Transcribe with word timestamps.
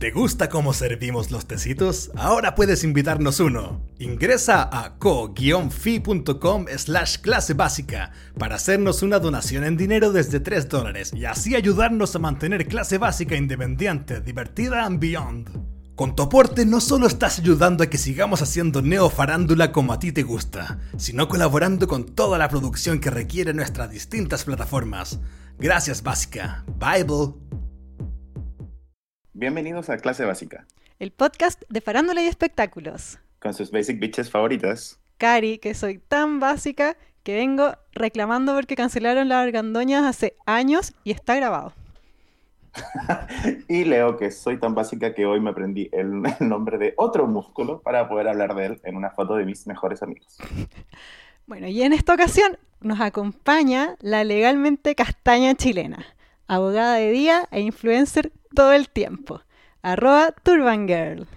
¿Te 0.00 0.12
gusta 0.12 0.48
cómo 0.48 0.72
servimos 0.72 1.30
los 1.30 1.46
tecitos? 1.46 2.10
Ahora 2.16 2.54
puedes 2.54 2.84
invitarnos 2.84 3.38
uno. 3.38 3.82
Ingresa 3.98 4.62
a 4.72 4.96
co-fi.com 4.96 6.64
slash 6.74 7.18
clase 7.18 7.52
básica 7.52 8.10
para 8.38 8.54
hacernos 8.54 9.02
una 9.02 9.18
donación 9.18 9.62
en 9.62 9.76
dinero 9.76 10.10
desde 10.10 10.40
3 10.40 10.70
dólares 10.70 11.12
y 11.14 11.26
así 11.26 11.54
ayudarnos 11.54 12.16
a 12.16 12.18
mantener 12.18 12.66
clase 12.66 12.96
básica 12.96 13.36
independiente, 13.36 14.22
divertida 14.22 14.86
and 14.86 15.00
beyond. 15.00 15.50
Con 15.96 16.16
tu 16.16 16.22
aporte 16.22 16.64
no 16.64 16.80
solo 16.80 17.06
estás 17.06 17.38
ayudando 17.38 17.84
a 17.84 17.88
que 17.88 17.98
sigamos 17.98 18.40
haciendo 18.40 18.80
neofarándula 18.80 19.70
como 19.70 19.92
a 19.92 19.98
ti 19.98 20.12
te 20.12 20.22
gusta, 20.22 20.78
sino 20.96 21.28
colaborando 21.28 21.86
con 21.86 22.06
toda 22.06 22.38
la 22.38 22.48
producción 22.48 23.00
que 23.00 23.10
requiere 23.10 23.52
nuestras 23.52 23.90
distintas 23.90 24.44
plataformas. 24.44 25.20
Gracias 25.58 26.02
Básica. 26.02 26.64
Bible. 26.78 27.34
Bienvenidos 29.40 29.88
a 29.88 29.96
Clase 29.96 30.26
Básica, 30.26 30.66
el 30.98 31.12
podcast 31.12 31.62
de 31.70 31.80
farándula 31.80 32.22
y 32.22 32.26
espectáculos. 32.26 33.18
con 33.38 33.54
sus 33.54 33.70
basic 33.70 33.98
bitches 33.98 34.30
favoritas. 34.30 35.00
Cari, 35.16 35.56
que 35.56 35.72
soy 35.72 35.96
tan 35.96 36.40
básica 36.40 36.98
que 37.22 37.36
vengo 37.36 37.72
reclamando 37.94 38.54
porque 38.54 38.76
cancelaron 38.76 39.30
las 39.30 39.42
argandoñas 39.42 40.04
hace 40.04 40.36
años 40.44 40.92
y 41.04 41.12
está 41.12 41.36
grabado. 41.36 41.72
Y 43.66 43.84
Leo, 43.84 44.18
que 44.18 44.30
soy 44.30 44.60
tan 44.60 44.74
básica 44.74 45.14
que 45.14 45.24
hoy 45.24 45.40
me 45.40 45.48
aprendí 45.48 45.88
el, 45.90 46.20
el 46.38 46.46
nombre 46.46 46.76
de 46.76 46.92
otro 46.98 47.26
músculo 47.26 47.80
para 47.80 48.10
poder 48.10 48.28
hablar 48.28 48.54
de 48.54 48.66
él 48.66 48.80
en 48.84 48.94
una 48.94 49.08
foto 49.08 49.36
de 49.36 49.46
mis 49.46 49.66
mejores 49.66 50.02
amigos. 50.02 50.36
Bueno, 51.46 51.66
y 51.66 51.82
en 51.82 51.94
esta 51.94 52.12
ocasión 52.12 52.58
nos 52.82 53.00
acompaña 53.00 53.96
la 54.00 54.22
legalmente 54.22 54.94
castaña 54.94 55.54
chilena, 55.54 56.04
abogada 56.50 56.96
de 56.96 57.12
día 57.12 57.48
e 57.52 57.60
influencer 57.60 58.32
todo 58.56 58.72
el 58.72 58.90
tiempo, 58.90 59.40
arroba 59.82 60.32
Turbangirl. 60.42 61.28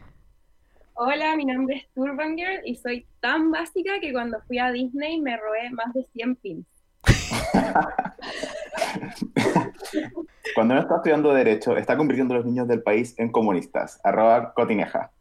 Hola, 0.95 1.36
mi 1.36 1.45
nombre 1.45 1.75
es 1.75 1.88
Turban 1.94 2.36
Girl 2.36 2.61
y 2.66 2.75
soy 2.75 3.06
tan 3.19 3.52
básica 3.52 4.00
que 4.02 4.11
cuando 4.11 4.41
fui 4.47 4.58
a 4.58 4.72
Disney 4.72 5.22
me 5.22 5.38
robé 5.38 5.69
más 5.69 5.94
de 5.94 6.03
100 6.14 6.36
pins. 6.38 6.66
Cuando 10.56 10.73
uno 10.73 10.81
está 10.81 10.95
estudiando 10.95 11.31
Derecho, 11.34 11.78
está 11.78 11.95
convirtiendo 11.95 12.34
a 12.34 12.38
los 12.38 12.45
niños 12.45 12.67
del 12.67 12.81
país 12.81 13.14
en 13.19 13.31
comunistas. 13.31 14.00
Arroba 14.03 14.53
cotineja. 14.53 15.11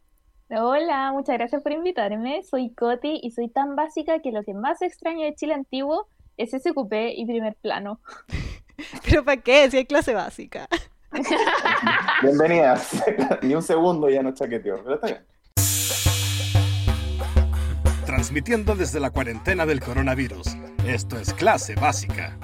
Hola, 0.49 1.11
muchas 1.11 1.37
gracias 1.37 1.61
por 1.61 1.71
invitarme. 1.71 2.41
Soy 2.43 2.73
Coti 2.73 3.19
y 3.21 3.29
soy 3.31 3.49
tan 3.49 3.75
básica 3.75 4.19
que 4.19 4.31
lo 4.31 4.43
que 4.43 4.55
más 4.55 4.81
extraño 4.81 5.23
de 5.23 5.35
Chile 5.35 5.53
antiguo 5.53 6.07
es 6.37 6.51
SQP 6.51 6.93
y 7.15 7.25
primer 7.25 7.55
plano. 7.55 7.99
¿Pero 9.05 9.23
para 9.23 9.41
qué? 9.41 9.69
Si 9.69 9.77
hay 9.77 9.85
clase 9.85 10.13
básica. 10.13 10.67
Bienvenidas. 12.21 13.03
Ni 13.41 13.55
un 13.55 13.63
segundo 13.63 14.09
ya 14.09 14.23
no 14.23 14.33
chaqueteó, 14.33 14.83
pero 14.83 14.95
está 14.95 15.07
bien. 15.07 15.25
Transmitiendo 18.05 18.75
desde 18.75 18.99
la 18.99 19.11
cuarentena 19.11 19.65
del 19.65 19.79
coronavirus. 19.79 20.55
Esto 20.85 21.17
es 21.17 21.33
clase 21.33 21.75
básica. 21.75 22.37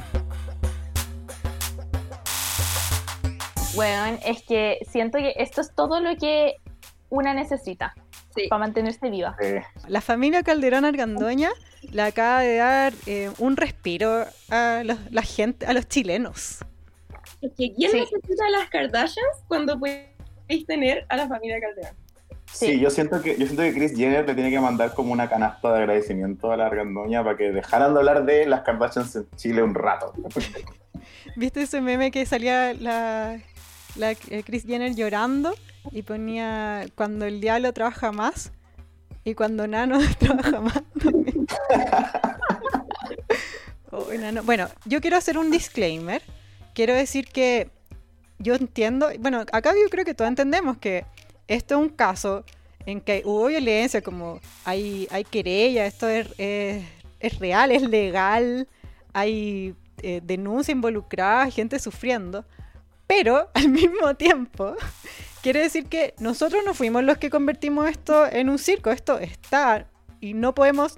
Bueno, 3.76 4.18
es 4.26 4.44
que 4.44 4.80
siento 4.90 5.20
que 5.20 5.34
esto 5.38 5.62
es 5.62 5.74
todo 5.74 6.00
lo 6.00 6.16
que 6.18 6.56
una 7.10 7.34
necesita 7.34 7.94
Sí. 8.36 8.48
para 8.48 8.60
mantenerse 8.60 9.10
viva. 9.10 9.36
La 9.88 10.02
familia 10.02 10.44
Calderón 10.44 10.86
Argandoña 10.86 11.50
le 11.92 12.02
acaba 12.02 12.42
de 12.42 12.56
dar 12.58 12.94
eh, 13.06 13.32
un 13.40 13.58
respiro 13.58 14.26
a 14.50 14.84
los, 14.86 14.98
la 15.12 15.22
gente, 15.24 15.66
a 15.66 15.74
los 15.74 15.88
chilenos. 15.88 16.60
Es 17.42 17.52
que 17.58 17.74
¿quién 17.74 17.92
Sí. 17.92 18.00
necesita 18.02 18.46
a 18.46 18.50
las 18.52 18.70
Kardashians 18.70 19.44
cuando 19.48 19.80
puedes 19.80 20.06
tener 20.68 21.06
a 21.10 21.16
la 21.18 21.28
familia 21.28 21.60
Calderón? 21.60 21.96
sí, 22.52 22.66
Sí. 22.68 22.80
yo 22.80 22.90
siento 22.90 23.22
que 23.22 23.32
yo 23.38 23.46
siento 23.46 23.62
que 23.64 23.74
Chris 23.74 23.96
Jenner 23.96 24.26
le 24.28 24.34
tiene 24.36 24.50
que 24.52 24.60
mandar 24.60 24.94
como 24.94 25.14
una 25.14 25.30
canasta 25.30 25.72
de 25.74 25.80
agradecimiento 25.80 26.52
a 26.52 26.58
la 26.58 26.66
argandoña 26.68 27.24
para 27.24 27.38
que 27.38 27.52
dejaran 27.52 27.94
de 27.94 28.00
hablar 28.00 28.26
de 28.26 28.46
las 28.46 28.62
Kardashians 28.62 29.16
en 29.16 29.28
Chile 29.38 29.64
un 29.64 29.74
rato. 29.76 30.14
¿Viste 31.36 31.62
ese 31.62 31.80
meme 31.82 32.12
que 32.12 32.26
salía 32.26 32.74
la, 32.74 33.40
la 33.96 34.12
eh, 34.12 34.44
Kris 34.46 34.66
Jenner 34.66 34.94
llorando 34.96 35.54
y 35.92 36.02
ponía 36.04 36.86
cuando 36.96 37.26
el 37.26 37.42
diablo 37.42 37.74
trabaja 37.74 38.12
más 38.12 38.52
y 39.24 39.34
cuando 39.34 39.68
Nano 39.68 40.00
trabaja 40.20 40.60
más 40.62 40.82
también? 41.02 41.46
Oh, 43.92 44.06
Nano. 44.14 44.44
Bueno, 44.44 44.68
yo 44.86 45.02
quiero 45.02 45.18
hacer 45.18 45.38
un 45.38 45.50
disclaimer. 45.50 46.22
Quiero 46.76 46.94
decir 46.94 47.28
que 47.28 47.72
yo 48.38 48.54
entiendo, 48.54 49.10
bueno, 49.20 49.40
acá 49.52 49.72
yo 49.72 49.90
creo 49.90 50.06
que 50.06 50.14
todos 50.14 50.30
entendemos 50.30 50.78
que 50.78 51.06
esto 51.48 51.76
es 51.76 51.82
un 51.82 51.90
caso 51.90 52.46
en 52.86 53.02
que 53.02 53.24
hubo 53.26 53.48
violencia, 53.48 54.02
como 54.02 54.40
hay, 54.64 55.08
hay 55.10 55.24
querella, 55.24 55.86
esto 55.88 56.08
es, 56.08 56.28
es- 56.38 56.86
es 57.20 57.40
real, 57.40 57.72
es 57.72 57.82
legal, 57.82 58.68
hay 59.12 59.76
eh, 60.04 60.22
denuncia 60.24 60.72
involucrada, 60.72 61.50
gente 61.50 61.80
sufriendo, 61.80 62.46
pero 63.10 63.50
al 63.56 63.68
mismo 63.70 64.14
tiempo 64.16 64.76
quiere 65.42 65.62
decir 65.62 65.86
que 65.88 66.14
nosotros 66.20 66.62
no 66.66 66.74
fuimos 66.74 67.04
los 67.04 67.18
que 67.18 67.30
convertimos 67.32 67.90
esto 67.90 68.26
en 68.32 68.50
un 68.50 68.60
circo, 68.60 68.92
esto 68.92 69.18
está 69.20 69.88
y 70.22 70.34
no 70.36 70.54
podemos 70.54 70.94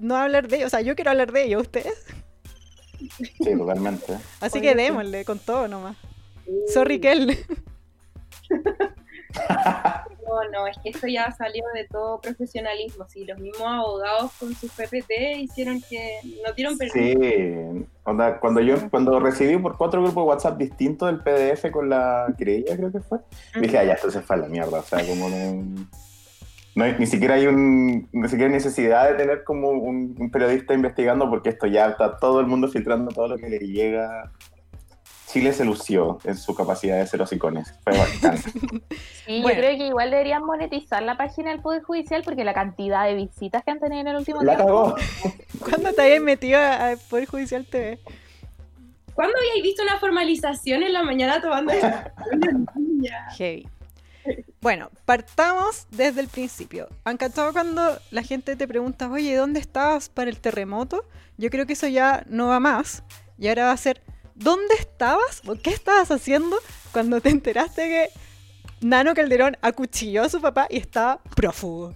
no 0.00 0.16
hablar 0.16 0.48
de 0.48 0.56
ello, 0.56 0.66
o 0.66 0.70
sea, 0.70 0.80
yo 0.80 0.94
quiero 0.96 1.12
hablar 1.12 1.30
de 1.32 1.44
ello, 1.44 1.60
ustedes, 1.60 1.94
Sí, 3.18 3.56
totalmente. 3.58 4.18
así 4.40 4.58
Oye, 4.58 4.68
que 4.68 4.74
sí. 4.74 4.84
démosle 4.84 5.24
con 5.26 5.38
todo 5.38 5.68
nomás. 5.68 5.96
Sorry, 6.72 7.00
Kel. 7.00 7.36
No, 10.26 10.50
no, 10.50 10.66
es 10.66 10.76
que 10.78 10.88
esto 10.88 11.06
ya 11.06 11.30
salió 11.32 11.64
de 11.74 11.84
todo 11.84 12.20
profesionalismo. 12.20 13.06
Sí, 13.08 13.24
los 13.24 13.38
mismos 13.38 13.68
abogados 13.68 14.32
con 14.38 14.54
sus 14.54 14.70
PPT 14.72 15.38
hicieron 15.38 15.80
que 15.82 16.18
no 16.44 16.52
dieron 16.54 16.78
permiso. 16.78 16.98
Sí, 16.98 17.86
onda, 18.04 18.40
cuando 18.40 18.60
yo 18.60 18.76
cuando 18.90 19.20
recibí 19.20 19.56
por 19.58 19.76
cuatro 19.76 20.02
grupos 20.02 20.24
de 20.24 20.28
WhatsApp 20.28 20.58
distintos 20.58 21.10
el 21.10 21.20
PDF 21.20 21.70
con 21.70 21.88
la 21.88 22.26
querella, 22.36 22.76
creo 22.76 22.90
que 22.90 23.00
fue, 23.00 23.18
dije, 23.60 23.78
ah, 23.78 23.84
ya, 23.84 23.92
esto 23.94 24.10
se 24.10 24.22
fue 24.22 24.36
a 24.36 24.38
la 24.40 24.48
mierda. 24.48 24.80
O 24.80 24.82
sea, 24.82 25.06
como 25.06 25.28
no, 25.28 25.62
no 26.74 26.98
ni 26.98 27.06
siquiera 27.06 27.34
hay 27.34 27.46
un, 27.46 28.08
ni 28.12 28.28
siquiera 28.28 28.46
hay 28.46 28.52
necesidad 28.52 29.10
de 29.10 29.16
tener 29.16 29.44
como 29.44 29.70
un, 29.70 30.16
un 30.18 30.30
periodista 30.30 30.74
investigando 30.74 31.28
porque 31.28 31.50
esto 31.50 31.66
ya 31.66 31.88
está 31.88 32.16
todo 32.18 32.40
el 32.40 32.46
mundo 32.46 32.68
filtrando 32.68 33.12
todo 33.12 33.28
lo 33.28 33.36
que 33.36 33.48
le 33.48 33.58
llega. 33.58 34.32
Chile 35.34 35.52
se 35.52 35.64
lució 35.64 36.20
en 36.22 36.36
su 36.36 36.54
capacidad 36.54 36.96
de 36.96 37.08
ser 37.08 37.20
hocicones. 37.20 37.74
Fue. 37.82 37.92
Y 39.26 39.42
Bueno. 39.42 39.56
yo 39.56 39.64
creo 39.64 39.78
que 39.78 39.86
igual 39.88 40.10
deberían 40.12 40.44
monetizar 40.44 41.02
la 41.02 41.16
página 41.16 41.50
del 41.50 41.60
Poder 41.60 41.82
Judicial 41.82 42.22
porque 42.24 42.44
la 42.44 42.54
cantidad 42.54 43.04
de 43.04 43.14
visitas 43.14 43.64
que 43.64 43.72
han 43.72 43.80
tenido 43.80 44.02
en 44.02 44.08
el 44.08 44.16
último 44.16 44.44
La 44.44 44.54
tiempo. 44.54 44.94
¿Cuándo 45.58 45.92
te 45.92 46.02
habías 46.02 46.22
metido 46.22 46.60
a 46.60 46.92
a 46.92 46.96
Poder 47.10 47.26
Judicial 47.26 47.66
TV? 47.66 47.98
¿Cuándo 49.12 49.34
habíais 49.36 49.62
visto 49.64 49.82
una 49.82 49.98
formalización 49.98 50.84
en 50.84 50.92
la 50.92 51.02
mañana 51.02 51.40
tomando 51.40 51.72
niña? 52.76 53.26
Heavy. 53.36 53.66
Bueno, 54.60 54.90
partamos 55.04 55.88
desde 55.90 56.20
el 56.20 56.28
principio. 56.28 56.88
¿Han 57.02 57.16
cachado 57.16 57.52
cuando 57.52 57.98
la 58.12 58.22
gente 58.22 58.54
te 58.54 58.68
pregunta, 58.68 59.10
oye, 59.10 59.34
¿dónde 59.34 59.58
estabas 59.58 60.08
para 60.08 60.30
el 60.30 60.38
terremoto? 60.38 61.04
Yo 61.38 61.50
creo 61.50 61.66
que 61.66 61.72
eso 61.72 61.88
ya 61.88 62.22
no 62.28 62.46
va 62.46 62.60
más. 62.60 63.02
Y 63.36 63.48
ahora 63.48 63.64
va 63.64 63.72
a 63.72 63.76
ser, 63.76 64.00
¿dónde 64.34 64.74
estabas 64.78 65.42
o 65.46 65.56
qué 65.56 65.70
estabas 65.70 66.10
haciendo 66.10 66.56
cuando 66.92 67.20
te 67.20 67.30
enteraste 67.30 67.82
que 67.82 68.08
Nano 68.80 69.14
Calderón 69.14 69.56
acuchilló 69.62 70.22
a 70.22 70.28
su 70.28 70.40
papá 70.40 70.66
y 70.68 70.78
estaba 70.78 71.20
prófugo? 71.36 71.94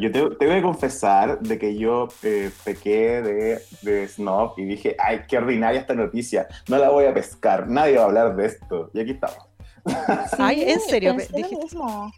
Yo 0.00 0.10
te, 0.10 0.36
te 0.36 0.46
voy 0.46 0.56
a 0.56 0.62
confesar 0.62 1.40
de 1.40 1.58
que 1.58 1.76
yo 1.76 2.08
eh, 2.22 2.50
pequé 2.64 3.22
de, 3.22 3.60
de 3.82 4.08
snob 4.08 4.54
y 4.56 4.64
dije, 4.64 4.96
ay, 4.98 5.22
qué 5.28 5.38
ordinaria 5.38 5.80
esta 5.80 5.94
noticia, 5.94 6.48
no 6.68 6.78
la 6.78 6.90
voy 6.90 7.04
a 7.04 7.14
pescar, 7.14 7.68
nadie 7.68 7.96
va 7.96 8.02
a 8.02 8.06
hablar 8.06 8.36
de 8.36 8.46
esto. 8.46 8.90
Y 8.92 9.00
aquí 9.00 9.12
estamos. 9.12 9.38
Ay, 10.38 10.62
en 10.62 10.80
serio, 10.80 11.14
mismo. 11.14 12.12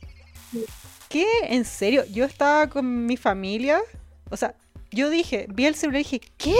¿Qué? 1.08 1.26
¿En 1.48 1.64
serio? 1.64 2.04
Yo 2.12 2.24
estaba 2.24 2.68
con 2.68 3.06
mi 3.06 3.16
familia. 3.16 3.80
O 4.30 4.36
sea, 4.36 4.54
yo 4.90 5.10
dije, 5.10 5.46
vi 5.52 5.66
el 5.66 5.74
celular 5.74 6.00
y 6.00 6.04
dije, 6.04 6.20
¿qué? 6.36 6.56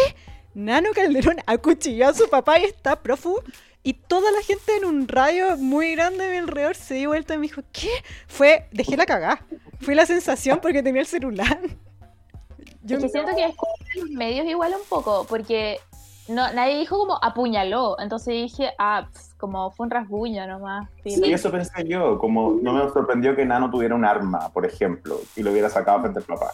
Nano 0.57 0.89
Calderón 0.95 1.37
acuchilló 1.45 2.09
a 2.09 2.15
su 2.15 2.31
papá 2.31 2.59
y 2.59 2.65
está 2.65 3.03
prófugo. 3.03 3.43
Y 3.83 3.93
toda 3.93 4.33
la 4.33 4.41
gente 4.41 4.75
en 4.79 4.87
un 4.87 5.07
radio 5.07 5.59
muy 5.59 5.93
grande 5.93 6.25
a 6.25 6.31
mi 6.31 6.37
alrededor 6.39 6.75
se 6.75 6.95
dio 6.95 7.11
vuelta 7.11 7.35
y 7.35 7.37
me 7.37 7.43
dijo, 7.43 7.61
¿qué? 7.73 7.91
Fue, 8.27 8.67
dejé 8.73 8.97
la 8.97 9.05
cagá. 9.05 9.47
Fue 9.81 9.95
la 9.95 10.07
sensación 10.07 10.59
porque 10.63 10.83
tenía 10.83 11.03
el 11.03 11.07
celular. 11.07 11.61
Yo 12.83 12.97
Es 12.97 13.03
que 13.03 13.09
siento 13.11 13.37
que 13.37 14.01
los 14.01 14.09
medios 14.09 14.47
igual 14.47 14.73
un 14.73 14.89
poco, 14.89 15.27
porque 15.29 15.79
no, 16.29 16.53
nadie 16.53 16.79
dijo 16.79 16.99
como 16.99 17.19
apuñaló, 17.23 17.97
entonces 18.01 18.35
dije, 18.35 18.73
ah, 18.79 19.09
pf, 19.13 19.37
como 19.37 19.71
fue 19.71 19.85
un 19.85 19.91
rasguño 19.91 20.47
nomás. 20.47 20.89
Y 21.05 21.33
eso 21.33 21.53
pensé 21.53 21.87
yo, 21.87 22.19
como 22.19 22.59
no 22.61 22.73
me 22.73 22.91
sorprendió 22.91 23.37
que 23.37 23.45
Nano 23.45 23.71
tuviera 23.71 23.95
un 23.95 24.05
arma, 24.05 24.53
por 24.53 24.67
ejemplo, 24.67 25.21
y 25.37 25.43
lo 25.43 25.53
hubiera 25.53 25.71
sacado 25.71 26.01
frente 26.01 26.19
al 26.19 26.25
papá. 26.25 26.53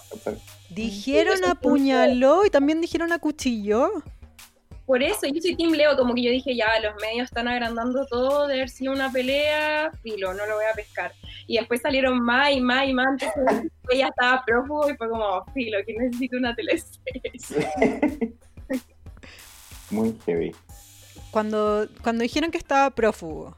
dijeron 0.69 1.39
apuñaló 1.47 2.45
y 2.45 2.51
también 2.51 2.83
dijeron 2.83 3.13
acuchilló. 3.13 3.91
por 4.85 5.03
eso 5.03 5.27
yo 5.27 5.41
soy 5.41 5.57
Team 5.57 5.73
Leo, 5.73 5.97
como 5.97 6.15
que 6.15 6.23
yo 6.23 6.31
dije, 6.31 6.55
ya, 6.55 6.69
los 6.83 6.95
medios 7.01 7.25
están 7.25 7.49
agrandando 7.49 8.05
todo, 8.07 8.47
de 8.49 8.55
haber 8.55 8.69
sido 8.69 8.93
una 8.93 9.11
pelea, 9.11 9.91
filo, 10.03 10.35
no 10.35 10.45
lo 10.47 10.57
voy 10.57 10.67
a 10.71 10.75
pescar. 10.75 11.13
Y 11.47 11.57
después 11.57 11.81
salieron 11.81 12.21
más 12.21 12.51
y 12.51 12.61
más 12.61 12.87
y 12.87 12.93
más, 12.93 13.09
entonces 13.13 13.71
ella 13.91 14.09
estaba 14.09 14.43
prófugo 14.45 14.91
y 14.91 14.97
fue 14.97 15.09
como, 15.09 15.47
filo, 15.55 15.79
que 15.87 15.95
necesito 15.97 16.37
una 16.37 16.55
teleserie. 16.55 17.33
Muy 19.93 20.17
heavy. 20.27 20.53
Cuando, 21.31 21.89
cuando 22.03 22.23
dijeron 22.23 22.51
que 22.51 22.59
estaba 22.59 22.91
prófugo, 22.91 23.57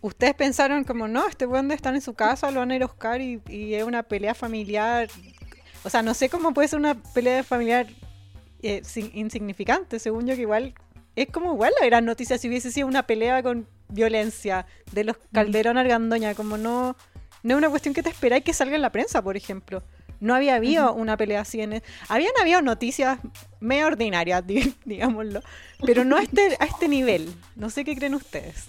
¿ustedes 0.00 0.34
pensaron 0.34 0.84
como, 0.84 1.08
no, 1.08 1.26
este 1.28 1.46
weón 1.46 1.68
debe 1.68 1.76
estar 1.76 1.94
en 1.94 2.00
su 2.00 2.14
casa, 2.14 2.50
lo 2.50 2.60
van 2.60 2.70
a 2.70 2.76
ir 2.76 2.82
a 2.82 2.86
buscar 2.86 3.20
y, 3.20 3.40
y 3.48 3.74
es 3.74 3.84
una 3.84 4.02
pelea 4.02 4.34
familiar? 4.34 5.08
O 5.84 5.90
sea, 5.90 6.02
no 6.02 6.14
sé 6.14 6.28
cómo 6.28 6.52
puede 6.52 6.68
ser 6.68 6.78
una 6.78 6.94
pelea 6.94 7.44
familiar 7.44 7.86
eh, 8.62 8.80
sin- 8.84 9.10
insignificante, 9.14 9.98
según 9.98 10.26
yo 10.26 10.34
que 10.34 10.42
igual 10.42 10.74
es 11.16 11.28
como 11.28 11.52
igual 11.52 11.72
la 11.80 11.86
gran 11.86 12.04
noticia 12.04 12.38
si 12.38 12.48
hubiese 12.48 12.72
sido 12.72 12.86
una 12.88 13.06
pelea 13.06 13.42
con 13.42 13.66
violencia 13.88 14.66
de 14.92 15.04
los 15.04 15.16
Calderón 15.32 15.78
Argandoña, 15.78 16.34
como 16.34 16.56
no, 16.56 16.96
no 17.42 17.54
es 17.54 17.58
una 17.58 17.70
cuestión 17.70 17.94
que 17.94 18.02
te 18.02 18.08
esperáis 18.10 18.42
que 18.42 18.52
salga 18.52 18.74
en 18.76 18.82
la 18.82 18.90
prensa, 18.90 19.22
por 19.22 19.36
ejemplo. 19.36 19.82
No 20.24 20.34
había 20.34 20.54
habido 20.54 20.94
una 20.94 21.18
pelea 21.18 21.42
así 21.42 21.60
en... 21.60 21.74
e- 21.74 21.82
Habían 22.08 22.32
habido 22.40 22.62
noticias 22.62 23.18
medio 23.60 23.86
ordinarias, 23.88 24.46
di- 24.46 24.74
digámoslo, 24.86 25.42
pero 25.84 26.02
no 26.04 26.16
a 26.16 26.22
este, 26.22 26.56
a 26.58 26.64
este 26.64 26.88
nivel. 26.88 27.30
No 27.56 27.68
sé 27.68 27.84
qué 27.84 27.94
creen 27.94 28.14
ustedes. 28.14 28.68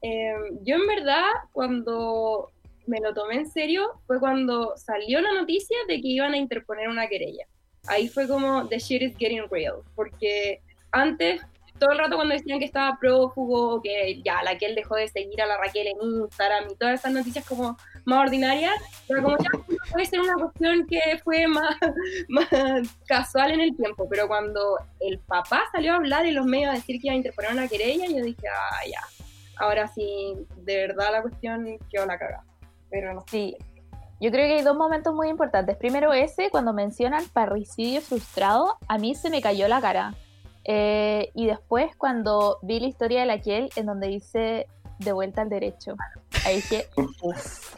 Eh, 0.00 0.32
yo 0.62 0.76
en 0.76 0.86
verdad, 0.86 1.24
cuando 1.52 2.50
me 2.86 3.00
lo 3.00 3.12
tomé 3.12 3.34
en 3.34 3.50
serio, 3.50 4.00
fue 4.06 4.18
cuando 4.18 4.74
salió 4.78 5.20
la 5.20 5.34
noticia 5.34 5.76
de 5.88 6.00
que 6.00 6.08
iban 6.08 6.32
a 6.32 6.38
interponer 6.38 6.88
una 6.88 7.06
querella. 7.06 7.46
Ahí 7.86 8.08
fue 8.08 8.26
como, 8.26 8.66
the 8.68 8.78
shit 8.78 9.02
is 9.02 9.16
getting 9.18 9.42
real, 9.50 9.76
porque 9.94 10.60
antes, 10.90 11.42
todo 11.78 11.90
el 11.92 11.98
rato 11.98 12.16
cuando 12.16 12.34
decían 12.34 12.58
que 12.58 12.64
estaba 12.64 12.98
prófugo, 12.98 13.82
que 13.82 14.20
ya 14.24 14.42
la 14.42 14.56
que 14.56 14.66
él 14.66 14.74
dejó 14.74 14.96
de 14.96 15.08
seguir 15.08 15.42
a 15.42 15.46
la 15.46 15.58
Raquel 15.58 15.86
en 15.88 15.96
Instagram 16.00 16.64
y 16.70 16.76
todas 16.76 16.98
esas 17.00 17.12
noticias 17.12 17.44
como 17.46 17.76
más 18.08 18.26
ordinarias, 18.26 18.74
era 19.08 19.22
como 19.22 19.36
ya 19.38 19.50
puede 19.92 20.06
ser 20.06 20.20
una 20.20 20.34
cuestión 20.34 20.86
que 20.86 21.00
fue 21.22 21.46
más, 21.46 21.76
más 22.28 22.48
casual 23.06 23.52
en 23.52 23.60
el 23.60 23.76
tiempo, 23.76 24.08
pero 24.08 24.26
cuando 24.26 24.78
el 25.00 25.18
papá 25.20 25.62
salió 25.72 25.92
a 25.92 25.96
hablar 25.96 26.26
en 26.26 26.34
los 26.34 26.46
medios 26.46 26.70
a 26.70 26.74
decir 26.74 27.00
que 27.00 27.08
iba 27.08 27.14
a 27.14 27.16
interponer 27.16 27.52
una 27.52 27.68
querella, 27.68 28.06
yo 28.06 28.24
dije, 28.24 28.48
ah, 28.48 28.86
ya, 28.90 29.00
ahora 29.56 29.86
sí, 29.88 30.34
de 30.56 30.76
verdad 30.86 31.12
la 31.12 31.22
cuestión 31.22 31.66
quedó 31.90 32.06
la 32.06 32.18
cagada. 32.18 32.44
Pero 32.90 33.12
no 33.12 33.20
sé. 33.20 33.26
Sí, 33.30 33.56
yo 34.20 34.30
creo 34.30 34.46
que 34.46 34.56
hay 34.56 34.62
dos 34.62 34.76
momentos 34.76 35.14
muy 35.14 35.28
importantes. 35.28 35.76
Primero 35.76 36.12
ese, 36.12 36.50
cuando 36.50 36.72
mencionan 36.72 37.24
parricidio 37.32 38.00
frustrado, 38.00 38.76
a 38.88 38.98
mí 38.98 39.14
se 39.14 39.30
me 39.30 39.40
cayó 39.40 39.68
la 39.68 39.80
cara. 39.80 40.14
Eh, 40.64 41.30
y 41.34 41.46
después 41.46 41.94
cuando 41.96 42.58
vi 42.62 42.80
la 42.80 42.88
historia 42.88 43.20
de 43.20 43.26
la 43.26 43.40
Kiel, 43.40 43.70
en 43.76 43.86
donde 43.86 44.08
dice 44.08 44.66
de 44.98 45.12
vuelta 45.12 45.42
al 45.42 45.48
derecho. 45.48 45.94
Ahí 46.44 46.56
dije, 46.56 46.88
uff, 47.22 47.77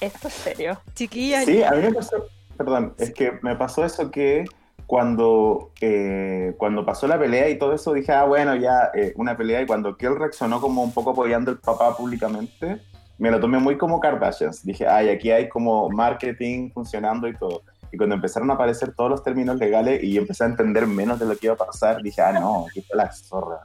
esto 0.00 0.28
es 0.28 0.34
serio. 0.34 0.80
Chiquillas, 0.94 1.44
Sí, 1.44 1.62
a 1.62 1.72
mí 1.72 1.82
me 1.82 1.92
pasó, 1.92 2.26
perdón, 2.56 2.94
es 2.98 3.12
que 3.12 3.38
me 3.42 3.56
pasó 3.56 3.84
eso 3.84 4.10
que 4.10 4.44
cuando, 4.86 5.70
eh, 5.80 6.54
cuando 6.58 6.84
pasó 6.84 7.06
la 7.06 7.18
pelea 7.18 7.48
y 7.48 7.58
todo 7.58 7.74
eso, 7.74 7.92
dije, 7.92 8.12
ah, 8.12 8.24
bueno, 8.24 8.56
ya 8.56 8.90
eh, 8.94 9.12
una 9.16 9.36
pelea, 9.36 9.62
y 9.62 9.66
cuando 9.66 9.96
Kel 9.96 10.16
reaccionó 10.16 10.60
como 10.60 10.82
un 10.82 10.92
poco 10.92 11.10
apoyando 11.10 11.52
al 11.52 11.58
papá 11.58 11.96
públicamente, 11.96 12.80
me 13.16 13.30
lo 13.30 13.38
tomé 13.38 13.58
muy 13.58 13.78
como 13.78 14.00
Kardashians. 14.00 14.64
Dije, 14.64 14.88
ay, 14.88 15.10
aquí 15.10 15.30
hay 15.30 15.48
como 15.48 15.88
marketing 15.90 16.70
funcionando 16.72 17.28
y 17.28 17.36
todo. 17.36 17.62
Y 17.92 17.96
cuando 17.96 18.14
empezaron 18.14 18.50
a 18.50 18.54
aparecer 18.54 18.94
todos 18.94 19.10
los 19.10 19.22
términos 19.22 19.56
legales 19.56 20.02
y 20.02 20.12
yo 20.12 20.22
empecé 20.22 20.44
a 20.44 20.46
entender 20.46 20.86
menos 20.86 21.18
de 21.18 21.26
lo 21.26 21.36
que 21.36 21.46
iba 21.46 21.54
a 21.54 21.58
pasar, 21.58 22.02
dije, 22.02 22.22
ah, 22.22 22.32
no, 22.32 22.66
aquí 22.68 22.80
está 22.80 22.96
la 22.96 23.12
zorra. 23.12 23.60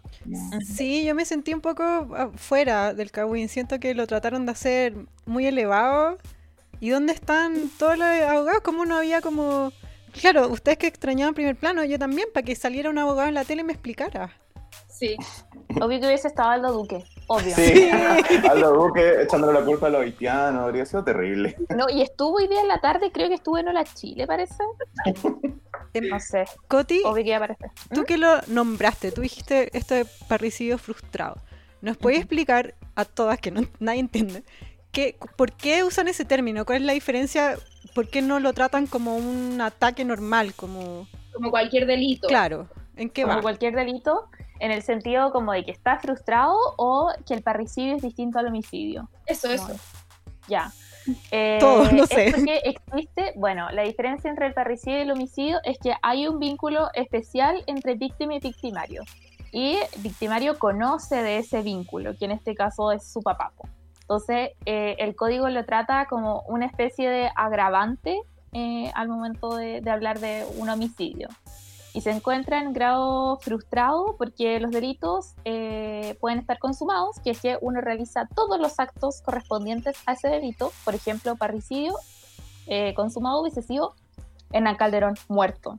Sí, 0.65 1.05
yo 1.05 1.13
me 1.13 1.25
sentí 1.25 1.53
un 1.53 1.61
poco 1.61 1.83
ah, 1.83 2.29
fuera 2.35 2.93
del 2.93 3.11
Kawin. 3.11 3.49
Siento 3.49 3.79
que 3.79 3.93
lo 3.93 4.07
trataron 4.07 4.45
de 4.45 4.51
hacer 4.51 4.95
muy 5.25 5.45
elevado. 5.45 6.17
¿Y 6.79 6.89
dónde 6.89 7.13
están 7.13 7.69
todos 7.77 7.97
los 7.97 8.07
abogados? 8.07 8.61
¿Cómo 8.63 8.85
no 8.85 8.97
había 8.97 9.21
como... 9.21 9.71
Claro, 10.19 10.47
ustedes 10.47 10.77
que 10.77 10.87
extrañaban 10.87 11.33
primer 11.33 11.55
plano, 11.57 11.83
yo 11.83 11.99
también, 11.99 12.29
para 12.33 12.45
que 12.45 12.55
saliera 12.55 12.89
un 12.89 12.97
abogado 12.97 13.27
en 13.27 13.33
la 13.33 13.43
tele 13.43 13.61
y 13.61 13.65
me 13.65 13.73
explicara. 13.73 14.31
Sí, 14.87 15.17
Obvio 15.81 15.99
que 15.99 16.07
hubiese 16.07 16.27
estado 16.27 16.49
Aldo 16.49 16.71
Duque, 16.71 17.03
obvio. 17.27 17.55
Sí, 17.55 17.89
Aldo 18.49 18.73
Duque 18.73 19.21
echándole 19.23 19.59
la 19.59 19.65
culpa 19.65 19.87
a 19.87 19.89
los 19.89 20.01
haitianos, 20.01 20.63
habría 20.63 20.85
sido 20.85 21.03
terrible. 21.03 21.55
No, 21.75 21.85
y 21.89 22.01
estuvo 22.01 22.37
hoy 22.37 22.47
día 22.47 22.61
en 22.61 22.67
la 22.67 22.79
tarde, 22.81 23.11
creo 23.11 23.27
que 23.27 23.35
estuvo 23.35 23.57
en 23.57 23.67
Hola 23.67 23.83
Chile, 23.83 24.27
parece. 24.27 24.63
No 26.09 26.19
sé, 26.19 26.43
Coti, 26.67 27.01
obvio 27.05 27.23
que 27.23 27.55
tú 27.93 28.03
que 28.03 28.17
lo 28.17 28.41
nombraste, 28.47 29.13
tú 29.13 29.21
dijiste 29.21 29.69
esto 29.77 29.95
de 29.95 30.05
parricidio 30.27 30.77
frustrado. 30.77 31.37
¿Nos 31.81 31.95
puedes 31.95 32.19
explicar 32.19 32.75
a 32.95 33.05
todas 33.05 33.39
que 33.39 33.49
no, 33.51 33.61
nadie 33.79 34.01
entiende 34.01 34.43
qué, 34.91 35.17
por 35.37 35.53
qué 35.53 35.85
usan 35.85 36.09
ese 36.09 36.25
término? 36.25 36.65
¿Cuál 36.65 36.79
es 36.79 36.85
la 36.85 36.93
diferencia? 36.93 37.57
¿Por 37.93 38.09
qué 38.09 38.21
no 38.21 38.41
lo 38.41 38.51
tratan 38.51 38.87
como 38.87 39.15
un 39.15 39.61
ataque 39.61 40.03
normal? 40.03 40.53
Como, 40.55 41.07
como 41.33 41.49
cualquier 41.49 41.85
delito. 41.85 42.27
claro, 42.27 42.67
¿en 42.97 43.09
qué 43.09 43.21
Como 43.21 43.35
va? 43.35 43.41
cualquier 43.41 43.73
delito, 43.73 44.27
en 44.59 44.71
el 44.71 44.81
sentido 44.81 45.31
como 45.31 45.51
de 45.51 45.63
que 45.63 45.71
está 45.71 45.99
frustrado 45.99 46.55
o 46.77 47.11
que 47.25 47.33
el 47.33 47.41
parricidio 47.41 47.95
es 47.95 48.01
distinto 48.01 48.39
al 48.39 48.47
homicidio. 48.47 49.09
Eso, 49.25 49.49
eso. 49.49 49.73
Ya. 50.47 50.71
Eh, 51.31 51.57
Todo, 51.59 51.91
no 51.91 52.05
sé. 52.07 52.27
Es 52.27 52.33
porque 52.35 52.61
existe, 52.63 53.33
bueno, 53.35 53.69
la 53.71 53.83
diferencia 53.83 54.29
entre 54.29 54.47
el 54.47 54.53
parricidio 54.53 54.99
y 54.99 55.01
el 55.01 55.11
homicidio 55.11 55.59
es 55.63 55.77
que 55.77 55.93
hay 56.01 56.27
un 56.27 56.39
vínculo 56.39 56.89
especial 56.93 57.63
entre 57.67 57.95
víctima 57.95 58.35
y 58.35 58.39
victimario. 58.39 59.03
Y 59.51 59.77
victimario 59.97 60.59
conoce 60.59 61.21
de 61.21 61.37
ese 61.37 61.61
vínculo, 61.61 62.17
que 62.17 62.25
en 62.25 62.31
este 62.31 62.55
caso 62.55 62.91
es 62.91 63.07
su 63.07 63.21
papá. 63.21 63.51
Entonces, 64.01 64.51
eh, 64.65 64.95
el 64.99 65.15
código 65.15 65.49
lo 65.49 65.65
trata 65.65 66.05
como 66.07 66.41
una 66.47 66.65
especie 66.65 67.09
de 67.09 67.29
agravante 67.35 68.21
eh, 68.51 68.91
al 68.93 69.07
momento 69.07 69.55
de, 69.55 69.81
de 69.81 69.91
hablar 69.91 70.19
de 70.19 70.45
un 70.57 70.69
homicidio. 70.69 71.29
Y 71.95 72.01
se 72.01 72.11
encuentra 72.11 72.59
en 72.59 72.73
grado 72.73 73.37
frustrado 73.37 74.17
porque 74.17 74.59
los 74.59 74.71
delitos 74.71 75.33
eh, 75.45 76.17
pueden 76.19 76.39
estar 76.39 76.59
consumados, 76.59 77.21
que 77.23 77.29
es 77.29 77.39
que 77.39 77.57
uno 77.61 77.79
realiza 77.79 78.27
todos 78.35 78.59
los 78.59 78.81
actos 78.81 79.21
correspondientes 79.21 79.95
a 80.05 80.11
ese 80.11 80.27
delito, 80.27 80.73
por 80.83 80.93
ejemplo, 80.93 81.37
parricidio, 81.37 81.93
eh, 82.67 82.93
consumado 82.95 83.39
hubiese 83.41 83.61
sido 83.61 83.95
Hernán 84.51 84.75
Calderón 84.75 85.13
muerto. 85.29 85.77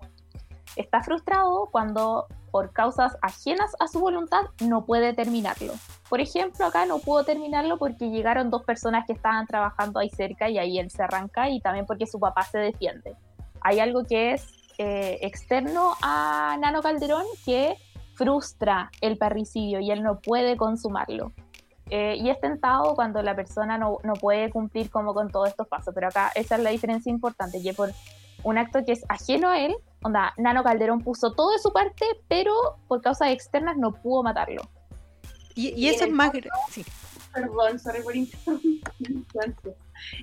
Está 0.75 1.03
frustrado 1.03 1.69
cuando 1.71 2.29
por 2.51 2.73
causas 2.73 3.19
ajenas 3.21 3.77
a 3.79 3.87
su 3.87 4.01
voluntad 4.01 4.41
no 4.61 4.87
puede 4.87 5.13
terminarlo. 5.13 5.75
Por 6.09 6.23
ejemplo, 6.23 6.65
acá 6.65 6.87
no 6.87 6.99
pudo 6.99 7.25
terminarlo 7.25 7.77
porque 7.77 8.09
llegaron 8.09 8.49
dos 8.49 8.63
personas 8.63 9.05
que 9.07 9.13
estaban 9.13 9.47
trabajando 9.47 10.01
ahí 10.01 10.09
cerca 10.09 10.49
y 10.49 10.57
ahí 10.57 10.79
él 10.79 10.91
se 10.91 11.03
arranca 11.03 11.51
y 11.51 11.61
también 11.61 11.85
porque 11.85 12.07
su 12.07 12.19
papá 12.19 12.43
se 12.45 12.57
defiende. 12.57 13.17
Hay 13.61 13.81
algo 13.81 14.05
que 14.05 14.33
es 14.33 14.66
eh, 14.79 15.19
externo 15.23 15.95
a 16.03 16.57
Nano 16.61 16.83
Calderón 16.83 17.25
que 17.45 17.77
frustra 18.15 18.91
el 19.01 19.19
parricidio 19.19 19.81
y 19.81 19.91
él 19.91 20.03
no 20.03 20.21
puede 20.21 20.57
consumarlo. 20.57 21.33
Eh, 21.89 22.17
y 22.19 22.31
es 22.31 22.41
tentado 22.41 22.95
cuando 22.95 23.23
la 23.23 23.37
persona 23.37 23.79
no, 23.79 23.99
no 24.03 24.15
puede 24.15 24.51
cumplir 24.51 24.91
como 24.91 25.15
con 25.15 25.31
todos 25.31 25.49
estos 25.49 25.69
pasos. 25.69 25.95
Pero 25.95 26.09
acá 26.09 26.33
esa 26.35 26.57
es 26.57 26.63
la 26.63 26.71
diferencia 26.71 27.11
importante, 27.11 27.63
que 27.63 27.73
por 27.75 27.93
un 28.43 28.59
acto 28.59 28.85
que 28.85 28.93
es 28.93 29.05
ajeno 29.09 29.49
a 29.51 29.61
él, 29.61 29.77
onda, 30.03 30.35
Nano 30.37 30.65
Calderón 30.65 31.01
puso 31.03 31.33
todo 31.33 31.53
de 31.53 31.59
su 31.59 31.73
parte, 31.73 32.05
pero 32.29 32.53
por 32.89 33.03
causas 33.03 33.31
externas 33.31 33.77
no 33.77 33.93
pudo 33.93 34.23
matarlo. 34.23 34.63
Y, 35.55 35.69
y 35.71 35.87
Y 35.87 35.89
eso 35.89 36.05
es 36.05 36.11
más... 36.11 36.33
fondo- 36.33 36.49
Sí. 36.71 36.85
Perdón, 37.33 37.79
sorry 37.79 38.03
por 38.03 38.17
interrumpir. 38.17 38.83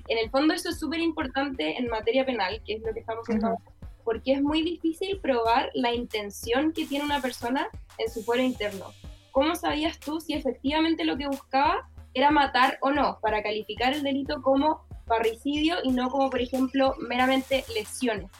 En 0.08 0.18
el 0.18 0.30
fondo 0.30 0.54
eso 0.54 0.68
es 0.68 0.78
súper 0.78 1.00
importante 1.00 1.76
en 1.78 1.88
materia 1.88 2.24
penal, 2.24 2.60
que 2.64 2.74
es 2.74 2.82
lo 2.82 2.92
que 2.92 3.00
estamos 3.00 3.26
viendo 3.26 3.46
Ujú. 3.48 3.56
ahora, 3.56 3.70
porque 4.04 4.32
es 4.32 4.42
muy 4.42 4.62
difícil 4.62 5.18
probar 5.20 5.70
la 5.74 5.92
intención 5.94 6.72
que 6.72 6.86
tiene 6.86 7.04
una 7.04 7.20
persona 7.20 7.68
en 7.98 8.10
su 8.10 8.22
fuero 8.22 8.42
interno. 8.42 8.86
¿Cómo 9.32 9.54
sabías 9.56 9.98
tú 9.98 10.20
si 10.20 10.34
efectivamente 10.34 11.04
lo 11.04 11.16
que 11.16 11.26
buscaba 11.26 11.88
era 12.12 12.30
matar 12.30 12.78
o 12.80 12.90
no, 12.92 13.18
para 13.20 13.42
calificar 13.42 13.92
el 13.92 14.02
delito 14.02 14.42
como 14.42 14.82
parricidio 15.06 15.76
y 15.82 15.90
no 15.90 16.08
como, 16.10 16.30
por 16.30 16.40
ejemplo, 16.40 16.94
meramente 17.08 17.64
lesiones? 17.74 18.30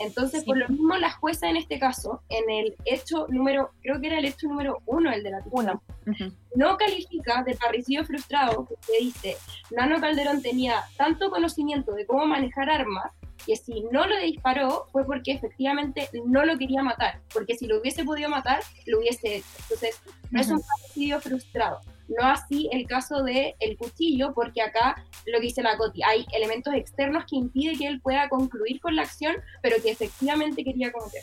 Entonces, 0.00 0.40
Sí. 0.40 0.46
por 0.46 0.56
lo 0.56 0.68
mismo, 0.68 0.96
la 0.96 1.12
jueza 1.12 1.48
en 1.48 1.56
este 1.56 1.78
caso, 1.78 2.20
en 2.28 2.50
el 2.50 2.74
hecho 2.84 3.26
número, 3.28 3.70
creo 3.80 4.00
que 4.00 4.08
era 4.08 4.18
el 4.18 4.24
hecho 4.24 4.48
número 4.48 4.82
uno, 4.86 5.12
el 5.12 5.22
de 5.22 5.30
la 5.30 5.40
pistola, 5.40 5.80
Uno. 6.06 6.32
no 6.56 6.76
califica 6.76 7.44
de 7.44 7.54
parricidio 7.54 8.04
frustrado, 8.04 8.64
porque 8.66 8.98
dice, 9.00 9.36
Nano 9.70 10.00
Calderón 10.00 10.42
tenía 10.42 10.82
tanto 10.96 11.30
conocimiento 11.30 11.92
de 11.92 12.06
cómo 12.06 12.26
manejar 12.26 12.70
armas, 12.70 13.12
que 13.46 13.56
si 13.56 13.82
no 13.92 14.06
lo 14.06 14.18
disparó 14.20 14.88
fue 14.92 15.04
porque 15.04 15.32
efectivamente 15.32 16.08
no 16.26 16.44
lo 16.44 16.56
quería 16.58 16.82
matar, 16.82 17.20
porque 17.32 17.56
si 17.56 17.66
lo 17.66 17.80
hubiese 17.80 18.04
podido 18.04 18.28
matar, 18.28 18.60
lo 18.86 18.98
hubiese 18.98 19.36
hecho. 19.36 19.46
Entonces, 19.62 20.00
no 20.30 20.40
es 20.40 20.48
un 20.50 20.60
parricidio 20.60 21.20
frustrado. 21.20 21.80
No 22.08 22.26
así 22.26 22.68
el 22.72 22.86
caso 22.86 23.22
de 23.22 23.54
el 23.60 23.76
cuchillo, 23.76 24.34
porque 24.34 24.60
acá 24.60 25.02
lo 25.26 25.38
que 25.40 25.46
dice 25.46 25.62
la 25.62 25.76
Coti, 25.76 26.02
hay 26.02 26.26
elementos 26.32 26.74
externos 26.74 27.24
que 27.28 27.36
impiden 27.36 27.78
que 27.78 27.86
él 27.86 28.00
pueda 28.00 28.28
concluir 28.28 28.80
con 28.80 28.94
la 28.94 29.02
acción, 29.02 29.34
pero 29.62 29.76
que 29.82 29.90
efectivamente 29.90 30.64
quería 30.64 30.92
cometer. 30.92 31.22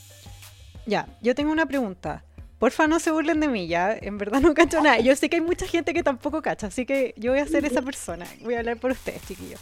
Ya, 0.86 1.08
yo 1.22 1.36
tengo 1.36 1.52
una 1.52 1.66
pregunta. 1.68 2.24
porfa 2.58 2.88
no 2.88 3.00
se 3.00 3.12
burlen 3.12 3.40
de 3.40 3.48
mí, 3.48 3.68
ya. 3.68 3.96
En 4.00 4.18
verdad 4.18 4.42
no 4.42 4.54
cacho 4.54 4.82
nada. 4.82 5.00
Yo 5.00 5.16
sé 5.16 5.30
que 5.30 5.36
hay 5.38 5.42
mucha 5.42 5.68
gente 5.68 5.94
que 5.94 6.04
tampoco 6.04 6.42
cacha, 6.42 6.68
así 6.68 6.86
que 6.86 7.14
yo 7.18 7.32
voy 7.32 7.42
a 7.42 7.48
ser 7.48 7.66
esa 7.66 7.82
persona. 7.92 8.26
Voy 8.42 8.56
a 8.56 8.60
hablar 8.60 8.78
por 8.78 8.92
ustedes, 8.92 9.22
chiquillos. 9.28 9.60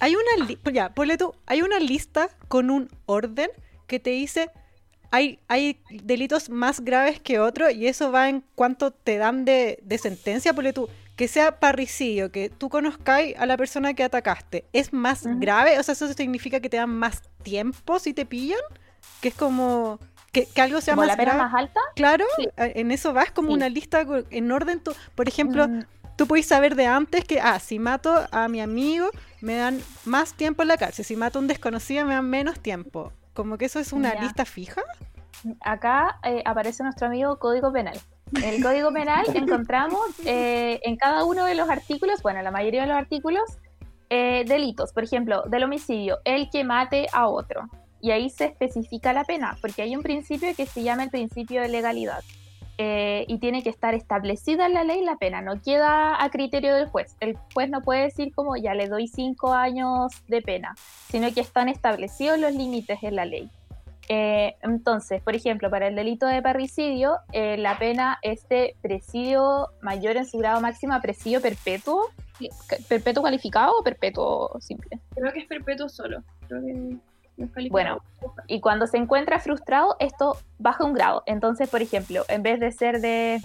Hay 0.00 0.14
una, 0.16 0.46
li- 0.46 0.58
ya, 0.72 0.90
ponle 0.94 1.16
tú, 1.16 1.34
hay 1.46 1.62
una 1.62 1.78
lista 1.80 2.28
con 2.48 2.70
un 2.70 2.88
orden 3.06 3.50
que 3.86 3.98
te 4.00 4.10
dice 4.10 4.50
hay, 5.10 5.38
hay 5.46 5.78
delitos 5.90 6.50
más 6.50 6.80
graves 6.80 7.20
que 7.20 7.38
otros 7.38 7.72
y 7.72 7.86
eso 7.86 8.10
va 8.10 8.28
en 8.28 8.42
cuanto 8.56 8.90
te 8.90 9.16
dan 9.16 9.44
de, 9.44 9.78
de 9.82 9.96
sentencia, 9.98 10.52
ponle 10.54 10.72
tú, 10.72 10.88
que 11.14 11.28
sea 11.28 11.60
parricidio, 11.60 12.32
que 12.32 12.50
tú 12.50 12.68
conozcáis 12.68 13.36
a 13.38 13.46
la 13.46 13.56
persona 13.56 13.94
que 13.94 14.02
atacaste, 14.02 14.64
¿es 14.72 14.92
más 14.92 15.22
grave? 15.24 15.78
O 15.78 15.82
sea, 15.84 15.92
¿eso 15.92 16.12
significa 16.12 16.58
que 16.58 16.68
te 16.68 16.78
dan 16.78 16.90
más 16.90 17.22
tiempo 17.44 18.00
si 18.00 18.12
te 18.12 18.26
pillan? 18.26 18.58
Que 19.20 19.28
es 19.28 19.34
como... 19.34 20.00
Que, 20.32 20.46
que 20.46 20.60
algo 20.62 20.80
sea 20.80 20.94
Como 20.96 21.06
más 21.06 21.16
la 21.16 21.16
pena 21.16 21.34
grave. 21.34 21.48
más 21.52 21.60
alta. 21.62 21.80
Claro, 21.94 22.24
Sí. 22.36 22.48
en 22.56 22.90
eso 22.90 23.12
vas 23.12 23.30
como 23.30 23.50
Sí. 23.50 23.54
una 23.54 23.68
lista 23.68 24.04
en 24.30 24.50
orden. 24.50 24.80
tú- 24.80 24.96
por 25.14 25.28
ejemplo, 25.28 25.68
Mm, 25.68 25.82
tú 26.16 26.26
puedes 26.26 26.46
saber 26.46 26.74
de 26.74 26.86
antes 26.86 27.24
que, 27.24 27.40
ah, 27.40 27.58
si 27.58 27.78
mato 27.78 28.26
a 28.30 28.48
mi 28.48 28.60
amigo, 28.60 29.10
me 29.40 29.56
dan 29.56 29.80
más 30.04 30.34
tiempo 30.34 30.62
en 30.62 30.68
la 30.68 30.76
cárcel. 30.76 31.04
Si 31.04 31.16
mato 31.16 31.38
a 31.38 31.42
un 31.42 31.48
desconocido, 31.48 32.04
me 32.06 32.14
dan 32.14 32.28
menos 32.28 32.60
tiempo. 32.60 33.12
Como 33.34 33.58
que 33.58 33.66
eso 33.66 33.80
es 33.80 33.92
una 33.92 34.14
lista 34.14 34.44
fija. 34.44 34.82
acá 35.60 36.18
eh, 36.22 36.42
aparece 36.46 36.82
nuestro 36.82 37.08
amigo 37.08 37.38
Código 37.38 37.72
Penal. 37.72 37.98
En 38.36 38.44
el 38.44 38.62
Código 38.62 38.92
Penal 38.92 39.24
encontramos 39.34 40.00
eh, 40.24 40.80
en 40.84 40.96
cada 40.96 41.24
uno 41.24 41.44
de 41.44 41.54
los 41.54 41.68
artículos, 41.68 42.22
bueno, 42.22 42.42
la 42.42 42.50
mayoría 42.50 42.82
de 42.82 42.88
los 42.88 42.96
artículos, 42.96 43.42
eh, 44.10 44.44
delitos. 44.46 44.92
Por 44.92 45.04
ejemplo, 45.04 45.42
del 45.42 45.64
homicidio, 45.64 46.18
el 46.24 46.48
que 46.50 46.64
mate 46.64 47.06
a 47.12 47.28
otro. 47.28 47.68
Y 48.00 48.10
ahí 48.10 48.28
se 48.28 48.46
especifica 48.46 49.12
la 49.12 49.24
pena, 49.24 49.56
porque 49.60 49.82
hay 49.82 49.96
un 49.96 50.02
principio 50.02 50.54
que 50.54 50.66
se 50.66 50.82
llama 50.82 51.04
el 51.04 51.10
principio 51.10 51.62
de 51.62 51.68
legalidad. 51.68 52.22
Eh, 52.76 53.24
y 53.28 53.38
tiene 53.38 53.62
que 53.62 53.70
estar 53.70 53.94
establecida 53.94 54.66
en 54.66 54.74
la 54.74 54.82
ley 54.82 55.04
la 55.04 55.16
pena, 55.16 55.40
no 55.40 55.62
queda 55.62 56.22
a 56.22 56.28
criterio 56.30 56.74
del 56.74 56.88
juez. 56.88 57.16
El 57.20 57.36
juez 57.54 57.70
no 57.70 57.82
puede 57.82 58.02
decir 58.02 58.34
como 58.34 58.56
ya 58.56 58.74
le 58.74 58.88
doy 58.88 59.06
cinco 59.06 59.52
años 59.52 60.12
de 60.26 60.42
pena, 60.42 60.74
sino 61.08 61.32
que 61.32 61.40
están 61.40 61.68
establecidos 61.68 62.38
los 62.38 62.52
límites 62.52 62.98
en 63.02 63.14
la 63.14 63.26
ley. 63.26 63.48
Eh, 64.08 64.56
entonces, 64.62 65.22
por 65.22 65.34
ejemplo, 65.34 65.70
para 65.70 65.86
el 65.86 65.94
delito 65.94 66.26
de 66.26 66.42
parricidio, 66.42 67.18
eh, 67.32 67.56
la 67.56 67.78
pena 67.78 68.18
es 68.22 68.46
de 68.48 68.76
presidio 68.82 69.68
mayor 69.80 70.16
en 70.16 70.26
su 70.26 70.38
grado 70.38 70.60
máximo 70.60 70.94
a 70.94 71.00
presidio 71.00 71.40
perpetuo, 71.40 72.10
perpetuo 72.88 73.22
calificado 73.22 73.78
o 73.78 73.84
perpetuo 73.84 74.50
simple. 74.60 74.98
Creo 75.14 75.32
que 75.32 75.40
es 75.40 75.46
perpetuo 75.46 75.88
solo. 75.88 76.22
Creo 76.48 76.60
que 76.60 76.96
Bueno, 77.70 77.98
y 78.46 78.60
cuando 78.60 78.86
se 78.86 78.96
encuentra 78.96 79.38
frustrado, 79.40 79.96
esto 79.98 80.38
baja 80.58 80.84
un 80.84 80.92
grado. 80.94 81.22
Entonces, 81.26 81.68
por 81.68 81.82
ejemplo, 81.82 82.24
en 82.28 82.42
vez 82.42 82.60
de 82.60 82.70
ser 82.72 83.00
de 83.00 83.40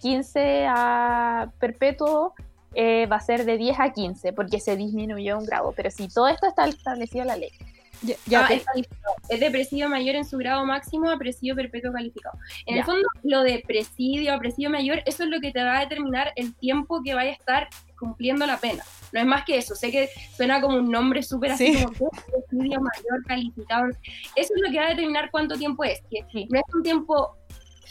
15 0.00 0.66
a 0.68 1.50
perpetuo, 1.58 2.34
eh, 2.74 3.06
va 3.06 3.16
a 3.16 3.20
ser 3.20 3.44
de 3.44 3.58
10 3.58 3.78
a 3.80 3.92
15, 3.92 4.32
porque 4.32 4.60
se 4.60 4.76
disminuyó 4.76 5.36
un 5.38 5.44
grado. 5.44 5.72
Pero 5.76 5.90
si 5.90 6.08
todo 6.08 6.28
esto 6.28 6.46
está 6.46 6.66
establecido 6.66 7.22
en 7.22 7.28
la 7.28 7.36
ley. 7.36 7.50
Ya, 8.02 8.14
ya, 8.26 8.44
Ah, 8.44 8.48
pe- 8.48 8.54
es. 8.54 8.64
Es 9.28 9.40
de 9.40 9.50
presidio 9.50 9.90
mayor 9.90 10.14
en 10.16 10.24
su 10.24 10.38
grado 10.38 10.64
máximo 10.64 11.10
a 11.10 11.18
presidio 11.18 11.54
perpetuo 11.54 11.92
calificado. 11.92 12.38
En 12.64 12.76
Ya. 12.76 12.80
el 12.80 12.86
fondo, 12.86 13.06
lo 13.24 13.42
de 13.42 13.62
presidio 13.66 14.32
a 14.34 14.38
presidio 14.38 14.70
mayor, 14.70 15.02
eso 15.04 15.24
es 15.24 15.28
lo 15.28 15.38
que 15.40 15.52
te 15.52 15.62
va 15.62 15.76
a 15.76 15.80
determinar 15.80 16.32
el 16.36 16.54
tiempo 16.54 17.02
que 17.04 17.12
vaya 17.12 17.30
a 17.32 17.34
estar 17.34 17.68
cumpliendo 18.00 18.44
la 18.46 18.56
pena. 18.56 18.82
No 19.12 19.20
es 19.20 19.26
más 19.26 19.44
que 19.44 19.58
eso. 19.58 19.74
Sé 19.76 19.92
que 19.92 20.08
suena 20.36 20.60
como 20.60 20.78
un 20.78 20.90
nombre 20.90 21.22
súper 21.22 21.52
así 21.52 21.74
Sí. 21.74 21.84
como 21.84 22.10
presidio 22.10 22.80
mayor 22.80 23.24
calificado. 23.28 23.88
Eso 24.34 24.54
es 24.54 24.62
lo 24.64 24.70
que 24.72 24.78
va 24.78 24.86
a 24.86 24.88
determinar 24.90 25.30
cuánto 25.30 25.56
tiempo 25.56 25.84
es. 25.84 26.00
Que 26.10 26.24
Sí. 26.32 26.48
no 26.50 26.58
es 26.58 26.74
un 26.74 26.82
tiempo 26.82 27.36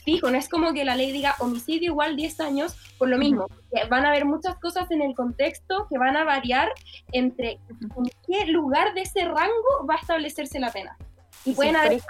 fijo, 0.06 0.32
no 0.32 0.38
es 0.38 0.50
como 0.50 0.74
que 0.74 0.86
la 0.86 0.96
ley 0.96 1.12
diga 1.12 1.36
homicidio 1.40 1.92
igual 1.92 2.16
10 2.16 2.40
años 2.40 2.76
por 2.98 3.10
lo 3.10 3.18
mismo. 3.18 3.48
Van 3.90 4.06
a 4.06 4.10
haber 4.10 4.26
muchas 4.26 4.56
cosas 4.56 4.90
en 4.92 5.02
el 5.02 5.14
contexto 5.14 5.88
que 5.90 5.98
van 5.98 6.18
a 6.18 6.24
variar 6.24 6.70
entre 7.12 7.52
en 7.52 7.90
qué 8.26 8.46
lugar 8.48 8.94
de 8.94 9.02
ese 9.02 9.26
rango 9.26 9.86
va 9.88 9.96
a 9.96 9.98
establecerse 9.98 10.60
la 10.60 10.72
pena. 10.72 10.98
Y 11.46 11.54
pueden 11.54 11.74
por 11.74 11.82
haber 11.84 12.02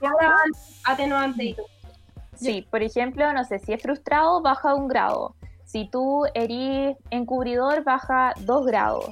atenuantes 0.86 1.46
y 1.46 1.54
todo. 1.56 1.66
Sí, 2.36 2.66
por 2.72 2.82
ejemplo, 2.84 3.34
no 3.34 3.44
sé, 3.44 3.60
si 3.60 3.74
es 3.74 3.82
frustrado, 3.82 4.42
baja 4.42 4.74
un 4.74 4.88
grado. 4.88 5.36
Si 5.72 5.88
tú 5.88 6.26
eres 6.34 6.98
encubridor, 7.12 7.84
baja 7.84 8.34
dos 8.40 8.66
grados. 8.66 9.12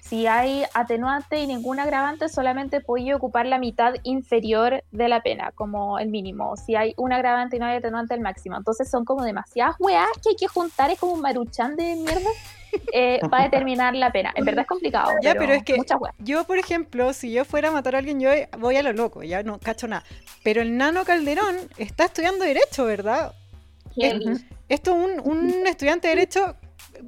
Si 0.00 0.26
hay 0.26 0.64
atenuante 0.72 1.38
y 1.38 1.46
ningún 1.46 1.78
agravante, 1.80 2.30
solamente 2.30 2.80
puede 2.80 3.12
ocupar 3.14 3.44
la 3.44 3.58
mitad 3.58 3.92
inferior 4.04 4.82
de 4.90 5.08
la 5.08 5.20
pena, 5.20 5.52
como 5.54 5.98
el 5.98 6.08
mínimo. 6.08 6.56
Si 6.56 6.76
hay 6.76 6.94
un 6.96 7.12
agravante 7.12 7.56
y 7.56 7.58
no 7.58 7.66
hay 7.66 7.76
atenuante, 7.76 8.14
el 8.14 8.22
máximo. 8.22 8.56
Entonces 8.56 8.90
son 8.90 9.04
como 9.04 9.22
demasiadas 9.22 9.76
weas 9.78 10.08
que 10.22 10.30
hay 10.30 10.36
que 10.36 10.48
juntar, 10.48 10.90
es 10.90 10.98
como 10.98 11.12
un 11.12 11.20
maruchan 11.20 11.76
de 11.76 11.94
mierda 11.96 12.30
eh, 12.94 13.20
para 13.30 13.44
determinar 13.44 13.94
la 13.94 14.10
pena. 14.10 14.32
En 14.34 14.46
verdad 14.46 14.62
es 14.62 14.66
complicado. 14.68 15.12
Ya, 15.20 15.34
pero 15.34 15.52
es 15.52 15.62
que- 15.62 15.76
Muchas 15.76 16.00
weas. 16.00 16.14
yo, 16.20 16.44
por 16.44 16.56
ejemplo, 16.56 17.12
si 17.12 17.30
yo 17.30 17.44
fuera 17.44 17.68
a 17.68 17.72
matar 17.72 17.94
a 17.94 17.98
alguien, 17.98 18.18
yo 18.18 18.30
voy 18.58 18.76
a 18.76 18.82
lo 18.82 18.94
loco, 18.94 19.22
ya 19.24 19.42
no 19.42 19.58
cacho 19.58 19.86
nada. 19.88 20.04
Pero 20.42 20.62
el 20.62 20.78
nano 20.78 21.04
Calderón 21.04 21.54
está 21.76 22.06
estudiando 22.06 22.46
Derecho, 22.46 22.86
¿verdad? 22.86 23.34
Esto, 24.68 24.94
un, 24.94 25.20
un 25.20 25.66
estudiante 25.66 26.08
de 26.08 26.14
Derecho, 26.14 26.56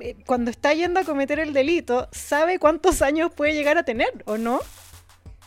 eh, 0.01 0.17
cuando 0.27 0.51
está 0.51 0.73
yendo 0.73 1.01
a 1.01 1.05
cometer 1.05 1.39
el 1.39 1.53
delito, 1.53 2.09
sabe 2.13 2.59
cuántos 2.59 3.03
años 3.03 3.31
puede 3.35 3.55
llegar 3.55 3.77
a 3.79 3.85
tener, 3.85 4.11
¿o 4.25 4.39
no? 4.39 4.61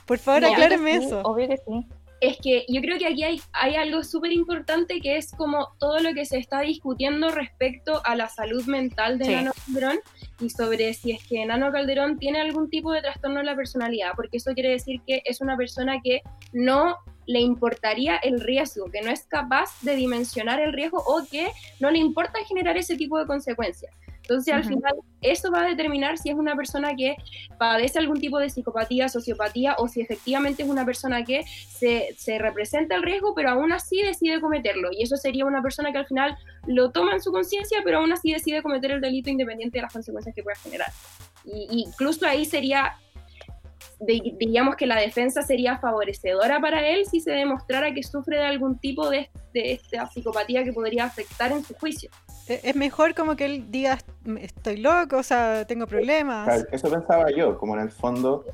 Por 0.06 0.20
favor, 0.20 0.46
acláreme 0.46 1.00
sí, 1.00 1.06
eso. 1.06 1.22
Obvio 1.22 1.48
que 1.48 1.58
sí. 1.58 1.88
Es 2.20 2.38
que 2.38 2.66
yo 2.70 2.80
creo 2.80 2.98
que 2.98 3.08
aquí 3.08 3.24
hay, 3.24 3.42
hay 3.52 3.76
algo 3.76 4.02
súper 4.02 4.32
importante 4.32 5.02
que 5.02 5.18
es 5.18 5.32
como 5.32 5.74
todo 5.78 6.00
lo 6.00 6.14
que 6.14 6.26
se 6.26 6.38
está 6.38 6.62
discutiendo 6.62 7.32
respecto 7.32 8.02
a 8.06 8.16
la 8.16 8.30
salud 8.30 8.64
mental 8.66 9.18
de 9.18 9.26
Sí. 9.26 9.32
Nano 9.32 9.52
Calderón 9.66 10.00
y 10.40 10.50
sobre 10.50 10.94
si 10.94 11.12
es 11.12 11.28
que 11.28 11.46
Nano 11.46 11.70
Calderón 11.74 12.18
tiene 12.20 12.40
algún 12.40 12.70
tipo 12.70 12.94
de 12.94 13.02
trastorno 13.02 13.42
en 13.42 13.46
la 13.46 13.58
personalidad, 13.58 14.12
porque 14.16 14.38
eso 14.38 14.54
quiere 14.54 14.70
decir 14.70 15.02
que 15.06 15.22
es 15.26 15.42
una 15.42 15.58
persona 15.58 16.00
que 16.02 16.22
no 16.54 16.96
le 17.26 17.40
importaría 17.40 18.18
el 18.18 18.40
riesgo, 18.40 18.90
que 18.92 19.02
no 19.02 19.12
es 19.12 19.24
capaz 19.24 19.70
de 19.82 19.96
dimensionar 19.96 20.60
el 20.60 20.74
riesgo 20.74 21.04
o 21.06 21.24
que 21.30 21.52
no 21.80 21.92
le 21.92 22.00
importa 22.00 22.44
generar 22.46 22.78
ese 22.78 22.96
tipo 22.96 23.18
de 23.18 23.26
consecuencias. 23.26 23.94
Entonces, 24.24 24.54
al 24.54 24.64
final, 24.64 24.94
eso 25.22 25.52
va 25.52 25.64
a 25.64 25.68
determinar 25.68 26.18
si 26.18 26.30
es 26.30 26.36
una 26.36 26.56
persona 26.56 26.96
que 26.96 27.18
padece 27.60 28.00
algún 28.00 28.22
tipo 28.22 28.40
de 28.40 28.50
psicopatía, 28.50 29.10
sociopatía, 29.10 29.76
o 29.78 29.90
si 29.90 30.00
efectivamente 30.00 30.64
es 30.64 30.70
una 30.70 30.86
persona 30.86 31.26
que 31.26 31.44
se, 31.44 32.16
se 32.18 32.40
representa 32.40 32.96
el 32.96 33.04
riesgo, 33.04 33.36
pero 33.36 33.50
aún 33.50 33.74
así 33.74 34.02
decide 34.02 34.40
cometerlo. 34.40 34.90
Y 34.94 35.04
eso 35.04 35.18
sería 35.18 35.46
una 35.46 35.62
persona 35.62 35.92
que 35.92 35.98
al 35.98 36.08
final 36.08 36.38
lo 36.68 36.92
toma 36.92 37.12
en 37.12 37.22
su 37.22 37.34
conciencia, 37.34 37.82
pero 37.84 37.98
aún 37.98 38.14
así 38.14 38.32
decide 38.32 38.64
cometer 38.64 38.92
el 38.92 39.02
delito 39.02 39.30
independiente 39.30 39.80
de 39.80 39.82
las 39.82 39.92
consecuencias 39.92 40.34
que 40.34 40.42
pueda 40.42 40.56
generar. 40.56 40.92
Y 41.44 41.68
incluso 41.82 42.26
ahí 42.26 42.46
sería, 42.46 42.94
de- 44.00 44.36
diríamos 44.40 44.76
que 44.76 44.86
la 44.86 44.98
defensa 45.00 45.42
sería 45.42 45.78
favorecedora 45.80 46.60
para 46.60 46.88
él 46.88 47.06
si 47.06 47.20
se 47.22 47.32
demostrara 47.32 47.94
que 47.94 48.04
sufre 48.04 48.38
de 48.38 48.46
algún 48.46 48.78
tipo 48.80 49.10
de, 49.10 49.30
de 49.54 49.74
esta 49.74 50.08
psicopatía 50.08 50.64
que 50.64 50.74
podría 50.74 51.06
afectar 51.06 51.52
en 51.52 51.64
su 51.64 51.74
juicio. 51.76 52.10
Eh, 52.48 52.60
Es 52.64 52.76
mejor 52.76 53.16
como 53.16 53.36
que 53.36 53.46
él 53.46 53.72
diga, 53.72 54.00
estoy 54.40 54.78
loco, 54.78 55.18
o 55.18 55.24
sea, 55.24 55.66
tengo 55.66 55.88
problemas. 55.88 56.46
Claro, 56.46 56.64
Eso 56.72 56.90
pensaba 56.90 57.26
yo, 57.32 57.58
como 57.58 57.76
en 57.76 57.82
el 57.82 57.92
fondo, 57.92 58.46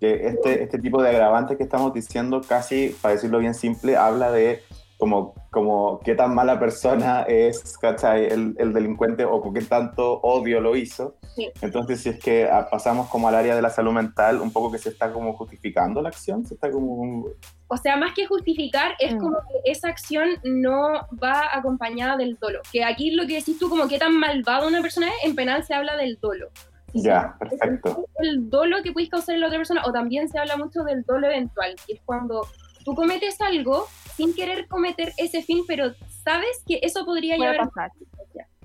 que 0.00 0.26
este, 0.26 0.62
este 0.62 0.78
tipo 0.78 1.02
de 1.02 1.10
agravantes 1.10 1.56
que 1.56 1.62
estamos 1.64 1.92
diciendo, 1.94 2.40
casi, 2.46 2.96
para 3.00 3.14
decirlo 3.14 3.38
bien 3.38 3.54
simple, 3.54 3.96
habla 3.96 4.30
de 4.32 4.62
como, 5.04 5.34
como 5.50 6.00
qué 6.00 6.14
tan 6.14 6.34
mala 6.34 6.58
persona 6.58 7.24
es 7.28 7.76
¿cachai? 7.76 8.24
El, 8.24 8.54
el 8.58 8.72
delincuente 8.72 9.26
o 9.26 9.38
con 9.42 9.52
qué 9.52 9.60
tanto 9.60 10.14
odio 10.22 10.60
lo 10.60 10.76
hizo. 10.76 11.16
Sí. 11.36 11.50
Entonces, 11.60 12.00
si 12.00 12.08
es 12.08 12.18
que 12.18 12.48
ah, 12.50 12.66
pasamos 12.70 13.10
como 13.10 13.28
al 13.28 13.34
área 13.34 13.54
de 13.54 13.60
la 13.60 13.68
salud 13.68 13.92
mental, 13.92 14.40
un 14.40 14.50
poco 14.50 14.72
que 14.72 14.78
se 14.78 14.88
está 14.88 15.12
como 15.12 15.34
justificando 15.34 16.00
la 16.00 16.08
acción, 16.08 16.46
se 16.46 16.54
está 16.54 16.70
como... 16.70 17.26
O 17.68 17.76
sea, 17.76 17.98
más 17.98 18.14
que 18.14 18.26
justificar, 18.26 18.92
es 18.98 19.14
Mm. 19.14 19.18
como 19.18 19.36
que 19.36 19.70
esa 19.70 19.88
acción 19.88 20.28
no 20.42 21.06
va 21.22 21.42
acompañada 21.52 22.16
del 22.16 22.38
dolo. 22.40 22.60
Que 22.72 22.82
aquí 22.82 23.10
lo 23.10 23.26
que 23.26 23.34
decís 23.34 23.58
tú, 23.58 23.68
como 23.68 23.86
qué 23.86 23.98
tan 23.98 24.18
malvado 24.18 24.66
una 24.68 24.80
persona 24.80 25.08
es, 25.08 25.28
en 25.28 25.36
penal 25.36 25.64
se 25.64 25.74
habla 25.74 25.98
del 25.98 26.18
dolo. 26.18 26.48
Ya, 26.94 27.36
perfecto. 27.38 28.06
El 28.20 28.48
dolo 28.48 28.82
que 28.82 28.92
puedes 28.92 29.10
causar 29.10 29.34
en 29.34 29.42
la 29.42 29.48
otra 29.48 29.58
persona, 29.58 29.82
o 29.84 29.92
también 29.92 30.30
se 30.30 30.38
habla 30.38 30.56
mucho 30.56 30.82
del 30.84 31.02
dolo 31.02 31.26
eventual, 31.26 31.74
que 31.86 31.94
es 31.94 32.00
cuando 32.06 32.46
tú 32.84 32.94
cometes 32.94 33.40
algo 33.40 33.86
sin 34.16 34.34
querer 34.34 34.68
cometer 34.68 35.12
ese 35.16 35.42
fin, 35.42 35.64
pero 35.66 35.92
sabes 36.24 36.62
que 36.66 36.80
eso 36.82 37.04
podría 37.04 37.36
Puede 37.36 37.52
llevar 37.52 37.66
a 37.66 37.70
pasar. 37.70 37.90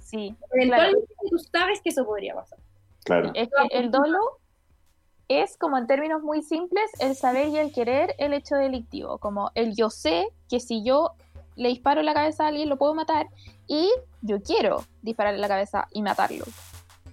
Sí, 0.01 0.35
Eventualmente 0.53 1.13
tú 1.29 1.37
sabes 1.37 1.81
que 1.83 1.89
eso 1.89 2.03
podría 2.03 2.33
pasar. 2.33 2.57
Claro. 3.03 3.31
Es 3.35 3.47
que 3.47 3.77
el 3.77 3.91
dolo 3.91 4.17
es 5.27 5.55
como 5.57 5.77
en 5.77 5.85
términos 5.85 6.23
muy 6.23 6.41
simples 6.41 6.89
el 6.99 7.15
saber 7.15 7.49
y 7.49 7.57
el 7.57 7.71
querer 7.71 8.15
el 8.17 8.33
hecho 8.33 8.55
delictivo, 8.55 9.19
como 9.19 9.51
el 9.53 9.75
yo 9.75 9.91
sé 9.91 10.27
que 10.49 10.59
si 10.59 10.83
yo 10.83 11.11
le 11.55 11.69
disparo 11.69 11.99
en 11.99 12.07
la 12.07 12.13
cabeza 12.13 12.45
a 12.45 12.47
alguien 12.47 12.69
lo 12.69 12.77
puedo 12.77 12.95
matar 12.95 13.27
y 13.67 13.91
yo 14.21 14.41
quiero 14.41 14.83
dispararle 15.03 15.37
en 15.37 15.41
la 15.41 15.47
cabeza 15.47 15.87
y 15.91 16.01
matarlo. 16.01 16.45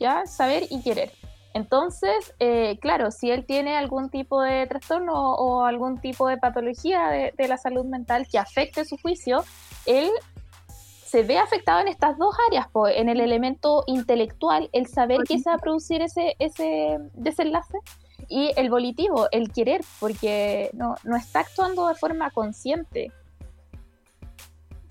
¿Ya? 0.00 0.26
Saber 0.26 0.64
y 0.70 0.82
querer. 0.82 1.12
Entonces, 1.56 2.34
eh, 2.38 2.78
claro, 2.82 3.10
si 3.10 3.30
él 3.30 3.46
tiene 3.46 3.78
algún 3.78 4.10
tipo 4.10 4.42
de 4.42 4.66
trastorno 4.66 5.14
o 5.14 5.64
algún 5.64 5.98
tipo 6.02 6.28
de 6.28 6.36
patología 6.36 7.08
de, 7.08 7.32
de 7.34 7.48
la 7.48 7.56
salud 7.56 7.86
mental 7.86 8.26
que 8.30 8.38
afecte 8.38 8.84
su 8.84 8.98
juicio, 8.98 9.42
él 9.86 10.10
se 10.68 11.22
ve 11.22 11.38
afectado 11.38 11.80
en 11.80 11.88
estas 11.88 12.18
dos 12.18 12.36
áreas, 12.50 12.68
po, 12.68 12.88
en 12.88 13.08
el 13.08 13.20
elemento 13.22 13.84
intelectual, 13.86 14.68
el 14.74 14.86
saber 14.86 15.20
que 15.26 15.38
se 15.38 15.48
va 15.48 15.56
a 15.56 15.58
producir 15.58 16.02
ese, 16.02 16.36
ese 16.38 16.98
desenlace, 17.14 17.78
y 18.28 18.50
el 18.56 18.68
volitivo, 18.68 19.26
el 19.30 19.50
querer, 19.50 19.80
porque 19.98 20.68
no, 20.74 20.96
no 21.04 21.16
está 21.16 21.40
actuando 21.40 21.88
de 21.88 21.94
forma 21.94 22.30
consciente. 22.32 23.12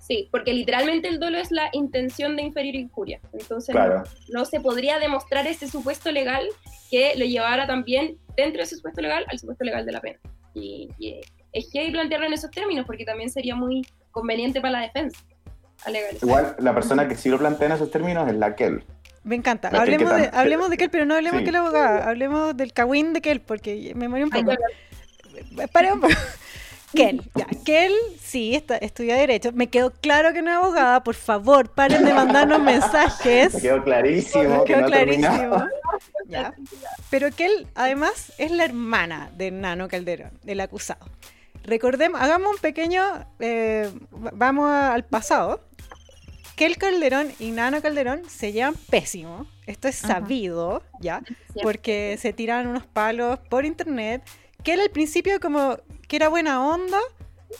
Sí, 0.06 0.28
porque 0.30 0.52
literalmente 0.54 1.08
el 1.08 1.18
dolo 1.18 1.38
es 1.38 1.50
la 1.50 1.68
intención 1.72 2.36
de 2.36 2.42
inferir 2.42 2.76
injuria. 2.76 3.20
Entonces 3.32 3.74
Claro. 3.74 4.04
no, 4.28 4.38
no 4.40 4.44
se 4.44 4.60
podría 4.60 4.98
demostrar 5.00 5.46
ese 5.46 5.66
supuesto 5.68 6.12
legal 6.12 6.46
que 6.90 7.14
lo 7.16 7.24
llevara 7.24 7.66
también 7.66 8.16
dentro 8.36 8.58
de 8.58 8.64
ese 8.64 8.76
supuesto 8.76 9.00
legal 9.00 9.24
al 9.28 9.38
supuesto 9.38 9.64
legal 9.64 9.84
de 9.84 9.92
la 9.92 10.00
pena. 10.00 10.18
Y, 10.54 10.88
y 10.98 11.20
es 11.52 11.68
que 11.72 11.90
plantearlo 11.90 12.26
en 12.26 12.34
esos 12.34 12.50
términos 12.52 12.86
porque 12.86 13.04
también 13.04 13.30
sería 13.30 13.56
muy 13.56 13.84
conveniente 14.12 14.60
para 14.60 14.72
la 14.72 14.80
defensa. 14.82 15.18
Igual, 16.22 16.54
la 16.58 16.74
persona 16.74 17.06
que 17.08 17.16
sí 17.16 17.28
lo 17.28 17.38
plantea 17.38 17.66
en 17.66 17.72
esos 17.74 17.90
términos 17.90 18.28
es 18.28 18.34
la 18.36 18.54
Kel. 18.54 18.82
Me 19.24 19.34
encanta. 19.34 19.70
Que 19.70 19.76
Hablemos 19.76 20.14
de, 20.16 20.30
hablemos 20.32 20.70
de 20.70 20.76
Kel, 20.76 20.88
pero 20.90 21.04
no 21.04 21.14
hablemos 21.14 21.38
Sí. 21.38 21.44
de 21.44 21.44
que 21.46 21.52
la 21.52 21.58
abogada. 21.58 22.08
Hablemos 22.08 22.56
del 22.56 22.72
cagüín 22.72 23.12
de 23.12 23.20
Kel, 23.20 23.40
porque 23.40 23.92
me 23.96 24.08
morí 24.08 24.22
un 24.22 24.32
Hay 24.32 24.44
poco. 24.44 24.56
que 25.56 25.68
Para 25.68 25.92
un 25.92 26.00
poco. 26.00 26.14
Kel, 26.94 27.22
ya. 27.34 27.46
Kel, 27.64 27.92
sí, 28.22 28.54
está, 28.54 28.76
estudia 28.76 29.16
Derecho. 29.16 29.50
Me 29.52 29.66
quedó 29.68 29.90
claro 29.90 30.32
que 30.32 30.40
no 30.42 30.50
es 30.50 30.56
abogada. 30.56 31.02
Por 31.02 31.14
favor, 31.14 31.68
paren 31.70 32.04
de 32.04 32.14
mandarnos 32.14 32.60
mensajes. 32.62 33.54
Me 33.54 33.60
quedó 33.60 33.82
clarísimo 33.82 34.44
Me 34.60 34.64
que 34.64 34.72
quedó 34.72 34.80
no 34.82 34.86
clarísimo. 34.86 35.66
Ya. 36.28 36.54
Pero 37.10 37.30
Kel, 37.30 37.68
además, 37.76 38.32
es 38.38 38.50
la 38.50 38.64
hermana 38.64 39.30
de 39.36 39.50
Nano 39.52 39.86
Calderón, 39.88 40.32
del 40.42 40.60
acusado. 40.60 41.06
Recordemos, 41.62 42.20
hagamos 42.20 42.52
un 42.54 42.58
pequeño. 42.58 43.02
eh, 43.38 43.90
va- 44.12 44.32
vamos 44.34 44.68
a- 44.70 44.92
al 44.92 45.04
pasado. 45.04 45.60
Kel 46.56 46.78
Calderón 46.78 47.32
y 47.38 47.50
Nano 47.52 47.80
Calderón 47.82 48.22
se 48.28 48.50
llevan 48.52 48.74
pésimo. 48.90 49.46
Esto 49.66 49.88
es 49.88 50.02
Ajá. 50.04 50.14
sabido, 50.14 50.82
¿ya? 51.00 51.22
Porque 51.62 52.16
se 52.20 52.32
tiran 52.32 52.66
unos 52.66 52.86
palos 52.86 53.38
por 53.50 53.64
internet. 53.64 54.22
Kel 54.64 54.80
al 54.80 54.90
principio, 54.90 55.38
como 55.38 55.76
que 56.08 56.16
era 56.16 56.28
buena 56.28 56.66
onda 56.66 56.98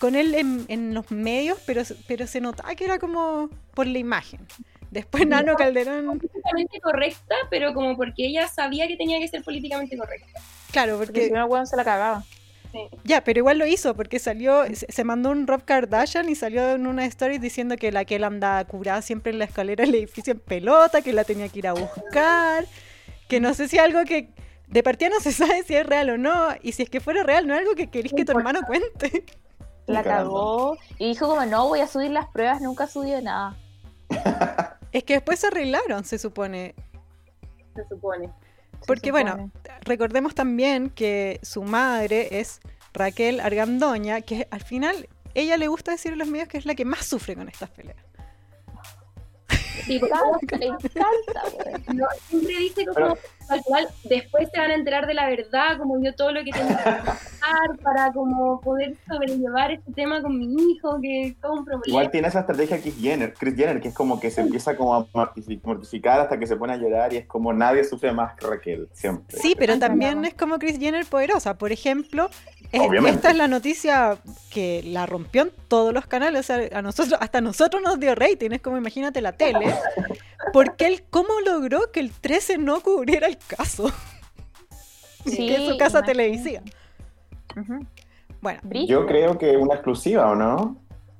con 0.00 0.14
él 0.14 0.34
en, 0.34 0.64
en 0.68 0.94
los 0.94 1.10
medios, 1.10 1.58
pero, 1.66 1.82
pero 2.06 2.26
se 2.26 2.40
notaba 2.40 2.74
que 2.74 2.84
era 2.84 2.98
como 2.98 3.50
por 3.74 3.86
la 3.86 3.98
imagen. 3.98 4.46
Después 4.90 5.26
Nano 5.26 5.56
Calderón. 5.56 6.06
políticamente 6.06 6.80
correcta, 6.80 7.34
pero 7.50 7.74
como 7.74 7.96
porque 7.96 8.26
ella 8.26 8.48
sabía 8.48 8.86
que 8.86 8.96
tenía 8.96 9.18
que 9.18 9.28
ser 9.28 9.42
políticamente 9.42 9.96
correcta. 9.96 10.40
Claro, 10.70 10.96
Porque 10.96 11.12
porque 11.12 11.26
si 11.26 11.32
no, 11.32 11.44
weón 11.46 11.66
se 11.66 11.76
la 11.76 11.84
cagaba. 11.84 12.24
Sí. 12.72 12.80
Ya, 13.04 13.22
pero 13.22 13.38
igual 13.38 13.58
lo 13.58 13.66
hizo 13.66 13.94
porque 13.94 14.18
salió, 14.18 14.64
se, 14.74 14.90
se 14.90 15.04
mandó 15.04 15.30
un 15.30 15.46
Rob 15.46 15.64
Kardashian 15.64 16.28
y 16.28 16.34
salió 16.34 16.72
en 16.72 16.86
una 16.86 17.06
story 17.06 17.38
diciendo 17.38 17.76
que 17.76 17.92
la 17.92 18.04
que 18.04 18.16
él 18.16 18.24
andaba 18.24 18.64
curada 18.64 19.02
siempre 19.02 19.32
en 19.32 19.38
la 19.38 19.46
escalera 19.46 19.84
del 19.84 19.94
edificio 19.94 20.32
en 20.32 20.40
pelota, 20.40 21.02
que 21.02 21.12
la 21.12 21.24
tenía 21.24 21.48
que 21.48 21.60
ir 21.60 21.68
a 21.68 21.72
buscar, 21.72 22.66
que 23.28 23.40
no 23.40 23.54
sé 23.54 23.68
si 23.68 23.78
algo 23.78 24.04
que 24.04 24.28
de 24.66 24.82
partida 24.82 25.08
no 25.10 25.20
se 25.20 25.32
sabe 25.32 25.62
si 25.62 25.74
es 25.74 25.86
real 25.86 26.10
o 26.10 26.18
no, 26.18 26.48
y 26.62 26.72
si 26.72 26.82
es 26.82 26.90
que 26.90 27.00
fuera 27.00 27.22
real, 27.22 27.46
no 27.46 27.54
es 27.54 27.60
algo 27.60 27.74
que 27.74 27.88
querís 27.88 28.12
que 28.12 28.24
tu 28.24 28.32
hermano 28.32 28.60
cuente. 28.66 29.24
La 29.86 30.02
cagó 30.02 30.76
y 30.98 31.08
dijo 31.08 31.28
como 31.28 31.46
no 31.46 31.68
voy 31.68 31.80
a 31.80 31.86
subir 31.86 32.10
las 32.10 32.26
pruebas, 32.28 32.60
nunca 32.60 32.86
subió 32.86 33.20
nada. 33.20 33.56
Es 34.92 35.04
que 35.04 35.14
después 35.14 35.40
se 35.40 35.48
arreglaron, 35.48 36.04
se 36.04 36.18
supone. 36.18 36.74
Se 37.74 37.86
supone. 37.86 38.28
se 38.28 38.86
Porque 38.86 39.10
bueno, 39.10 39.50
recordemos 39.82 40.34
también 40.34 40.88
que 40.88 41.38
su 41.42 41.64
madre 41.64 42.40
es 42.40 42.60
Raquel 42.94 43.40
Argandoña, 43.40 44.22
que 44.22 44.48
al 44.50 44.62
final 44.62 45.06
ella 45.34 45.58
le 45.58 45.68
gusta 45.68 45.90
decir 45.90 46.12
en 46.14 46.18
los 46.18 46.28
medios 46.28 46.48
que 46.48 46.56
es 46.56 46.64
la 46.64 46.74
que 46.74 46.86
más 46.86 47.04
sufre 47.04 47.36
con 47.36 47.46
estas 47.46 47.68
peleas. 47.68 48.05
Encanta, 49.88 50.56
le 50.58 50.66
encanta, 50.66 51.42
no, 51.94 52.06
siempre 52.28 52.56
dice 52.58 52.84
como 52.86 52.94
Pero- 52.94 53.18
al 53.48 53.62
final 53.62 53.88
después 54.04 54.48
se 54.52 54.58
van 54.58 54.70
a 54.72 54.74
enterar 54.74 55.06
de 55.06 55.14
la 55.14 55.28
verdad, 55.28 55.78
como 55.78 56.02
yo 56.02 56.12
todo 56.16 56.32
lo 56.32 56.42
que 56.42 56.50
tengo 56.50 56.68
que 56.68 56.74
pasar 56.74 57.78
para 57.82 58.12
como 58.12 58.60
poder 58.60 58.96
sobrellevar 59.08 59.70
este 59.70 59.92
tema 59.92 60.20
con 60.20 60.36
mi 60.36 60.52
hijo, 60.72 60.98
que 61.00 61.26
es 61.28 61.40
todo 61.40 61.52
un 61.52 61.64
problema. 61.64 61.82
Igual 61.86 62.10
tiene 62.10 62.26
esa 62.28 62.40
estrategia 62.40 62.80
Chris 62.80 62.96
Jenner, 63.00 63.32
Chris 63.34 63.54
Jenner, 63.54 63.80
que 63.80 63.88
es 63.88 63.94
como 63.94 64.18
que 64.18 64.32
se 64.32 64.40
empieza 64.40 64.76
como 64.76 64.94
a 64.96 65.06
mortifi- 65.12 65.60
mortificar 65.62 66.18
hasta 66.20 66.38
que 66.38 66.46
se 66.48 66.56
pone 66.56 66.72
a 66.72 66.76
llorar 66.76 67.12
y 67.12 67.18
es 67.18 67.26
como 67.26 67.52
nadie 67.52 67.84
sufre 67.84 68.10
más 68.12 68.34
que 68.34 68.46
Raquel, 68.48 68.88
siempre. 68.92 69.38
Sí, 69.38 69.54
pero 69.56 69.78
también 69.78 70.24
es 70.24 70.34
como 70.34 70.58
Chris 70.58 70.78
Jenner 70.80 71.06
poderosa. 71.06 71.56
Por 71.56 71.70
ejemplo, 71.70 72.28
Obviamente. 72.72 73.16
esta 73.16 73.30
es 73.30 73.36
la 73.36 73.48
noticia 73.48 74.18
que 74.50 74.82
la 74.84 75.06
rompió 75.06 75.42
en 75.42 75.52
todos 75.68 75.92
los 75.94 76.06
canales. 76.06 76.40
O 76.40 76.42
sea, 76.42 76.78
a 76.78 76.82
nosotros, 76.82 77.18
hasta 77.20 77.38
a 77.38 77.40
nosotros 77.40 77.82
nos 77.82 77.98
dio 78.00 78.14
rating. 78.14 78.50
Es 78.52 78.60
como 78.60 78.76
imagínate 78.76 79.20
la 79.20 79.32
tele. 79.32 79.74
Porque 80.52 80.86
él, 80.86 81.04
¿cómo 81.10 81.28
logró 81.44 81.90
que 81.92 82.00
el 82.00 82.12
13 82.12 82.58
no 82.58 82.80
cubriera 82.80 83.26
el 83.28 83.38
caso? 83.38 83.90
Sí, 85.24 85.36
que 85.48 85.54
es 85.56 85.68
su 85.70 85.76
casa 85.78 85.98
imagínate. 85.98 86.06
televisiva. 86.12 86.60
Bueno. 88.40 88.60
Yo 88.86 89.06
creo 89.06 89.38
que 89.38 89.56
una 89.56 89.74
exclusiva, 89.74 90.30
¿o 90.30 90.34
no? 90.34 90.76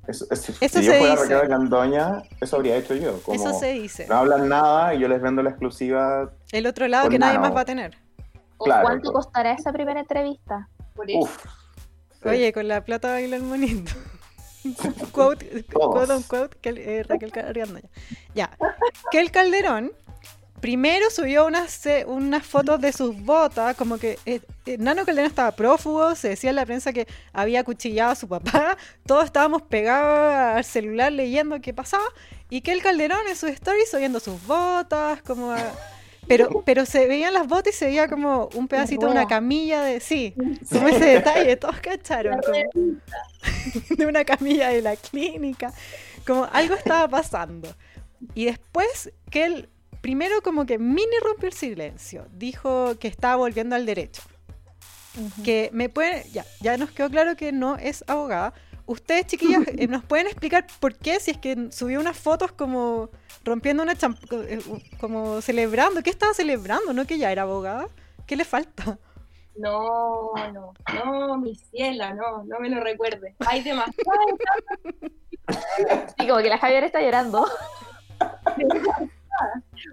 Eso, 0.07 0.25
eso- 0.31 0.53
Eso 0.61 0.79
si 0.79 0.85
yo 0.85 0.93
fuera 0.93 1.15
dice. 1.17 1.35
Raquel 1.35 1.49
Candoña, 1.49 2.23
eso 2.41 2.57
habría 2.57 2.77
hecho 2.77 2.95
yo. 2.95 3.21
Como 3.23 3.35
eso 3.35 3.59
se 3.59 3.73
dice. 3.73 4.07
no 4.09 4.17
hablan 4.17 4.49
nada 4.49 4.95
y 4.95 5.01
yo 5.01 5.09
les 5.09 5.21
vendo 5.21 5.43
la 5.43 5.51
exclusiva. 5.51 6.31
El 6.53 6.67
otro 6.67 6.87
lado 6.87 7.09
que 7.09 7.19
nadie 7.19 7.39
más 7.39 7.55
va 7.55 7.63
a 7.63 7.65
tener. 7.65 7.97
¿O 8.59 8.65
claro, 8.65 8.83
¿Cuánto 8.85 9.13
pues. 9.13 9.25
costará 9.25 9.53
esa 9.53 9.73
primera 9.73 9.99
entrevista? 10.01 10.69
Por 10.97 11.11
eso. 11.11 11.21
Uf. 11.21 11.45
Sí. 12.23 12.29
Oye, 12.29 12.53
con 12.53 12.67
la 12.67 12.85
plata 12.85 13.13
baila 13.13 13.37
el 13.37 13.43
monito. 13.43 13.93
quote, 15.13 15.65
quote 15.73 16.13
on 16.13 16.23
quote, 16.25 16.57
que, 16.61 16.71
eh, 16.71 17.03
Raquel. 17.05 17.33
Ya. 18.35 18.57
Que 19.13 19.21
el 19.21 19.31
Calderón 19.31 19.93
primero 20.61 21.11
subió 21.11 21.47
unas, 21.47 21.83
unas 22.07 22.45
fotos 22.45 22.81
de 22.81 22.93
sus 22.93 23.17
botas, 23.23 23.77
como 23.77 23.99
que 23.99 24.19
eh, 24.27 24.41
eh, 24.65 24.79
Nano 24.79 25.05
Calderón 25.05 25.29
estaba 25.29 25.53
prófugo, 25.53 26.15
se 26.17 26.31
decía 26.31 26.51
en 26.51 26.57
la 26.57 26.67
prensa 26.67 26.93
que 26.93 27.07
había 27.33 27.61
acuchillado 27.61 28.13
a 28.13 28.17
su 28.17 28.27
papá, 28.27 28.77
todos 29.07 29.27
estábamos 29.27 29.63
pegados 29.63 30.57
al 30.57 30.65
celular 30.65 31.13
leyendo 31.13 31.61
qué 31.61 31.73
pasaba, 31.75 32.05
y 32.49 32.63
que 32.63 32.73
el 32.73 32.83
Calderón 32.83 33.29
en 33.29 33.37
sus 33.37 33.51
stories 33.51 33.91
subiendo 33.91 34.19
sus 34.19 34.45
botas, 34.47 35.23
como... 35.23 35.53
a- 35.53 35.73
Pero, 36.29 36.63
pero 36.67 36.87
se 36.87 37.07
veían 37.07 37.33
las 37.35 37.47
botas 37.47 37.75
y 37.75 37.77
se 37.77 37.87
veía 37.87 38.09
como 38.09 38.49
un 38.55 38.69
pedacito 38.69 39.07
de 39.07 39.13
una 39.13 39.27
camilla 39.27 39.83
de... 39.83 40.01
Sí, 40.01 40.35
como 40.71 40.89
ese 40.89 41.05
detalle, 41.05 41.57
todos 41.57 41.79
cacharon. 41.81 42.41
como- 42.41 42.97
de 43.97 44.07
una 44.07 44.25
camilla 44.25 44.69
de 44.71 44.83
la 44.83 44.97
clínica. 44.97 45.73
Como 46.27 46.45
algo 46.53 46.75
estaba 46.75 47.09
pasando. 47.09 47.75
Y 48.35 48.47
después 48.47 49.13
que 49.31 49.45
él, 49.45 49.69
primero 50.01 50.43
como 50.43 50.67
que 50.67 50.79
mini 50.79 51.17
rompió 51.23 51.49
el 51.49 51.55
silencio. 51.55 52.27
Dijo 52.33 52.99
que 52.99 53.09
estaba 53.09 53.37
volviendo 53.37 53.77
al 53.77 53.87
derecho. 53.87 54.23
Ujú. 55.19 55.43
Que 55.45 55.71
me 55.73 55.89
pueden, 55.89 56.25
ya, 56.33 56.45
ya 56.61 56.77
nos 56.77 56.91
quedó 56.91 57.09
claro 57.09 57.37
que 57.37 57.53
no 57.53 57.77
es 57.77 58.05
abogada. 58.07 58.53
Ustedes, 58.87 59.27
chiquillas, 59.27 59.63
eh, 59.67 59.89
nos 59.89 60.05
pueden 60.05 60.27
explicar 60.27 60.67
por 60.81 60.95
qué, 60.95 61.19
si 61.21 61.33
es 61.33 61.39
que 61.39 61.71
subió 61.71 62.01
unas 62.01 62.17
fotos 62.17 62.53
como 62.53 63.11
rompiendo 63.45 63.83
una 63.83 63.97
champ 63.97 64.19
eh, 64.33 64.61
como 65.01 65.41
celebrando. 65.41 66.03
¿Qué 66.03 66.11
estaba 66.11 66.33
celebrando? 66.35 66.93
¿No 66.93 67.07
que 67.07 67.19
ya 67.19 67.33
era 67.33 67.43
abogada? 67.43 67.87
¿Qué 68.27 68.37
le 68.37 68.45
falta? 68.45 68.99
No, 69.57 70.33
no, 70.53 70.75
no, 70.93 71.39
mi 71.39 71.55
ciela, 71.55 72.13
no, 72.15 72.45
no 72.45 72.61
me 72.61 72.69
lo 72.69 72.81
recuerde. 72.81 73.35
Hay 73.47 73.63
demasiado 73.63 74.21
Sí, 76.19 76.27
como 76.27 76.43
que 76.43 76.49
la 76.49 76.59
Javier 76.59 76.85
está 76.85 77.01
llorando. 77.01 77.47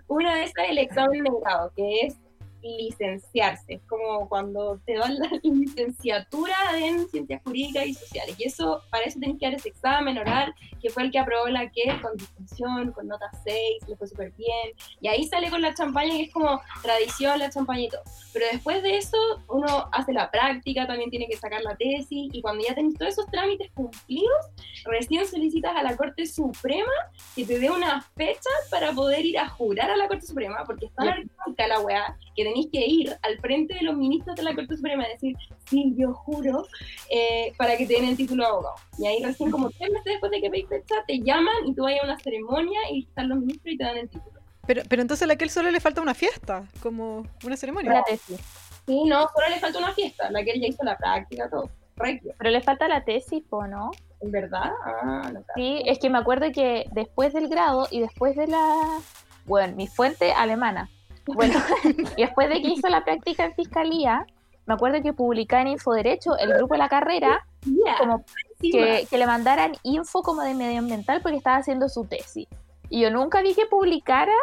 Una 0.07 0.35
de 0.35 0.43
esas 0.43 0.65
es 0.65 0.71
el 0.71 0.77
examen 0.79 1.23
de 1.23 1.31
grado, 1.41 1.71
que 1.75 2.01
es 2.01 2.17
licenciarse, 2.63 3.75
es 3.75 3.81
como 3.87 4.27
cuando 4.27 4.79
te 4.85 4.95
dan 4.95 5.15
la 5.17 5.29
licenciatura 5.43 6.55
en 6.77 7.07
ciencias 7.09 7.41
jurídicas 7.43 7.87
y 7.87 7.93
sociales. 7.93 8.35
Y 8.37 8.45
eso, 8.45 8.81
para 8.89 9.05
eso 9.05 9.19
tenés 9.19 9.37
que 9.39 9.45
dar 9.45 9.55
ese 9.55 9.69
examen 9.69 10.17
oral, 10.17 10.53
que 10.81 10.89
fue 10.89 11.03
el 11.03 11.11
que 11.11 11.19
aprobó 11.19 11.47
la 11.47 11.69
que 11.69 11.83
con 12.01 12.15
distinción, 12.17 12.91
con 12.91 13.07
nota 13.07 13.29
6, 13.43 13.87
le 13.87 13.95
fue 13.95 14.07
súper 14.07 14.31
bien. 14.31 14.71
Y 15.01 15.07
ahí 15.07 15.25
sale 15.25 15.49
con 15.49 15.61
la 15.61 15.73
champaña, 15.73 16.15
que 16.15 16.23
es 16.23 16.33
como 16.33 16.61
tradición, 16.81 17.39
la 17.39 17.49
champaña 17.49 17.83
y 17.83 17.89
todo. 17.89 18.01
Pero 18.33 18.45
después 18.51 18.81
de 18.83 18.97
eso, 18.97 19.17
uno 19.49 19.89
hace 19.91 20.13
la 20.13 20.31
práctica, 20.31 20.87
también 20.87 21.09
tiene 21.09 21.27
que 21.27 21.37
sacar 21.37 21.61
la 21.61 21.75
tesis, 21.75 22.29
y 22.33 22.41
cuando 22.41 22.65
ya 22.67 22.75
tenés 22.75 22.95
todos 22.97 23.13
esos 23.13 23.27
trámites 23.27 23.71
cumplidos, 23.73 24.51
recién 24.85 25.25
solicitas 25.27 25.75
a 25.75 25.83
la 25.83 25.95
Corte 25.95 26.25
Suprema 26.25 26.91
que 27.35 27.45
te 27.45 27.59
dé 27.59 27.69
una 27.69 28.01
fecha 28.15 28.49
para 28.69 28.91
poder 28.91 29.25
ir 29.25 29.37
a 29.37 29.47
jurar 29.49 29.89
a 29.89 29.95
la 29.95 30.07
Corte 30.07 30.25
Suprema, 30.25 30.63
porque 30.65 30.87
está 30.87 31.03
arcaica 31.03 31.67
la 31.67 31.79
weá, 31.79 32.17
que 32.35 32.43
tenéis 32.43 32.67
que 32.71 32.85
ir 32.85 33.15
al 33.21 33.37
frente 33.39 33.73
de 33.73 33.83
los 33.83 33.95
ministros 33.95 34.35
de 34.35 34.43
la 34.43 34.55
Corte 34.55 34.75
Suprema 34.75 35.07
y 35.07 35.11
decir, 35.11 35.35
sí, 35.69 35.93
yo 35.97 36.13
juro, 36.13 36.65
eh, 37.09 37.53
para 37.57 37.77
que 37.77 37.85
te 37.85 37.93
den 37.93 38.05
el 38.05 38.17
título 38.17 38.43
de 38.43 38.49
abogado. 38.49 38.75
Y 38.97 39.05
ahí 39.05 39.23
recién, 39.23 39.51
como 39.51 39.69
tres 39.69 39.89
meses 39.91 40.05
después 40.05 40.31
de 40.31 40.41
que 40.41 40.49
pedís 40.49 40.67
fecha, 40.67 40.95
te 41.07 41.19
llaman 41.19 41.67
y 41.67 41.73
tú 41.73 41.83
vas 41.83 41.93
a 42.01 42.05
una 42.05 42.19
ceremonia 42.19 42.79
y 42.91 43.03
están 43.03 43.29
los 43.29 43.39
ministros 43.39 43.73
y 43.73 43.77
te 43.77 43.83
dan 43.83 43.97
el 43.97 44.09
título. 44.09 44.39
Pero, 44.65 44.81
pero 44.87 45.01
entonces 45.01 45.23
a 45.23 45.27
la 45.27 45.35
que 45.35 45.43
él 45.43 45.49
solo 45.49 45.71
le 45.71 45.79
falta 45.79 46.01
una 46.01 46.13
fiesta, 46.13 46.63
como 46.81 47.25
una 47.43 47.57
ceremonia. 47.57 47.93
La 47.93 48.03
tesis. 48.03 48.39
Sí, 48.85 49.03
no, 49.05 49.29
solo 49.33 49.49
le 49.49 49.59
falta 49.59 49.79
una 49.79 49.93
fiesta, 49.93 50.29
la 50.31 50.43
que 50.43 50.51
él 50.51 50.61
ya 50.61 50.67
hizo 50.67 50.83
la 50.83 50.97
práctica, 50.97 51.49
todo. 51.49 51.69
Requio. 51.95 52.33
Pero 52.37 52.49
le 52.49 52.61
falta 52.61 52.87
la 52.87 53.03
tesis, 53.03 53.43
¿o 53.49 53.67
no? 53.67 53.91
¿En 54.21 54.31
verdad? 54.31 54.71
Ah, 54.83 55.29
no 55.31 55.43
Sí, 55.55 55.83
es 55.85 55.99
que 55.99 56.09
me 56.09 56.17
acuerdo 56.17 56.51
que 56.51 56.87
después 56.91 57.33
del 57.33 57.49
grado 57.49 57.87
y 57.91 57.99
después 57.99 58.35
de 58.35 58.47
la. 58.47 58.99
Bueno, 59.45 59.75
mi 59.75 59.87
fuente 59.87 60.31
alemana. 60.31 60.89
Bueno, 61.25 61.59
y 62.17 62.21
después 62.21 62.49
de 62.49 62.61
que 62.61 62.69
hizo 62.69 62.89
la 62.89 63.03
práctica 63.03 63.45
en 63.45 63.53
fiscalía, 63.53 64.25
me 64.65 64.73
acuerdo 64.73 65.01
que 65.01 65.13
publicaba 65.13 65.61
en 65.63 65.69
Infoderecho 65.69 66.37
el 66.37 66.53
grupo 66.53 66.75
de 66.75 66.79
la 66.79 66.89
carrera 66.89 67.45
Yeah, 67.65 67.97
como 67.97 68.23
que 68.61 69.07
le 69.11 69.25
mandaran 69.25 69.73
info 69.83 70.21
como 70.21 70.41
de 70.41 70.53
medioambiental 70.53 71.21
porque 71.21 71.37
estaba 71.37 71.57
haciendo 71.57 71.89
su 71.89 72.05
tesis. 72.05 72.47
Y 72.89 73.01
yo 73.01 73.09
nunca 73.09 73.41
vi 73.41 73.53
que 73.53 73.65
publicara 73.65 74.33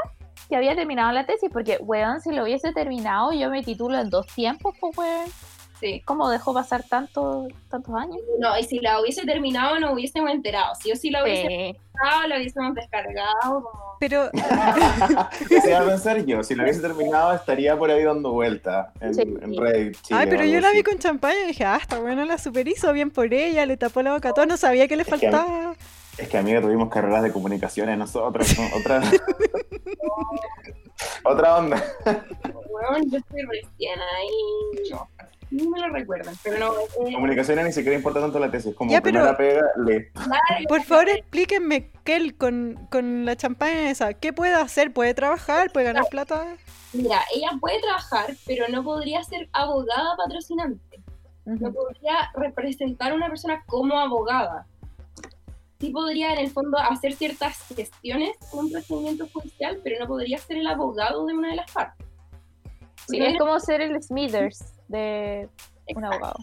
que 0.48 0.56
había 0.56 0.74
terminado 0.74 1.12
la 1.12 1.26
tesis, 1.26 1.48
porque, 1.52 1.78
weón, 1.80 2.20
si 2.20 2.32
lo 2.32 2.42
hubiese 2.42 2.72
terminado, 2.72 3.32
yo 3.32 3.50
me 3.50 3.62
titulo 3.62 3.98
en 3.98 4.10
dos 4.10 4.26
tiempos, 4.26 4.74
pues, 4.80 4.96
weón. 4.96 5.30
Sí. 5.80 6.02
¿Cómo 6.04 6.28
dejó 6.28 6.52
pasar 6.52 6.84
tanto, 6.88 7.48
tantos 7.70 7.94
años? 7.94 8.18
No, 8.38 8.58
y 8.58 8.64
si 8.64 8.78
la 8.80 9.00
hubiese 9.00 9.24
terminado 9.24 9.80
no 9.80 9.92
hubiésemos 9.92 10.30
enterado. 10.30 10.74
Si 10.74 10.90
yo 10.90 10.96
sí 10.96 11.10
la 11.10 11.22
hubiese 11.24 11.42
Sí. 11.42 11.48
terminado, 11.48 12.28
la 12.28 12.36
hubiésemos 12.36 12.74
descargado. 12.74 13.62
Como... 13.62 13.96
Pero 13.98 14.30
¿Qué 15.48 15.60
se 15.60 15.70
iba 15.70 15.80
a 15.80 15.86
pensar 15.86 16.24
yo? 16.24 16.42
Si 16.42 16.54
lo 16.54 16.62
hubiese 16.64 16.80
terminado, 16.80 17.34
estaría 17.34 17.76
por 17.78 17.90
ahí 17.90 18.04
dando 18.04 18.32
vuelta 18.32 18.92
en, 19.00 19.14
Sí. 19.14 19.22
en 19.22 19.56
Reddit. 19.56 20.00
Chile 20.02 20.20
Ay, 20.20 20.26
pero 20.28 20.44
yo 20.44 20.60
la 20.60 20.70
vi 20.72 20.82
con 20.82 20.98
champaña 20.98 21.40
y 21.44 21.46
dije, 21.48 21.64
ah, 21.64 21.78
está 21.80 21.98
bueno, 21.98 22.24
la 22.24 22.38
super 22.38 22.68
hizo 22.68 22.92
bien 22.92 23.10
por 23.10 23.32
ella, 23.32 23.64
le 23.66 23.76
tapó 23.76 24.02
la 24.02 24.12
boca 24.12 24.30
a 24.30 24.34
todo, 24.34 24.46
no 24.46 24.56
sabía 24.56 24.86
que 24.88 24.96
le 24.96 25.04
faltaba. 25.04 25.74
Es 26.18 26.28
que 26.28 26.36
amigo, 26.36 26.60
tuvimos 26.60 26.90
carreras 26.90 27.22
de 27.22 27.32
comunicaciones 27.32 27.96
nosotros. 27.96 28.58
¿no? 28.58 28.64
Otra... 28.78 29.00
Otra 31.24 31.56
onda. 31.56 31.82
Bueno, 32.04 32.98
yo 33.10 33.18
estoy 33.18 33.42
recién 33.42 33.98
ahí. 33.98 34.90
No, 34.90 35.08
ni 35.50 35.68
me 35.68 35.78
lo 35.80 35.88
recuerdan. 35.88 36.34
Pero 36.42 36.58
no, 36.58 36.72
eh, 37.06 37.12
Comunicaciones 37.12 37.64
ni 37.64 37.72
siquiera 37.72 37.96
importa 37.96 38.20
tanto 38.20 38.38
la 38.38 38.50
tesis. 38.50 38.74
Como 38.74 38.90
Ya, 38.90 39.00
pero- 39.00 39.20
primera 39.20 39.36
pega, 39.36 39.62
le... 39.84 40.10
Por 40.68 40.82
favor, 40.82 41.08
explíquenme, 41.08 41.90
Kel, 42.04 42.36
con, 42.36 42.86
con 42.90 43.24
la 43.24 43.36
champaña 43.36 43.90
esa, 43.90 44.14
¿qué 44.14 44.32
puede 44.32 44.54
hacer? 44.54 44.92
¿Puede 44.92 45.14
trabajar? 45.14 45.70
¿Puede 45.72 45.86
ganar 45.86 46.04
plata? 46.10 46.56
Mira, 46.92 47.20
ella 47.34 47.50
puede 47.60 47.80
trabajar, 47.80 48.34
pero 48.46 48.66
no 48.68 48.82
podría 48.82 49.22
ser 49.24 49.48
abogada 49.52 50.16
patrocinante. 50.16 51.00
No 51.44 51.72
podría 51.72 52.30
representar 52.34 53.12
a 53.12 53.14
una 53.14 53.28
persona 53.28 53.62
como 53.66 53.98
abogada. 53.98 54.66
Sí 55.80 55.90
podría, 55.90 56.34
en 56.34 56.40
el 56.40 56.50
fondo, 56.50 56.78
hacer 56.78 57.14
ciertas 57.14 57.58
gestiones 57.74 58.36
en 58.52 58.58
un 58.58 58.70
procedimiento 58.70 59.26
judicial, 59.32 59.80
pero 59.82 59.98
no 59.98 60.06
podría 60.06 60.36
ser 60.38 60.58
el 60.58 60.66
abogado 60.66 61.24
de 61.26 61.32
una 61.34 61.48
de 61.48 61.56
las 61.56 61.72
partes. 61.72 62.06
Sí, 63.08 63.18
es 63.20 63.38
como 63.38 63.58
ser 63.58 63.80
el 63.80 64.00
Smithers 64.02 64.74
de 64.90 65.48
un 65.94 66.04
abogado. 66.04 66.36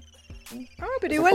Ah, 0.80 0.86
pero 1.02 1.14
Es 1.14 1.20
igual... 1.20 1.34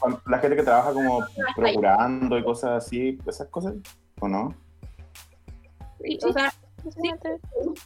como 0.00 0.20
la 0.26 0.38
gente 0.38 0.56
que 0.56 0.62
trabaja 0.62 0.92
como 0.92 1.20
procurando 1.54 2.38
y 2.38 2.44
cosas 2.44 2.84
así, 2.84 3.18
esas 3.26 3.48
cosas, 3.48 3.74
¿o 4.20 4.28
no? 4.28 4.54
Sí, 6.02 6.18
O 6.26 6.32
sea, 6.32 6.52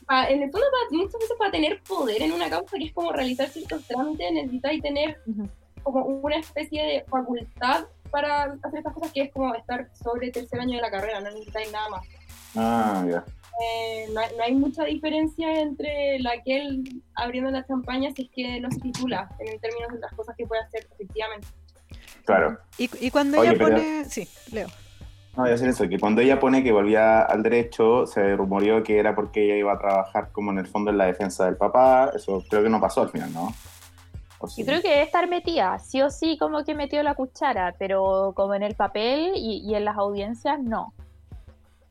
pa- 0.07 0.29
en 0.29 0.43
el 0.43 0.51
fondo, 0.51 0.67
pa- 0.71 0.97
muchas 0.97 1.21
veces 1.21 1.37
para 1.39 1.51
tener 1.51 1.83
poder 1.83 2.23
en 2.23 2.33
una 2.33 2.49
causa, 2.49 2.77
que 2.79 2.85
es 2.87 2.93
como 2.93 3.13
realizar 3.13 3.49
ciertos 3.49 3.85
trámites, 3.87 4.33
necesitáis 4.33 4.83
tener 4.83 5.21
como 5.83 6.05
una 6.05 6.37
especie 6.37 6.83
de 6.83 7.05
facultad 7.09 7.87
para 8.11 8.45
hacer 8.63 8.79
estas 8.79 8.95
cosas, 8.95 9.13
que 9.13 9.23
es 9.23 9.33
como 9.33 9.55
estar 9.55 9.89
sobre 9.95 10.27
el 10.29 10.33
tercer 10.33 10.61
año 10.61 10.77
de 10.77 10.83
la 10.83 10.91
carrera, 10.91 11.21
no 11.21 11.31
necesitáis 11.31 11.71
nada 11.73 11.89
más. 11.91 12.03
Ah, 12.57 13.05
ya. 13.09 13.25
Eh, 13.61 14.07
no, 14.13 14.21
hay, 14.21 14.29
no 14.37 14.43
hay 14.45 14.55
mucha 14.55 14.85
diferencia 14.85 15.61
entre 15.61 16.19
la 16.21 16.41
que 16.43 16.59
él 16.59 17.03
abriendo 17.15 17.51
la 17.51 17.67
champaña 17.67 18.11
si 18.15 18.23
es 18.23 18.31
que 18.31 18.61
no 18.61 18.71
se 18.71 18.81
titula 18.81 19.29
en 19.41 19.59
términos 19.61 19.93
de 19.93 19.99
las 19.99 20.13
cosas 20.13 20.37
que 20.37 20.47
puede 20.47 20.63
hacer 20.63 20.87
efectivamente. 20.95 21.47
Claro. 22.25 22.59
Y, 22.77 22.89
y 23.05 23.11
cuando 23.11 23.41
Oye, 23.41 23.51
ella 23.51 23.59
pero- 23.59 23.77
pone... 23.77 24.05
Sí, 24.05 24.29
Leo. 24.53 24.69
No, 25.37 25.43
voy 25.45 25.51
a 25.51 25.53
decir 25.53 25.69
eso, 25.69 25.89
que 25.89 25.99
cuando 26.01 26.21
ella 26.21 26.41
pone 26.41 26.65
que 26.65 26.73
volvía 26.73 27.23
al 27.23 27.43
derecho, 27.45 28.07
se 28.07 28.35
rumoreó 28.37 28.83
que 28.83 28.99
era 28.99 29.15
porque 29.15 29.45
ella 29.45 29.57
iba 29.57 29.73
a 29.73 29.79
trabajar 29.79 30.31
como 30.33 30.51
en 30.51 30.59
el 30.59 30.67
fondo 30.67 30.91
en 30.91 30.99
la 30.99 31.07
defensa 31.07 31.45
del 31.47 31.57
papá. 31.57 32.11
Eso 32.15 32.43
creo 32.51 32.63
que 32.65 32.69
no 32.69 32.81
pasó 32.81 33.03
al 33.03 33.09
final, 33.11 33.33
¿no? 33.33 33.55
Yo 34.57 34.65
creo 34.65 34.81
que 34.83 34.89
debe 34.89 35.03
estar 35.03 35.29
metida, 35.29 35.79
sí 35.81 36.01
o 36.01 36.11
sí 36.11 36.39
como 36.39 36.65
que 36.65 36.75
metió 36.75 37.03
la 37.03 37.15
cuchara, 37.15 37.75
pero 37.79 38.33
como 38.37 38.55
en 38.55 38.63
el 38.63 38.75
papel 38.77 39.33
y, 39.35 39.65
y 39.69 39.75
en 39.75 39.85
las 39.85 39.97
audiencias, 39.97 40.61
no. 40.61 40.93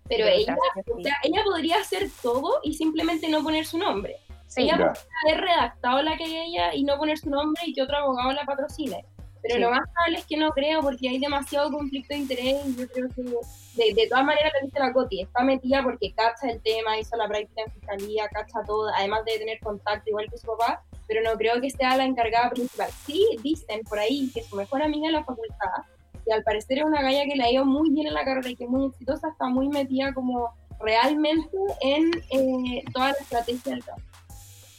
Pero 0.09 0.25
Pero 0.25 0.27
ella, 0.27 0.55
que 0.85 0.91
o 0.91 0.97
sí. 0.97 1.03
sea, 1.03 1.15
ella 1.23 1.43
podría 1.43 1.77
hacer 1.79 2.07
todo 2.21 2.59
y 2.63 2.73
simplemente 2.73 3.27
no 3.29 3.43
poner 3.43 3.65
su 3.65 3.77
nombre. 3.77 4.17
Sí, 4.47 4.63
ella 4.63 4.77
podría 4.77 4.93
haber 5.25 5.41
redactado 5.41 6.01
la 6.01 6.15
querella 6.17 6.73
y 6.73 6.83
no 6.83 6.97
poner 6.97 7.17
su 7.17 7.29
nombre 7.29 7.61
y 7.65 7.73
que 7.73 7.81
otro 7.81 7.97
abogado 7.97 8.31
la 8.31 8.45
patrocine. 8.45 9.05
Pero 9.41 9.55
Sí. 9.55 9.61
lo 9.61 9.69
más 9.69 9.81
probable 9.93 10.17
es 10.19 10.25
que 10.25 10.35
no 10.37 10.49
creo 10.51 10.81
porque 10.81 11.09
hay 11.09 11.19
demasiado 11.19 11.71
conflicto 11.71 12.13
de 12.13 12.19
interés 12.21 12.65
y 12.65 12.75
yo 12.75 12.87
creo 12.89 13.07
que 13.09 13.21
de, 13.21 13.93
de 13.93 14.07
todas 14.07 14.25
maneras 14.25 14.51
lo 14.59 14.65
dice 14.65 14.79
la 14.79 14.91
Coti, 14.91 15.21
está 15.21 15.43
metida 15.43 15.83
porque 15.83 16.11
cacha 16.13 16.49
el 16.49 16.61
tema, 16.63 16.97
hizo 16.97 17.15
la 17.17 17.27
práctica 17.27 17.61
en 17.65 17.71
fiscalía, 17.71 18.27
cacha 18.29 18.59
todo, 18.65 18.89
además 18.95 19.23
de 19.25 19.37
tener 19.37 19.59
contacto 19.59 20.09
igual 20.09 20.27
que 20.31 20.37
su 20.37 20.47
papá, 20.47 20.83
pero 21.07 21.21
no 21.21 21.37
creo 21.37 21.61
que 21.61 21.69
sea 21.69 21.95
la 21.95 22.05
encargada 22.05 22.49
principal. 22.49 22.89
Sí 23.05 23.25
dicen 23.43 23.81
por 23.83 23.99
ahí 23.99 24.31
que 24.33 24.41
su 24.43 24.55
mejor 24.55 24.81
amiga 24.81 25.07
en 25.07 25.13
la 25.13 25.23
facultad, 25.23 25.83
que 26.27 26.33
al 26.33 26.43
parecer 26.43 26.79
es 26.79 26.85
una 26.85 27.01
galla 27.01 27.23
que 27.25 27.35
le 27.35 27.43
ha 27.43 27.51
ido 27.51 27.65
muy 27.65 27.89
bien 27.91 28.07
en 28.07 28.13
la 28.13 28.25
carrera 28.25 28.49
y 28.49 28.55
que 28.55 28.65
es 28.65 28.69
muy 28.69 28.87
exitosa, 28.87 29.29
está 29.29 29.47
muy 29.47 29.69
metida 29.69 30.13
como 30.13 30.49
realmente 30.79 31.57
en 31.81 32.11
eh, 32.31 32.83
toda 32.93 33.07
la 33.07 33.17
estrategia 33.19 33.71
del 33.73 33.83
caso. 33.83 34.01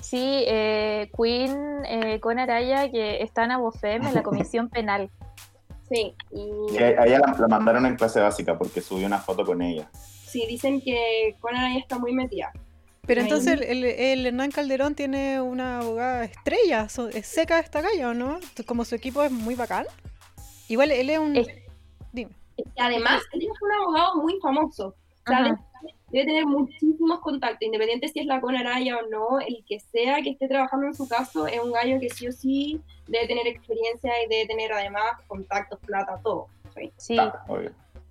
Sí, 0.02 0.44
eh, 0.46 1.10
Queen 1.16 1.56
eh, 1.86 2.20
con 2.20 2.38
Araya 2.38 2.90
que 2.90 3.22
está 3.22 3.44
en 3.44 3.52
Abofem 3.52 4.06
en 4.06 4.14
la 4.14 4.22
comisión 4.22 4.68
penal. 4.70 5.10
Sí, 5.90 6.14
y 6.30 6.74
Y 6.74 6.78
a 6.78 7.04
ella 7.04 7.18
la, 7.20 7.34
la 7.38 7.48
mandaron 7.48 7.86
en 7.86 7.96
clase 7.96 8.20
básica 8.20 8.56
porque 8.58 8.80
subió 8.80 9.06
una 9.06 9.18
foto 9.18 9.44
con 9.44 9.62
ella. 9.62 9.88
sí, 10.26 10.44
dicen 10.46 10.80
que 10.82 11.34
Conan 11.40 11.64
ahí 11.64 11.78
está 11.78 11.98
muy 11.98 12.12
metida. 12.12 12.52
Pero 13.06 13.22
entonces 13.22 13.54
el, 13.54 13.62
el- 13.62 13.84
el 13.86 14.26
Hernán 14.26 14.50
Calderón 14.50 14.94
tiene 14.94 15.40
una 15.40 15.78
abogada 15.80 16.24
estrella, 16.24 16.90
so- 16.90 17.08
es 17.08 17.26
seca 17.26 17.58
esta 17.58 17.80
calle, 17.80 18.04
¿o 18.04 18.12
no? 18.12 18.38
Como 18.66 18.84
su 18.84 18.94
equipo 18.94 19.22
es 19.22 19.30
muy 19.32 19.54
bacán. 19.54 19.86
Igual 20.68 20.90
él 20.92 21.10
es 21.10 21.18
un... 21.18 21.36
Es- 21.36 21.48
Dime. 22.12 22.30
Y 22.56 22.64
además, 22.80 23.22
él 23.32 23.42
es 23.42 23.62
un 23.62 23.72
abogado 23.72 24.16
muy 24.16 24.38
famoso. 24.40 24.88
O 24.88 24.94
sea, 25.26 25.38
Ajá. 25.38 25.44
debe, 25.44 25.94
debe 26.10 26.24
tener 26.26 26.46
muchísimos 26.46 27.20
contactos, 27.20 27.62
independiente 27.62 28.08
si 28.08 28.20
es 28.20 28.26
la 28.26 28.40
Conaraya 28.40 28.96
o 28.98 29.02
no, 29.08 29.38
el 29.40 29.64
que 29.68 29.78
sea 29.78 30.20
que 30.22 30.30
esté 30.30 30.48
trabajando 30.48 30.86
en 30.86 30.94
su 30.94 31.06
caso 31.08 31.46
es 31.46 31.60
un 31.60 31.70
gallo 31.72 32.00
que 32.00 32.10
sí 32.10 32.26
o 32.26 32.32
sí 32.32 32.80
debe 33.06 33.26
tener 33.28 33.46
experiencia 33.46 34.12
y 34.24 34.28
debe 34.28 34.46
tener 34.46 34.72
además 34.72 35.02
contactos, 35.26 35.78
plata, 35.80 36.18
todo. 36.22 36.46
¿sí? 36.74 36.92
Sí, 36.96 37.18
Ah, 37.18 37.32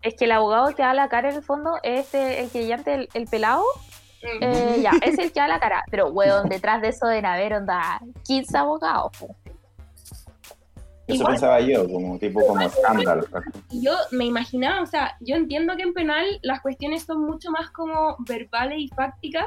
es 0.04 0.14
que 0.16 0.26
el 0.26 0.32
abogado 0.32 0.74
que 0.76 0.84
da 0.84 0.94
la 0.94 1.10
cara 1.10 1.30
en 1.32 1.38
el 1.38 1.44
fondo 1.44 1.80
es 1.84 2.14
eh, 2.14 2.42
el 2.42 2.50
que 2.52 2.68
llante 2.68 2.94
el, 2.94 3.10
el 3.14 3.28
pelado, 3.28 3.64
Mm. 4.24 4.44
eh, 4.44 4.80
ya, 4.82 4.92
es 5.04 5.18
el 5.20 5.32
que 5.32 5.40
da 5.40 5.48
la 5.48 5.60
cara. 5.60 5.84
Pero, 5.92 6.08
weón, 6.10 6.50
detrás 6.50 6.82
de 6.82 6.88
eso 6.88 7.06
deben 7.06 7.28
haber, 7.28 7.54
onda, 7.54 8.00
15 8.26 8.58
abogados. 8.58 9.12
po. 9.20 9.36
Eso 11.08 11.16
Igual- 11.16 11.34
pensaba 11.34 11.60
yo, 11.62 11.90
como 11.90 12.20
tipo 12.20 12.46
como 12.46 12.62
escándalo. 12.62 13.26
Y 13.72 13.82
yo 13.86 13.94
me 14.12 14.26
imaginaba, 14.26 14.82
o 14.82 14.86
sea, 14.86 15.16
yo 15.22 15.36
entiendo 15.36 15.76
que 15.78 15.84
en 15.84 15.94
penal 15.94 16.26
las 16.42 16.60
cuestiones 16.62 17.04
son 17.04 17.22
mucho 17.26 17.50
más 17.50 17.70
como 17.72 18.18
verbales 18.28 18.80
y 18.80 18.90
fácticas, 18.90 19.46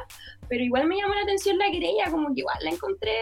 pero 0.49 0.64
igual 0.64 0.87
me 0.87 0.96
llamó 0.96 1.12
la 1.14 1.20
atención 1.23 1.59
la 1.59 1.70
querella, 1.70 2.11
como 2.11 2.33
que 2.35 2.40
igual 2.40 2.57
la 2.62 2.70
encontré 2.70 3.12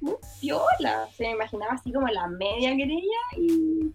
muy 0.00 0.14
piola. 0.40 1.08
Se 1.16 1.24
me 1.24 1.30
imaginaba 1.30 1.72
así 1.72 1.90
como 1.92 2.06
la 2.08 2.26
media 2.28 2.76
querella 2.76 3.20
y 3.38 3.92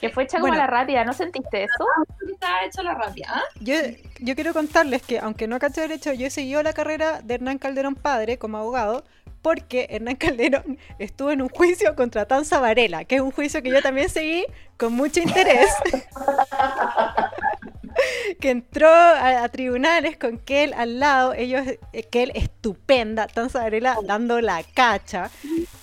Que 0.00 0.08
fue 0.10 0.24
hecha 0.24 0.38
como 0.38 0.48
Bueno. 0.48 0.64
la 0.64 0.66
rápida, 0.66 1.04
¿no 1.04 1.12
sentiste 1.12 1.62
eso? 1.62 1.84
que 2.26 2.32
estaba 2.32 2.64
hecho 2.64 2.82
la 2.82 2.94
rápida. 2.94 3.28
¿ah? 3.30 3.42
Yo, 3.60 3.74
yo 4.18 4.34
quiero 4.34 4.52
contarles 4.52 5.02
que, 5.02 5.20
aunque 5.20 5.46
no 5.46 5.60
caché 5.60 5.82
derecho, 5.82 6.12
yo 6.14 6.26
he 6.26 6.30
seguido 6.30 6.64
la 6.64 6.72
carrera 6.72 7.20
de 7.22 7.34
Hernán 7.34 7.58
Calderón 7.58 7.94
padre 7.94 8.38
como 8.38 8.58
abogado, 8.58 9.04
porque 9.48 9.86
Hernán 9.88 10.16
Calderón 10.16 10.78
estuvo 10.98 11.30
en 11.30 11.40
un 11.40 11.48
juicio 11.48 11.96
contra 11.96 12.26
Tanza 12.26 12.60
Varela, 12.60 13.06
que 13.06 13.14
es 13.14 13.22
un 13.22 13.30
juicio 13.30 13.62
que 13.62 13.70
yo 13.70 13.80
también 13.80 14.10
seguí 14.10 14.44
con 14.76 14.92
mucho 14.92 15.20
interés. 15.20 15.70
que 18.40 18.50
entró 18.50 18.90
a, 18.90 19.48
tribunales 19.48 20.18
con 20.18 20.36
Kel 20.36 20.74
al 20.74 21.00
lado, 21.00 21.32
ellos, 21.32 21.66
eh, 21.66 22.02
Kel 22.10 22.30
estupenda, 22.34 23.26
Tanza 23.26 23.60
Varela 23.60 23.96
dando 24.04 24.38
la 24.42 24.62
cacha. 24.74 25.30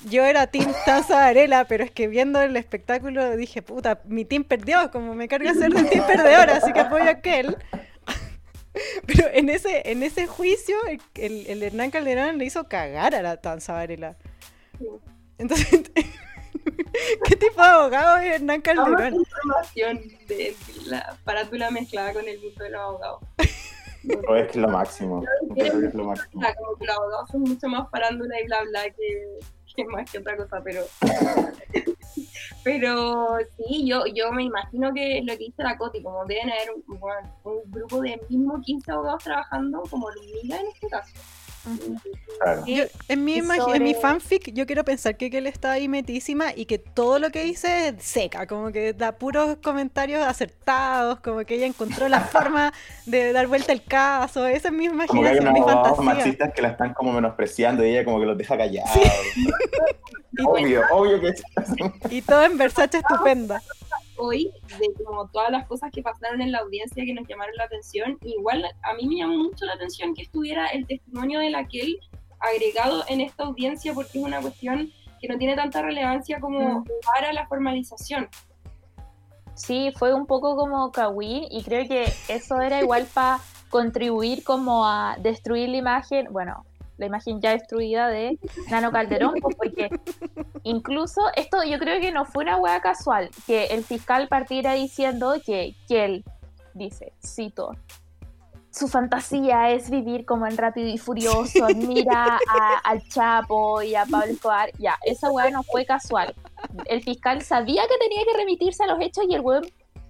Yo 0.07 0.23
era 0.23 0.45
Team 0.45 0.71
Tanza 0.85 1.15
Varela, 1.15 1.65
pero 1.65 1.83
es 1.83 1.89
que 1.89 2.07
viendo 2.07 2.39
el 2.41 2.55
espectáculo 2.57 3.35
dije, 3.35 3.63
puta, 3.63 4.01
mi 4.05 4.25
team 4.25 4.43
perdió, 4.43 4.91
como 4.91 5.15
me 5.15 5.27
carga 5.27 5.55
ser 5.55 5.73
del 5.73 5.89
team 5.89 6.05
perdedor, 6.05 6.51
así 6.51 6.71
que 6.71 6.81
apoyo 6.81 7.09
a 7.09 7.15
Kel. 7.15 7.57
Pero 9.07 9.27
en 9.33 9.49
ese, 9.49 9.89
en 9.89 10.03
ese 10.03 10.27
juicio, 10.27 10.75
el, 11.15 11.45
el- 11.47 11.63
Hernán 11.63 11.91
Calderón 11.91 12.37
le 12.37 12.45
hizo 12.45 12.67
cagar 12.67 13.15
a 13.15 13.21
la 13.21 13.37
Tanza 13.37 13.73
Varela. 13.73 14.17
Entonces, 15.37 15.91
¿qué 17.25 17.35
tipo 17.35 17.61
de 17.61 17.67
abogado 17.67 18.17
es 18.17 18.35
Hernán 18.35 18.61
Calderón? 18.61 19.15
información 19.15 20.01
de 20.27 20.55
la 20.87 21.17
parátula 21.23 21.71
mezclada 21.71 22.13
con 22.13 22.27
el 22.27 22.39
mundo 22.39 22.63
de 22.63 22.69
los 22.69 22.81
abogados. 22.81 23.21
O 24.27 24.35
es 24.35 24.43
que 24.45 24.51
es 24.51 24.55
lo 24.57 24.67
máximo. 24.67 25.23
Creo 25.55 25.79
que 25.79 25.87
es 25.87 25.93
lo 25.95 26.03
máximo. 26.03 26.29
Como 26.59 26.77
que 26.77 26.85
los 26.85 26.95
abogados 26.95 27.27
son 27.31 27.41
mucho 27.41 27.67
más 27.67 27.89
farándula 27.89 28.39
y 28.39 28.45
bla 28.45 28.61
bla 28.69 28.83
que, 28.91 29.39
que 29.75 29.85
más 29.85 30.09
que 30.09 30.19
otra 30.19 30.37
cosa, 30.37 30.61
pero 30.63 30.83
Pero 32.63 33.37
sí, 33.57 33.87
yo, 33.87 34.05
yo 34.07 34.31
me 34.31 34.43
imagino 34.43 34.91
que 34.91 35.21
lo 35.23 35.33
que 35.33 35.45
dice 35.45 35.61
la 35.61 35.77
Coti, 35.77 36.01
como 36.01 36.25
deben 36.25 36.49
haber 36.49 36.69
un, 36.71 36.99
un 37.43 37.71
grupo 37.71 38.01
de 38.01 38.19
mismo 38.27 38.59
15 38.59 38.91
abogados 38.91 39.23
trabajando 39.23 39.83
como 39.89 40.07
hormiga 40.07 40.59
en 40.59 40.67
este 40.73 40.87
caso. 40.87 41.13
Claro. 42.39 42.63
Yo- 42.65 42.83
en, 43.07 43.23
mi 43.23 43.37
imagi- 43.39 43.75
en 43.75 43.83
mi 43.83 43.93
sobre- 43.93 44.01
fanfic, 44.01 44.53
yo 44.53 44.65
quiero 44.65 44.83
pensar 44.83 45.15
que 45.17 45.27
él 45.27 45.47
está 45.47 45.71
ahí 45.71 45.87
metísima 45.87 46.47
y 46.55 46.65
que 46.65 46.77
todo 46.77 47.17
lo 47.19 47.29
que 47.31 47.43
dice 47.43 47.87
es 47.89 48.03
seca, 48.03 48.45
como 48.47 48.71
que 48.71 48.93
da 48.93 49.13
puros 49.13 49.57
comentarios 49.63 50.21
acertados, 50.25 51.19
como 51.21 51.43
que 51.45 51.55
ella 51.55 51.65
encontró 51.65 52.07
la 52.09 52.19
forma 52.21 52.73
de 53.05 53.31
dar 53.33 53.47
vuelta 53.47 53.71
al 53.71 53.83
caso. 53.83 54.45
Esa 54.47 54.67
es 54.67 54.73
mi 54.73 54.87
Como 54.87 55.05
que 55.21 55.29
hay 55.29 55.37
imaginación, 55.37 55.47
unos 55.47 55.53
mi 55.53 55.73
fantasía. 55.73 56.03
machistas 56.03 56.53
que 56.53 56.61
la 56.61 56.67
están 56.69 56.93
como 56.93 57.13
menospreciando 57.13 57.85
y 57.85 57.89
ella 57.91 58.05
como 58.05 58.19
que 58.19 58.25
los 58.25 58.37
deja 58.37 58.57
callados. 58.57 58.89
Obvio, 60.45 60.81
obvio 60.91 61.21
que 61.21 61.29
es 61.29 61.43
y 62.09 62.21
todo 62.21 62.43
en 62.43 62.57
Versace 62.57 62.97
estupenda. 62.97 63.61
Hoy, 64.17 64.51
de 64.79 65.03
como 65.03 65.27
todas 65.29 65.51
las 65.51 65.67
cosas 65.67 65.91
que 65.91 66.01
pasaron 66.01 66.41
en 66.41 66.51
la 66.51 66.59
audiencia 66.59 67.03
que 67.05 67.13
nos 67.13 67.27
llamaron 67.27 67.55
la 67.57 67.65
atención, 67.65 68.17
igual 68.23 68.65
a 68.83 68.93
mí 68.93 69.07
me 69.07 69.15
llamó 69.17 69.37
mucho 69.37 69.65
la 69.65 69.73
atención 69.73 70.13
que 70.13 70.23
estuviera 70.23 70.67
el 70.67 70.85
testimonio 70.87 71.39
de 71.39 71.55
aquel 71.55 71.99
agregado 72.39 73.03
en 73.07 73.21
esta 73.21 73.43
audiencia 73.43 73.93
porque 73.93 74.17
es 74.19 74.23
una 74.23 74.41
cuestión 74.41 74.91
que 75.19 75.27
no 75.27 75.37
tiene 75.37 75.55
tanta 75.55 75.81
relevancia 75.81 76.39
como 76.39 76.79
Mm. 76.81 76.85
para 77.05 77.33
la 77.33 77.47
formalización. 77.47 78.29
Sí, 79.55 79.91
fue 79.97 80.13
un 80.13 80.25
poco 80.25 80.55
como 80.57 80.91
Kawin 80.91 81.45
y 81.49 81.63
creo 81.63 81.87
que 81.87 82.05
eso 82.27 82.59
era 82.61 82.81
igual 82.81 83.07
para 83.13 83.39
contribuir 83.69 84.43
como 84.43 84.85
a 84.85 85.15
destruir 85.19 85.69
la 85.69 85.77
imagen, 85.77 86.27
bueno, 86.31 86.65
la 86.97 87.05
imagen 87.07 87.41
ya 87.41 87.51
destruida 87.51 88.07
de 88.07 88.37
Nano 88.69 88.91
Calderón, 88.91 89.33
pues, 89.41 89.55
porque 89.55 89.89
incluso 90.63 91.21
esto 91.35 91.63
yo 91.63 91.77
creo 91.79 91.99
que 91.99 92.11
no 92.11 92.25
fue 92.25 92.43
una 92.43 92.57
hueá 92.57 92.81
casual, 92.81 93.29
que 93.45 93.65
el 93.67 93.83
fiscal 93.83 94.27
partiera 94.27 94.73
diciendo 94.73 95.35
que, 95.45 95.75
que 95.87 96.05
él 96.05 96.23
dice, 96.73 97.13
cito, 97.25 97.71
su 98.71 98.89
fantasía 98.89 99.69
es 99.71 99.89
vivir 99.89 100.25
como 100.25 100.47
en 100.47 100.57
Rápido 100.57 100.89
y 100.89 100.97
Furioso, 100.97 101.63
admira 101.65 102.37
a- 102.49 102.77
al 102.83 103.01
Chapo 103.07 103.81
y 103.81 103.95
a 103.95 104.05
Pablo 104.05 104.33
Escobar, 104.33 104.69
ya, 104.77 104.97
esa 105.05 105.31
hueá 105.31 105.49
no 105.49 105.63
fue 105.63 105.85
casual. 105.85 106.35
El 106.85 107.01
fiscal 107.01 107.41
sabía 107.41 107.83
que 107.83 107.97
tenía 107.97 108.23
que 108.29 108.37
remitirse 108.37 108.83
a 108.83 108.87
los 108.87 108.99
hechos 108.99 109.25
y 109.29 109.35
el 109.35 109.41
weón 109.41 109.63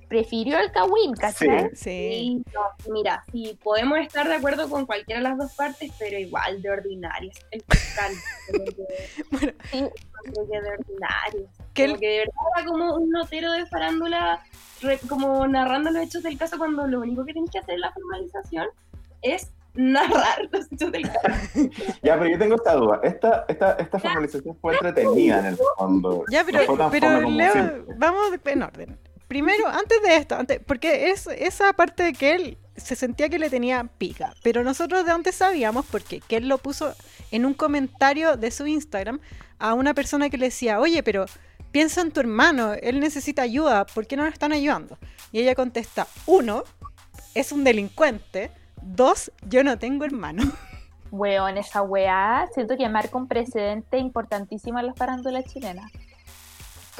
prefirió 0.07 0.59
el 0.59 0.71
Kawin, 0.71 1.13
¿cachai? 1.13 1.69
Sí. 1.75 1.91
Y 1.91 2.35
no, 2.53 2.93
mira, 2.93 3.23
sí, 3.31 3.57
podemos 3.63 3.97
estar 3.99 4.27
de 4.27 4.35
acuerdo 4.35 4.69
con 4.69 4.85
cualquiera 4.85 5.21
de 5.21 5.29
las 5.29 5.37
dos 5.37 5.53
partes, 5.55 5.91
pero 5.99 6.17
igual 6.17 6.61
de 6.61 6.69
ordinarios. 6.71 7.35
El 7.51 7.63
fiscal, 7.69 8.11
Bueno. 9.31 9.53
sí, 9.71 9.83
que 10.23 10.61
de 10.61 10.69
ordinarios. 10.69 11.49
Que 11.73 11.87
Como 11.87 11.99
que 11.99 12.07
de 12.07 12.17
verdad 12.19 12.33
era 12.57 12.65
como 12.65 12.95
un 12.95 13.09
notero 13.09 13.51
de 13.51 13.65
farándula, 13.67 14.41
re- 14.81 14.99
como 15.09 15.47
narrando 15.47 15.91
los 15.91 16.03
hechos 16.03 16.23
del 16.23 16.37
caso 16.37 16.57
cuando 16.57 16.87
lo 16.87 16.99
único 17.01 17.25
que 17.25 17.33
tenés 17.33 17.49
que 17.51 17.59
hacer 17.59 17.75
en 17.75 17.81
la 17.81 17.91
formalización 17.91 18.67
es 19.21 19.51
narrar 19.73 20.47
los 20.51 20.71
hechos 20.71 20.91
del 20.91 21.03
caso. 21.03 21.19
Ya, 22.01 22.17
pero 22.17 22.27
yo 22.27 22.37
tengo 22.39 22.55
esta 22.55 22.75
duda. 22.75 22.99
Esta, 23.03 23.45
esta, 23.49 23.73
esta 23.73 23.99
formalización 23.99 24.55
fue 24.61 24.73
entretenida 24.73 25.39
en 25.39 25.45
el 25.47 25.57
fondo. 25.77 26.23
Ya, 26.31 26.43
No 26.43 26.45
pero, 26.45 26.77
tan 26.77 26.91
pero 26.91 27.21
Leo, 27.29 27.51
siempre. 27.51 27.95
vamos 27.97 28.31
en 28.45 28.63
orden. 28.63 28.99
Primero, 29.27 29.67
antes 29.69 30.01
de 30.01 30.15
esto, 30.15 30.35
antes, 30.35 30.59
porque 30.65 31.11
es 31.11 31.27
esa 31.27 31.73
parte 31.73 32.03
de 32.03 32.13
que 32.13 32.35
él 32.35 32.57
se 32.75 32.95
sentía 32.95 33.29
que 33.29 33.39
le 33.39 33.49
tenía 33.49 33.89
pica, 33.97 34.33
pero 34.43 34.63
nosotros 34.63 35.05
de 35.05 35.11
antes 35.11 35.35
sabíamos 35.35 35.85
porque 35.85 36.19
que 36.19 36.37
él 36.37 36.49
lo 36.49 36.57
puso 36.57 36.93
en 37.31 37.45
un 37.45 37.53
comentario 37.53 38.35
de 38.35 38.51
su 38.51 38.67
Instagram 38.67 39.19
a 39.59 39.73
una 39.73 39.93
persona 39.93 40.29
que 40.29 40.37
le 40.37 40.47
decía, 40.47 40.79
oye, 40.79 41.01
pero 41.01 41.25
piensa 41.71 42.01
en 42.01 42.11
tu 42.11 42.19
hermano, 42.19 42.73
él 42.73 42.99
necesita 42.99 43.41
ayuda, 43.41 43.85
¿por 43.85 44.07
qué 44.07 44.17
no 44.17 44.23
lo 44.23 44.29
están 44.29 44.51
ayudando? 44.51 44.97
Y 45.31 45.39
ella 45.39 45.55
contesta, 45.55 46.07
uno, 46.25 46.63
es 47.33 47.51
un 47.51 47.63
delincuente, 47.63 48.51
dos, 48.81 49.31
yo 49.49 49.63
no 49.63 49.79
tengo 49.79 50.05
hermano. 50.05 50.43
Weón, 51.11 51.57
esa 51.57 51.81
weá, 51.81 52.47
siento 52.53 52.75
que 52.75 52.89
marca 52.89 53.17
un 53.17 53.27
precedente 53.27 53.97
importantísimo 53.97 54.79
en 54.79 54.87
las 54.87 54.97
farándulas 54.97 55.45
chilenas. 55.45 55.89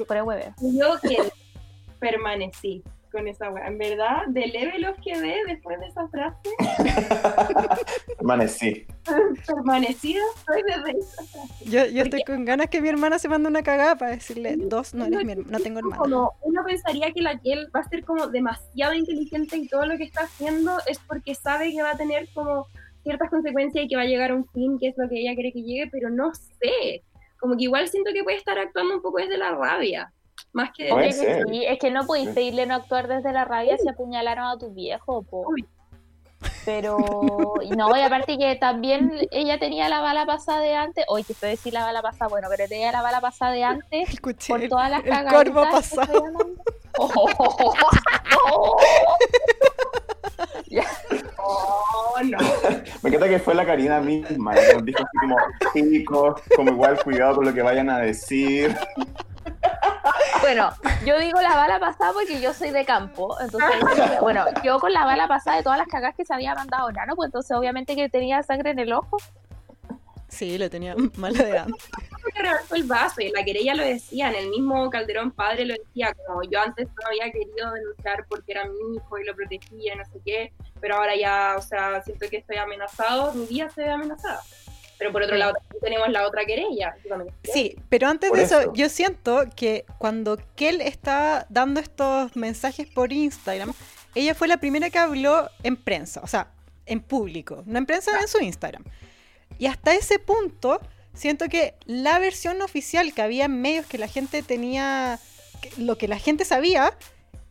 Por 0.07 0.15
el 0.15 0.23
Yo 0.61 0.99
que 1.01 1.31
permanecí 2.09 2.83
con 3.11 3.27
esa 3.27 3.49
weá. 3.49 3.67
En 3.67 3.77
verdad, 3.77 4.23
de 4.27 4.47
leve 4.47 4.77
los 4.79 4.95
quedé 5.03 5.37
después 5.47 5.79
de 5.79 5.87
esa 5.87 6.07
frase. 6.09 6.49
Permanecí. 8.17 8.85
Permanecida 9.47 10.21
soy 10.45 10.61
desde 10.63 10.99
esa 10.99 11.23
frase. 11.23 11.65
Yo, 11.65 11.85
yo 11.85 12.03
estoy 12.03 12.23
con 12.23 12.43
ganas 12.45 12.69
que 12.69 12.81
mi 12.81 12.89
hermana 12.89 13.17
se 13.19 13.29
mande 13.29 13.47
una 13.49 13.63
cagada 13.63 13.95
para 13.95 14.11
decirle, 14.11 14.55
dos, 14.57 14.93
no, 14.93 15.05
eres 15.05 15.23
mi 15.25 15.31
herma- 15.33 15.45
no 15.49 15.59
tengo 15.59 15.79
hermano. 15.79 16.01
Como 16.01 16.33
uno 16.41 16.61
pensaría 16.65 17.11
que 17.11 17.21
la 17.21 17.39
que 17.39 17.53
él 17.53 17.67
va 17.75 17.79
a 17.81 17.89
ser 17.89 18.03
como 18.03 18.27
demasiado 18.27 18.93
inteligente 18.93 19.57
y 19.57 19.67
todo 19.67 19.85
lo 19.85 19.97
que 19.97 20.03
está 20.03 20.21
haciendo 20.23 20.77
es 20.87 20.99
porque 20.99 21.35
sabe 21.35 21.71
que 21.71 21.81
va 21.81 21.91
a 21.91 21.97
tener 21.97 22.27
como 22.33 22.67
ciertas 23.03 23.29
consecuencias 23.29 23.85
y 23.85 23.87
que 23.87 23.95
va 23.95 24.01
a 24.01 24.05
llegar 24.07 24.31
a 24.31 24.35
un 24.35 24.45
fin, 24.49 24.77
que 24.79 24.89
es 24.89 24.95
lo 24.97 25.07
que 25.07 25.19
ella 25.21 25.33
quiere 25.35 25.51
que 25.53 25.61
llegue, 25.63 25.87
pero 25.91 26.09
no 26.09 26.33
sé. 26.33 27.03
Como 27.39 27.55
que 27.55 27.63
igual 27.63 27.87
siento 27.87 28.11
que 28.13 28.23
puede 28.23 28.37
estar 28.37 28.57
actuando 28.59 28.95
un 28.95 29.01
poco 29.01 29.19
desde 29.19 29.37
la 29.37 29.51
rabia, 29.51 30.11
más 30.53 30.71
que 30.75 30.89
Puede 30.89 31.07
desde... 31.07 31.23
ser. 31.23 31.47
Sí, 31.49 31.65
es 31.65 31.79
que 31.79 31.91
no 31.91 32.05
podéis 32.05 32.29
pedirle 32.29 32.65
no 32.65 32.75
actuar 32.75 33.07
desde 33.07 33.31
la 33.33 33.45
rabia 33.45 33.77
si 33.77 33.87
apuñalaron 33.87 34.45
a 34.45 34.57
tu 34.57 34.73
viejo, 34.73 35.23
po. 35.23 35.45
Uy. 35.47 35.65
Pero, 36.63 36.97
no, 37.75 37.97
y 37.97 38.01
aparte 38.01 38.37
que 38.37 38.55
también 38.55 39.11
ella 39.31 39.59
tenía 39.59 39.89
la 39.89 40.01
bala 40.01 40.25
pasada 40.25 40.59
de 40.59 40.75
antes, 40.75 41.05
hoy 41.07 41.23
que 41.23 41.33
estoy 41.33 41.51
decir 41.51 41.73
la 41.73 41.85
bala 41.85 42.01
pasada, 42.01 42.27
bueno, 42.27 42.47
pero 42.49 42.67
tenía 42.67 42.91
la 42.91 43.01
bala 43.01 43.21
pasada 43.21 43.51
de 43.51 43.63
antes 43.63 44.09
El 44.09 44.21
cuchillo, 44.21 44.59
por 44.59 44.69
todas 44.69 44.89
las 44.89 45.03
el 45.03 45.09
cagadas. 45.09 45.33
corvo 45.33 45.63
pasado. 45.71 46.23
Oh, 51.47 52.15
no. 52.23 52.37
Me 53.03 53.09
encanta 53.09 53.29
que 53.29 53.39
fue 53.39 53.53
la 53.53 53.65
Karina 53.65 54.01
misma. 54.01 54.55
que 54.55 54.73
nos 54.73 54.85
dijo 54.85 55.03
así 55.03 55.17
como, 55.19 55.37
chicos, 55.73 56.41
como 56.55 56.71
igual 56.71 57.01
cuidado 57.03 57.35
con 57.35 57.45
lo 57.45 57.53
que 57.53 57.61
vayan 57.61 57.89
a 57.89 57.99
decir. 57.99 58.75
Bueno, 60.41 60.69
yo 61.05 61.19
digo 61.19 61.41
la 61.41 61.55
bala 61.55 61.79
pasada 61.79 62.13
porque 62.13 62.39
yo 62.39 62.53
soy 62.53 62.71
de 62.71 62.85
campo, 62.85 63.35
entonces, 63.39 63.69
bueno, 64.21 64.45
yo 64.63 64.79
con 64.79 64.93
la 64.93 65.05
bala 65.05 65.27
pasada 65.27 65.57
de 65.57 65.63
todas 65.63 65.79
las 65.79 65.87
cagadas 65.87 66.15
que 66.15 66.25
se 66.25 66.33
había 66.33 66.53
mandado 66.53 66.91
Nano, 66.91 67.15
pues 67.15 67.27
entonces 67.27 67.55
obviamente 67.57 67.95
que 67.95 68.09
tenía 68.09 68.43
sangre 68.43 68.71
en 68.71 68.79
el 68.79 68.93
ojo. 68.93 69.17
Sí, 70.27 70.57
lo 70.57 70.69
tenía 70.69 70.95
mal 71.17 71.33
de 71.33 71.57
antes. 71.57 71.89
el 72.73 72.83
vaso 72.83 73.21
y 73.21 73.27
en 73.27 73.33
la 73.33 73.43
querella 73.43 73.75
lo 73.75 73.83
decía, 73.83 74.29
en 74.29 74.35
el 74.35 74.49
mismo 74.49 74.89
Calderón 74.89 75.31
padre 75.31 75.65
lo 75.65 75.73
decía, 75.73 76.13
como 76.27 76.43
yo 76.43 76.59
antes 76.61 76.87
no 76.87 77.07
había 77.07 77.31
querido 77.31 77.71
denunciar 77.71 78.25
porque 78.27 78.51
era 78.51 78.65
mi 78.65 78.97
hijo 78.97 79.17
y 79.17 79.23
lo 79.23 79.35
protegía 79.35 79.93
y 79.93 79.97
no 79.97 80.05
sé 80.05 80.19
qué, 80.25 80.53
pero 80.81 80.95
ahora 80.95 81.15
ya, 81.15 81.55
o 81.57 81.61
sea, 81.61 82.01
siento 82.03 82.27
que 82.29 82.37
estoy 82.37 82.57
amenazado, 82.57 83.33
mi 83.33 83.45
vida 83.45 83.69
se 83.69 83.83
ve 83.83 83.91
amenazada. 83.91 84.41
Pero 84.97 85.11
por 85.11 85.21
otro 85.23 85.35
lado 85.35 85.53
tenemos 85.81 86.09
la 86.09 86.25
otra 86.27 86.45
querella. 86.45 86.95
Sí, 87.43 87.75
pero 87.89 88.07
antes 88.07 88.29
Por 88.29 88.39
de 88.39 88.45
eso, 88.45 88.59
eso. 88.61 88.73
yo 88.73 88.87
siento 88.89 89.43
que 89.55 89.85
cuando 89.97 90.37
Kel 90.55 90.81
estaba 90.81 91.45
dando 91.49 91.79
estos 91.79 92.35
mensajes 92.35 92.87
por 92.87 93.11
Instagram, 93.11 93.73
ella 94.15 94.33
fue 94.33 94.47
la 94.47 94.57
primera 94.57 94.89
que 94.89 94.97
habló 94.97 95.49
en 95.63 95.75
prensa, 95.75 96.21
o 96.23 96.27
sea, 96.27 96.47
en 96.85 97.01
público, 97.01 97.63
no 97.65 97.77
en 97.77 97.85
prensa, 97.85 98.11
en 98.19 98.27
su 98.27 98.39
Instagram. 98.39 98.83
Y 99.59 99.65
hasta 99.65 99.93
ese 99.93 100.19
punto, 100.19 100.79
siento 101.13 101.49
que 101.49 101.75
la 101.85 102.19
versión 102.19 102.61
oficial 102.61 103.13
que 103.13 103.21
había 103.21 103.45
en 103.45 103.61
medios 103.61 103.85
que 103.85 103.97
la 103.97 104.07
gente 104.07 104.43
tenía, 104.43 105.19
que- 105.61 105.71
lo 105.81 105.97
que 105.97 106.07
la 106.07 106.19
gente 106.19 106.45
sabía, 106.45 106.93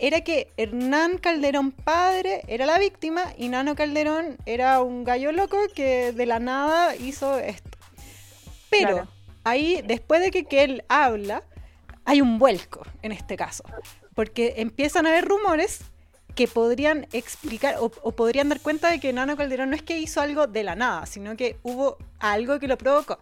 era 0.07 0.21
que 0.21 0.53
Hernán 0.59 1.17
Calderón 1.17 1.73
padre 1.73 2.43
era 2.47 2.67
la 2.67 2.79
víctima 2.79 3.23
y 3.39 3.49
Nano 3.49 3.75
Calderón 3.75 4.37
era 4.45 4.83
un 4.83 5.03
gallo 5.03 5.33
loco 5.33 5.57
que 5.75 6.13
de 6.13 6.27
la 6.27 6.39
nada 6.41 6.95
hizo 6.95 7.39
esto. 7.39 7.79
Pero 8.69 8.91
Claro. 8.91 9.09
ahí, 9.45 9.83
después 9.87 10.21
de 10.21 10.31
que 10.31 10.45
Kel 10.45 10.85
habla, 10.89 11.43
hay 12.05 12.21
un 12.21 12.39
vuelco 12.39 12.87
en 13.01 13.13
este 13.13 13.37
caso. 13.37 13.65
Porque 14.15 14.55
empiezan 14.59 15.07
a 15.07 15.09
haber 15.09 15.25
rumores 15.25 15.81
que 16.35 16.49
podrían 16.49 17.07
explicar 17.13 17.77
o, 17.79 17.91
o 18.03 18.13
podrían 18.13 18.51
dar 18.51 18.61
cuenta 18.61 18.91
de 18.91 19.01
que 19.01 19.13
Nano 19.13 19.39
Calderón 19.39 19.71
no 19.71 19.77
es 19.77 19.83
que 19.83 19.99
hizo 19.99 20.21
algo 20.21 20.47
de 20.47 20.65
la 20.65 20.75
nada, 20.75 21.07
sino 21.07 21.35
que 21.37 21.57
hubo 21.63 21.97
algo 22.19 22.59
que 22.59 22.69
lo 22.69 22.77
provocó. 22.77 23.21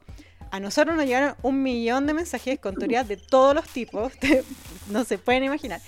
A 0.51 0.59
nosotros 0.59 0.97
nos 0.97 1.07
llegaron 1.07 1.37
un 1.43 1.63
millón 1.63 2.07
de 2.07 2.15
mensajes 2.15 2.59
con 2.59 2.75
teorías 2.75 3.07
de 3.07 3.17
todos 3.19 3.55
los 3.55 3.69
tipos, 3.69 4.13
no 4.91 5.05
se 5.05 5.17
pueden 5.17 5.45
imaginar. 5.45 5.81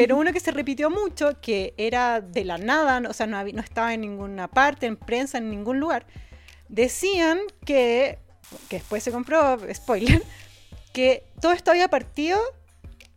Pero 0.00 0.16
uno 0.16 0.32
que 0.32 0.40
se 0.40 0.50
repitió 0.50 0.88
mucho, 0.90 1.40
que 1.40 1.74
era 1.76 2.20
de 2.20 2.44
la 2.44 2.58
nada, 2.58 3.02
o 3.08 3.12
sea, 3.12 3.26
no, 3.26 3.36
había- 3.36 3.54
no 3.54 3.60
estaba 3.62 3.92
en 3.94 4.00
ninguna 4.00 4.48
parte, 4.48 4.86
en 4.86 4.96
prensa, 4.96 5.38
en 5.38 5.50
ningún 5.50 5.78
lugar, 5.80 6.06
decían 6.68 7.38
que, 7.64 8.18
que 8.68 8.76
después 8.76 9.02
se 9.02 9.10
comprobó, 9.12 9.58
spoiler, 9.74 10.22
que 10.92 11.24
todo 11.40 11.52
esto 11.52 11.70
había 11.70 11.88
partido 11.88 12.38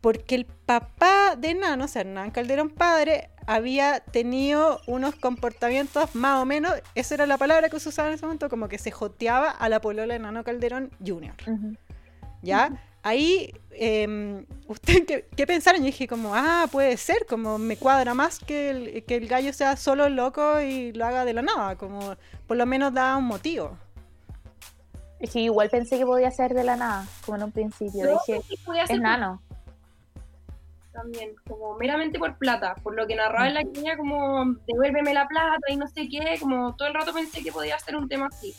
porque 0.02 0.36
el 0.36 0.46
papá 0.46 1.36
de 1.38 1.54
Nano, 1.54 1.86
o 1.86 1.88
sea, 1.88 2.02
Hernán 2.02 2.32
Calderón 2.32 2.70
padre, 2.70 3.30
había 3.48 4.02
tenido 4.02 4.82
unos 4.86 5.16
comportamientos 5.16 6.14
más 6.16 6.42
o 6.42 6.46
menos, 6.46 6.74
esa 6.96 7.16
era 7.16 7.26
la 7.26 7.38
palabra 7.38 7.70
que 7.70 7.80
se 7.80 7.88
usaba 7.90 8.10
en 8.10 8.16
ese 8.16 8.26
momento, 8.26 8.50
como 8.50 8.68
que 8.68 8.78
se 8.78 8.92
joteaba 8.92 9.50
a 9.50 9.70
la 9.70 9.80
polola 9.80 10.14
de 10.14 10.20
Nano 10.20 10.44
Calderón 10.44 10.92
Jr. 11.06 11.34
¿Ya? 12.42 12.70
Ahí, 13.04 13.54
em, 13.72 14.46
¿usted 14.68 15.06
qué, 15.06 15.28
qué 15.36 15.46
pensaron? 15.46 15.82
Yo 15.82 15.88
dije 15.88 16.08
como, 16.08 16.34
ah, 16.34 16.68
puede 16.72 16.98
ser, 16.98 17.26
como 17.28 17.58
me 17.58 17.78
cuadra 17.78 18.14
más 18.14 18.40
que 18.40 18.70
el, 18.70 19.04
que 19.04 19.16
el 19.18 19.28
gallo 19.28 19.54
sea 19.54 19.76
solo 19.78 20.10
loco 20.10 20.60
y 20.62 20.92
lo 20.94 21.06
haga 21.06 21.26
de 21.26 21.34
la 21.34 21.42
nada, 21.42 21.76
como 21.76 22.16
por 22.48 22.58
lo 22.58 22.66
menos 22.66 22.94
da 22.94 23.18
un 23.18 23.26
motivo. 23.26 23.78
Es 25.20 25.32
que 25.32 25.40
igual 25.40 25.70
pensé 25.70 25.98
que 25.98 26.06
podía 26.06 26.32
ser 26.32 26.54
de 26.54 26.64
la 26.64 26.76
nada, 26.76 27.06
como 27.26 27.38
en 27.38 27.44
un 27.44 27.52
principio. 27.52 28.04
Yo 28.06 28.20
Dije, 28.28 28.42
podía 28.66 28.86
ser 28.88 28.98
es 28.98 29.02
nano. 29.02 29.42
también, 30.92 31.32
como 31.48 31.76
meramente 31.78 32.20
por 32.20 32.38
plata, 32.38 32.76
por 32.84 32.94
lo 32.96 33.08
que 33.08 33.16
narraba 33.16 33.48
en 33.48 33.54
la 33.54 33.64
guía, 33.64 33.96
como 33.98 34.46
devuélveme 34.68 35.14
la 35.14 35.28
plata 35.28 35.62
y 35.70 35.78
no 35.78 35.88
sé 35.88 36.08
qué, 36.10 36.38
como 36.40 36.76
todo 36.76 36.88
el 36.90 36.94
rato 36.94 37.14
pensé 37.14 37.42
que 37.42 37.52
podía 37.52 37.80
ser 37.80 37.96
un 37.96 38.08
tema 38.10 38.28
así. 38.28 38.54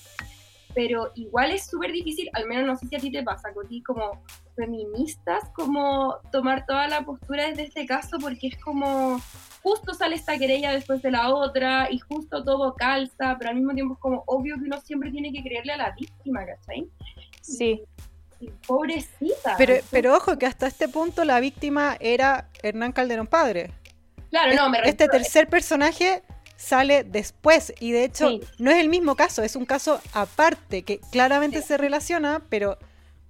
Pero 0.75 1.13
igual 1.15 1.53
es 1.53 1.67
súper 1.67 1.93
difícil, 1.93 2.29
al 2.33 2.47
menos 2.47 2.67
no 2.67 2.77
sé 2.77 2.89
si 2.89 2.97
a 2.97 2.99
ti 2.99 3.13
te 3.13 3.23
pasa, 3.23 3.53
Coti, 3.55 3.81
como 3.83 4.23
feministas, 4.57 5.49
como 5.55 6.17
tomar 6.33 6.67
toda 6.67 6.89
la 6.89 7.03
postura 7.03 7.49
desde 7.49 7.65
este 7.65 7.87
caso, 7.87 8.19
porque 8.21 8.49
es 8.49 8.59
como 8.59 9.21
justo 9.63 9.95
sale 9.95 10.17
esta 10.17 10.37
querella 10.37 10.73
después 10.73 11.01
de 11.03 11.11
la 11.11 11.33
otra 11.33 11.89
y 11.91 11.99
justo 11.99 12.43
todo 12.45 12.75
calza, 12.75 13.37
pero 13.39 13.51
al 13.51 13.57
mismo 13.57 13.73
tiempo 13.73 13.95
es 13.95 14.01
como 14.01 14.23
obvio 14.27 14.57
que 14.57 14.65
uno 14.65 14.81
siempre 14.81 15.11
tiene 15.11 15.33
que 15.33 15.43
creerle 15.43 15.73
a 15.73 15.77
la 15.77 15.91
víctima, 15.93 16.45
¿cachai? 16.45 16.89
Sí. 17.41 17.83
Y 18.41 18.51
pobrecita. 18.67 19.55
Pero, 19.57 19.75
pero 19.91 20.15
ojo 20.17 20.37
que 20.39 20.47
hasta 20.47 20.67
este 20.67 20.89
punto 20.89 21.25
la 21.25 21.41
víctima 21.41 21.97
era 22.01 22.49
Hernán 22.63 22.93
Calderón 22.93 23.27
Padre. 23.27 23.71
claro, 24.31 24.55
no, 24.55 24.69
me 24.71 24.79
Este 24.79 25.05
refiero- 25.05 25.13
tercer 25.13 25.49
personaje 25.49 26.23
sale 26.65 27.05
después 27.05 27.73
y 27.81 27.93
de 27.93 28.05
hecho 28.05 28.29
Sí. 28.31 28.41
no 28.59 28.71
es 28.71 28.79
el 28.79 28.89
mismo 28.89 29.15
caso, 29.17 29.43
es 29.43 29.55
un 29.57 29.67
caso 29.67 30.01
aparte 30.13 30.83
que 30.83 30.99
claramente 31.13 31.61
se 31.63 31.77
relaciona, 31.77 32.43
pero, 32.49 32.79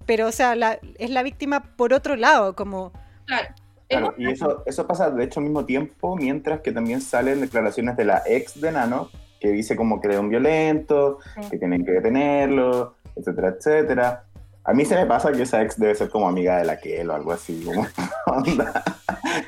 pero 0.06 0.28
o 0.28 0.32
sea, 0.32 0.54
la- 0.54 0.78
es 0.98 1.10
la 1.10 1.22
víctima 1.22 1.64
por 1.76 1.92
otro 1.92 2.16
lado, 2.16 2.54
como 2.54 2.92
Claro. 3.26 3.48
Claro, 3.88 4.14
y 4.16 4.30
eso, 4.30 4.62
eso 4.66 4.86
pasa 4.86 5.10
de 5.10 5.24
hecho 5.24 5.40
al 5.40 5.44
mismo 5.44 5.64
tiempo, 5.66 6.16
mientras 6.16 6.60
que 6.60 6.72
también 6.72 7.00
salen 7.00 7.40
declaraciones 7.40 7.96
de 7.96 8.04
la 8.06 8.22
ex 8.26 8.58
de 8.60 8.72
Nano, 8.72 9.10
que 9.40 9.48
dice 9.50 9.76
como 9.76 10.00
que 10.00 10.08
era 10.08 10.20
un 10.20 10.30
violento, 10.30 11.18
Sí. 11.34 11.50
que 11.50 11.58
tienen 11.58 11.84
que 11.84 11.92
detenerlo, 11.92 12.94
etcétera, 13.14 13.48
etcétera. 13.58 14.24
A 14.64 14.72
mí 14.72 14.86
se 14.86 14.94
me 14.96 15.04
pasa 15.04 15.30
que 15.32 15.42
esa 15.42 15.60
ex 15.62 15.78
debe 15.78 15.94
ser 15.94 16.08
como 16.08 16.26
amiga 16.26 16.56
de 16.56 16.64
la 16.64 16.78
Kel 16.80 17.10
o 17.10 17.14
algo 17.14 17.32
así, 17.32 17.62
como, 17.62 17.86
onda, 18.26 18.82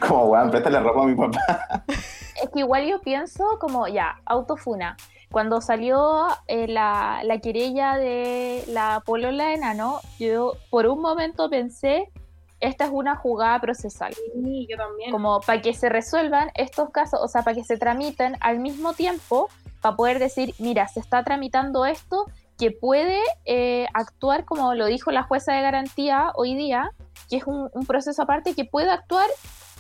como, 0.07 0.27
weón, 0.27 0.51
préstale 0.51 0.81
ropa 0.81 1.03
a 1.03 1.07
mi 1.07 1.15
papá. 1.15 1.85
Es 2.43 2.51
que 2.51 2.61
igual 2.61 2.87
yo 2.87 3.01
pienso 3.01 3.59
como, 3.61 3.89
ya, 3.89 4.21
autofuna. 4.25 4.97
Cuando 5.31 5.61
salió 5.61 6.27
eh, 6.47 6.69
la, 6.69 7.21
la 7.25 7.39
querella 7.39 7.97
de 7.97 8.65
la 8.69 9.03
polola 9.05 9.49
de 9.49 9.59
Nano, 9.59 10.01
yo 10.19 10.55
por 10.71 10.87
un 10.87 11.01
momento 11.01 11.51
pensé, 11.51 12.11
esta 12.61 12.85
es 12.85 12.91
una 12.93 13.17
jugada 13.17 13.61
procesal. 13.61 14.15
Sí, 14.15 14.67
yo 14.71 14.77
también. 14.77 15.11
Como 15.11 15.41
para 15.41 15.61
que 15.61 15.75
se 15.75 15.89
resuelvan 15.89 16.51
estos 16.55 16.91
casos, 16.91 17.21
o 17.23 17.29
sea, 17.29 17.43
para 17.43 17.57
que 17.57 17.65
se 17.65 17.77
tramiten 17.77 18.37
al 18.41 18.61
mismo 18.61 18.93
tiempo, 18.95 19.49
para 19.81 19.97
poder 19.97 20.19
decir, 20.19 20.55
mira, 20.59 20.89
se 20.89 21.01
está 21.01 21.23
tramitando 21.25 21.85
esto, 21.85 22.27
que 22.59 22.71
puede 22.71 23.21
eh, 23.45 23.87
actuar 23.93 24.45
como 24.45 24.75
lo 24.75 24.87
dijo 24.87 25.11
la 25.11 25.23
jueza 25.23 25.53
de 25.53 25.61
garantía 25.61 26.33
hoy 26.35 26.55
día, 26.55 26.93
que 27.29 27.37
es 27.37 27.47
un, 27.47 27.69
un 27.73 27.87
proceso 27.87 28.23
aparte 28.23 28.55
que 28.55 28.65
puede 28.65 28.91
actuar 28.91 29.29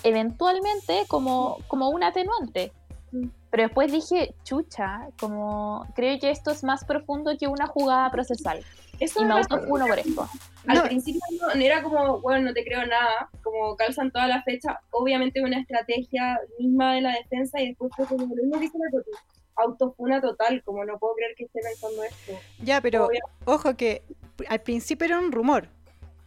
eventualmente 0.09 1.05
como, 1.09 1.59
como 1.69 1.89
un 1.91 2.03
atenuante. 2.03 2.73
Mm. 3.13 3.27
Pero 3.51 3.63
después 3.65 3.91
dije, 3.93 4.35
chucha, 4.45 5.09
como 5.19 5.87
creo 5.95 6.19
que 6.21 6.31
esto 6.31 6.51
es 6.51 6.63
más 6.65 6.85
profundo 6.85 7.33
que 7.39 7.47
una 7.49 7.67
jugada 7.67 8.11
procesal. 8.11 8.63
Eso 8.99 9.23
Y 9.23 9.25
me 9.27 9.35
autofuno 9.35 9.87
por 9.87 9.99
esto. 9.99 10.29
Al 10.67 10.77
No. 10.79 10.83
principio 10.85 11.21
no, 11.41 11.55
no 11.55 11.61
era 11.63 11.83
como, 11.83 12.21
bueno, 12.21 12.47
no 12.49 12.55
te 12.55 12.65
creo 12.65 12.85
nada, 12.87 13.29
como 13.43 13.77
calzan 13.77 14.11
toda 14.11 14.27
la 14.27 14.43
fecha, 14.43 14.81
obviamente 14.91 15.43
una 15.43 15.61
estrategia 15.61 16.39
misma 16.59 16.95
de 16.95 17.03
la 17.03 17.13
defensa 17.13 17.61
y 17.61 17.69
después 17.69 17.93
fue 17.97 18.07
como 18.07 18.27
lo 18.27 18.43
mismo 18.43 18.59
que 18.59 18.65
hizo 18.67 18.79
la 18.79 19.65
autofuna 19.65 20.21
total, 20.21 20.63
como 20.65 20.85
no 20.85 20.99
puedo 20.99 21.15
creer 21.15 21.35
que 21.37 21.45
esté 21.45 21.61
pensando 21.63 22.03
esto. 22.05 22.33
ya, 22.63 22.81
pero 22.81 23.07
Obvio. 23.07 23.21
ojo 23.45 23.75
que 23.77 24.03
al 24.49 24.61
principio 24.61 25.05
era 25.07 25.19
un 25.19 25.31
rumor, 25.33 25.69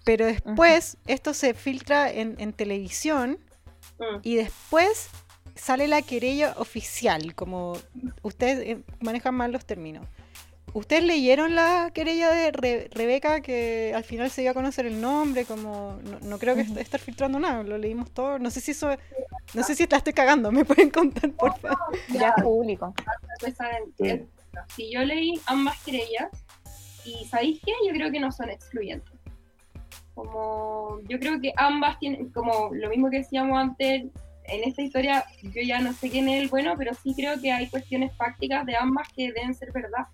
pero 0.06 0.26
después 0.26 0.98
esto 1.08 1.34
se 1.34 1.54
filtra 1.54 2.10
en, 2.12 2.36
en 2.40 2.54
televisión 2.54 3.40
Mm. 4.00 4.20
y 4.24 4.36
después 4.36 5.10
sale 5.56 5.88
la 5.88 6.02
querella 6.02 6.54
oficial, 6.58 7.36
como 7.36 7.74
ustedes 8.22 8.60
eh, 8.68 8.82
manejan 9.02 9.36
mal 9.36 9.52
los 9.52 9.66
términos. 9.66 10.08
¿Ustedes 10.72 11.04
leyeron 11.04 11.56
la 11.56 11.90
querella 11.96 12.30
de 12.30 12.52
Re- 12.52 12.90
Rebeca 12.92 13.42
que 13.42 13.92
al 13.96 14.04
final 14.04 14.30
se 14.30 14.42
dio 14.42 14.52
a 14.52 14.54
conocer 14.54 14.86
el 14.86 15.02
nombre? 15.02 15.44
Como 15.46 16.00
no, 16.04 16.20
no 16.20 16.38
creo 16.38 16.54
que 16.54 16.62
est- 16.62 16.78
estar 16.78 17.00
filtrando 17.00 17.40
nada, 17.40 17.64
lo 17.64 17.78
leímos 17.80 18.12
todo. 18.12 18.38
No 18.38 18.52
sé 18.52 18.62
si 18.62 18.72
eso, 18.72 18.90
no 19.56 19.64
sé 19.64 19.74
si 19.76 19.88
la 19.88 19.98
estoy 19.98 20.14
cagando, 20.14 20.52
me 20.52 20.64
pueden 20.66 20.92
contar 20.92 21.32
por 21.32 21.58
favor. 21.60 21.78
Ya 22.10 22.34
es 22.38 22.44
público. 22.44 22.94
Si 24.76 24.92
yo 24.92 25.02
leí 25.04 25.42
ambas 25.48 25.82
querellas, 25.84 26.30
y 27.04 27.26
¿sabéis 27.26 27.60
qué? 27.66 27.72
Yo 27.88 27.94
creo 27.94 28.12
que 28.12 28.20
no 28.20 28.32
son 28.32 28.50
excluyentes. 28.50 29.19
Como, 30.20 31.00
yo 31.08 31.18
creo 31.18 31.40
que 31.40 31.54
ambas 31.56 31.98
tienen, 32.00 32.30
como 32.32 32.70
lo 32.74 32.90
mismo 32.90 33.10
que 33.10 33.20
decíamos 33.20 33.58
antes, 33.58 34.04
en 34.46 34.64
esta 34.66 34.82
historia 34.82 35.24
yo 35.44 35.62
ya 35.62 35.80
no 35.80 35.94
sé 35.94 36.10
quién 36.10 36.28
es 36.28 36.42
el 36.42 36.50
bueno, 36.50 36.74
pero 36.78 36.94
sí 36.94 37.14
creo 37.16 37.40
que 37.40 37.52
hay 37.52 37.70
cuestiones 37.70 38.14
fácticas 38.18 38.66
de 38.66 38.76
ambas 38.76 39.08
que 39.16 39.32
deben 39.32 39.54
ser 39.54 39.72
verdad. 39.72 40.08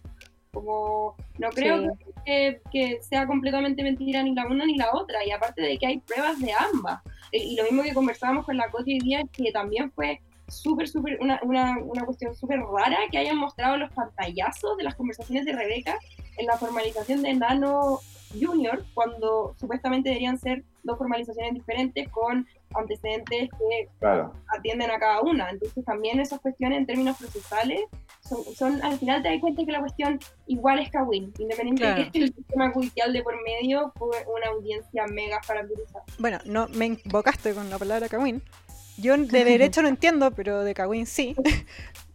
Como, 0.52 1.16
no 1.40 1.50
creo 1.50 1.82
Sí. 1.82 1.90
que, 2.26 2.62
que 2.72 3.00
sea 3.02 3.26
completamente 3.26 3.82
mentira 3.82 4.22
ni 4.24 4.34
la 4.36 4.46
una 4.46 4.66
ni 4.66 4.78
la 4.78 4.92
otra, 4.94 5.26
y 5.26 5.32
aparte 5.32 5.62
de 5.62 5.78
que 5.78 5.88
hay 5.88 5.98
pruebas 6.00 6.40
de 6.40 6.52
ambas. 6.54 7.02
Eh, 7.32 7.40
Y 7.44 7.56
lo 7.56 7.64
mismo 7.64 7.82
que 7.82 7.94
conversábamos 7.94 8.46
con 8.46 8.58
la 8.58 8.70
Coti 8.70 8.94
hoy 8.94 9.00
día, 9.00 9.24
que 9.32 9.52
también 9.52 9.92
fue 9.92 10.22
súper, 10.48 10.88
súper, 10.88 11.18
una, 11.22 11.40
una, 11.42 11.80
una 11.80 12.06
cuestión 12.06 12.36
súper 12.36 12.60
rara 12.60 12.98
que 13.12 13.18
hayan 13.18 13.38
mostrado 13.38 13.78
los 13.78 13.92
pantallazos 13.92 14.78
de 14.78 14.84
las 14.84 14.94
conversaciones 14.96 15.46
de 15.46 15.54
Rebeca 15.54 15.98
en 16.38 16.46
la 16.46 16.58
formalización 16.58 17.24
de 17.24 17.34
Nano 17.34 18.00
Junior, 18.40 18.84
cuando 18.94 19.56
supuestamente 19.60 20.10
deberían 20.10 20.38
ser 20.40 20.64
dos 20.84 20.98
formalizaciones 20.98 21.54
diferentes 21.54 22.08
con 22.10 22.48
antecedentes 22.76 23.50
que 23.50 23.88
Claro. 24.00 24.34
atienden 24.56 24.92
a 24.92 25.00
cada 25.00 25.22
una. 25.22 25.50
Entonces 25.50 25.84
también 25.86 26.20
esas 26.20 26.40
cuestiones 26.42 26.78
en 26.80 26.86
términos 26.86 27.18
procesales 27.18 27.82
son, 28.22 28.44
son 28.56 28.84
al 28.84 28.98
final 29.00 29.22
te 29.24 29.30
das 29.30 29.40
cuenta 29.40 29.66
que 29.66 29.72
la 29.72 29.80
cuestión 29.80 30.20
igual 30.48 30.80
es 30.80 30.90
Kawin, 30.92 31.34
independiente 31.40 31.82
Claro. 31.84 32.04
de 32.04 32.12
que 32.12 32.20
el 32.20 32.34
sistema 32.34 32.72
judicial 32.72 33.14
de 33.14 33.24
por 33.24 33.36
medio 33.44 33.92
fue 33.98 34.10
una 34.28 34.48
audiencia 34.52 35.06
mega 35.08 35.42
farandulizada. 35.44 36.04
Bueno, 36.20 36.40
no 36.46 36.68
me 36.70 36.86
invocaste 36.88 37.54
con 37.54 37.70
la 37.70 37.78
palabra 37.80 38.10
Kawin. 38.10 38.42
Yo 38.98 39.18
de 39.18 39.44
derecho 39.44 39.82
no 39.82 39.88
entiendo, 39.90 40.32
pero 40.32 40.64
de 40.64 40.74
Kawin 40.74 41.06
sí. 41.06 41.36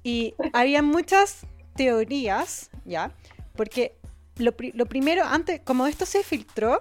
Y 0.03 0.35
había 0.55 0.81
muchas 0.83 1.47
teorías, 1.77 2.71
¿ya? 2.87 3.13
Porque 3.55 3.95
lo, 4.41 4.53
pri- 4.53 4.73
lo 4.75 4.87
primero, 4.87 5.25
antes, 5.25 5.61
como 5.61 5.87
esto 5.87 6.07
se 6.07 6.23
filtró, 6.23 6.81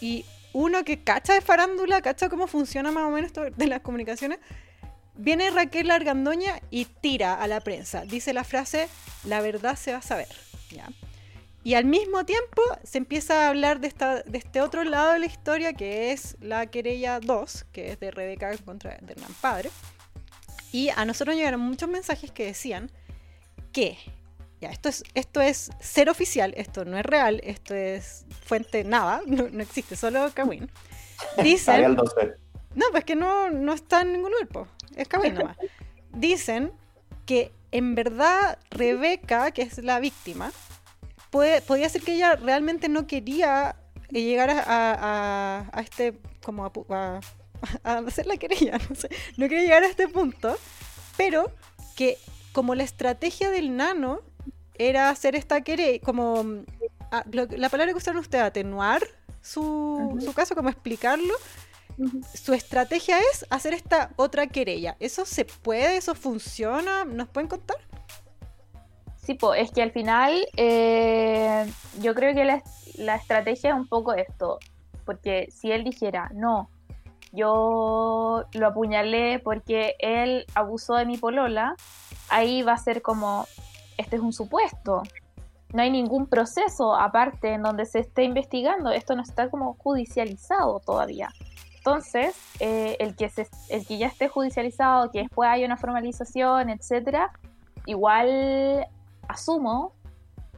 y 0.00 0.24
uno 0.52 0.84
que 0.84 1.02
cacha 1.02 1.34
de 1.34 1.40
farándula, 1.40 2.02
cacha 2.02 2.28
cómo 2.28 2.46
funciona 2.46 2.92
más 2.92 3.04
o 3.04 3.10
menos 3.10 3.28
esto 3.28 3.44
de 3.44 3.66
las 3.66 3.80
comunicaciones, 3.80 4.38
viene 5.16 5.50
Raquel 5.50 5.90
Argandoña 5.90 6.60
y 6.70 6.86
tira 6.86 7.34
a 7.34 7.46
la 7.46 7.60
prensa. 7.60 8.04
Dice 8.04 8.32
la 8.32 8.44
frase, 8.44 8.88
la 9.24 9.40
verdad 9.40 9.76
se 9.76 9.92
va 9.92 9.98
a 9.98 10.02
saber, 10.02 10.28
¿ya? 10.70 10.88
Y 11.62 11.74
al 11.74 11.86
mismo 11.86 12.26
tiempo 12.26 12.60
se 12.82 12.98
empieza 12.98 13.46
a 13.46 13.48
hablar 13.48 13.80
de, 13.80 13.88
esta, 13.88 14.22
de 14.22 14.36
este 14.36 14.60
otro 14.60 14.84
lado 14.84 15.12
de 15.12 15.18
la 15.18 15.26
historia, 15.26 15.72
que 15.72 16.12
es 16.12 16.36
la 16.40 16.66
querella 16.66 17.20
2, 17.20 17.64
que 17.72 17.92
es 17.92 18.00
de 18.00 18.10
Rebeca 18.10 18.54
contra 18.58 18.98
de 19.00 19.12
Hernán 19.12 19.32
Padre. 19.40 19.70
Y 20.72 20.90
a 20.90 21.06
nosotros 21.06 21.34
llegaron 21.34 21.60
muchos 21.60 21.88
mensajes 21.88 22.30
que 22.30 22.44
decían 22.44 22.90
que, 23.72 23.96
ya, 24.64 24.70
esto 24.70 24.88
es, 24.88 25.04
esto 25.14 25.40
es 25.40 25.70
ser 25.80 26.08
oficial, 26.10 26.52
esto 26.56 26.84
no 26.84 26.96
es 26.98 27.04
real, 27.06 27.40
esto 27.44 27.74
es 27.74 28.24
fuente 28.44 28.84
nada, 28.84 29.22
no, 29.26 29.48
no 29.50 29.62
existe, 29.62 29.96
solo 29.96 30.30
Kawin. 30.34 30.70
Dicen, 31.42 31.84
al 31.84 31.96
12. 31.96 32.34
no, 32.74 32.86
pues 32.90 33.04
que 33.04 33.14
no, 33.16 33.50
no 33.50 33.72
está 33.72 34.00
en 34.02 34.12
ningún 34.12 34.30
lugar, 34.32 34.48
po. 34.48 34.68
es 34.96 35.06
Kawin 35.08 35.34
nomás. 35.34 35.56
Dicen 36.10 36.72
que 37.26 37.52
en 37.72 37.94
verdad 37.94 38.58
Rebeca, 38.70 39.50
que 39.50 39.62
es 39.62 39.78
la 39.78 39.98
víctima, 40.00 40.52
puede, 41.30 41.60
podía 41.62 41.88
ser 41.88 42.02
que 42.02 42.14
ella 42.14 42.36
realmente 42.36 42.88
no 42.88 43.06
quería 43.06 43.76
eh, 44.12 44.22
llegar 44.22 44.50
a, 44.50 44.60
a- 44.62 45.68
a- 45.72 45.80
este, 45.80 46.14
como 46.42 46.64
a- 46.64 47.20
a 47.84 47.98
hacer 47.98 48.26
la 48.26 48.36
querella, 48.36 48.78
no 48.88 48.94
sé, 48.96 49.08
no 49.36 49.48
quería 49.48 49.62
llegar 49.62 49.82
a 49.82 49.86
este 49.88 50.08
punto, 50.08 50.56
pero 51.16 51.50
que 51.96 52.18
como 52.52 52.74
la 52.74 52.84
estrategia 52.84 53.50
del 53.50 53.76
nano 53.76 54.20
era 54.78 55.10
hacer 55.10 55.34
esta 55.36 55.60
querella, 55.62 56.00
como 56.04 56.44
a- 57.10 57.24
lo- 57.30 57.46
la 57.46 57.68
palabra 57.68 57.92
que 57.92 57.98
usaron 57.98 58.20
ustedes, 58.20 58.44
atenuar 58.44 59.02
su, 59.40 60.18
su 60.24 60.32
caso, 60.32 60.54
como 60.54 60.68
explicarlo, 60.70 61.34
su 62.34 62.54
estrategia 62.54 63.18
es 63.32 63.46
hacer 63.50 63.72
esta 63.74 64.10
otra 64.16 64.46
querella. 64.48 64.96
¿Eso 65.00 65.24
se 65.24 65.44
puede? 65.44 65.96
¿Eso 65.96 66.14
funciona? 66.14 67.04
¿Nos 67.04 67.28
pueden 67.28 67.48
contar? 67.48 67.76
Sí, 69.22 69.34
po, 69.34 69.54
es 69.54 69.70
que 69.70 69.80
al 69.82 69.92
final 69.92 70.46
eh, 70.56 71.64
yo 72.00 72.14
creo 72.14 72.34
que 72.34 72.44
la, 72.44 72.62
la 72.96 73.14
estrategia 73.16 73.70
es 73.70 73.76
un 73.76 73.86
poco 73.88 74.12
esto. 74.14 74.58
porque 75.04 75.48
si 75.52 75.70
él 75.70 75.84
dijera, 75.84 76.30
no, 76.34 76.68
yo 77.32 78.44
lo 78.52 78.66
apuñalé 78.66 79.38
porque 79.38 79.94
él 79.98 80.46
abusó 80.54 80.94
de 80.96 81.06
mi 81.06 81.16
polola, 81.18 81.76
ahí 82.28 82.62
va 82.62 82.72
a 82.72 82.78
ser 82.78 83.02
como, 83.02 83.46
este 83.96 84.16
es 84.16 84.22
un 84.22 84.32
supuesto. 84.32 85.02
No 85.72 85.82
hay 85.82 85.90
ningún 85.90 86.26
proceso 86.26 86.94
aparte 86.94 87.54
en 87.54 87.62
donde 87.62 87.84
se 87.84 88.00
esté 88.00 88.22
investigando. 88.22 88.90
Esto 88.90 89.16
no 89.16 89.22
está 89.22 89.50
como 89.50 89.74
judicializado 89.74 90.80
todavía. 90.80 91.30
Entonces, 91.78 92.34
eh, 92.60 92.96
el, 92.98 93.14
que 93.14 93.28
ya 93.98 94.06
esté 94.06 94.28
judicializado, 94.28 95.10
que 95.10 95.18
después 95.20 95.50
haya 95.50 95.66
una 95.66 95.76
formalización, 95.76 96.70
etcétera, 96.70 97.30
igual 97.84 98.86
asumo, 99.28 99.92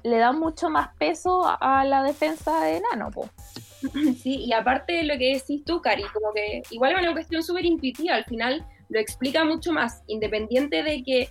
le 0.04 0.18
da 0.18 0.30
mucho 0.30 0.70
más 0.70 0.94
peso 0.98 1.42
a, 1.44 1.84
la 1.84 2.04
defensa 2.04 2.62
de 2.62 2.80
Nano. 2.80 3.10
Sí, 4.22 4.44
y 4.46 4.52
aparte 4.52 4.94
de 4.94 5.02
lo 5.04 5.18
que 5.18 5.34
decís 5.34 5.64
tú, 5.64 5.80
Cari, 5.80 6.04
como 6.12 6.32
que 6.32 6.62
igual 6.70 6.92
es 6.92 6.98
una 7.00 7.12
cuestión 7.12 7.42
súper 7.42 7.64
intuitiva, 7.64 8.14
al 8.14 8.24
final 8.24 8.64
lo 8.88 8.98
explica 8.98 9.44
mucho 9.44 9.72
más, 9.72 10.02
independiente 10.06 10.82
de 10.82 11.02
que 11.02 11.28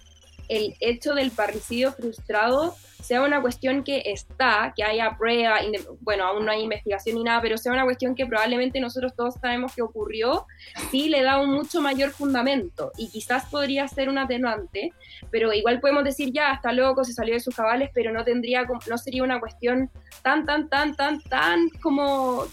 el 0.49 0.75
hecho 0.79 1.13
del 1.13 1.31
parricidio 1.31 1.91
frustrado 1.91 2.75
sea 3.05 3.21
una 3.21 3.39
cuestión 3.39 3.83
que 3.83 4.01
está, 4.05 4.73
que 4.75 4.83
haya 4.83 5.15
prueba, 5.17 5.59
bueno, 6.01 6.25
aún 6.25 6.45
no 6.45 6.51
hay 6.51 6.63
investigación 6.63 7.17
ni 7.17 7.23
nada, 7.23 7.39
pero 7.39 7.57
sea 7.57 7.71
una 7.71 7.83
cuestión 7.83 8.15
que 8.15 8.25
probablemente 8.25 8.79
nosotros 8.79 9.13
todos 9.15 9.35
sabemos 9.35 9.75
que 9.75 9.83
ocurrió, 9.83 10.47
sí 10.89 11.07
le 11.09 11.21
da 11.21 11.39
un 11.39 11.51
mucho 11.51 11.81
mayor 11.81 12.09
fundamento 12.09 12.91
y 12.97 13.09
quizás 13.09 13.45
podría 13.45 13.87
ser 13.87 14.09
un 14.09 14.17
atenuante, 14.17 14.91
pero 15.29 15.53
igual 15.53 15.79
podemos 15.81 16.03
decir 16.03 16.31
ya, 16.33 16.53
está 16.53 16.71
loco, 16.71 17.03
se 17.03 17.13
salió 17.13 17.35
de 17.35 17.39
sus 17.39 17.55
cabales, 17.55 17.91
pero 17.93 18.11
no 18.11 18.23
tendría, 18.23 18.63
no 18.89 18.97
sería 18.97 19.23
una 19.23 19.39
cuestión 19.39 19.91
tan, 20.23 20.45
tan, 20.45 20.67
tan, 20.67 20.95
tan, 20.95 21.21
tan 21.21 21.69
como 21.81 22.45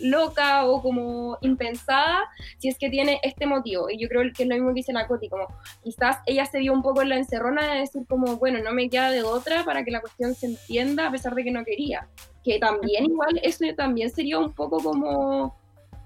loca 0.00 0.64
o 0.66 0.82
como 0.82 1.38
impensada 1.40 2.28
si 2.58 2.68
es 2.68 2.78
que 2.78 2.90
tiene 2.90 3.20
este 3.22 3.46
motivo. 3.46 3.90
Y 3.90 3.98
yo 3.98 4.08
creo 4.08 4.22
que 4.32 4.42
es 4.42 4.48
lo 4.48 4.54
mismo 4.54 4.68
que 4.68 4.80
dice 4.80 4.92
Nakoti, 4.92 5.28
como 5.28 5.46
quizás 5.82 6.18
ella 6.26 6.46
se 6.46 6.58
vio 6.58 6.72
un 6.72 6.82
poco 6.82 7.02
en 7.02 7.10
la 7.10 7.16
encerrona 7.16 7.72
de 7.72 7.80
decir 7.80 8.02
como, 8.08 8.36
bueno, 8.36 8.60
no 8.62 8.72
me 8.72 8.88
queda 8.88 9.10
de 9.10 9.22
otra 9.22 9.64
para 9.64 9.84
que 9.84 9.90
la 9.90 10.00
cuestión 10.00 10.34
se 10.34 10.46
entienda 10.46 11.08
a 11.08 11.10
pesar 11.10 11.34
de 11.34 11.44
que 11.44 11.50
no 11.50 11.64
quería. 11.64 12.08
Que 12.44 12.58
también 12.58 13.06
igual 13.06 13.40
eso 13.42 13.64
también 13.76 14.10
sería 14.10 14.38
un 14.38 14.52
poco 14.52 14.78
como 14.78 15.56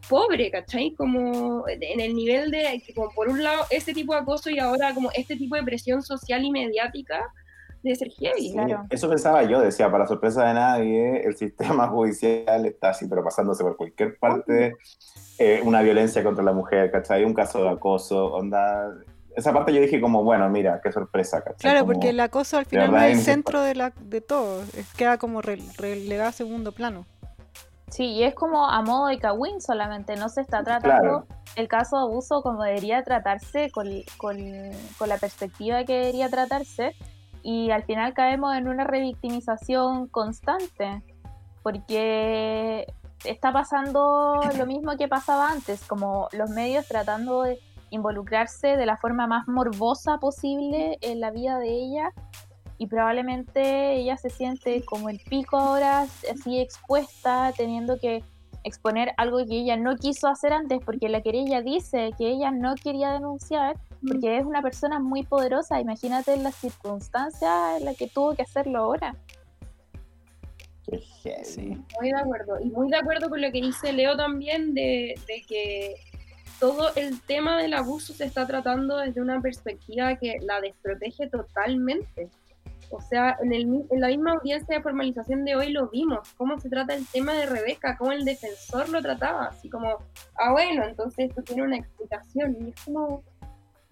pobre, 0.09 0.51
¿cachai? 0.51 0.93
Como 0.95 1.69
en 1.69 2.01
el 2.01 2.15
nivel 2.15 2.51
de, 2.51 2.83
como 2.95 3.11
por 3.11 3.29
un 3.29 3.43
lado, 3.43 3.65
ese 3.71 3.93
tipo 3.93 4.15
de 4.15 4.21
acoso 4.21 4.51
y 4.51 4.59
ahora 4.59 4.95
como 4.95 5.11
este 5.13 5.37
tipo 5.37 5.57
de 5.57 5.63
presión 5.63 6.03
social 6.03 6.45
y 6.45 6.51
mediática 6.51 7.33
de 7.83 7.95
ser 7.95 8.11
heavy. 8.11 8.55
Eso 8.91 9.09
pensaba 9.09 9.43
yo, 9.45 9.61
decía, 9.61 9.91
para 9.91 10.07
sorpresa 10.07 10.45
de 10.47 10.55
nadie, 10.55 11.23
el 11.25 11.37
sistema 11.37 11.89
judicial 11.89 12.67
está 12.67 12.91
así, 12.91 13.07
pero 13.09 13.25
pasándose 13.25 13.63
por 13.63 13.77
cualquier 13.77 14.19
parte, 14.19 14.77
eh, 15.39 15.61
una 15.65 15.83
violencia 15.83 16.23
contra 16.23 16.45
la 16.45 16.53
mujer, 16.53 16.91
¿cachai? 16.91 17.25
Un 17.25 17.35
caso 17.35 17.63
de 17.63 17.71
acoso, 17.71 18.33
onda... 18.33 18.95
Esa 19.37 19.53
parte 19.53 19.73
yo 19.73 19.81
dije 19.81 20.01
como, 20.01 20.25
bueno, 20.25 20.49
mira, 20.51 20.81
qué 20.83 20.91
sorpresa, 20.91 21.43
¿cachai? 21.43 21.71
Claro, 21.71 21.87
porque 21.87 22.11
el 22.11 22.21
acoso 22.21 22.59
al 22.59 22.67
final 22.67 22.95
es 23.05 23.19
el 23.19 23.25
centro 23.25 23.63
de, 23.63 23.77
la, 23.77 23.93
de 24.01 24.21
todo, 24.21 24.63
queda 24.97 25.19
como 25.19 25.41
relegado 25.41 26.29
a 26.29 26.33
segundo 26.33 26.73
plano. 26.73 27.07
Sí, 27.91 28.05
y 28.05 28.23
es 28.25 28.35
como 28.35 28.69
a 28.69 28.83
modo 28.83 29.07
de 29.07 29.19
Kawin 29.19 29.61
solamente, 29.61 30.17
no 30.17 30.29
se 30.29 30.41
está 30.41 30.63
tratando 30.63 31.27
el 31.57 31.69
caso 31.69 31.97
de 31.97 32.03
abuso 32.03 32.43
como 32.43 32.63
debería 32.63 33.03
tratarse, 33.03 33.71
con, 33.71 33.89
con, 34.17 34.37
con, 34.99 35.09
la 35.09 35.19
perspectiva 35.19 35.85
que 35.85 35.95
debería 35.95 36.29
tratarse, 36.29 36.95
y 37.43 37.71
al 37.71 37.83
final 37.85 38.15
caemos 38.15 38.55
en 38.57 38.69
una 38.69 38.85
revictimización 38.85 40.09
constante, 40.09 41.03
porque 41.63 42.87
está 43.25 43.53
pasando 43.53 44.41
lo 44.57 44.67
mismo 44.67 44.97
que 44.97 45.09
pasaba 45.09 45.51
antes, 45.51 45.85
como 45.87 46.29
los 46.33 46.51
medios 46.51 46.87
tratando 46.87 47.43
de 47.43 47.59
involucrarse 47.91 48.77
de 48.77 48.87
la 48.87 48.97
forma 48.97 49.27
más 49.27 49.49
morbosa 49.49 50.19
posible 50.19 50.99
en 51.01 51.21
la 51.21 51.31
vida 51.31 51.59
de 51.59 51.69
ella 51.69 52.13
y 52.79 52.87
probablemente 52.87 53.97
ella 53.97 54.17
se 54.17 54.31
siente 54.31 54.83
como 54.87 55.11
el 55.11 55.21
pico 55.21 55.59
ahora, 55.59 56.07
así 56.33 56.61
expuesta, 56.61 57.53
teniendo 57.55 57.99
que 57.99 58.25
exponer 58.65 59.13
algo 59.19 59.39
que 59.39 59.59
ella 59.59 59.77
no 59.77 59.97
quiso 59.97 60.29
hacer 60.29 60.55
antes, 60.55 60.81
porque 60.83 61.11
la 61.11 61.21
querella 61.21 61.61
dice 61.61 62.13
que 62.17 62.29
ella 62.29 62.51
no 62.51 62.75
quería 62.77 63.13
denunciar, 63.13 63.77
porque 64.07 64.39
es 64.39 64.45
una 64.45 64.63
persona 64.63 64.99
muy 64.99 65.23
poderosa. 65.23 65.81
Imagínate 65.81 66.37
las 66.37 66.55
circunstancias 66.55 67.79
en 67.79 67.85
las 67.85 67.97
que 67.97 68.09
tuvo 68.09 68.35
que 68.35 68.43
hacerlo 68.43 68.79
ahora. 68.79 69.15
Sí. 71.45 71.85
Muy 72.01 72.11
de 72.11 72.19
acuerdo. 72.19 72.61
Y 72.61 72.71
muy 72.71 72.91
de 72.91 72.97
acuerdo 72.97 73.29
con 73.29 73.41
lo 73.41 73.53
que 73.53 73.61
dice 73.61 73.93
Leo 73.93 74.17
también 74.17 74.75
de, 74.75 75.15
de, 75.27 75.43
que 75.47 75.95
todo 76.59 76.93
el 76.97 77.21
tema 77.23 77.59
del 77.59 77.75
abuso 77.75 78.13
se 78.13 78.25
está 78.25 78.47
tratando 78.47 78.97
desde 78.97 79.21
una 79.21 79.41
perspectiva 79.41 80.17
que 80.17 80.39
la 80.41 80.61
desprotege 80.61 81.29
totalmente. 81.29 82.29
O 82.91 83.01
sea, 83.01 83.37
en, 83.41 83.53
el, 83.53 83.85
en 83.89 84.01
la 84.01 84.09
misma 84.09 84.33
audiencia 84.33 84.77
de 84.77 84.83
formalización 84.83 85.45
de 85.45 85.55
hoy 85.55 85.71
lo 85.71 85.89
vimos, 85.91 86.29
cómo 86.37 86.59
se 86.59 86.69
trata 86.69 86.95
el 86.95 87.07
tema 87.07 87.35
de 87.35 87.47
Rebeca, 87.47 87.97
cómo 87.97 88.11
el 88.11 88.25
defensor 88.25 88.89
lo 88.89 89.01
trataba, 89.01 89.47
así 89.47 89.71
como, 89.71 89.99
ah, 90.35 90.51
bueno, 90.51 90.83
entonces 90.85 91.29
esto 91.29 91.43
tiene 91.43 91.63
una 91.63 91.77
explicación. 91.77 92.57
Y 92.61 92.71
es 92.71 92.85
como, 92.85 93.23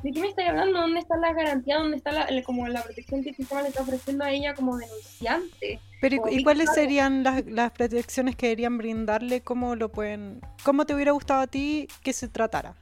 ¿de 0.02 0.12
qué 0.12 0.20
me 0.20 0.28
estáis 0.28 0.48
hablando? 0.48 0.80
¿Dónde 0.80 1.00
está 1.00 1.16
la 1.16 1.32
garantía? 1.32 1.78
¿Dónde 1.78 1.96
está 1.96 2.12
la, 2.12 2.42
como 2.42 2.66
la 2.68 2.82
protección 2.82 3.22
que 3.22 3.30
el 3.30 3.36
sistema 3.36 3.62
le 3.62 3.68
está 3.68 3.82
ofreciendo 3.82 4.24
a 4.24 4.30
ella 4.30 4.54
como 4.54 4.76
denunciante? 4.76 5.80
Pero 6.00 6.22
¿y 6.30 6.44
cuáles 6.44 6.72
serían 6.72 7.24
las, 7.24 7.44
las, 7.46 7.72
protecciones 7.72 8.36
que 8.36 8.46
deberían 8.46 8.78
brindarle? 8.78 9.40
¿Cómo 9.40 9.74
lo 9.74 9.90
pueden, 9.90 10.40
cómo 10.64 10.86
te 10.86 10.94
hubiera 10.94 11.12
gustado 11.12 11.40
a 11.42 11.46
ti 11.48 11.88
que 12.02 12.12
se 12.12 12.28
tratara? 12.28 12.76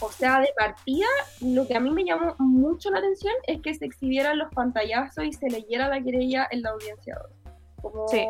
O 0.00 0.10
sea, 0.10 0.40
de 0.40 0.48
partida, 0.56 1.06
lo 1.40 1.66
que 1.66 1.74
a 1.74 1.80
mí 1.80 1.90
me 1.90 2.04
llamó 2.04 2.34
mucho 2.38 2.90
la 2.90 2.98
atención 2.98 3.32
es 3.46 3.60
que 3.62 3.74
se 3.74 3.86
exhibieran 3.86 4.38
los 4.38 4.52
pantallazos 4.52 5.24
y 5.24 5.32
se 5.32 5.48
leyera 5.48 5.88
la 5.88 6.02
querella 6.02 6.46
en 6.50 6.62
la 6.62 6.70
audiencia. 6.70 7.18
Como 7.80 8.08
sí. 8.08 8.26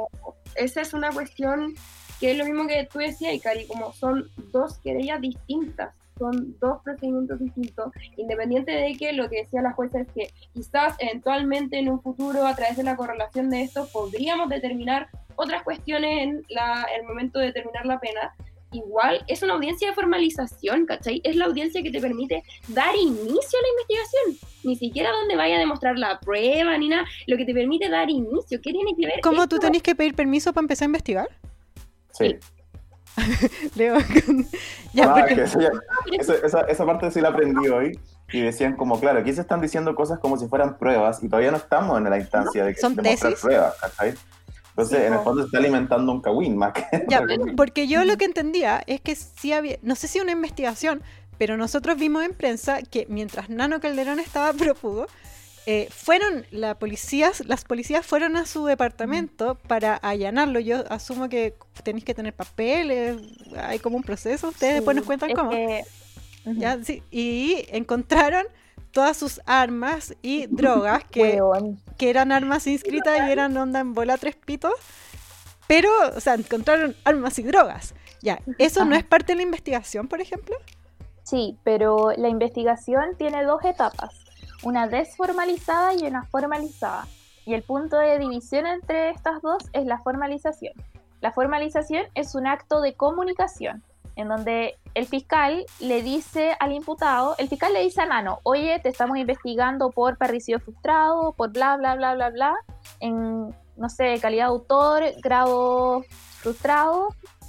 esa 0.55 0.81
es 0.81 0.93
una 0.93 1.11
cuestión 1.11 1.75
que 2.21 2.33
es 2.33 2.39
lo 2.39 2.45
mismo 2.45 2.67
que 2.67 2.89
tú 2.91 2.99
decías, 2.99 3.41
Cari, 3.43 3.67
como 3.67 3.93
son 3.93 4.31
dos 4.53 4.79
querellas 4.79 5.21
distintas, 5.21 5.95
son 6.19 6.57
dos 6.61 6.83
procedimientos 6.83 7.39
distintos, 7.39 7.93
independiente 8.17 8.73
de 8.73 8.97
que 8.97 9.13
lo 9.13 9.29
que 9.29 9.43
decía 9.43 9.63
la 9.63 9.73
jueza 9.73 10.01
es 10.01 10.09
que 10.13 10.31
quizás 10.55 10.95
eventualmente 10.99 11.79
en 11.79 11.89
un 11.89 12.01
futuro, 12.01 12.47
a 12.47 12.57
través 12.57 12.77
de 12.77 12.83
la 12.83 12.97
correlación 12.97 13.51
de 13.51 13.63
esto, 13.63 13.89
podríamos 13.93 14.49
determinar 14.49 15.09
otras 15.37 15.63
cuestiones 15.63 16.23
en 16.23 16.43
la, 16.49 16.87
el 16.99 17.07
momento 17.07 17.39
de 17.39 17.47
determinar 17.47 17.85
la 17.87 18.01
pena, 18.01 18.35
igual 18.73 19.23
es 19.29 19.43
una 19.43 19.55
audiencia 19.55 19.89
de 19.89 19.95
formalización, 19.95 20.87
¿cachai? 20.87 21.21
Es 21.25 21.37
la 21.37 21.47
audiencia 21.47 21.83
que 21.83 21.91
te 21.91 22.01
permite 22.01 22.43
dar 22.69 22.95
inicio 22.97 23.59
a 23.59 23.63
la 23.63 23.69
investigación. 23.69 24.51
Ni 24.65 24.77
siquiera 24.77 25.13
donde 25.13 25.37
vaya 25.37 25.57
a 25.57 25.59
demostrar 25.59 25.99
la 25.99 26.19
prueba 26.19 26.77
ni 26.79 26.89
nada, 26.89 27.05
lo 27.27 27.37
que 27.37 27.45
te 27.45 27.55
permite 27.55 27.89
dar 27.89 28.11
inicio. 28.11 28.61
¿Qué 28.61 28.73
tiene 28.73 28.93
que 28.99 29.07
ver? 29.07 29.21
¿Cómo 29.23 29.47
tú 29.47 29.59
tenés 29.59 29.83
que 29.83 29.95
pedir 29.95 30.15
permiso 30.15 30.53
para 30.53 30.65
empezar 30.65 30.87
a 30.87 30.87
investigar? 30.87 31.29
Sí. 32.13 32.37
Leo, 33.77 33.97
ya, 34.93 35.15
porque... 35.15 35.43
esa, 36.69 36.87
parte 36.87 37.11
sí 37.11 37.21
la 37.21 37.29
aprendí 37.29 37.69
hoy 37.69 37.99
y 38.33 38.41
decían 38.41 38.77
como, 38.77 39.01
claro, 39.01 39.21
aquí 39.21 39.33
se 39.33 39.41
están 39.41 39.61
diciendo 39.61 39.95
cosas 39.95 40.19
como 40.19 40.37
si 40.37 40.49
fueran 40.49 40.79
pruebas 40.79 41.23
y 41.23 41.29
todavía 41.29 41.51
no 41.51 41.57
estamos 41.57 41.99
en 41.99 42.11
la 42.11 42.19
instancia 42.19 42.65
de 42.65 42.75
que 42.75 42.81
¿Son 42.81 42.97
tesis? 42.97 43.41
pruebas, 43.41 43.75
¿cachai? 43.81 44.15
Entonces, 44.71 45.07
en 45.07 45.15
el 45.15 45.21
fondo 45.21 45.41
se 45.41 45.47
está 45.47 45.59
alimentando 45.59 46.13
un 46.13 46.21
kawin 46.21 46.55
más 46.57 46.75
que... 46.75 46.85
Ya, 47.09 47.23
porque 47.57 47.89
yo 47.89 48.05
lo 48.05 48.19
que 48.19 48.27
entendía 48.27 48.83
es 48.87 49.01
que 49.01 49.15
sí 49.15 49.53
había, 49.53 49.79
no 49.81 49.95
sé 49.95 50.07
si 50.07 50.21
una 50.21 50.33
investigación, 50.33 51.03
pero 51.39 51.57
nosotros 51.57 51.97
vimos 51.97 52.25
en 52.25 52.35
prensa 52.35 52.83
que 52.83 53.07
mientras 53.09 53.49
Nano 53.49 53.81
Calderón 53.81 54.21
estaba 54.21 54.53
prófugo, 54.59 55.07
eh, 55.67 55.89
fueron 55.91 56.47
la 56.53 56.79
policías, 56.79 57.45
las 57.45 57.65
policías 57.65 58.07
fueron 58.07 58.37
a 58.37 58.47
su 58.47 58.67
departamento 58.67 59.57
para 59.67 59.97
allanarlo. 59.97 60.61
Yo 60.61 60.85
asumo 60.91 61.29
que 61.29 61.55
tenéis 61.83 62.05
que 62.05 62.15
tener 62.15 62.35
papeles, 62.35 63.17
hay 63.57 63.81
como 63.81 63.97
un 63.97 64.05
proceso. 64.05 64.49
Ustedes 64.49 64.75
después 64.75 64.97
nos 64.97 65.05
cuentan 65.05 65.33
cómo. 65.33 65.51
¿Ya? 66.45 66.83
Sí. 66.85 67.03
Y 67.11 67.67
encontraron 67.71 68.47
todas 68.93 69.17
sus 69.17 69.41
armas 69.45 70.15
y 70.23 70.47
drogas 70.47 71.05
que, 71.11 71.41
que 71.99 72.11
eran 72.11 72.31
armas 72.31 72.67
inscritas 72.69 73.19
y 73.29 73.33
eran 73.33 73.57
onda 73.57 73.81
en 73.81 73.93
bola 73.93 74.17
tres 74.19 74.37
pitos. 74.37 74.73
Pero, 75.67 75.91
o 76.15 76.21
sea, 76.21 76.35
encontraron 76.35 76.95
armas 77.05 77.39
y 77.41 77.43
drogas. 77.43 77.93
Ya, 78.23 78.41
¿eso 78.59 78.85
no 78.85 78.95
es 78.95 79.05
parte 79.05 79.33
de 79.33 79.37
la 79.37 79.43
investigación, 79.43 80.07
por 80.07 80.21
ejemplo? 80.21 80.57
Sí, 81.25 81.59
pero 81.65 82.13
la 82.17 82.29
investigación 82.29 83.17
tiene 83.19 83.43
dos 83.43 83.65
etapas, 83.65 84.15
una 84.63 84.87
desformalizada 84.89 85.95
y 85.95 86.07
una 86.07 86.25
formalizada. 86.25 87.07
Y 87.45 87.55
el 87.55 87.63
punto 87.63 87.97
de 87.99 88.19
división 88.19 88.67
entre 88.67 89.11
estas 89.11 89.41
dos 89.43 89.63
es 89.73 89.87
la 89.87 89.99
formalización. 89.99 90.73
La 91.21 91.33
formalización 91.33 92.05
es 92.15 92.35
un 92.35 92.47
acto 92.47 92.81
de 92.81 92.95
comunicación, 92.95 93.83
en 94.17 94.29
donde 94.29 94.77
el 94.95 95.07
fiscal 95.07 95.65
le 95.81 96.03
dice 96.03 96.57
al 96.59 96.73
imputado, 96.73 97.35
el 97.39 97.49
fiscal 97.49 97.73
le 97.73 97.81
dice 97.81 98.01
a 98.03 98.07
Nano, 98.07 98.41
oye, 98.43 98.79
te 98.81 98.89
estamos 98.89 99.17
investigando 99.19 99.91
por 99.91 100.17
parricidio 100.19 100.59
frustrado, 100.61 101.33
por 101.33 101.53
bla, 101.53 101.77
bla, 101.77 101.95
bla, 101.95 102.15
bla, 102.15 102.31
bla, 102.31 102.55
en, 103.01 103.55
no 103.77 103.89
sé, 103.89 104.19
calidad 104.21 104.45
de 104.47 104.49
autor, 104.51 105.03
grado 105.23 106.05
frustrado. 106.41 107.09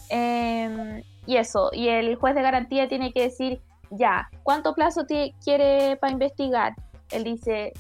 em, 0.10 1.04
y 1.26 1.36
eso, 1.38 1.70
y 1.74 1.90
el 1.90 2.16
juez 2.16 2.36
de 2.36 2.42
garantía 2.42 2.88
tiene 2.88 3.12
que 3.12 3.24
decir, 3.24 3.62
ya, 3.90 4.30
¿cuánto 4.44 4.74
plazo 4.74 5.06
tie- 5.06 5.34
quiere 5.44 5.98
para 5.98 6.14
investigar? 6.14 6.74
Él 7.12 7.24
dice 7.24 7.74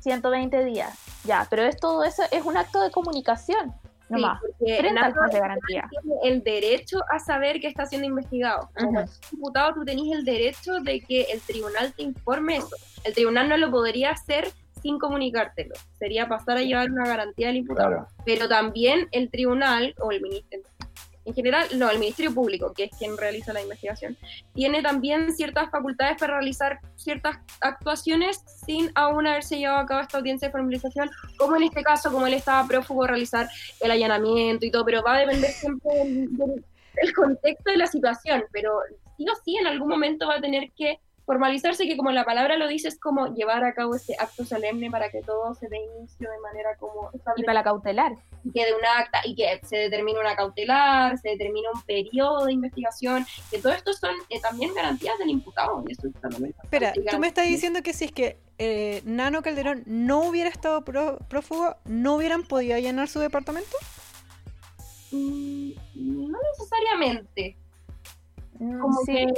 120 0.00 0.64
días, 0.64 0.98
ya, 1.24 1.46
pero 1.50 1.62
es 1.64 1.76
todo 1.78 2.04
eso, 2.04 2.22
es 2.30 2.44
un 2.44 2.56
acto 2.56 2.80
de 2.80 2.90
comunicación, 2.90 3.72
Sí, 4.08 4.14
al 4.14 4.20
nada 4.20 4.40
juez 5.12 5.32
de 5.32 5.40
garantía. 5.40 5.88
tiene 5.90 6.14
el 6.22 6.44
derecho 6.44 6.98
a 7.10 7.18
saber 7.18 7.60
que 7.60 7.66
está 7.66 7.86
siendo 7.86 8.06
investigado. 8.06 8.70
Como 8.78 9.00
Ujú. 9.00 9.10
diputado, 9.32 9.74
tú 9.74 9.84
tenés 9.84 10.12
el 10.16 10.24
derecho 10.24 10.74
de 10.80 11.00
que 11.00 11.22
el 11.22 11.40
tribunal 11.40 11.92
te 11.92 12.04
informe 12.04 12.58
eso. 12.58 12.76
El 13.02 13.14
tribunal 13.14 13.48
no 13.48 13.56
lo 13.56 13.68
podría 13.72 14.10
hacer 14.12 14.48
sin 14.80 15.00
comunicártelo. 15.00 15.74
Sería 15.98 16.28
pasar 16.28 16.58
a 16.58 16.62
llevar 16.62 16.88
una 16.92 17.04
garantía 17.06 17.48
del 17.48 17.56
imputado. 17.56 17.88
Claro. 17.88 18.06
Pero 18.24 18.48
también 18.48 19.08
el 19.10 19.28
tribunal 19.28 19.92
o 19.98 20.12
el 20.12 20.20
ministerio, 20.20 20.66
en 21.26 21.34
general, 21.34 21.66
no, 21.76 21.90
el 21.90 21.98
Ministerio 21.98 22.32
Público, 22.32 22.72
que 22.72 22.84
es 22.84 22.90
quien 22.96 23.16
realiza 23.16 23.52
la 23.52 23.60
investigación, 23.60 24.16
tiene 24.54 24.80
también 24.82 25.32
ciertas 25.34 25.70
facultades 25.70 26.16
para 26.18 26.34
realizar 26.38 26.80
ciertas 26.94 27.36
actuaciones 27.60 28.40
sin 28.64 28.90
aún 28.94 29.26
haberse 29.26 29.58
llevado 29.58 29.80
a 29.80 29.86
cabo 29.86 30.00
esta 30.00 30.18
audiencia 30.18 30.48
de 30.48 30.52
formalización, 30.52 31.10
como 31.36 31.56
en 31.56 31.64
este 31.64 31.82
caso, 31.82 32.10
como 32.12 32.26
él 32.26 32.34
estaba 32.34 32.66
prófugo 32.66 33.06
realizar 33.06 33.48
el 33.80 33.90
allanamiento 33.90 34.64
y 34.64 34.70
todo, 34.70 34.84
pero 34.84 35.02
va 35.02 35.16
a 35.16 35.18
depender 35.18 35.50
siempre 35.50 35.94
del, 35.94 36.36
del- 36.36 36.64
del 37.02 37.12
contexto 37.14 37.70
de 37.70 37.76
la 37.76 37.86
situación, 37.88 38.44
pero 38.52 38.78
sí 39.18 39.26
o 39.28 39.34
sí 39.44 39.56
en 39.58 39.66
algún 39.66 39.88
momento 39.88 40.28
va 40.28 40.36
a 40.36 40.40
tener 40.40 40.70
que 40.76 40.98
formalizarse, 41.26 41.86
que 41.88 41.96
como 41.96 42.12
la 42.12 42.24
palabra 42.24 42.56
lo 42.56 42.68
dice, 42.68 42.88
es 42.88 42.98
como 43.00 43.34
llevar 43.34 43.64
a 43.64 43.74
cabo 43.74 43.96
ese 43.96 44.14
acto 44.18 44.44
solemne 44.44 44.90
para 44.90 45.10
que 45.10 45.20
todo 45.22 45.54
se 45.54 45.68
dé 45.68 45.76
inicio 45.98 46.30
de 46.30 46.38
manera 46.38 46.76
como 46.78 47.10
Y 47.36 47.42
para 47.42 47.54
la 47.54 47.64
cautelar. 47.64 48.12
Y 48.46 48.52
que 48.52 48.64
de 48.64 48.74
una 48.74 48.98
acta 48.98 49.20
y 49.24 49.34
que 49.34 49.60
se 49.66 49.76
determine 49.76 50.20
una 50.20 50.36
cautelar, 50.36 51.18
se 51.18 51.30
determine 51.30 51.66
un 51.74 51.82
periodo 51.82 52.44
de 52.46 52.52
investigación, 52.52 53.26
que 53.50 53.58
todo 53.58 53.72
esto 53.72 53.92
son 53.92 54.14
eh, 54.30 54.40
también 54.40 54.72
garantías 54.74 55.18
del 55.18 55.30
imputado. 55.30 55.82
Y 55.88 55.92
eso 55.92 56.06
es 56.06 56.14
también 56.20 56.54
Espera, 56.62 56.92
tú 57.10 57.18
me 57.18 57.26
estás 57.26 57.46
diciendo 57.46 57.82
que 57.82 57.92
si 57.92 58.04
es 58.06 58.12
que 58.12 58.38
eh, 58.58 59.02
Nano 59.04 59.42
Calderón 59.42 59.82
no 59.86 60.20
hubiera 60.20 60.48
estado 60.48 60.82
pró- 60.84 61.18
prófugo, 61.28 61.76
¿no 61.84 62.14
hubieran 62.14 62.44
podido 62.44 62.76
allanar 62.76 63.08
su 63.08 63.18
departamento? 63.18 63.76
Mm, 65.12 65.72
No 65.94 66.38
necesariamente. 66.52 67.56
Mm, 68.58 68.80
Como 68.80 69.00
sí. 69.04 69.12
que 69.12 69.34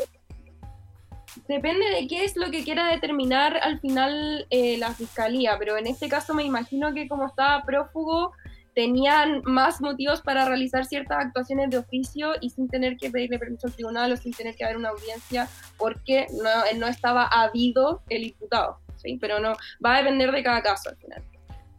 depende 1.49 1.85
de 1.91 2.07
qué 2.09 2.25
es 2.25 2.37
lo 2.37 2.51
que 2.51 2.63
quiera 2.65 2.89
determinar 2.89 3.57
al 3.63 3.81
final 3.81 4.47
eh, 4.51 4.77
la 4.79 4.93
fiscalía, 4.93 5.57
pero 5.59 5.77
en 5.77 5.87
este 5.87 6.09
caso 6.09 6.35
me 6.35 6.45
imagino 6.45 6.93
que 6.95 7.09
como 7.09 7.27
estaba 7.27 7.63
prófugo 7.65 8.33
tenían 8.79 9.43
más 9.45 9.81
motivos 9.81 10.23
para 10.23 10.45
realizar 10.45 10.85
ciertas 10.85 11.19
actuaciones 11.19 11.69
de 11.69 11.79
oficio 11.79 12.35
y 12.41 12.51
sin 12.51 12.69
tener 12.69 12.97
que 12.97 13.11
pedirle 13.11 13.37
permiso 13.37 13.67
al 13.67 13.73
tribunal 13.73 14.13
o 14.13 14.17
sin 14.17 14.33
tener 14.33 14.55
que 14.55 14.65
haber 14.65 14.77
una 14.77 14.91
audiencia 14.91 15.49
porque 15.79 16.29
no, 16.31 16.79
no 16.79 16.87
estaba 16.87 17.25
habido 17.25 18.03
el 18.09 18.23
imputado, 18.23 18.79
¿sí? 18.95 19.19
Pero 19.21 19.41
no, 19.41 19.57
va 19.85 19.97
a 19.97 19.99
depender 19.99 20.31
de 20.31 20.45
cada 20.45 20.63
caso 20.63 20.91
al 20.91 20.97
final. 20.97 21.25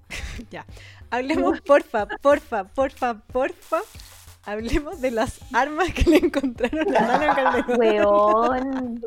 Hablemos, 1.10 1.62
porfa, 1.62 2.06
porfa, 2.22 2.66
porfa, 2.66 3.14
porfa. 3.14 3.80
Hablemos 4.50 5.00
de 5.00 5.12
las 5.12 5.40
armas 5.54 5.94
que 5.94 6.10
le 6.10 6.18
encontraron 6.18 6.98
a 6.98 7.02
Nano 7.02 7.36
Calderón. 7.68 7.80
Weón, 7.80 9.06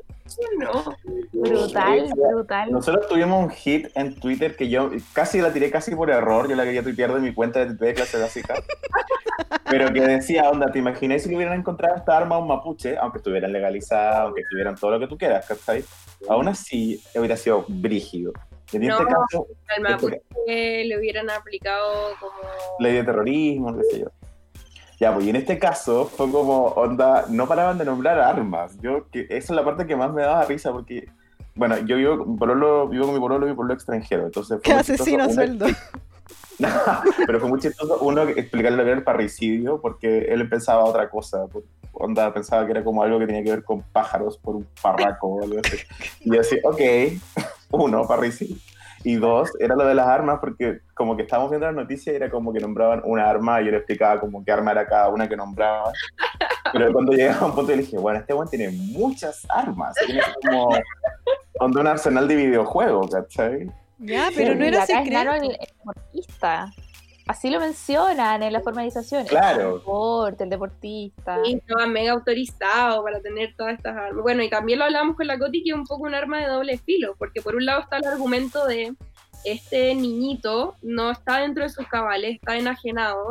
No, 0.61 0.97
brutal, 1.32 2.12
brutal. 2.14 2.70
Nosotros 2.70 3.09
tuvimos 3.09 3.43
un 3.43 3.51
hit 3.51 3.88
en 3.97 4.14
Twitter 4.20 4.55
que 4.55 4.68
yo 4.68 4.93
casi 5.12 5.40
la 5.40 5.53
tiré 5.53 5.68
casi 5.68 5.97
por 5.97 6.11
error, 6.11 6.49
yo 6.49 6.55
la 6.55 6.62
quería 6.62 6.84
tuitear 6.84 7.12
de 7.12 7.18
mi 7.18 7.34
cuenta 7.34 7.64
de 7.64 7.74
de 7.74 7.93
clase 7.93 8.20
básica, 8.20 8.55
pero 9.68 9.93
que 9.93 10.03
decía, 10.03 10.49
onda, 10.49 10.70
¿te 10.70 10.78
imaginé 10.78 11.18
si 11.18 11.28
le 11.28 11.34
hubieran 11.34 11.59
encontrado 11.59 11.97
esta 11.97 12.16
arma 12.16 12.36
a 12.36 12.38
un 12.38 12.47
mapuche, 12.47 12.97
aunque 12.97 13.18
estuvieran 13.18 13.53
legalizadas, 13.53 14.20
aunque 14.20 14.43
estuvieran 14.43 14.76
todo 14.76 14.93
lo 14.93 15.01
que 15.01 15.09
tú 15.09 15.18
quieras, 15.18 15.45
¿cachai? 15.45 15.84
Aún 16.28 16.47
así 16.47 17.03
hubiera 17.16 17.36
sido 17.36 17.64
brígido. 17.66 18.32
En 18.72 18.84
este 18.84 19.05
caso, 19.05 19.49
al 19.76 19.82
Mapuche 19.82 20.22
le 20.47 20.99
hubieran 20.99 21.28
aplicado 21.30 22.14
como... 22.20 22.32
ley 22.78 22.95
de 22.95 23.05
terrorismo, 23.05 23.76
qué 23.76 23.84
sé 23.90 24.01
yo. 24.03 24.07
Ya, 25.03 25.12
pues 25.12 25.26
y 25.26 25.30
en 25.30 25.34
este 25.34 25.59
caso 25.59 26.05
fue 26.05 26.30
como, 26.30 26.66
onda, 26.66 27.24
no 27.28 27.48
paraban 27.48 27.76
de 27.76 27.84
nombrar 27.84 28.20
armas. 28.20 28.78
Yo, 28.80 29.09
que 29.11 29.22
esa 29.22 29.36
es 29.36 29.50
la 29.50 29.64
parte 29.64 29.84
que 29.84 29.96
más 29.96 30.12
me 30.12 30.22
daba 30.22 30.44
risa 30.44 30.70
porque, 30.70 31.09
bueno, 31.57 31.76
yo 31.78 31.96
vivo, 31.96 32.36
pololo, 32.38 32.86
vivo 32.86 33.07
con 33.07 33.14
mi 33.14 33.18
pololo 33.18 33.46
y 33.46 33.50
mi 33.50 33.57
pololo 33.57 33.74
extranjero, 33.74 34.26
entonces 34.26 34.59
fue 34.59 34.62
¡Qué 34.62 34.74
muy 34.74 34.82
chistoso. 34.84 35.03
asesino 35.03 35.28
sueldo! 35.28 35.66
Pero 37.26 37.40
fue 37.40 37.48
muy 37.48 37.59
chistoso 37.59 37.98
uno 38.03 38.22
explicarle 38.22 38.76
lo 38.76 38.84
que 38.84 38.90
era 38.90 38.98
el 39.00 39.05
parricidio 39.05 39.80
porque 39.80 40.18
él 40.28 40.48
pensaba 40.48 40.84
otra 40.84 41.11
cosa. 41.11 41.48
por- 41.48 41.64
Onda, 41.94 42.32
pensaba 42.32 42.64
que 42.64 42.70
era 42.70 42.84
como 42.84 43.03
algo 43.03 43.18
que 43.18 43.26
tenía 43.26 43.42
que 43.42 43.50
ver 43.50 43.64
con 43.64 43.82
pájaros 43.82 44.38
por 44.38 44.55
un 44.55 44.68
parraco 44.80 45.26
o 45.26 45.42
algo 45.42 45.59
así. 45.59 45.78
Y 46.20 46.32
yo 46.32 46.40
así, 46.40 46.59
ok, 46.62 47.20
uno, 47.72 48.07
parricidio. 48.07 48.57
Y 49.05 49.16
dos, 49.16 49.50
era 49.59 49.74
lo 49.74 49.84
de 49.84 49.94
las 49.94 50.07
armas 50.07 50.38
porque 50.40 50.80
como 50.94 51.16
que 51.16 51.22
estábamos 51.22 51.50
viendo 51.50 51.66
las 51.66 51.74
noticias 51.74 52.12
y 52.12 52.16
era 52.16 52.30
como 52.30 52.53
que 52.53 52.61
nombraban 52.61 53.03
una 53.05 53.28
arma 53.28 53.61
y 53.61 53.66
yo 53.66 53.70
le 53.72 53.78
explicaba 53.78 54.20
como 54.20 54.44
qué 54.44 54.53
arma 54.53 54.70
era 54.70 54.86
cada 54.86 55.09
una 55.09 55.28
que 55.28 55.36
nombraba. 55.36 55.92
Pero 56.72 56.92
cuando 56.92 57.12
llegaba 57.12 57.40
a 57.40 57.44
un 57.46 57.55
punto 57.55 57.72
le 57.72 57.78
dije, 57.78 57.98
bueno, 57.98 58.20
este 58.20 58.32
weón 58.32 58.48
tiene 58.48 58.70
muchas 58.70 59.46
armas. 59.50 59.94
Tiene 60.07 60.22
como 60.44 60.70
onda 61.59 61.80
un 61.80 61.86
arsenal 61.86 62.28
de 62.28 62.36
videojuegos, 62.36 63.11
¿cachai? 63.11 63.70
Ya, 63.98 64.30
pero 64.34 64.55
no 64.55 64.64
era 64.64 64.86
secreto. 64.86 65.32
el, 65.32 65.44
el 65.44 65.57
deportista. 65.78 66.72
Así 67.26 67.50
lo 67.50 67.60
mencionan 67.60 68.42
en 68.42 68.52
la 68.52 68.60
formalización. 68.60 69.26
Claro. 69.26 69.74
El 69.74 69.78
deporte, 69.78 70.44
el 70.44 70.50
deportista. 70.50 71.38
Sí, 71.44 71.54
estaba 71.54 71.86
mega 71.86 72.12
autorizado 72.12 73.02
para 73.04 73.20
tener 73.20 73.54
todas 73.56 73.74
estas 73.74 73.96
armas. 73.96 74.22
Bueno, 74.22 74.42
y 74.42 74.50
también 74.50 74.78
lo 74.78 74.86
hablamos 74.86 75.16
con 75.16 75.26
la 75.26 75.38
Coti, 75.38 75.62
que 75.62 75.70
es 75.70 75.76
un 75.76 75.86
poco 75.86 76.04
un 76.04 76.14
arma 76.14 76.40
de 76.40 76.48
doble 76.48 76.78
filo, 76.78 77.14
porque 77.18 77.40
por 77.40 77.54
un 77.54 77.64
lado 77.64 77.82
está 77.82 77.98
el 77.98 78.04
argumento 78.04 78.66
de 78.66 78.94
este 79.44 79.94
niñito 79.94 80.76
no 80.82 81.10
está 81.10 81.38
dentro 81.38 81.64
de 81.64 81.70
sus 81.70 81.86
cabales, 81.88 82.36
está 82.36 82.56
enajenado, 82.56 83.28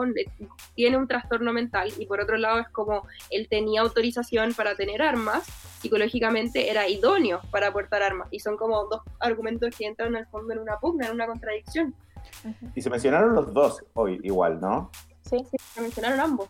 tiene 0.76 0.98
un 0.98 1.08
trastorno 1.08 1.54
mental, 1.54 1.92
y 1.98 2.06
por 2.06 2.20
otro 2.20 2.38
lado 2.38 2.60
es 2.60 2.68
como 2.70 3.08
él 3.30 3.48
tenía 3.50 3.82
autorización 3.82 4.54
para 4.54 4.76
tener 4.76 5.02
armas, 5.02 5.44
psicológicamente 5.80 6.70
era 6.70 6.88
idóneo 6.90 7.42
para 7.50 7.72
portar 7.72 8.04
armas, 8.04 8.28
y 8.32 8.40
son 8.40 8.58
como 8.58 8.84
dos 8.86 9.02
argumentos 9.20 9.74
que 9.76 9.86
entran 9.86 10.16
al 10.16 10.28
fondo 10.28 10.54
en 10.54 10.60
una 10.60 10.80
pugna, 10.80 11.08
en 11.08 11.14
una 11.14 11.28
contradicción. 11.28 11.96
Y 12.76 12.82
se 12.82 12.90
mencionaron 12.90 13.36
los 13.36 13.54
dos 13.54 13.84
hoy 13.94 14.20
igual, 14.24 14.60
¿no? 14.60 14.92
Sí. 15.24 15.46
Se 15.74 15.82
mencionaron 15.82 16.20
ambos. 16.20 16.50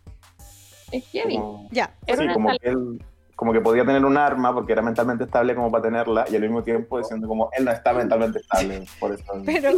Es 0.92 1.08
heavy. 1.08 1.36
Como, 1.38 1.70
Ya, 1.72 1.94
Era 2.06 2.18
sí, 2.18 2.24
una 2.24 2.34
como 2.34 2.50
que 2.58 2.70
él 2.70 3.02
como 3.42 3.54
que 3.54 3.62
podía 3.62 3.84
tener 3.84 4.06
un 4.06 4.18
arma 4.18 4.54
porque 4.54 4.72
era 4.72 4.84
mentalmente 4.84 5.24
estable 5.24 5.56
como 5.56 5.72
para 5.72 5.86
tenerla 5.86 6.26
y 6.30 6.36
al 6.36 6.44
mismo 6.44 6.62
tiempo 6.62 7.00
diciendo 7.00 7.28
como 7.28 7.50
él 7.58 7.66
no 7.66 7.72
está 7.72 7.92
mentalmente 7.92 8.38
estable 8.38 8.86
por 9.00 9.14
eso 9.14 9.24
pero, 9.48 9.72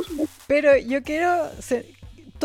pero 0.48 0.76
yo 0.76 1.02
quiero... 1.02 1.48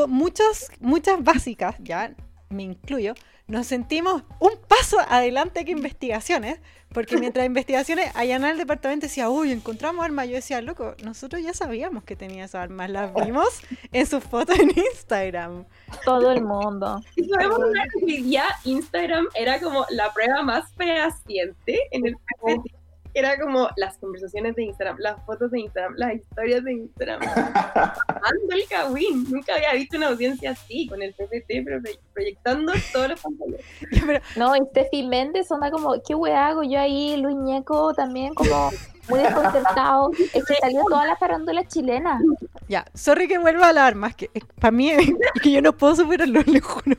muchas, 0.07 0.71
muchas 0.79 1.25
básicas, 1.25 1.75
ya 1.81 2.15
me 2.51 2.63
incluyo, 2.63 3.15
nos 3.49 3.67
sentimos 3.67 4.23
un 4.39 4.53
paso 4.69 4.99
adelante 5.09 5.65
que 5.65 5.73
investigaciones, 5.73 6.61
porque 6.93 7.17
mientras 7.19 7.47
investigaciones 7.47 8.15
allanar 8.15 8.53
el 8.53 8.59
departamento 8.59 9.07
decía, 9.07 9.31
uy, 9.31 9.51
encontramos 9.51 10.05
armas, 10.05 10.29
yo 10.29 10.35
decía, 10.35 10.61
loco, 10.61 10.95
nosotros 11.03 11.43
ya 11.43 11.55
sabíamos 11.55 12.05
que 12.05 12.15
tenía 12.15 12.45
esas 12.45 12.63
armas, 12.63 12.91
las 12.91 13.13
vimos 13.27 13.49
en 13.93 14.07
sus 14.07 14.23
fotos 14.23 14.59
en 14.59 14.71
Instagram. 14.71 15.65
Todo 16.05 16.31
el 16.31 16.43
mundo. 16.43 17.03
Y 17.17 17.27
de 17.27 18.07
que 18.07 18.23
ya 18.29 18.47
Instagram 18.65 19.27
era 19.35 19.59
como 19.61 19.85
la 19.91 20.13
prueba 20.13 20.43
más 20.43 20.73
fehaciente 20.75 21.81
en 21.91 22.07
el 22.07 22.17
PPT. 22.17 22.78
Era 23.19 23.37
como 23.37 23.69
las 23.75 23.99
conversaciones 23.99 24.55
de 24.55 24.63
Instagram, 24.63 24.97
las 25.01 25.21
fotos 25.27 25.51
de 25.51 25.59
Instagram, 25.59 25.95
las 25.97 26.15
historias 26.15 26.63
de 26.63 26.73
Instagram. 26.73 27.21
Ando 27.21 28.55
el 28.55 28.69
cagüín. 28.69 29.27
Nunca 29.29 29.57
había 29.57 29.73
visto 29.73 29.97
una 29.97 30.07
audiencia 30.07 30.53
así, 30.53 30.87
con 30.87 31.03
el 31.03 31.13
PPT 31.15 31.67
proyectando 32.13 32.73
todos 32.93 33.09
los 33.09 33.21
pantallas. 33.21 33.61
Pero, 34.07 34.21
No, 34.37 34.55
y 34.55 34.61
Steffi 34.71 35.03
Méndez 35.03 35.51
onda 35.51 35.69
como, 35.73 36.01
¿qué 36.07 36.15
wea 36.15 36.47
hago 36.47 36.63
yo 36.63 36.79
ahí? 36.79 37.17
Luis 37.17 37.35
Ñeco 37.35 37.93
también 37.93 38.35
como 38.35 38.71
muy 39.09 39.19
desconcertado. 39.19 40.11
Es 40.33 40.45
que 40.45 40.55
salió 40.61 40.85
toda 40.89 41.05
la 41.05 41.17
farándula 41.17 41.67
chilena. 41.67 42.21
Ya, 42.69 42.85
sorry 42.95 43.27
que 43.27 43.39
vuelva 43.39 43.71
a 43.71 43.73
las 43.73 43.85
armas, 43.85 44.15
que 44.15 44.31
para 44.61 44.71
mí 44.71 44.91
es 44.93 45.11
que 45.43 45.51
yo 45.51 45.61
no 45.61 45.73
puedo 45.77 45.97
superarlo, 45.97 46.41
le 46.43 46.61
juro. 46.61 46.97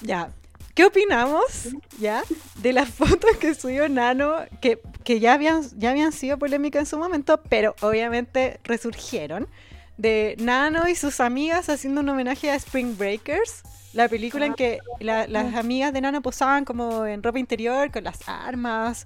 Ya, 0.00 0.28
¿qué 0.74 0.84
opinamos 0.84 1.68
ya 1.98 2.22
de 2.56 2.72
las 2.72 2.88
fotos 2.94 3.36
que 3.38 3.54
subió 3.54 3.88
Nano, 3.88 4.36
que, 4.60 4.80
que 5.04 5.20
ya, 5.20 5.34
habían, 5.34 5.62
ya 5.78 5.90
habían 5.90 6.12
sido 6.12 6.38
polémicas 6.38 6.80
en 6.80 6.86
su 6.86 6.98
momento, 6.98 7.40
pero 7.48 7.74
obviamente 7.80 8.60
resurgieron, 8.64 9.48
de 9.98 10.34
Nano 10.38 10.88
y 10.88 10.94
sus 10.94 11.20
amigas 11.20 11.68
haciendo 11.68 12.00
un 12.00 12.08
homenaje 12.08 12.50
a 12.50 12.54
Spring 12.56 12.96
Breakers? 12.96 13.62
La 13.92 14.08
película 14.08 14.46
en 14.46 14.54
que 14.54 14.78
la- 15.00 15.26
las 15.26 15.54
amigas 15.54 15.92
de 15.92 16.00
Nano 16.00 16.22
posaban 16.22 16.64
como 16.64 17.04
en 17.04 17.22
ropa 17.22 17.38
interior 17.38 17.90
con 17.90 18.04
las 18.04 18.26
armas 18.26 19.04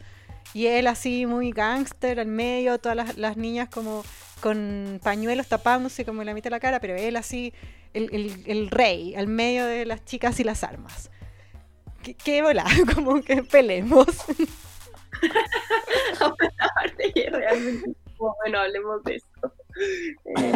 y 0.54 0.66
él 0.66 0.86
así 0.86 1.26
muy 1.26 1.50
gángster 1.50 2.20
al 2.20 2.28
medio, 2.28 2.78
todas 2.78 2.96
las, 2.96 3.16
las 3.18 3.36
niñas 3.36 3.68
como 3.68 4.04
con 4.40 5.00
pañuelos 5.02 5.48
tapándose 5.48 6.04
como 6.04 6.22
en 6.22 6.26
la 6.26 6.34
mitad 6.34 6.44
de 6.44 6.50
la 6.50 6.60
cara, 6.60 6.78
pero 6.78 6.94
él 6.94 7.16
así, 7.16 7.52
el, 7.94 8.08
el- 8.12 8.42
el 8.46 8.70
rey, 8.70 9.16
al 9.16 9.26
medio 9.26 9.66
de 9.66 9.86
las 9.86 10.04
chicas 10.04 10.38
y 10.38 10.44
las 10.44 10.62
armas. 10.62 11.10
¿Qué, 12.06 12.14
qué 12.14 12.40
bola? 12.40 12.64
Como 12.94 13.20
que 13.20 13.42
que 17.14 17.30
realmente, 17.30 17.96
bueno, 18.16 18.60
hablemos 18.60 19.02
de 19.02 19.16
esto. 19.16 19.52
Eh, 20.24 20.52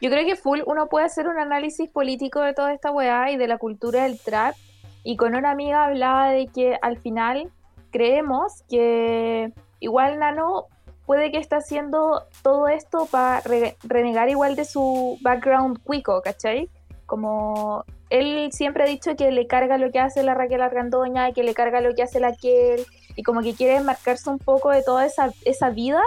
Yo 0.00 0.10
creo 0.10 0.24
que 0.24 0.36
full 0.36 0.60
uno 0.64 0.88
puede 0.88 1.06
hacer 1.06 1.26
un 1.26 1.40
análisis 1.40 1.90
político 1.90 2.40
de 2.40 2.54
toda 2.54 2.72
esta 2.72 2.92
weá 2.92 3.32
y 3.32 3.36
de 3.36 3.48
la 3.48 3.58
cultura 3.58 4.04
del 4.04 4.20
trap. 4.20 4.54
Y 5.02 5.16
con 5.16 5.34
una 5.34 5.50
amiga 5.50 5.86
hablaba 5.86 6.30
de 6.30 6.46
que 6.46 6.78
al 6.82 6.98
final 6.98 7.50
creemos 7.90 8.62
que 8.68 9.52
igual 9.80 10.20
Nano 10.20 10.66
puede 11.04 11.32
que 11.32 11.38
está 11.38 11.56
haciendo 11.56 12.28
todo 12.42 12.68
esto 12.68 13.06
para 13.06 13.42
renegar 13.82 14.28
igual 14.28 14.54
de 14.54 14.66
su 14.66 15.18
background 15.22 15.82
cuico, 15.82 16.22
¿cachai? 16.22 16.70
Como 17.06 17.84
él 18.10 18.50
siempre 18.52 18.84
ha 18.84 18.86
dicho 18.86 19.16
que 19.16 19.30
le 19.30 19.46
carga 19.46 19.78
lo 19.78 19.90
que 19.90 19.98
hace 20.00 20.22
la 20.22 20.34
Raquel 20.34 20.60
Argandoña 20.62 21.28
y 21.28 21.32
que 21.32 21.42
le 21.44 21.54
carga 21.54 21.80
lo 21.80 21.94
que 21.94 22.02
hace 22.02 22.20
la 22.20 22.34
Kel 22.34 22.84
y 23.16 23.22
como 23.22 23.40
que 23.42 23.54
quiere 23.54 23.80
marcarse 23.80 24.28
un 24.30 24.38
poco 24.38 24.70
de 24.70 24.82
toda 24.82 25.06
esa, 25.06 25.32
esa 25.44 25.70
vida 25.70 26.02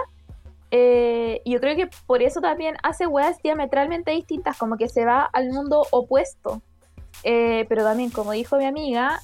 eh, 0.75 1.41
yo 1.45 1.59
creo 1.59 1.75
que 1.75 1.87
por 2.07 2.23
eso 2.23 2.41
también 2.41 2.75
hace 2.81 3.05
weas 3.05 3.39
diametralmente 3.43 4.09
distintas, 4.09 4.57
como 4.57 4.75
que 4.75 4.89
se 4.89 5.05
va 5.05 5.21
al 5.21 5.49
mundo 5.51 5.85
opuesto. 5.91 6.63
Eh, 7.23 7.67
pero 7.69 7.83
también, 7.83 8.09
como 8.09 8.31
dijo 8.31 8.57
mi 8.57 8.65
amiga, 8.65 9.19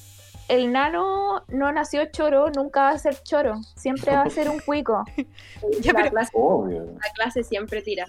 el 0.48 0.72
nano 0.72 1.44
no 1.48 1.72
nació 1.72 2.06
choro, 2.12 2.52
nunca 2.52 2.82
va 2.82 2.90
a 2.92 3.00
ser 3.00 3.20
choro, 3.24 3.56
siempre 3.76 4.12
va 4.12 4.22
a 4.22 4.30
ser 4.30 4.48
un 4.48 4.60
cuico. 4.60 5.04
Ya, 5.82 5.92
la, 5.94 6.00
pero- 6.02 6.12
clase, 6.12 6.32
Obvio. 6.36 6.84
la 6.84 7.10
clase 7.16 7.42
siempre 7.44 7.82
tira. 7.82 8.06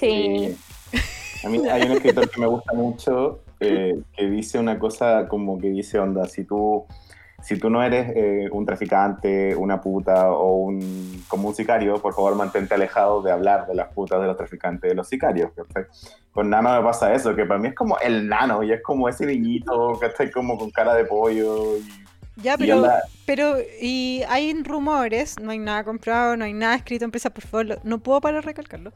Sí. 0.00 0.56
A 1.44 1.48
mí 1.50 1.68
hay 1.68 1.82
un 1.82 1.92
escritor 1.92 2.30
que 2.30 2.40
me 2.40 2.46
gusta 2.46 2.72
mucho 2.72 3.40
eh, 3.60 4.00
que 4.16 4.26
dice 4.30 4.58
una 4.58 4.78
cosa 4.78 5.26
como 5.28 5.58
que 5.58 5.68
dice, 5.70 5.98
onda, 5.98 6.26
si 6.26 6.44
tú, 6.44 6.84
si 7.42 7.58
tú 7.58 7.70
no 7.70 7.82
eres 7.82 8.12
eh, 8.16 8.48
un 8.52 8.64
traficante, 8.66 9.54
una 9.56 9.80
puta 9.80 10.30
o 10.32 10.54
un, 10.56 11.22
como 11.28 11.48
un 11.48 11.54
sicario, 11.54 12.00
por 12.00 12.14
favor 12.14 12.34
mantente 12.36 12.74
alejado 12.74 13.22
de 13.22 13.30
hablar 13.32 13.66
de 13.66 13.74
las 13.74 13.92
putas, 13.92 14.20
de 14.20 14.26
los 14.26 14.36
traficantes, 14.36 14.88
de 14.90 14.94
los 14.94 15.08
sicarios. 15.08 15.50
¿cachai? 15.54 15.84
Con 16.32 16.50
Nano 16.50 16.72
me 16.76 16.82
pasa 16.82 17.12
eso, 17.14 17.34
que 17.34 17.44
para 17.46 17.58
mí 17.60 17.68
es 17.68 17.74
como 17.74 17.98
el 17.98 18.28
Nano 18.28 18.62
y 18.62 18.72
es 18.72 18.82
como 18.82 19.08
ese 19.08 19.26
niñito 19.26 19.98
que 20.00 20.06
está 20.06 20.30
como 20.30 20.58
con 20.58 20.70
cara 20.70 20.94
de 20.94 21.04
pollo. 21.04 21.76
Y, 21.78 21.84
Ya, 22.42 22.54
y 22.54 22.58
pero, 22.58 22.74
anda- 22.76 23.02
pero, 23.26 23.56
y 23.80 24.22
hay 24.28 24.62
rumores, 24.62 25.38
no 25.40 25.50
hay 25.50 25.58
nada 25.58 25.82
comprado, 25.84 26.36
no 26.36 26.44
hay 26.44 26.52
nada 26.52 26.76
escrito 26.76 27.04
en 27.04 27.10
prensa, 27.10 27.30
por 27.30 27.44
favor, 27.44 27.66
lo- 27.66 27.78
no 27.82 27.98
puedo 27.98 28.20
parar 28.20 28.42
de 28.42 28.46
recalcarlo. 28.46 28.92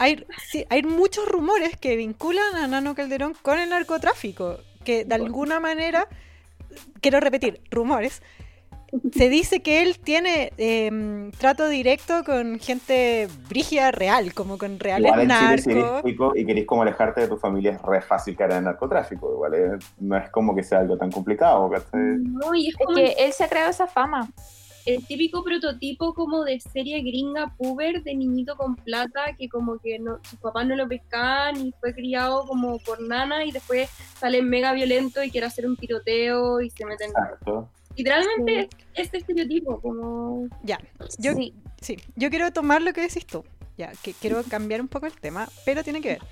Hay, 0.00 0.24
sí, 0.50 0.64
hay 0.70 0.82
muchos 0.82 1.28
rumores 1.28 1.76
que 1.76 1.94
vinculan 1.94 2.56
a 2.56 2.66
Nano 2.66 2.94
Calderón 2.94 3.34
con 3.42 3.58
el 3.58 3.68
narcotráfico, 3.68 4.56
que 4.82 5.04
de 5.04 5.14
alguna 5.14 5.60
manera, 5.60 6.08
quiero 7.02 7.20
repetir, 7.20 7.60
rumores, 7.70 8.22
se 9.12 9.28
dice 9.28 9.60
que 9.60 9.82
él 9.82 9.98
tiene 10.00 10.52
em, 10.56 11.30
trato 11.32 11.68
directo 11.68 12.24
con 12.24 12.58
gente 12.58 13.28
brígida 13.48 13.90
real, 13.92 14.32
como 14.32 14.56
con 14.56 14.80
reales 14.80 15.06
Igual 15.12 15.20
en 15.20 15.28
Chile, 15.28 15.58
si 15.58 15.70
eres 15.70 15.82
narcos. 15.84 16.02
cuico 16.02 16.32
y 16.34 16.46
querés 16.46 16.66
como 16.66 16.82
alejarte 16.82 17.20
de 17.20 17.28
tu 17.28 17.36
familia, 17.36 17.72
es 17.72 17.82
re 17.82 18.00
fácil 18.00 18.34
caer 18.36 18.52
en 18.52 18.56
el 18.56 18.64
narcotráfico. 18.64 19.32
Igual 19.32 19.54
es- 19.54 19.84
no 20.00 20.16
es 20.16 20.30
como 20.30 20.56
que 20.56 20.62
sea 20.64 20.78
algo 20.78 20.96
tan 20.96 21.12
complicado. 21.12 21.70
No, 21.94 22.54
y 22.54 22.68
es 22.68 22.74
Es 22.74 22.76
como 22.84 22.96
que 22.96 23.12
él 23.18 23.32
se 23.34 23.44
ha 23.44 23.48
creado 23.48 23.70
esa 23.70 23.86
fama. 23.86 24.28
El 24.86 25.06
típico 25.06 25.42
prototipo 25.44 26.14
como 26.14 26.44
de 26.44 26.60
serie 26.60 27.00
gringa 27.00 27.54
puber 27.56 28.02
de 28.02 28.14
niñito 28.14 28.56
con 28.56 28.76
plata 28.76 29.34
que 29.38 29.48
como 29.48 29.78
que 29.78 29.98
no, 29.98 30.18
sus 30.28 30.38
papás 30.38 30.66
no 30.66 30.76
lo 30.76 30.88
pescaban 30.88 31.56
y 31.56 31.72
fue 31.80 31.94
criado 31.94 32.46
como 32.46 32.78
por 32.78 33.00
nana 33.00 33.44
y 33.44 33.52
después 33.52 33.90
sale 34.18 34.42
mega 34.42 34.72
violento 34.72 35.22
y 35.22 35.30
quiere 35.30 35.46
hacer 35.46 35.66
un 35.66 35.76
tiroteo 35.76 36.60
y 36.60 36.70
se 36.70 36.84
meten. 36.84 37.10
Exacto. 37.10 37.68
Literalmente 37.96 38.68
es 38.94 39.04
este 39.04 39.18
estereotipo, 39.18 39.80
como 39.80 40.48
Ya, 40.62 40.78
yo, 41.18 41.34
Sí. 41.34 41.54
Sí, 41.80 41.96
yo 42.14 42.28
quiero 42.28 42.52
tomar 42.52 42.82
lo 42.82 42.92
que 42.92 43.00
decís 43.00 43.26
tú. 43.26 43.44
Ya, 43.78 43.92
que 44.02 44.12
quiero 44.12 44.42
cambiar 44.42 44.82
un 44.82 44.88
poco 44.88 45.06
el 45.06 45.14
tema, 45.18 45.48
pero 45.64 45.82
tiene 45.82 46.02
que 46.02 46.08
ver. 46.08 46.22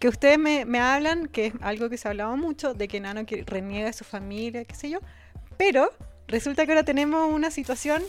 Que 0.00 0.08
ustedes 0.08 0.38
me, 0.38 0.64
me 0.64 0.80
hablan, 0.80 1.28
que 1.28 1.46
es 1.46 1.54
algo 1.60 1.88
que 1.88 1.96
se 1.96 2.08
ha 2.08 2.10
hablado 2.10 2.36
mucho, 2.36 2.74
de 2.74 2.88
que 2.88 2.98
Nano 2.98 3.24
que 3.24 3.44
reniega 3.46 3.86
de 3.86 3.92
su 3.92 4.02
familia, 4.02 4.64
qué 4.64 4.74
sé 4.74 4.90
yo. 4.90 4.98
Pero 5.56 5.90
resulta 6.28 6.64
que 6.64 6.72
ahora 6.72 6.84
tenemos 6.84 7.32
una 7.32 7.50
situación 7.50 8.02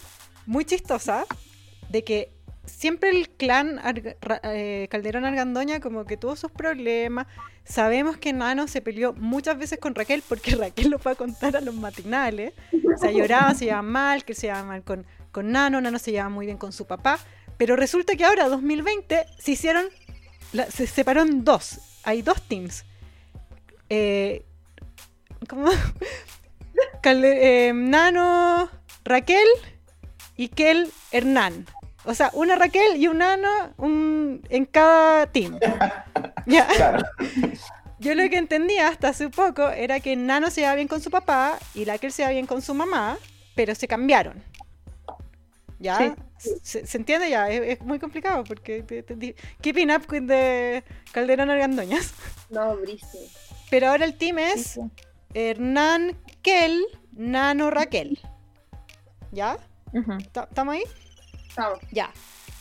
muy 0.45 0.65
chistosa 0.65 1.25
de 1.89 2.03
que 2.03 2.31
siempre 2.65 3.09
el 3.09 3.29
clan 3.29 3.79
eh, 4.43 4.87
Calderón 4.89 5.25
Argandoña 5.25 5.79
como 5.79 6.05
que 6.05 6.17
tuvo 6.17 6.35
sus 6.35 6.51
problemas. 6.51 7.27
Sabemos 7.63 8.17
que 8.17 8.33
Nano 8.33 8.67
se 8.67 8.81
peleó 8.81 9.13
muchas 9.13 9.57
veces 9.57 9.79
con 9.79 9.95
Raquel 9.95 10.23
porque 10.27 10.51
Raquel 10.55 10.89
lo 10.89 10.99
fue 10.99 11.13
a 11.13 11.15
contar 11.15 11.57
a 11.57 11.61
los 11.61 11.75
matinales. 11.75 12.53
O 12.73 12.97
sea, 12.97 13.11
lloraba, 13.11 13.53
se 13.53 13.65
llevaba 13.65 13.81
mal, 13.83 14.25
que 14.25 14.33
se 14.33 14.47
llevaba 14.47 14.65
mal 14.65 14.83
con, 14.83 15.05
con 15.31 15.51
Nano, 15.51 15.81
Nano 15.81 15.99
se 15.99 16.11
llevaba 16.11 16.29
muy 16.29 16.45
bien 16.45 16.57
con 16.57 16.71
su 16.71 16.85
papá. 16.85 17.19
Pero 17.57 17.75
resulta 17.75 18.15
que 18.15 18.23
ahora, 18.23 18.47
2020, 18.49 19.25
se 19.39 19.51
hicieron, 19.51 19.85
se 20.69 20.85
separaron 20.85 21.43
dos. 21.43 21.79
Hay 22.03 22.21
dos 22.21 22.41
teams. 22.47 22.85
Eh, 23.89 24.45
¿Cómo? 25.49 25.69
Calde- 27.01 27.67
eh, 27.69 27.73
Nano, 27.73 28.69
Raquel 29.03 29.47
y 30.35 30.49
Kel 30.49 30.91
Hernán. 31.11 31.65
O 32.05 32.13
sea, 32.13 32.29
una 32.33 32.55
Raquel 32.55 32.95
y 32.97 33.07
un 33.07 33.17
Nano 33.19 33.73
un, 33.77 34.41
en 34.49 34.65
cada 34.65 35.27
team. 35.27 35.59
Ya. 36.45 36.65
Claro. 36.67 37.03
Yo 37.99 38.15
lo 38.15 38.29
que 38.29 38.37
entendía 38.37 38.87
hasta 38.87 39.09
hace 39.09 39.27
poco 39.29 39.67
era 39.69 39.99
que 39.99 40.15
Nano 40.15 40.49
se 40.49 40.61
llevaba 40.61 40.75
bien 40.77 40.87
con 40.87 41.01
su 41.01 41.11
papá 41.11 41.59
y 41.75 41.83
Raquel 41.83 42.13
se 42.13 42.21
llevaba 42.21 42.33
bien 42.35 42.45
con 42.45 42.61
su 42.61 42.73
mamá, 42.73 43.17
pero 43.53 43.75
se 43.75 43.85
cambiaron. 43.85 44.41
¿Ya? 45.79 46.15
¿Se, 46.63 46.85
se 46.87 46.97
entiende 46.97 47.29
ya? 47.29 47.49
Es, 47.49 47.79
es 47.79 47.81
muy 47.85 47.99
complicado 47.99 48.43
porque... 48.45 48.81
te- 48.83 49.03
te- 49.03 49.15
di- 49.15 49.35
keeping 49.61 49.91
up 49.91 50.03
with 50.09 50.25
the 50.27 50.83
Calderón 51.11 51.49
Argandoñas. 51.51 52.13
no, 52.49 52.77
Brice. 52.77 53.05
Pero 53.69 53.89
ahora 53.89 54.05
el 54.05 54.13
team 54.17 54.39
es 54.39 54.61
Sí, 54.67 54.79
sí. 54.81 54.91
Hernán 55.33 56.15
Kel, 56.47 56.85
Nano 57.11 57.69
Raquel. 57.71 58.17
¿Ya? 59.33 59.57
Ujú. 59.91 60.17
¿Ta- 60.31 60.47
¿Estamos 60.49 60.75
ahí? 60.75 60.83
Estamos. 61.49 61.79
Ya. 61.91 62.09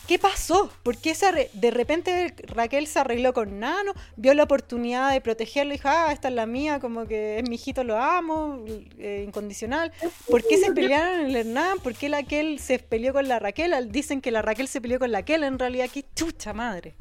¿Qué 0.09 0.19
pasó? 0.19 0.69
¿Por 0.83 0.97
qué 0.97 1.15
se 1.15 1.49
de 1.53 1.71
repente 1.71 2.33
Raquel 2.47 2.85
se 2.87 2.99
arregló 2.99 3.31
con 3.33 3.61
Nano? 3.61 3.93
Vio 4.17 4.33
la 4.33 4.43
oportunidad 4.43 5.11
de 5.13 5.21
protegerlo 5.21 5.73
y 5.73 5.77
dijo, 5.77 5.87
ah, 5.87 6.11
esta 6.11 6.27
es 6.27 6.33
la 6.33 6.45
mía, 6.45 6.81
como 6.81 7.05
que 7.07 7.39
es 7.39 7.47
mi 7.47 7.55
hijito, 7.55 7.85
lo 7.85 7.95
amo, 7.97 8.65
eh, 8.97 9.23
incondicional. 9.25 9.93
¿Por 10.29 10.45
qué 10.45 10.57
se 10.57 10.73
pelearon 10.73 11.25
el 11.27 11.35
Hernán? 11.37 11.79
¿Por 11.79 11.93
qué 11.93 12.09
la 12.09 12.23
Kel 12.23 12.59
se 12.59 12.79
peleó 12.79 13.13
con 13.13 13.29
la 13.29 13.39
Raquel? 13.39 13.89
Dicen 13.89 14.19
que 14.19 14.31
la 14.31 14.41
Raquel 14.41 14.67
se 14.67 14.81
peleó 14.81 14.99
con 14.99 15.13
la 15.13 15.23
Kel, 15.23 15.43
en 15.43 15.57
realidad, 15.59 15.87
qué 15.93 16.03
chucha 16.13 16.51
madre. 16.51 16.95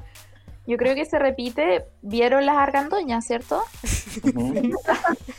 Yo 0.68 0.76
creo 0.76 0.94
que 0.96 1.04
se 1.04 1.18
repite, 1.18 1.84
vieron 2.02 2.46
las 2.46 2.56
argandoñas, 2.56 3.24
¿cierto? 3.26 3.62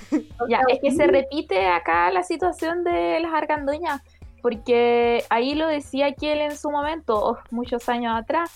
Ya, 0.48 0.62
es 0.68 0.80
que 0.80 0.91
se 0.91 1.08
repite 1.08 1.68
acá 1.68 2.10
la 2.12 2.24
situación 2.24 2.84
de 2.84 3.20
las 3.20 3.34
argandoñas, 3.34 4.02
porque 4.41 5.24
ahí 5.30 5.56
lo 5.56 5.68
decía 5.68 6.14
Kiel 6.14 6.39
en 6.39 6.58
su 6.58 6.72
momento, 6.72 7.18
oh, 7.18 7.38
muchos 7.52 7.88
años 7.89 8.18
atrás, 8.18 8.52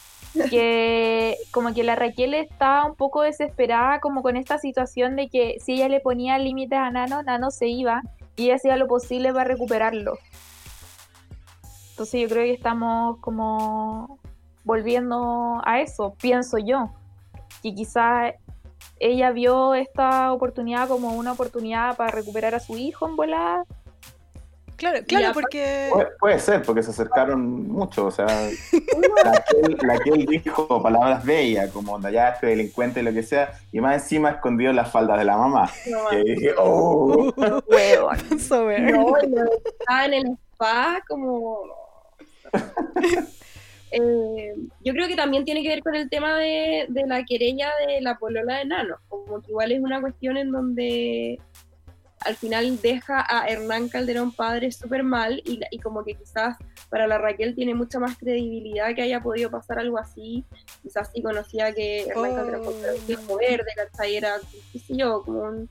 que 0.49 1.37
como 1.51 1.73
que 1.73 1.83
la 1.83 1.95
Raquel 1.95 2.33
estaba 2.33 2.85
un 2.85 2.95
poco 2.95 3.21
desesperada 3.21 3.99
como 3.99 4.21
con 4.21 4.37
esta 4.37 4.57
situación 4.57 5.15
de 5.15 5.29
que 5.29 5.57
si 5.59 5.73
ella 5.73 5.89
le 5.89 5.99
ponía 5.99 6.37
límites 6.37 6.79
a 6.79 6.89
Nano, 6.91 7.23
Nano 7.23 7.51
se 7.51 7.67
iba 7.67 8.01
y 8.35 8.45
ella 8.45 8.55
hacía 8.55 8.77
lo 8.77 8.87
posible 8.87 9.33
para 9.33 9.45
recuperarlo. 9.45 10.17
Entonces 11.91 12.21
yo 12.21 12.29
creo 12.29 12.45
que 12.45 12.53
estamos 12.53 13.17
como 13.19 14.17
volviendo 14.63 15.61
a 15.65 15.81
eso, 15.81 16.15
pienso 16.21 16.57
yo, 16.57 16.91
que 17.61 17.73
quizás 17.75 18.33
ella 18.99 19.31
vio 19.31 19.73
esta 19.73 20.31
oportunidad 20.31 20.87
como 20.87 21.13
una 21.13 21.31
oportunidad 21.33 21.95
para 21.97 22.11
recuperar 22.11 22.55
a 22.55 22.59
su 22.59 22.77
hijo 22.77 23.07
en 23.07 23.15
volada. 23.15 23.63
Claro, 24.77 24.99
claro, 25.07 25.27
aparte- 25.27 25.41
porque... 25.41 25.89
Puede, 25.91 26.07
puede 26.19 26.39
ser, 26.39 26.63
porque 26.63 26.81
se 26.81 26.89
acercaron 26.89 27.67
mucho. 27.67 28.07
O 28.07 28.11
sea, 28.11 28.25
la 28.25 29.43
que, 29.43 29.59
él, 29.61 29.77
la 29.83 29.99
que 29.99 30.09
él 30.09 30.25
dijo 30.25 30.81
palabras 30.81 31.23
bellas, 31.23 31.69
como 31.71 31.93
onda 31.93 32.09
ya 32.09 32.29
este 32.29 32.47
delincuente, 32.47 33.03
lo 33.03 33.13
que 33.13 33.21
sea, 33.21 33.51
y 33.71 33.79
más 33.79 34.01
encima 34.01 34.31
escondió 34.31 34.73
las 34.73 34.91
faldas 34.91 35.19
de 35.19 35.25
la 35.25 35.37
mamá. 35.37 35.69
No, 35.87 36.09
Que 36.09 36.23
dije, 36.23 36.53
oh. 36.57 37.31
Huevón. 37.67 38.17
No, 38.29 39.13
que 39.13 39.27
estaba 39.79 40.05
en 40.05 40.13
el 40.15 40.37
spa, 40.53 41.03
como. 41.07 41.61
Eh, 43.91 44.53
yo 44.83 44.93
creo 44.93 45.07
que 45.07 45.15
también 45.15 45.43
tiene 45.45 45.61
que 45.63 45.69
ver 45.69 45.81
con 45.83 45.95
el 45.95 46.09
tema 46.09 46.37
de, 46.37 46.85
de 46.89 47.05
la 47.07 47.23
querella 47.25 47.69
de 47.87 48.01
la 48.01 48.17
polola 48.17 48.57
de 48.57 48.65
Nano. 48.65 48.95
Como 49.09 49.41
que 49.41 49.51
igual 49.51 49.71
es 49.71 49.79
una 49.81 49.99
cuestión 50.01 50.37
en 50.37 50.51
donde 50.51 51.39
al 52.23 52.35
final 52.35 52.79
deja 52.81 53.25
a 53.27 53.47
Hernán 53.47 53.89
Calderón 53.89 54.31
padre 54.31 54.71
súper 54.71 55.01
mal 55.03 55.41
y, 55.43 55.57
la- 55.57 55.67
y 55.71 55.79
como 55.79 56.03
que 56.03 56.13
quizás 56.13 56.55
para 56.89 57.07
la 57.07 57.17
Raquel 57.17 57.55
tiene 57.55 57.73
mucha 57.73 57.99
más 57.99 58.15
credibilidad 58.17 58.93
que 58.95 59.01
haya 59.01 59.21
podido 59.21 59.49
pasar 59.49 59.79
algo 59.79 59.97
así. 59.97 60.45
Quizás 60.83 61.09
sí 61.13 61.21
conocía 61.23 61.73
que 61.73 62.03
Hernán 62.03 62.31
Oh. 62.31 62.35
Calderón 62.35 62.63
era 62.83 62.93
un 62.93 63.07
viejo 63.07 63.37
verde, 63.37 63.71
¿cachai? 63.75 64.15
Era, 64.17 64.35
qué 64.71 64.77
sé 64.79 64.95
yo, 64.95 65.23
como 65.23 65.41
un 65.41 65.69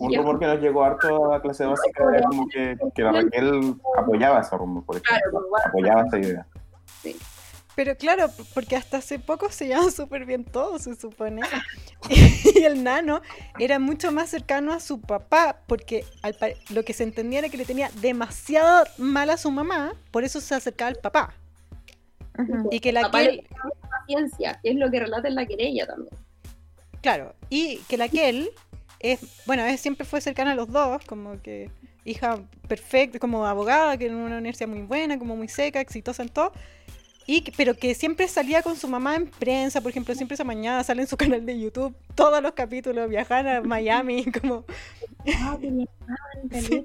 Un 0.00 0.14
rumor 0.16 0.38
que 0.40 0.46
nos 0.46 0.60
llegó 0.60 0.82
harto 0.84 1.32
a 1.32 1.40
clase 1.40 1.64
básica 1.66 2.04
era 2.16 2.26
como 2.28 2.48
que, 2.48 2.76
que 2.94 3.02
la 3.02 3.12
Raquel 3.12 3.74
apoyaba 3.96 4.40
ese 4.40 4.56
rumor, 4.56 4.84
por 4.84 4.96
ejemplo. 4.96 5.40
Claro. 5.48 5.68
Apoyaba 5.68 6.02
esa 6.06 6.18
idea. 6.18 6.46
Pero 7.74 7.96
claro, 7.96 8.30
porque 8.52 8.76
hasta 8.76 8.98
hace 8.98 9.18
poco 9.18 9.50
se 9.50 9.66
llevaban 9.66 9.90
súper 9.92 10.26
bien 10.26 10.44
todos, 10.44 10.82
se 10.82 10.94
supone. 10.96 11.42
Y 12.54 12.64
el 12.64 12.82
nano 12.82 13.22
era 13.58 13.78
mucho 13.78 14.12
más 14.12 14.28
cercano 14.28 14.72
a 14.72 14.80
su 14.80 15.00
papá, 15.00 15.60
porque 15.66 16.04
al 16.22 16.34
pa- 16.34 16.48
lo 16.70 16.84
que 16.84 16.92
se 16.92 17.04
entendía 17.04 17.38
era 17.40 17.48
que 17.48 17.56
le 17.56 17.64
tenía 17.64 17.90
demasiado 18.00 18.84
mal 18.98 19.30
a 19.30 19.36
su 19.36 19.50
mamá, 19.50 19.92
por 20.10 20.24
eso 20.24 20.40
se 20.40 20.54
acercaba 20.54 20.88
al 20.88 20.96
papá. 20.96 21.34
Ujú. 22.38 22.68
Y 22.72 22.80
que 22.80 22.92
la 22.92 23.08
mucha 23.08 23.30
paciencia, 23.90 24.58
que 24.62 24.70
es 24.70 24.76
lo 24.76 24.90
que 24.90 25.00
relata 25.00 25.28
en 25.28 25.34
la 25.34 25.46
querella 25.46 25.86
también. 25.86 26.14
Claro, 27.00 27.34
y 27.50 27.78
que 27.88 27.96
la 27.96 28.08
Kel 28.08 28.50
es, 29.00 29.20
bueno, 29.46 29.64
es, 29.64 29.80
siempre 29.80 30.06
fue 30.06 30.20
cercana 30.20 30.52
a 30.52 30.54
los 30.54 30.68
dos, 30.70 31.04
como 31.04 31.40
que 31.42 31.70
hija 32.04 32.38
perfecta, 32.68 33.18
como 33.18 33.46
abogada, 33.46 33.96
que 33.96 34.06
en 34.06 34.14
una 34.14 34.38
universidad 34.38 34.68
muy 34.68 34.82
buena, 34.82 35.18
como 35.18 35.36
muy 35.36 35.48
seca, 35.48 35.80
exitosa 35.80 36.22
en 36.22 36.28
todo. 36.28 36.52
Y, 37.26 37.50
pero 37.56 37.74
que 37.74 37.94
siempre 37.94 38.26
salía 38.28 38.62
con 38.62 38.76
su 38.76 38.88
mamá 38.88 39.14
en 39.16 39.26
prensa, 39.28 39.80
por 39.80 39.90
ejemplo, 39.90 40.14
siempre 40.14 40.34
esa 40.34 40.44
mañana 40.44 40.82
sale 40.84 41.02
en 41.02 41.08
su 41.08 41.16
canal 41.18 41.44
de 41.46 41.58
YouTube 41.58 41.94
todos 42.14 42.42
los 42.42 42.52
capítulos, 42.52 43.08
viajan 43.08 43.46
a 43.46 43.60
Miami, 43.62 44.24
como... 44.40 44.64
Ah, 45.34 45.56
Sí. 46.60 46.84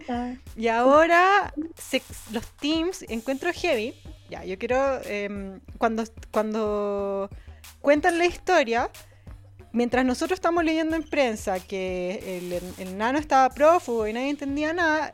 Y 0.55 0.67
ahora 0.67 1.53
se- 1.75 2.03
los 2.31 2.45
teams 2.57 3.03
encuentro 3.09 3.51
heavy. 3.51 3.93
Ya, 4.29 4.43
yo 4.45 4.57
quiero 4.59 5.01
em, 5.05 5.59
cuando 5.77 6.03
cuando 6.31 7.29
cuentan 7.81 8.17
la 8.17 8.25
historia, 8.25 8.89
mientras 9.71 10.05
nosotros 10.05 10.38
estamos 10.38 10.63
leyendo 10.63 10.95
en 10.95 11.03
prensa 11.03 11.59
que 11.59 12.38
el, 12.38 12.61
el 12.85 12.97
nano 12.97 13.17
estaba 13.19 13.49
prófugo 13.49 14.07
y 14.07 14.13
nadie 14.13 14.29
entendía 14.29 14.73
nada, 14.73 15.11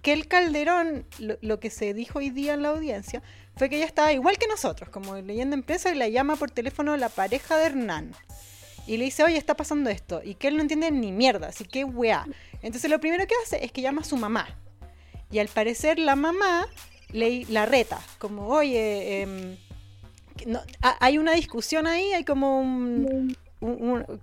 que 0.00 0.12
el 0.12 0.26
Calderón, 0.26 1.04
lo, 1.18 1.36
lo 1.42 1.60
que 1.60 1.70
se 1.70 1.92
dijo 1.94 2.18
hoy 2.20 2.30
día 2.30 2.54
en 2.54 2.62
la 2.62 2.70
audiencia, 2.70 3.22
fue 3.56 3.68
que 3.68 3.76
ella 3.76 3.86
estaba 3.86 4.12
igual 4.12 4.38
que 4.38 4.46
nosotros, 4.46 4.88
como 4.88 5.16
leyendo 5.16 5.56
en 5.56 5.64
y 5.64 5.94
la 5.94 6.08
llama 6.08 6.36
por 6.36 6.50
teléfono 6.50 6.96
la 6.96 7.08
pareja 7.08 7.56
de 7.56 7.66
Hernán. 7.66 8.14
Y 8.86 8.96
le 8.96 9.04
dice, 9.04 9.22
oye, 9.22 9.36
está 9.36 9.56
pasando 9.56 9.90
esto. 9.90 10.22
Y 10.24 10.34
que 10.34 10.48
él 10.48 10.56
no 10.56 10.62
entiende 10.62 10.90
ni 10.90 11.12
mierda, 11.12 11.48
así 11.48 11.64
que 11.64 11.84
weá. 11.84 12.26
Entonces 12.62 12.90
lo 12.90 12.98
primero 12.98 13.26
que 13.26 13.34
hace 13.44 13.64
es 13.64 13.70
que 13.70 13.82
llama 13.82 14.00
a 14.00 14.04
su 14.04 14.16
mamá. 14.16 14.48
Y 15.30 15.38
al 15.38 15.48
parecer 15.48 15.98
la 15.98 16.16
mamá 16.16 16.66
le, 17.10 17.46
la 17.48 17.66
reta, 17.66 18.00
como, 18.18 18.48
oye, 18.48 19.22
em, 19.22 19.56
hay 20.80 21.18
una 21.18 21.32
discusión 21.32 21.86
ahí, 21.86 22.12
hay 22.12 22.24
como 22.24 22.60
un, 22.60 23.36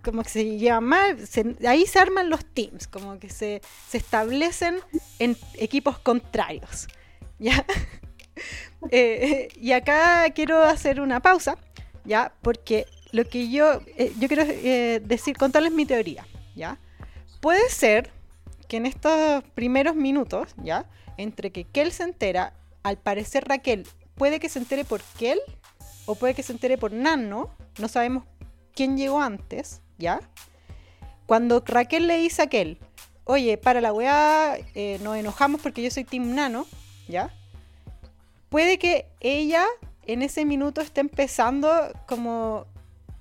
como 0.04 0.24
que 0.24 0.30
se 0.30 0.58
lleva 0.58 0.82
mal, 0.82 1.18
ahí 1.66 1.86
se 1.86 2.00
arman 2.00 2.30
los 2.30 2.44
teams, 2.46 2.88
como 2.88 3.20
que 3.20 3.30
se, 3.30 3.62
se 3.88 3.98
establecen 3.98 4.80
en 5.20 5.38
equipos 5.56 6.00
contrarios. 6.00 6.88
¿Ya? 7.40 7.66
Eh, 8.92 9.50
y 9.56 9.72
acá 9.72 10.30
quiero 10.34 10.64
hacer 10.64 11.02
una 11.02 11.22
pausa, 11.22 11.58
¿ya? 12.06 12.34
Porque 12.42 12.86
lo 13.12 13.26
que 13.26 13.50
yo, 13.50 13.82
eh, 13.98 14.14
yo 14.20 14.28
quiero 14.28 14.44
eh, 14.46 15.02
decir, 15.04 15.38
contarles 15.38 15.72
mi 15.72 15.86
teoría, 15.86 16.26
¿ya? 16.56 16.80
Puede 17.42 17.70
ser 17.70 18.12
que 18.68 18.78
en 18.78 18.86
estos 18.86 19.44
primeros 19.56 19.96
minutos, 19.96 20.54
¿ya? 20.64 20.86
Entre 21.18 21.52
que 21.52 21.66
Kel 21.66 21.92
se 21.92 22.04
entera, 22.04 22.54
al 22.84 22.98
parecer 22.98 23.46
Raquel 23.48 23.88
puede 24.16 24.40
que 24.40 24.50
se 24.50 24.60
entere 24.60 24.86
por 24.86 25.02
Kel 25.18 25.40
o 26.06 26.16
puede 26.16 26.34
que 26.34 26.44
se 26.44 26.52
entere 26.52 26.78
por 26.78 26.92
Nano, 26.92 27.56
no 27.78 27.88
sabemos 27.88 28.26
quién 28.74 28.98
llegó 28.98 29.22
antes, 29.22 29.82
¿ya? 29.98 30.20
Cuando 31.26 31.64
Raquel 31.66 32.08
le 32.08 32.18
dice 32.18 32.44
a 32.44 32.48
Kel, 32.48 32.80
oye, 33.24 33.58
para 33.58 33.82
la 33.82 33.94
weá, 33.94 34.58
nos 35.02 35.18
enojamos 35.18 35.62
porque 35.62 35.82
yo 35.82 35.92
soy 35.92 36.04
Team 36.04 36.34
Nano, 36.34 36.66
¿ya? 37.08 37.34
Puede 38.50 38.80
que 38.80 39.06
ella 39.20 39.66
en 40.06 40.24
ese 40.24 40.43
minuto 40.43 40.82
esté 40.82 41.02
empezando 41.02 41.70
como 42.08 42.66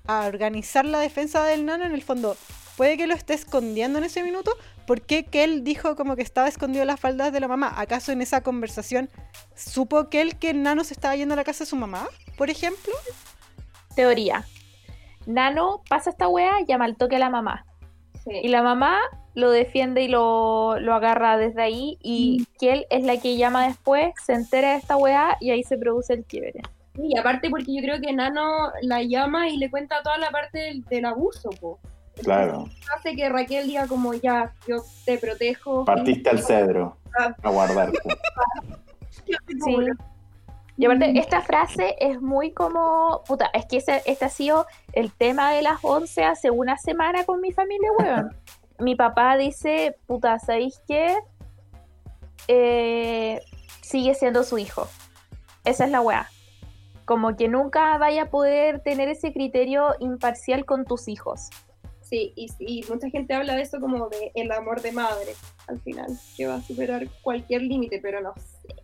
a 0.07 0.25
organizar 0.25 0.85
la 0.85 0.99
defensa 0.99 1.43
del 1.43 1.65
nano 1.65 1.85
en 1.85 1.93
el 1.93 2.01
fondo. 2.01 2.35
Puede 2.77 2.97
que 2.97 3.05
lo 3.05 3.13
esté 3.13 3.35
escondiendo 3.35 3.99
en 3.99 4.05
ese 4.05 4.23
minuto. 4.23 4.51
¿Por 4.87 5.01
qué 5.01 5.25
que 5.25 5.43
él 5.43 5.63
dijo 5.63 5.95
como 5.95 6.15
que 6.15 6.23
estaba 6.23 6.47
escondido 6.47 6.81
en 6.81 6.87
las 6.87 6.99
faldas 6.99 7.31
de 7.31 7.39
la 7.39 7.47
mamá? 7.47 7.73
¿Acaso 7.75 8.11
en 8.11 8.23
esa 8.23 8.41
conversación 8.41 9.09
supo 9.53 10.09
que 10.09 10.21
él 10.21 10.39
que 10.39 10.49
el 10.49 10.63
nano 10.63 10.83
se 10.83 10.95
estaba 10.95 11.15
yendo 11.15 11.33
a 11.33 11.37
la 11.37 11.43
casa 11.43 11.63
de 11.63 11.69
su 11.69 11.75
mamá? 11.75 12.07
Por 12.37 12.49
ejemplo. 12.49 12.93
Teoría. 13.95 14.45
Nano 15.27 15.83
pasa 15.87 16.09
esta 16.09 16.27
wea, 16.27 16.53
llama 16.67 16.85
al 16.85 16.97
toque 16.97 17.17
a 17.17 17.19
la 17.19 17.29
mamá. 17.29 17.65
Sí. 18.23 18.31
Y 18.41 18.47
la 18.47 18.63
mamá 18.63 18.97
lo 19.35 19.51
defiende 19.51 20.03
y 20.03 20.07
lo, 20.07 20.79
lo 20.79 20.93
agarra 20.93 21.37
desde 21.37 21.61
ahí. 21.61 21.97
Y 22.01 22.45
Kiel 22.57 22.85
es 22.89 23.03
la 23.03 23.17
que 23.17 23.37
llama 23.37 23.67
después, 23.67 24.13
se 24.23 24.33
entera 24.33 24.71
de 24.71 24.77
esta 24.77 24.97
weá 24.97 25.37
y 25.39 25.51
ahí 25.51 25.63
se 25.63 25.77
produce 25.77 26.13
el 26.13 26.25
quiebre. 26.25 26.61
Y 26.95 27.17
aparte 27.17 27.49
porque 27.49 27.73
yo 27.73 27.81
creo 27.81 28.01
que 28.01 28.11
Nano 28.11 28.71
la 28.81 29.03
llama 29.03 29.49
y 29.49 29.57
le 29.57 29.69
cuenta 29.69 30.03
toda 30.03 30.17
la 30.17 30.31
parte 30.31 30.59
del, 30.59 30.83
del 30.85 31.05
abuso, 31.05 31.49
po. 31.61 31.79
Claro. 32.23 32.65
Hace 32.95 33.15
que 33.15 33.29
Raquel 33.29 33.67
diga 33.67 33.87
como 33.87 34.13
ya, 34.13 34.53
yo 34.67 34.77
te 35.05 35.17
protejo. 35.17 35.85
Partiste 35.85 36.29
al 36.29 36.39
cedro 36.39 36.97
a 37.43 37.49
guardar. 37.49 37.91
Sí. 39.25 39.75
Y 40.77 40.85
aparte, 40.85 41.19
esta 41.19 41.41
frase 41.41 41.95
es 41.99 42.21
muy 42.21 42.51
como. 42.51 43.21
Puta, 43.27 43.49
es 43.53 43.65
que 43.65 43.77
ese, 43.77 44.01
este 44.05 44.25
ha 44.25 44.29
sido 44.29 44.65
el 44.93 45.11
tema 45.11 45.51
de 45.51 45.61
las 45.61 45.79
11 45.81 46.23
hace 46.23 46.51
una 46.51 46.77
semana 46.77 47.25
con 47.25 47.41
mi 47.41 47.51
familia, 47.51 47.89
weón. 47.97 48.35
Mi 48.79 48.95
papá 48.95 49.37
dice, 49.37 49.97
puta, 50.07 50.39
¿sabéis 50.39 50.81
qué? 50.87 51.17
Eh, 52.47 53.41
sigue 53.81 54.15
siendo 54.15 54.43
su 54.43 54.57
hijo. 54.57 54.87
Esa 55.65 55.85
es 55.85 55.91
la 55.91 56.01
weá. 56.01 56.29
Como 57.05 57.35
que 57.35 57.47
nunca 57.47 57.97
vaya 57.97 58.23
a 58.23 58.29
poder 58.29 58.81
tener 58.81 59.09
ese 59.09 59.33
criterio 59.33 59.95
imparcial 59.99 60.65
con 60.65 60.85
tus 60.85 61.07
hijos. 61.07 61.49
Sí, 62.01 62.33
y, 62.35 62.49
y 62.59 62.83
mucha 62.89 63.09
gente 63.09 63.33
habla 63.35 63.55
de 63.55 63.61
eso 63.61 63.79
como 63.79 64.09
de 64.09 64.31
el 64.33 64.51
amor 64.51 64.81
de 64.81 64.91
madre, 64.91 65.35
al 65.67 65.79
final, 65.79 66.07
que 66.35 66.47
va 66.47 66.55
a 66.55 66.61
superar 66.61 67.07
cualquier 67.21 67.61
límite, 67.61 67.99
pero 68.01 68.21
no 68.21 68.33
sé. 68.35 68.75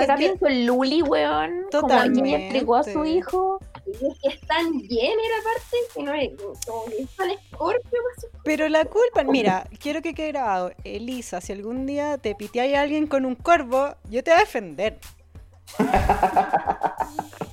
que 0.00 0.06
también 0.06 0.36
con 0.36 0.66
Luli, 0.66 1.02
weón, 1.02 1.66
como 1.70 1.94
ella 1.94 2.38
entregó 2.38 2.76
a 2.76 2.82
su 2.82 3.04
hijo. 3.04 3.60
Y 3.86 3.90
es 3.90 4.18
que 4.20 4.28
es 4.28 4.40
tan 4.46 4.66
aparte, 4.66 5.76
que 5.94 6.02
no 6.02 6.14
es 6.14 6.30
como 6.66 6.84
que 6.84 7.02
es 7.02 7.16
tan 7.16 7.30
escorpio, 7.30 8.00
Pero 8.44 8.68
la 8.68 8.84
culpa, 8.84 9.24
mira, 9.24 9.66
quiero 9.80 10.02
que 10.02 10.14
quede 10.14 10.28
grabado. 10.28 10.72
Elisa, 10.84 11.40
si 11.40 11.52
algún 11.52 11.86
día 11.86 12.18
te 12.18 12.34
piteáis 12.34 12.76
a 12.76 12.82
alguien 12.82 13.06
con 13.06 13.24
un 13.24 13.34
corvo, 13.34 13.96
yo 14.08 14.22
te 14.22 14.30
voy 14.30 14.38
a 14.38 14.40
defender. 14.40 14.98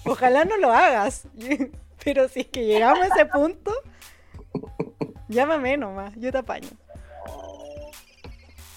Ojalá 0.06 0.46
no 0.46 0.58
lo 0.58 0.72
hagas. 0.72 1.28
Pero 2.04 2.30
si 2.30 2.42
es 2.42 2.48
que 2.48 2.66
llegamos 2.66 3.00
a 3.02 3.08
ese 3.08 3.26
punto, 3.26 3.74
llámame 5.28 5.78
nomás, 5.78 6.14
yo 6.16 6.32
te 6.32 6.38
apaño. 6.38 6.70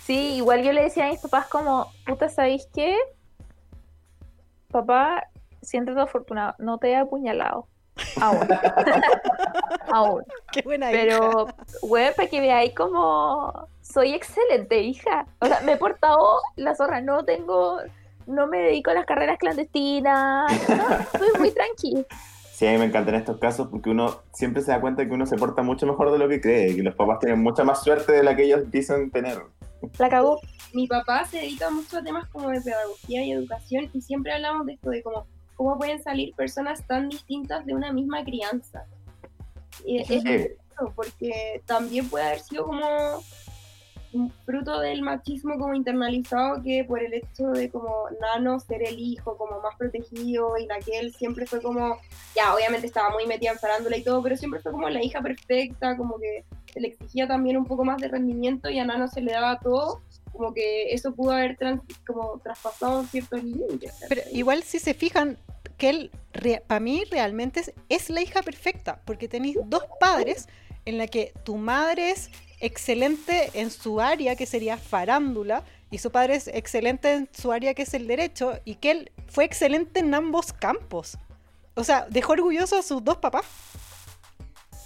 Sí, 0.04 0.34
igual 0.34 0.64
yo 0.64 0.72
le 0.72 0.82
decía 0.82 1.06
a 1.06 1.10
mis 1.10 1.20
papás 1.20 1.46
como, 1.46 1.92
puta, 2.04 2.28
¿sabéis 2.28 2.68
qué? 2.74 2.98
Papá, 4.68 5.28
siéntete 5.62 6.00
afortunado, 6.00 6.54
no 6.58 6.78
te 6.78 6.90
he 6.90 6.96
apuñalado. 6.96 7.66
Aún. 8.20 8.48
Aún. 9.92 10.24
Qué 10.52 10.62
buena. 10.62 10.90
Pero, 10.90 11.46
güey, 11.82 12.14
para 12.14 12.28
que 12.28 12.40
veáis 12.40 12.74
como 12.74 13.68
soy 13.80 14.14
excelente 14.14 14.80
hija. 14.80 15.26
O 15.40 15.46
sea, 15.46 15.60
me 15.60 15.72
he 15.72 15.76
portado 15.76 16.40
la 16.56 16.74
zorra, 16.74 17.00
no 17.00 17.24
tengo, 17.24 17.78
no 18.26 18.46
me 18.46 18.58
dedico 18.58 18.90
a 18.90 18.94
las 18.94 19.06
carreras 19.06 19.38
clandestinas, 19.38 20.50
no, 20.68 21.18
soy 21.18 21.38
muy 21.38 21.50
tranquila. 21.50 22.04
Sí, 22.52 22.66
a 22.66 22.72
mí 22.72 22.78
me 22.78 22.84
encantan 22.84 23.16
estos 23.16 23.38
casos 23.38 23.68
porque 23.70 23.90
uno 23.90 24.20
siempre 24.32 24.62
se 24.62 24.70
da 24.70 24.80
cuenta 24.80 25.04
que 25.04 25.12
uno 25.12 25.26
se 25.26 25.36
porta 25.36 25.62
mucho 25.62 25.86
mejor 25.86 26.12
de 26.12 26.18
lo 26.18 26.28
que 26.28 26.40
cree, 26.40 26.76
que 26.76 26.82
los 26.82 26.94
papás 26.94 27.18
tienen 27.18 27.42
mucha 27.42 27.64
más 27.64 27.82
suerte 27.82 28.12
de 28.12 28.22
la 28.22 28.36
que 28.36 28.44
ellos 28.44 28.70
dicen 28.70 29.10
tener. 29.10 29.38
La 29.98 30.08
cagó. 30.08 30.38
mi 30.72 30.86
papá 30.86 31.24
se 31.24 31.38
dedica 31.38 31.70
mucho 31.70 31.98
a 31.98 32.04
temas 32.04 32.28
como 32.28 32.50
de 32.50 32.60
pedagogía 32.60 33.24
y 33.24 33.32
educación 33.32 33.90
y 33.92 34.00
siempre 34.00 34.32
hablamos 34.32 34.66
de 34.66 34.74
esto 34.74 34.90
de 34.90 35.02
cómo, 35.02 35.26
cómo 35.62 35.78
pueden 35.78 36.02
salir 36.02 36.34
personas 36.34 36.86
tan 36.86 37.08
distintas 37.08 37.64
de 37.66 37.74
una 37.74 37.92
misma 37.92 38.24
crianza. 38.24 38.84
Y 39.84 39.98
es 39.98 40.08
Sí. 40.08 40.22
eso, 40.26 40.92
porque 40.94 41.62
también 41.66 42.08
puede 42.08 42.24
haber 42.24 42.40
sido 42.40 42.66
como 42.66 42.86
un 44.12 44.30
fruto 44.44 44.78
del 44.80 45.00
machismo 45.00 45.58
como 45.58 45.72
internalizado 45.74 46.62
que 46.62 46.84
por 46.84 47.02
el 47.02 47.14
hecho 47.14 47.46
de 47.48 47.70
como 47.70 48.08
Nano 48.20 48.60
ser 48.60 48.86
el 48.86 48.98
hijo 48.98 49.38
como 49.38 49.58
más 49.62 49.74
protegido 49.76 50.58
y 50.58 50.66
la 50.66 50.78
que 50.80 50.98
él 50.98 51.14
siempre 51.14 51.46
fue 51.46 51.62
como, 51.62 51.96
ya 52.36 52.54
obviamente 52.54 52.86
estaba 52.86 53.08
muy 53.10 53.24
metida 53.26 53.52
en 53.52 53.58
farándula 53.58 53.96
y 53.96 54.02
todo, 54.04 54.22
pero 54.22 54.36
siempre 54.36 54.60
fue 54.60 54.70
como 54.70 54.90
la 54.90 55.02
hija 55.02 55.22
perfecta, 55.22 55.96
como 55.96 56.18
que 56.18 56.44
se 56.70 56.80
le 56.80 56.88
exigía 56.88 57.26
también 57.26 57.56
un 57.56 57.64
poco 57.64 57.84
más 57.84 57.98
de 58.02 58.08
rendimiento 58.08 58.68
y 58.68 58.78
a 58.78 58.84
Nano 58.84 59.08
se 59.08 59.22
le 59.22 59.32
daba 59.32 59.58
todo, 59.60 60.02
como 60.30 60.52
que 60.52 60.92
eso 60.92 61.14
pudo 61.14 61.30
haber 61.32 61.56
trans- 61.56 61.80
como 62.06 62.38
traspasado 62.44 63.04
ciertos 63.04 63.42
límites. 63.42 63.94
Pero 64.10 64.20
igual 64.32 64.62
si 64.62 64.78
se 64.78 64.92
fijan, 64.92 65.38
que 65.82 65.90
él, 65.90 66.10
para 66.68 66.78
mí 66.78 67.02
realmente 67.10 67.58
es, 67.58 67.72
es 67.88 68.08
la 68.08 68.22
hija 68.22 68.40
perfecta, 68.42 69.00
porque 69.04 69.26
tenéis 69.26 69.56
dos 69.64 69.82
padres 69.98 70.48
en 70.84 70.96
la 70.96 71.08
que 71.08 71.32
tu 71.42 71.56
madre 71.56 72.10
es 72.10 72.30
excelente 72.60 73.50
en 73.54 73.68
su 73.72 74.00
área, 74.00 74.36
que 74.36 74.46
sería 74.46 74.76
farándula, 74.76 75.64
y 75.90 75.98
su 75.98 76.12
padre 76.12 76.36
es 76.36 76.46
excelente 76.46 77.14
en 77.14 77.28
su 77.32 77.50
área, 77.50 77.74
que 77.74 77.82
es 77.82 77.94
el 77.94 78.06
derecho, 78.06 78.60
y 78.64 78.76
que 78.76 78.92
él 78.92 79.12
fue 79.26 79.44
excelente 79.44 79.98
en 79.98 80.14
ambos 80.14 80.52
campos. 80.52 81.18
O 81.74 81.82
sea, 81.82 82.06
dejó 82.08 82.34
orgulloso 82.34 82.78
a 82.78 82.82
sus 82.82 83.02
dos 83.02 83.16
papás. 83.16 83.44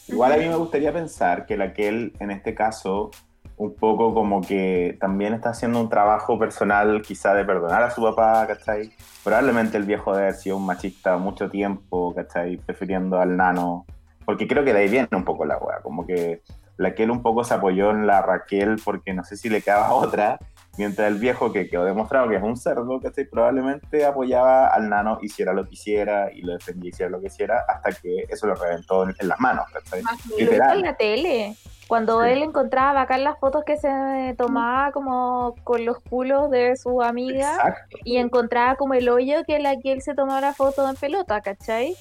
Igual 0.08 0.32
a 0.32 0.36
mí 0.38 0.48
me 0.48 0.56
gustaría 0.56 0.94
pensar 0.94 1.44
que 1.44 1.58
la 1.58 1.74
que 1.74 1.88
él, 1.88 2.14
en 2.20 2.30
este 2.30 2.54
caso, 2.54 3.10
un 3.58 3.74
poco 3.74 4.12
como 4.12 4.42
que 4.42 4.96
también 5.00 5.32
está 5.32 5.50
haciendo 5.50 5.80
un 5.80 5.88
trabajo 5.88 6.38
personal 6.38 7.00
quizá 7.02 7.34
de 7.34 7.44
perdonar 7.44 7.82
a 7.82 7.90
su 7.90 8.02
papá, 8.02 8.46
¿cachai? 8.46 8.92
Probablemente 9.24 9.78
el 9.78 9.84
viejo 9.84 10.14
de 10.14 10.22
haber 10.22 10.34
sido 10.34 10.58
un 10.58 10.66
machista 10.66 11.16
mucho 11.16 11.48
tiempo, 11.48 12.14
¿cachai? 12.14 12.58
Prefiriendo 12.58 13.18
al 13.18 13.36
nano, 13.36 13.86
porque 14.24 14.46
creo 14.46 14.64
que 14.64 14.74
de 14.74 14.80
ahí 14.80 14.88
viene 14.88 15.08
un 15.12 15.24
poco 15.24 15.46
la 15.46 15.56
weá, 15.56 15.80
como 15.80 16.06
que 16.06 16.42
la 16.76 16.94
que 16.94 17.04
él 17.04 17.10
un 17.10 17.22
poco 17.22 17.44
se 17.44 17.54
apoyó 17.54 17.90
en 17.90 18.06
la 18.06 18.20
Raquel 18.20 18.76
porque 18.84 19.14
no 19.14 19.24
sé 19.24 19.36
si 19.36 19.48
le 19.48 19.62
quedaba 19.62 19.92
otra, 19.94 20.38
mientras 20.78 21.08
el 21.08 21.18
viejo 21.18 21.52
que 21.52 21.68
quedó 21.68 21.84
demostrado 21.84 22.28
que 22.28 22.36
es 22.36 22.42
un 22.42 22.56
cerdo, 22.56 23.00
¿cachai? 23.00 23.24
Probablemente 23.24 24.04
apoyaba 24.04 24.68
al 24.68 24.88
nano, 24.88 25.18
hiciera 25.22 25.52
lo 25.52 25.66
que 25.66 25.74
hiciera 25.74 26.32
y 26.32 26.42
lo 26.42 26.52
defendía, 26.54 26.90
hiciera 26.90 27.10
lo 27.10 27.20
que 27.20 27.26
hiciera, 27.26 27.64
hasta 27.68 27.92
que 27.92 28.26
eso 28.28 28.46
lo 28.46 28.54
reventó 28.54 29.04
en, 29.04 29.14
en 29.18 29.28
las 29.28 29.40
manos, 29.40 29.66
¿cachai? 29.72 30.02
en 30.38 30.82
la 30.82 30.94
tele. 30.94 31.56
Cuando 31.86 32.24
él 32.24 32.42
encontraba 32.42 32.92
bacán 32.92 33.22
las 33.22 33.38
fotos 33.38 33.62
que 33.64 33.76
se 33.76 34.34
tomaba 34.36 34.90
como 34.90 35.54
con 35.62 35.84
los 35.84 36.00
culos 36.00 36.50
de 36.50 36.76
su 36.76 37.00
amiga 37.00 37.76
y 38.02 38.16
encontraba 38.16 38.74
como 38.74 38.94
el 38.94 39.08
hoyo 39.08 39.44
que 39.46 39.60
la 39.60 39.76
que 39.78 39.92
él 39.92 40.02
se 40.02 40.14
tomaba 40.14 40.40
la 40.40 40.52
foto 40.52 40.88
en 40.88 40.96
pelota, 40.96 41.40
¿cachai? 41.42 41.94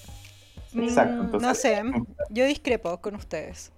Exacto. 0.75 1.37
Mm, 1.37 1.41
no 1.41 1.53
sé, 1.53 1.83
yo 2.31 2.45
discrepo 2.45 2.97
con 2.97 3.15
ustedes. 3.15 3.71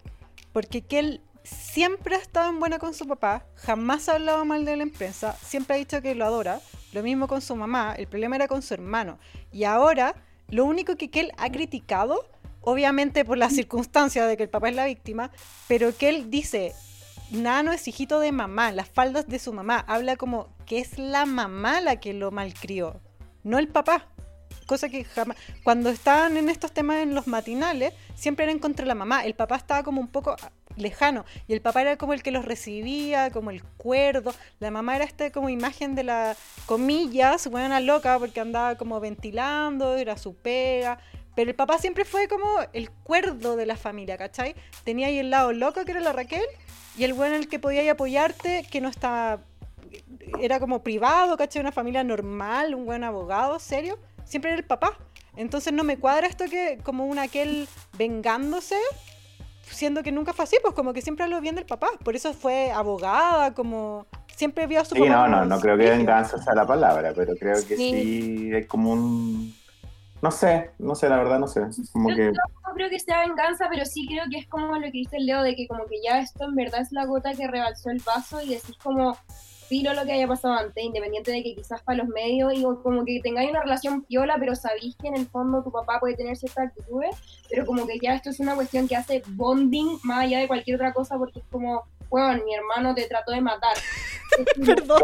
Porque 0.54 0.82
que 0.82 1.00
él 1.00 1.22
siempre 1.48 2.16
ha 2.16 2.20
estado 2.20 2.50
en 2.50 2.60
buena 2.60 2.80
con 2.80 2.94
su 2.94 3.08
papá, 3.08 3.46
jamás 3.56 4.10
ha 4.10 4.14
hablado 4.14 4.46
mal 4.46 4.66
de 4.66 4.78
la 4.78 4.84
empresa, 4.84 5.38
siempre 5.42 5.76
ha 5.76 5.80
dicho 5.80 6.02
que 6.02 6.16
lo 6.16 6.26
adora. 6.26 6.60
Lo 6.94 7.04
mismo 7.04 7.28
con 7.28 7.42
su 7.42 7.56
mamá, 7.56 7.96
el 7.98 8.08
problema 8.08 8.38
era 8.38 8.48
con 8.48 8.62
su 8.62 8.74
hermano. 8.74 9.20
Y 9.52 9.66
ahora, 9.66 10.16
lo 10.48 10.66
único 10.66 10.96
que, 10.96 11.10
que 11.12 11.20
él 11.20 11.32
ha 11.38 11.52
criticado 11.52 12.26
obviamente 12.62 13.24
por 13.24 13.38
la 13.38 13.50
circunstancia 13.50 14.26
de 14.26 14.36
que 14.36 14.44
el 14.44 14.50
papá 14.50 14.68
es 14.68 14.76
la 14.76 14.86
víctima, 14.86 15.32
pero 15.70 15.96
que 15.96 16.10
él 16.10 16.30
dice, 16.30 16.76
Nano 17.32 17.72
es 17.72 17.88
hijito 17.88 18.20
de 18.20 18.34
mamá, 18.34 18.74
las 18.74 18.90
faldas 18.90 19.28
de 19.28 19.40
su 19.40 19.54
mamá, 19.54 19.86
habla 19.88 20.18
como 20.18 20.50
que 20.66 20.80
es 20.80 20.98
la 21.00 21.26
mamá 21.26 21.80
la 21.80 22.02
que 22.02 22.14
lo 22.14 22.30
malcrió, 22.32 23.00
no 23.44 23.58
el 23.58 23.70
papá. 23.70 24.08
Cosa 24.66 24.90
que 24.90 25.06
jamás, 25.06 25.38
cuando 25.64 25.90
estaban 25.90 26.36
en 26.36 26.50
estos 26.50 26.74
temas 26.74 26.98
en 26.98 27.16
los 27.16 27.26
matinales, 27.26 27.94
siempre 28.16 28.44
eran 28.44 28.60
contra 28.60 28.86
la 28.86 28.96
mamá. 28.96 29.24
El 29.24 29.34
papá 29.34 29.56
estaba 29.56 29.82
como 29.84 30.02
un 30.02 30.10
poco 30.10 30.36
lejano 30.78 31.26
y 31.48 31.54
el 31.54 31.62
papá 31.62 31.82
era 31.82 31.98
como 31.98 32.14
el 32.14 32.24
que 32.24 32.32
los 32.32 32.46
recibía, 32.46 33.32
como 33.32 33.52
el 33.52 33.64
cuerdo. 33.64 34.34
La 34.60 34.72
mamá 34.72 34.96
era 34.96 35.06
esta 35.06 35.32
como 35.32 35.50
imagen 35.50 35.96
de 35.96 36.04
la 36.04 36.36
comillas, 36.66 37.48
buena 37.48 37.80
loca 37.80 38.18
porque 38.20 38.40
andaba 38.40 38.76
como 38.76 39.00
ventilando, 39.00 39.96
era 39.96 40.18
su 40.18 40.36
pega. 40.36 41.00
Pero 41.36 41.52
el 41.52 41.56
papá 41.56 41.78
siempre 41.78 42.04
fue 42.04 42.28
como 42.28 42.48
el 42.74 42.90
cuerdo 42.90 43.56
de 43.56 43.68
la 43.68 43.76
familia, 43.76 44.18
¿cachai? 44.18 44.56
Tenía 44.84 45.08
ahí 45.08 45.20
el 45.20 45.30
lado 45.30 45.54
loco 45.54 45.86
que 45.86 45.92
era 45.92 46.00
la 46.00 46.14
Raquel 46.14 46.46
y 46.98 47.04
el 47.04 47.14
bueno 47.14 47.36
en 47.36 47.42
el 47.42 47.48
que 47.48 47.60
podía 47.60 47.92
apoyarte, 47.92 48.66
que 48.72 48.82
no 48.82 48.90
estaba. 48.90 49.42
Era 50.42 50.60
como 50.60 50.82
privado, 50.82 51.38
¿cachai? 51.38 51.62
Una 51.62 51.72
familia 51.72 52.04
normal, 52.04 52.74
un 52.74 52.86
buen 52.86 53.04
abogado, 53.04 53.60
serio. 53.60 54.00
Siempre 54.26 54.50
era 54.52 54.60
el 54.60 54.66
papá. 54.66 54.98
Entonces 55.36 55.72
no 55.72 55.84
me 55.84 55.98
cuadra 55.98 56.26
esto 56.26 56.46
que 56.46 56.80
como 56.84 57.06
un 57.06 57.20
aquel 57.20 57.68
vengándose, 57.98 58.76
siendo 59.70 60.04
que 60.04 60.12
nunca 60.12 60.34
fue 60.34 60.44
así, 60.44 60.58
pues 60.62 60.74
como 60.74 60.94
que 60.94 61.02
siempre 61.02 61.24
habló 61.24 61.42
bien 61.42 61.56
del 61.56 61.66
papá. 61.66 61.90
Por 62.04 62.16
eso 62.16 62.34
fue 62.34 62.72
abogada, 62.72 63.54
como 63.54 64.08
siempre 64.36 64.68
vio 64.68 64.82
a 64.82 64.86
su 64.86 64.96
sí, 64.96 65.02
No, 65.02 65.28
no, 65.28 65.46
no 65.46 65.60
creo 65.60 65.78
que 65.78 65.90
venganza 65.90 66.42
sea 66.42 66.54
la 66.54 66.66
palabra, 66.66 67.14
pero 67.16 67.36
creo 67.36 67.56
que 67.68 67.76
sí, 67.76 67.92
sí 67.92 68.52
es 68.54 68.68
como 68.68 68.92
un 68.92 69.54
no 70.22 70.32
sé, 70.32 70.72
no 70.80 70.96
sé, 70.96 71.10
la 71.10 71.18
verdad 71.18 71.40
no 71.40 71.48
sé. 71.48 71.62
Como 71.94 72.10
que... 72.10 72.32
no 72.32 72.74
creo 72.74 72.90
que 72.90 73.00
sea 73.00 73.20
venganza, 73.20 73.68
pero 73.70 73.86
sí 73.86 74.08
creo 74.08 74.26
que 74.32 74.40
es 74.40 74.48
como 74.48 74.76
lo 74.76 74.82
que 74.82 74.92
dice 74.92 75.18
el 75.18 75.28
Leo, 75.28 75.44
de 75.44 75.56
que 75.56 75.68
como 75.68 75.86
que 75.86 76.02
ya 76.04 76.20
esto 76.20 76.46
en 76.46 76.56
verdad 76.56 76.82
es 76.82 76.92
la 76.92 77.06
gota 77.06 77.34
que 77.34 77.48
rebalsó 77.48 77.92
el 77.92 78.02
vaso 78.04 78.42
y 78.42 78.50
decís 78.50 78.76
como 78.82 79.16
filo 79.68 79.94
lo 79.94 80.06
que 80.06 80.14
haya 80.14 80.28
pasado 80.28 80.56
antes, 80.56 80.84
independiente 80.84 81.32
de 81.32 81.44
que 81.44 81.56
quizás 81.56 81.82
para 81.82 82.00
los 82.00 82.08
medios 82.08 82.54
y 82.54 82.64
como 82.64 83.06
que 83.06 83.20
tengáis 83.22 83.50
una 83.50 83.62
relación 83.62 84.04
piola, 84.04 84.38
pero 84.40 84.56
sabéis 84.56 84.96
que 84.96 85.08
en 85.08 85.16
el 85.16 85.28
fondo 85.28 85.64
tu 85.64 85.72
papá 85.72 86.00
puede 86.00 86.16
tener 86.16 86.36
ciertas 86.38 86.68
actitudes, 86.68 87.16
pero 87.50 87.66
como 87.66 87.86
que 87.86 88.00
ya 88.00 88.16
esto 88.16 88.30
es 88.30 88.40
una 88.40 88.56
cuestión 88.56 88.88
que 88.88 88.96
hace 88.96 89.22
bonding 89.28 90.00
más 90.04 90.26
allá 90.26 90.40
de 90.40 90.48
cualquier 90.48 90.76
otra 90.76 90.94
cosa, 90.94 91.18
porque 91.18 91.40
es 91.40 91.46
como, 91.52 91.84
bueno, 92.10 92.44
mi 92.44 92.56
hermano 92.56 92.96
te 92.96 93.08
trató 93.08 93.32
de 93.32 93.42
matar. 93.42 93.76
Perdón. 94.66 95.02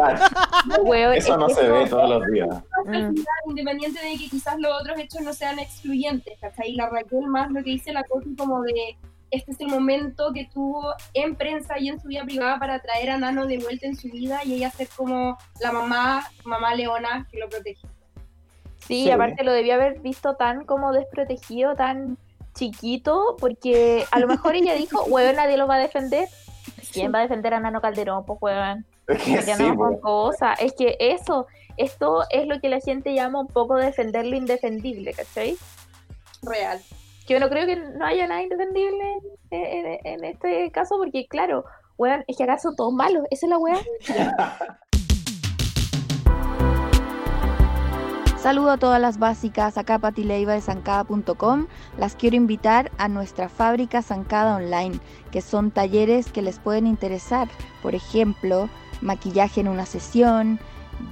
Eso 1.16 1.38
no 1.38 1.50
se 1.50 1.70
ve 1.70 1.88
todos 1.88 2.10
los 2.10 2.32
días. 2.32 2.50
Mm. 2.86 3.16
Independiente 3.50 4.00
de 4.02 4.18
que 4.18 4.30
quizás 4.30 4.60
los 4.60 4.82
otros 4.82 5.00
hechos 5.00 5.22
no 5.22 5.34
sean 5.34 5.60
excluyentes, 5.60 6.38
¿cachai? 6.40 6.74
La 6.74 6.90
Raquel 6.90 7.28
más 7.28 7.52
lo 7.52 7.64
que 7.64 7.72
dice 7.72 7.94
la 7.94 8.04
cosa 8.04 8.28
como 8.38 8.62
de 8.62 8.98
este 9.34 9.52
es 9.52 9.60
el 9.62 9.68
momento 9.68 10.32
que 10.32 10.46
tuvo 10.46 10.94
en 11.16 11.36
prensa 11.36 11.80
y 11.80 11.90
en 11.90 12.00
su 12.00 12.08
vida 12.08 12.24
privada 12.24 12.60
para 12.60 12.80
traer 12.80 13.10
a 13.10 13.18
Nano 13.18 13.48
de 13.48 13.58
vuelta 13.58 13.88
en 13.88 13.96
su 13.96 14.08
vida 14.10 14.42
y 14.46 14.54
ella 14.54 14.70
ser 14.70 14.88
como 14.96 15.38
la 15.60 15.72
mamá, 15.72 16.24
mamá 16.46 16.76
leona 16.76 17.28
que 17.32 17.40
lo 17.40 17.50
protege. 17.50 17.88
Sí, 18.86 19.10
aparte 19.10 19.44
lo 19.44 19.52
debía 19.52 19.76
haber 19.76 20.00
visto 20.02 20.36
tan 20.36 20.66
como 20.66 20.94
desprotegido, 20.94 21.76
tan 21.76 22.18
chiquito, 22.54 23.36
porque 23.40 24.06
a 24.12 24.20
lo 24.20 24.28
mejor 24.28 24.56
ella 24.56 24.76
dijo, 24.76 25.04
huevón, 25.08 25.36
nadie 25.36 25.58
lo 25.58 25.68
va 25.68 25.76
a 25.76 25.80
defender. 25.80 26.28
¿Quién 26.92 27.12
va 27.12 27.20
a 27.20 27.24
defender 27.24 27.56
a 27.56 27.60
Nano 27.60 27.82
Calderón? 27.82 28.26
Pues 28.26 28.38
huevón. 28.40 28.86
Es 29.08 29.24
que, 29.24 29.34
es 30.60 30.74
que 30.74 30.96
eso, 31.00 31.48
esto 31.78 32.24
es 32.30 32.46
lo 32.46 32.60
que 32.60 32.70
la 32.70 32.80
gente 32.80 33.16
llama 33.16 33.40
un 33.40 33.48
poco 33.48 33.78
defender 33.78 34.28
lo 34.28 34.36
indefendible, 34.36 35.14
¿cachai? 35.14 35.58
Real. 36.44 36.80
Yo 37.26 37.40
no 37.40 37.50
creo 37.50 37.66
que 37.66 37.78
no 37.78 38.06
haya 38.06 38.28
nada 38.28 38.42
indefendible 38.42 39.20
en, 39.50 40.26
este 40.26 40.70
caso, 40.72 40.98
porque 40.98 41.26
claro, 41.28 41.64
weón, 41.98 42.26
es 42.28 42.36
que 42.36 42.44
acaso 42.44 42.74
todos 42.76 42.92
malos, 42.92 43.24
esa 43.32 43.46
es 43.46 43.50
la 43.50 43.58
weá. 43.58 43.78
Saludo 48.38 48.72
a 48.72 48.78
todas 48.78 49.00
las 49.00 49.20
básicas, 49.20 49.78
acá 49.78 50.00
Pati. 50.00 50.26
Las 50.26 52.16
quiero 52.18 52.36
invitar 52.36 52.92
a 52.98 53.08
nuestra 53.08 53.48
fábrica 53.48 54.02
Zancada 54.02 54.58
Online, 54.58 55.00
que 55.32 55.40
son 55.40 55.72
talleres 55.72 56.30
que 56.30 56.42
les 56.42 56.60
pueden 56.60 56.86
interesar. 56.86 57.48
Por 57.82 57.96
ejemplo, 57.96 58.68
maquillaje 59.00 59.62
en 59.62 59.70
una 59.70 59.86
sesión, 59.86 60.60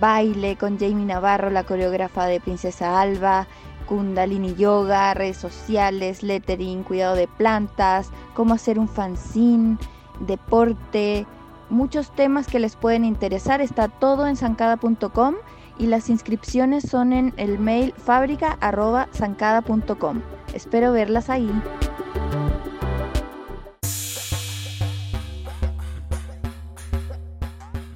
baile 0.01 0.57
con 0.57 0.78
Jamie 0.78 1.05
Navarro, 1.05 1.49
la 1.51 1.64
coreógrafa 1.64 2.26
de 2.26 2.41
Princesa 2.41 2.99
Alba, 2.99 3.47
Kundalini 3.91 4.55
Yoga, 4.55 5.13
redes 5.13 5.35
sociales, 5.35 6.23
lettering, 6.23 6.83
cuidado 6.83 7.13
de 7.13 7.27
plantas, 7.27 8.09
cómo 8.33 8.53
hacer 8.53 8.79
un 8.79 8.87
fanzine, 8.87 9.77
deporte, 10.21 11.27
muchos 11.69 12.15
temas 12.15 12.47
que 12.47 12.61
les 12.61 12.77
pueden 12.77 13.03
interesar. 13.03 13.59
Está 13.59 13.89
todo 13.89 14.27
en 14.27 14.37
zancada.com 14.37 15.35
y 15.77 15.87
las 15.87 16.09
inscripciones 16.09 16.85
son 16.89 17.11
en 17.11 17.33
el 17.35 17.59
mail 17.59 17.93
fábrica.zancada.com. 17.97 20.21
Espero 20.53 20.93
verlas 20.93 21.29
ahí. 21.29 21.51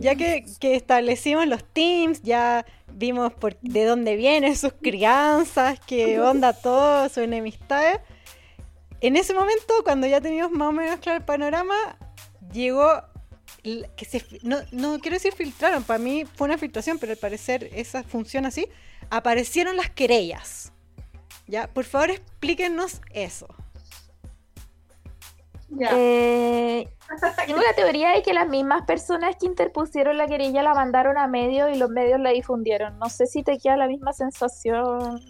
Ya 0.06 0.16
que, 0.16 0.46
establecimos 0.62 1.48
los 1.48 1.64
teams, 1.64 2.22
ya 2.22 2.64
vimos 2.96 3.34
por, 3.34 3.60
de 3.60 3.86
dónde 3.86 4.16
vienen 4.16 4.56
sus 4.56 4.74
crianzas, 4.74 5.80
qué 5.86 6.20
onda 6.20 6.54
todo, 6.54 7.08
su 7.10 7.22
enemistad. 7.22 8.02
En 9.02 9.18
ese 9.18 9.34
momento, 9.34 9.74
cuando 9.84 10.08
ya 10.08 10.22
teníamos 10.22 10.52
más 10.54 10.70
o 10.70 10.72
menos 10.72 11.00
claro 11.00 11.20
el 11.20 11.26
panorama, 11.26 11.76
llegó 12.52 13.04
que 13.62 14.06
se, 14.06 14.24
no, 14.44 14.58
no 14.72 15.00
quiero 15.00 15.16
decir 15.16 15.34
filtraron, 15.34 15.84
para 15.84 16.00
mí 16.00 16.26
fue 16.36 16.46
una 16.48 16.58
filtración, 16.58 17.00
pero 17.00 17.12
al 17.12 17.18
parecer 17.18 17.70
esa 17.74 18.04
funciona 18.04 18.48
así. 18.48 18.68
Aparecieron 19.10 19.76
las 19.76 19.90
querellas. 19.90 20.72
¿Ya? 21.48 21.68
Por 21.68 21.86
favor, 21.86 22.12
explíquenos 22.12 23.02
eso. 23.12 23.48
Eh, 25.80 26.88
tengo 27.46 27.62
la 27.62 27.74
teoría 27.76 28.12
de 28.12 28.22
que 28.22 28.34
las 28.34 28.48
mismas 28.48 28.86
personas 28.86 29.36
que 29.38 29.46
interpusieron 29.46 30.18
la 30.18 30.28
querella 30.28 30.64
la 30.64 30.74
mandaron 30.74 31.18
a 31.18 31.28
medios 31.28 31.70
y 31.74 31.78
los 31.78 31.90
medios 31.90 32.20
la 32.20 32.32
difundieron. 32.32 32.98
No 33.00 33.10
sé 33.10 33.28
si 33.28 33.44
te 33.44 33.58
queda 33.58 33.78
la 33.78 33.88
misma 33.88 34.14
sensación. 34.14 35.22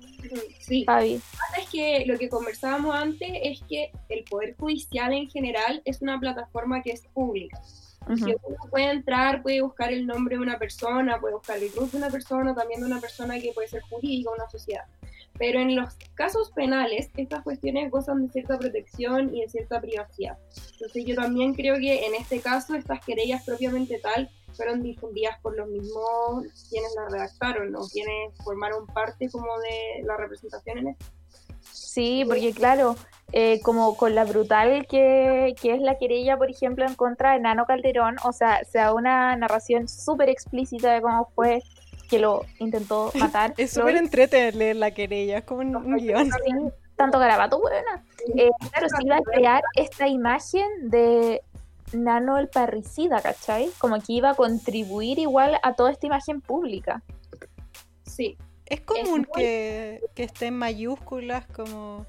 Sí, 0.59 0.85
Javi. 0.85 1.21
es 1.59 1.69
que 1.69 2.05
lo 2.07 2.17
que 2.17 2.29
conversábamos 2.29 2.95
antes 2.95 3.29
es 3.43 3.61
que 3.69 3.91
el 4.09 4.23
Poder 4.23 4.55
Judicial 4.57 5.13
en 5.13 5.29
general 5.29 5.81
es 5.85 6.01
una 6.01 6.19
plataforma 6.19 6.81
que 6.81 6.91
es 6.91 7.01
pública. 7.13 7.61
uno 8.07 8.37
puede 8.69 8.91
entrar, 8.91 9.43
puede 9.43 9.61
buscar 9.61 9.91
el 9.91 10.07
nombre 10.07 10.37
de 10.37 10.41
una 10.41 10.57
persona, 10.57 11.19
puede 11.19 11.35
buscar 11.35 11.57
el 11.57 11.69
grupo 11.69 11.91
de 11.91 11.97
una 11.97 12.09
persona, 12.09 12.55
también 12.55 12.79
de 12.79 12.87
una 12.87 12.99
persona 12.99 13.39
que 13.39 13.51
puede 13.53 13.67
ser 13.67 13.81
jurídica, 13.83 14.31
una 14.35 14.49
sociedad. 14.49 14.85
Pero 15.37 15.59
en 15.59 15.75
los 15.75 15.95
casos 16.13 16.51
penales 16.51 17.09
estas 17.17 17.43
cuestiones 17.43 17.91
gozan 17.91 18.25
de 18.25 18.31
cierta 18.31 18.57
protección 18.57 19.33
y 19.35 19.41
de 19.41 19.49
cierta 19.49 19.81
privacidad. 19.81 20.37
Entonces 20.73 21.05
yo 21.05 21.15
también 21.15 21.53
creo 21.53 21.75
que 21.75 22.05
en 22.05 22.15
este 22.15 22.39
caso 22.39 22.75
estas 22.75 23.03
querellas 23.05 23.43
propiamente 23.43 23.99
tal 23.99 24.29
fueron 24.53 24.81
difundidas 24.81 25.39
por 25.41 25.57
los 25.57 25.67
mismos 25.67 26.45
quienes 26.69 26.93
las 26.95 27.11
redactaron 27.11 27.75
o 27.75 27.87
quienes 27.87 28.33
formaron 28.43 28.87
parte 28.87 29.29
como 29.29 29.47
de 29.59 30.03
la 30.03 30.17
representación 30.17 30.77
en 30.79 30.87
esto. 30.89 31.05
Sí, 31.71 32.23
porque 32.27 32.53
claro, 32.53 32.95
eh, 33.31 33.59
como 33.61 33.97
con 33.97 34.15
la 34.15 34.23
brutal 34.23 34.85
que, 34.87 35.55
que, 35.59 35.73
es 35.73 35.81
la 35.81 35.97
querella, 35.97 36.37
por 36.37 36.49
ejemplo, 36.49 36.85
en 36.85 36.95
contra 36.95 37.33
de 37.33 37.39
Nano 37.39 37.65
Calderón, 37.65 38.17
o 38.23 38.31
sea, 38.31 38.63
se 38.63 38.77
da 38.77 38.93
una 38.93 39.35
narración 39.35 39.87
súper 39.87 40.29
explícita 40.29 40.93
de 40.93 41.01
cómo 41.01 41.29
fue 41.33 41.61
que 42.09 42.19
lo 42.19 42.45
intentó 42.59 43.11
matar. 43.19 43.53
es 43.57 43.71
súper 43.71 43.95
entrete 43.97 44.51
leer 44.51 44.75
la 44.75 44.91
querella, 44.91 45.39
es 45.39 45.43
como 45.43 45.61
un, 45.61 45.75
un 45.75 45.97
guion. 45.97 46.29
tanto 46.95 47.19
garabato, 47.19 47.59
buena. 47.59 48.03
Eh, 48.35 48.49
claro, 48.71 48.87
se 48.89 49.05
iba 49.05 49.17
a 49.17 49.21
crear 49.21 49.63
esta 49.75 50.07
imagen 50.07 50.89
de 50.89 51.41
Nano 51.93 52.37
el 52.37 52.47
parricida, 52.47 53.21
¿cachai? 53.21 53.69
Como 53.77 53.99
que 53.99 54.13
iba 54.13 54.31
a 54.31 54.35
contribuir 54.35 55.19
igual 55.19 55.59
a 55.61 55.73
toda 55.73 55.91
esta 55.91 56.07
imagen 56.07 56.41
pública. 56.41 57.03
Sí. 58.05 58.37
Es 58.65 58.81
común 58.81 59.27
que, 59.35 60.01
que 60.15 60.23
esté 60.23 60.47
en 60.47 60.57
mayúsculas, 60.57 61.45
como. 61.47 62.05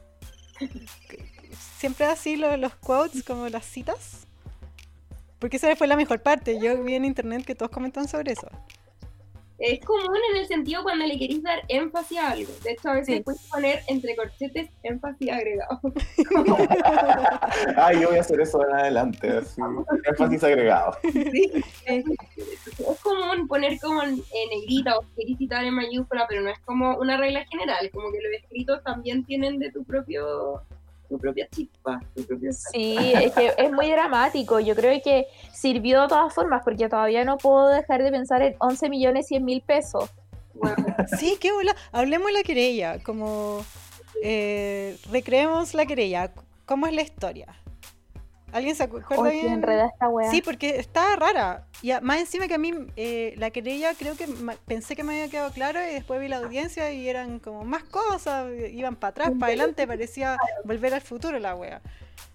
Siempre 1.78 2.07
así 2.07 2.36
lo, 2.36 2.57
los 2.57 2.74
quotes, 2.76 3.22
como 3.22 3.49
las 3.49 3.64
citas. 3.66 4.26
Porque 5.38 5.59
esa 5.59 5.74
fue 5.76 5.86
la 5.86 5.97
mejor 5.97 6.22
parte. 6.22 6.59
Yo 6.59 6.82
vi 6.82 6.94
en 6.94 7.05
internet 7.05 7.44
que 7.44 7.55
todos 7.55 7.70
comentan 7.70 8.09
sobre 8.09 8.32
eso. 8.32 8.49
Es 9.59 9.80
común 9.84 10.16
en 10.32 10.36
el 10.38 10.46
sentido 10.46 10.82
cuando 10.82 11.07
le 11.07 11.18
queréis 11.18 11.42
dar 11.42 11.62
énfasis 11.68 12.18
a 12.18 12.32
algo. 12.32 12.50
De 12.62 12.72
hecho, 12.72 12.90
a 12.90 12.94
veces 12.94 13.16
Sí. 13.16 13.22
puedes 13.22 13.40
poner 13.48 13.80
entre 13.88 14.14
corchetes 14.14 14.68
énfasis 14.82 15.30
agregado. 15.32 15.80
Ay, 17.76 18.00
yo 18.00 18.09
voy 18.09 18.18
a 18.18 18.20
hacer 18.20 18.40
eso 18.40 18.66
en 18.68 18.74
adelante. 18.74 19.28
Así. 19.30 19.61
Énfasis 20.04 20.44
agregado. 20.44 20.96
Sí, 21.02 21.50
es, 21.86 22.04
es 22.78 23.00
común 23.02 23.48
poner 23.48 23.78
como 23.80 24.02
en, 24.02 24.11
en 24.11 24.48
negrita 24.50 24.98
o 24.98 25.04
queréis 25.16 25.38
citar 25.38 25.64
en 25.64 25.74
mayúscula, 25.74 26.26
pero 26.28 26.42
no 26.42 26.50
es 26.50 26.59
como 26.61 26.96
una 26.98 27.16
regla 27.16 27.44
general. 27.46 27.90
Como 27.92 28.11
que 28.12 28.18
los 28.20 28.42
escritos 28.42 28.82
también 28.84 29.24
tienen 29.24 29.59
de 29.59 29.70
tu 29.72 29.84
propio 29.84 30.62
tu 31.09 31.18
propia 31.18 31.48
chispa, 31.48 32.00
tu 32.14 32.24
propio 32.24 32.52
Sí, 32.52 32.96
es 33.14 33.32
que 33.32 33.54
es 33.57 33.72
muy 33.72 33.90
dramático. 33.90 34.61
Yo 34.61 34.74
creo 34.74 35.00
que 35.02 35.26
sirvió 35.52 36.02
de 36.02 36.09
todas 36.09 36.34
formas, 36.34 36.62
porque 36.64 36.88
todavía 36.88 37.24
no 37.24 37.38
puedo 37.38 37.68
dejar 37.68 38.02
de 38.02 38.11
pensar 38.11 38.42
en 38.42 38.57
11 38.59 38.88
millones 38.90 39.26
100 39.26 39.44
mil 39.44 39.62
pesos. 39.62 40.11
Bueno, 40.54 40.76
Sí, 41.18 41.36
qué 41.40 41.52
bola. 41.52 41.74
Hablemos 41.92 42.28
de 42.28 42.32
la 42.32 42.42
querella, 42.42 43.02
como 43.02 43.64
eh, 44.22 44.96
recreemos 45.11 45.74
la 45.74 45.86
querella. 45.86 46.32
¿Cómo 46.64 46.86
es 46.86 46.94
la 46.94 47.02
historia? 47.02 47.46
¿Alguien 48.53 48.76
se 48.76 48.88
acu- 48.88 49.03
acuerda 49.03 49.24
Oye, 49.24 49.40
bien? 49.40 49.53
enreda 49.55 49.86
esta 49.86 50.09
weá. 50.09 50.30
Sí, 50.30 50.40
porque 50.40 50.78
está 50.78 51.16
rara. 51.16 51.66
Y 51.82 51.90
más 52.03 52.20
encima 52.20 52.47
que 52.49 52.55
a 52.55 52.59
mí 52.59 52.72
eh, 52.97 53.34
la 53.38 53.51
querella 53.51 53.92
creo 53.94 54.16
que 54.16 54.26
pensé 54.66 54.94
que 54.97 55.03
me 55.05 55.14
había 55.14 55.30
quedado 55.30 55.51
claro 55.51 55.80
y 55.80 55.92
después 55.94 56.20
vi 56.20 56.28
la 56.28 56.38
audiencia 56.38 56.92
y 56.92 57.09
eran 57.09 57.38
como 57.38 57.64
más 57.64 57.82
cosas, 57.84 58.47
iban 58.72 58.97
para 58.97 59.11
atrás, 59.11 59.30
para 59.38 59.49
adelante, 59.49 59.86
parecía 59.86 60.36
volver 60.64 60.94
al 60.94 61.01
futuro 61.03 61.38
la 61.38 61.55
wea. 61.57 61.82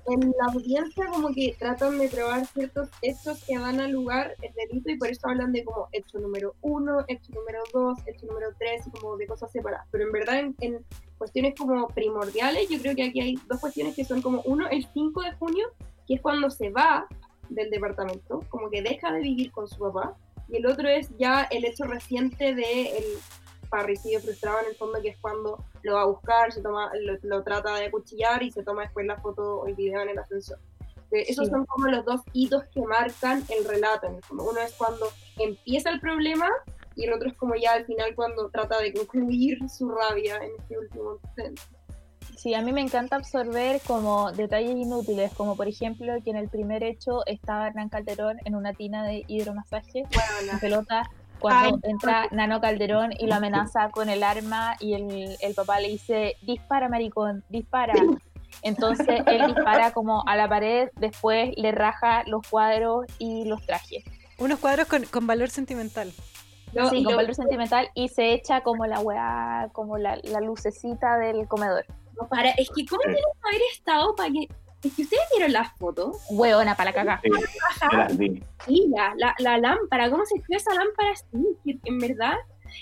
en 0.08 0.20
la 0.38 0.54
audiencia 0.54 1.06
como 1.08 1.30
que 1.34 1.56
tratan 1.58 1.98
de 1.98 2.10
probar 2.10 2.46
ciertos 2.48 2.90
hechos 3.02 3.44
que 3.46 3.58
dan 3.58 3.80
al 3.80 3.92
lugar 3.92 4.36
el 4.42 4.52
delito 4.54 4.92
y 4.92 4.98
por 4.98 5.08
eso 5.10 5.28
hablan 5.30 5.52
de 5.54 5.64
como 5.64 5.88
hecho 5.92 6.20
número 6.20 6.56
uno, 6.62 7.06
hecho 7.08 7.32
número 7.34 7.60
dos, 7.74 7.98
hecho 8.06 8.26
número 8.28 8.50
tres 8.60 8.84
como 8.92 9.16
de 9.18 9.28
cosas 9.28 9.52
separadas. 9.52 9.88
Pero 9.92 10.06
en 10.06 10.12
verdad 10.12 10.40
en, 10.40 10.56
en 10.60 10.86
cuestiones 11.18 11.54
como 11.58 11.88
primordiales 11.88 12.68
yo 12.70 12.80
creo 12.80 12.96
que 12.96 13.04
aquí 13.04 13.22
hay 13.22 13.40
dos 13.48 13.60
cuestiones 13.60 13.96
que 13.96 14.04
son 14.04 14.22
como 14.22 14.42
uno, 14.42 14.68
el 14.70 14.86
5 14.94 15.22
de 15.22 15.32
junio, 15.34 15.68
que 16.12 16.16
es 16.16 16.22
cuando 16.22 16.50
se 16.50 16.70
va 16.70 17.08
del 17.48 17.70
departamento, 17.70 18.44
como 18.50 18.70
que 18.70 18.82
deja 18.82 19.14
de 19.14 19.22
vivir 19.22 19.50
con 19.54 19.66
su 19.66 19.80
papá, 19.80 20.18
y 20.50 20.58
el 20.58 20.66
otro 20.66 20.90
es 20.90 21.10
ya 21.18 21.44
el 21.50 21.64
hecho 21.64 21.86
reciente 21.86 22.54
de 22.54 22.98
el 22.98 23.06
parricidio 23.70 24.20
frustrado 24.20 24.60
en 24.60 24.72
el 24.72 24.76
fondo, 24.76 25.02
que 25.02 25.08
es 25.10 25.18
cuando 25.20 25.64
lo 25.84 25.94
va 25.94 26.02
a 26.02 26.06
buscar, 26.06 26.52
se 26.52 26.62
toma, 26.62 26.92
lo, 27.02 27.18
lo 27.24 27.44
trata 27.44 27.76
de 27.76 27.86
acuchillar 27.86 28.44
y 28.44 28.52
se 28.52 28.62
toma 28.64 28.82
después 28.82 29.06
la 29.06 29.16
foto 29.22 29.62
o 29.62 29.68
el 29.68 29.76
video 29.76 30.02
en 30.02 30.10
el 30.10 30.20
ascensor. 30.20 30.60
Esos 31.12 31.46
Sí. 31.46 31.52
son 31.52 31.66
como 31.66 31.88
los 31.88 32.04
dos 32.04 32.22
hitos 32.34 32.64
que 32.74 32.82
marcan 32.82 33.44
el 33.50 33.64
relato. 33.66 34.08
En 34.08 34.16
el 34.16 34.24
fondo. 34.24 34.44
Uno 34.50 34.60
es 34.60 34.74
cuando 34.74 35.08
empieza 35.38 35.90
el 35.90 36.02
problema 36.02 36.50
y 36.96 37.06
el 37.06 37.14
otro 37.14 37.30
es 37.30 37.38
como 37.38 37.56
ya 37.56 37.72
al 37.74 37.86
final 37.86 38.14
cuando 38.16 38.50
trata 38.50 38.80
de 38.80 38.94
concluir 38.94 39.58
su 39.70 39.90
rabia 39.90 40.38
en 40.38 40.52
este 40.60 40.78
último 40.78 41.18
intento. 41.30 41.62
Sí, 42.38 42.54
a 42.54 42.62
mí 42.62 42.72
me 42.72 42.82
encanta 42.82 43.16
absorber 43.18 43.82
como 43.86 44.32
detalles 44.32 44.72
inútiles, 44.76 45.32
como 45.34 45.56
por 45.56 45.68
ejemplo 45.68 46.14
que 46.24 46.32
en 46.32 46.38
el 46.38 46.50
primer 46.50 46.84
hecho 46.84 47.26
estaba 47.26 47.68
Hernán 47.68 47.90
Calderón 47.90 48.38
en 48.46 48.56
una 48.56 48.74
tina 48.74 49.04
de 49.04 49.24
hidromasaje 49.28 50.04
Bueno, 50.14 50.60
pelota 50.60 51.10
cuando 51.40 51.76
Ay, 51.84 51.92
entra 51.92 52.28
Nano 52.32 52.62
Calderón 52.62 53.12
y 53.18 53.28
lo 53.28 53.36
amenaza 53.36 53.90
con 53.90 54.10
el 54.10 54.24
arma 54.24 54.76
y 54.80 54.94
el, 54.94 55.36
el 55.42 55.54
papá 55.56 55.80
le 55.80 55.90
dice, 55.90 56.36
dispara 56.44 56.88
maricón, 56.90 57.44
dispara. 57.50 57.94
Entonces 58.64 59.22
él 59.28 59.48
dispara 59.48 59.92
como 59.92 60.24
a 60.28 60.36
la 60.36 60.48
pared, 60.48 60.90
después 60.98 61.52
le 61.58 61.72
raja 61.72 62.24
los 62.28 62.48
cuadros 62.48 63.06
y 63.18 63.46
los 63.46 63.66
trajes. 63.66 64.04
Unos 64.38 64.60
cuadros 64.60 64.88
con, 64.88 65.04
con 65.06 65.26
valor 65.26 65.50
sentimental. 65.50 66.12
Sí, 66.12 66.98
y 67.00 67.04
con 67.04 67.14
lo- 67.14 67.18
valor 67.18 67.36
sentimental 67.36 67.90
y 67.96 68.08
se 68.10 68.34
echa 68.34 68.62
como 68.62 68.86
la 68.86 69.00
weá, 69.00 69.70
como 69.74 69.98
la, 69.98 70.18
la 70.24 70.42
lucecita 70.42 71.18
del 71.18 71.48
comedor. 71.48 71.86
No 72.22 72.28
para, 72.28 72.50
es 72.52 72.70
que 72.76 72.86
¿cómo 72.86 73.02
Sí. 73.04 73.08
tiene 73.10 73.22
que 73.22 73.50
haber 73.50 73.62
estado 73.74 74.16
para 74.16 74.30
que... 74.32 74.48
Es 74.84 74.96
que 74.96 75.04
ustedes 75.04 75.24
vieron 75.36 75.54
las 75.54 75.72
fotos, 75.78 76.18
Hueona 76.32 76.76
para 76.76 76.90
la 76.90 76.94
caca. 76.96 77.22
Sí. 78.18 78.44
Sí, 78.66 78.88
la, 78.96 79.14
la, 79.16 79.36
la 79.38 79.58
lámpara, 79.60 80.10
¿cómo 80.10 80.26
se 80.26 80.42
creó 80.42 80.58
esa 80.58 80.74
lámpara 80.74 81.12
así? 81.12 81.80
En 81.84 82.00
verdad, 82.00 82.34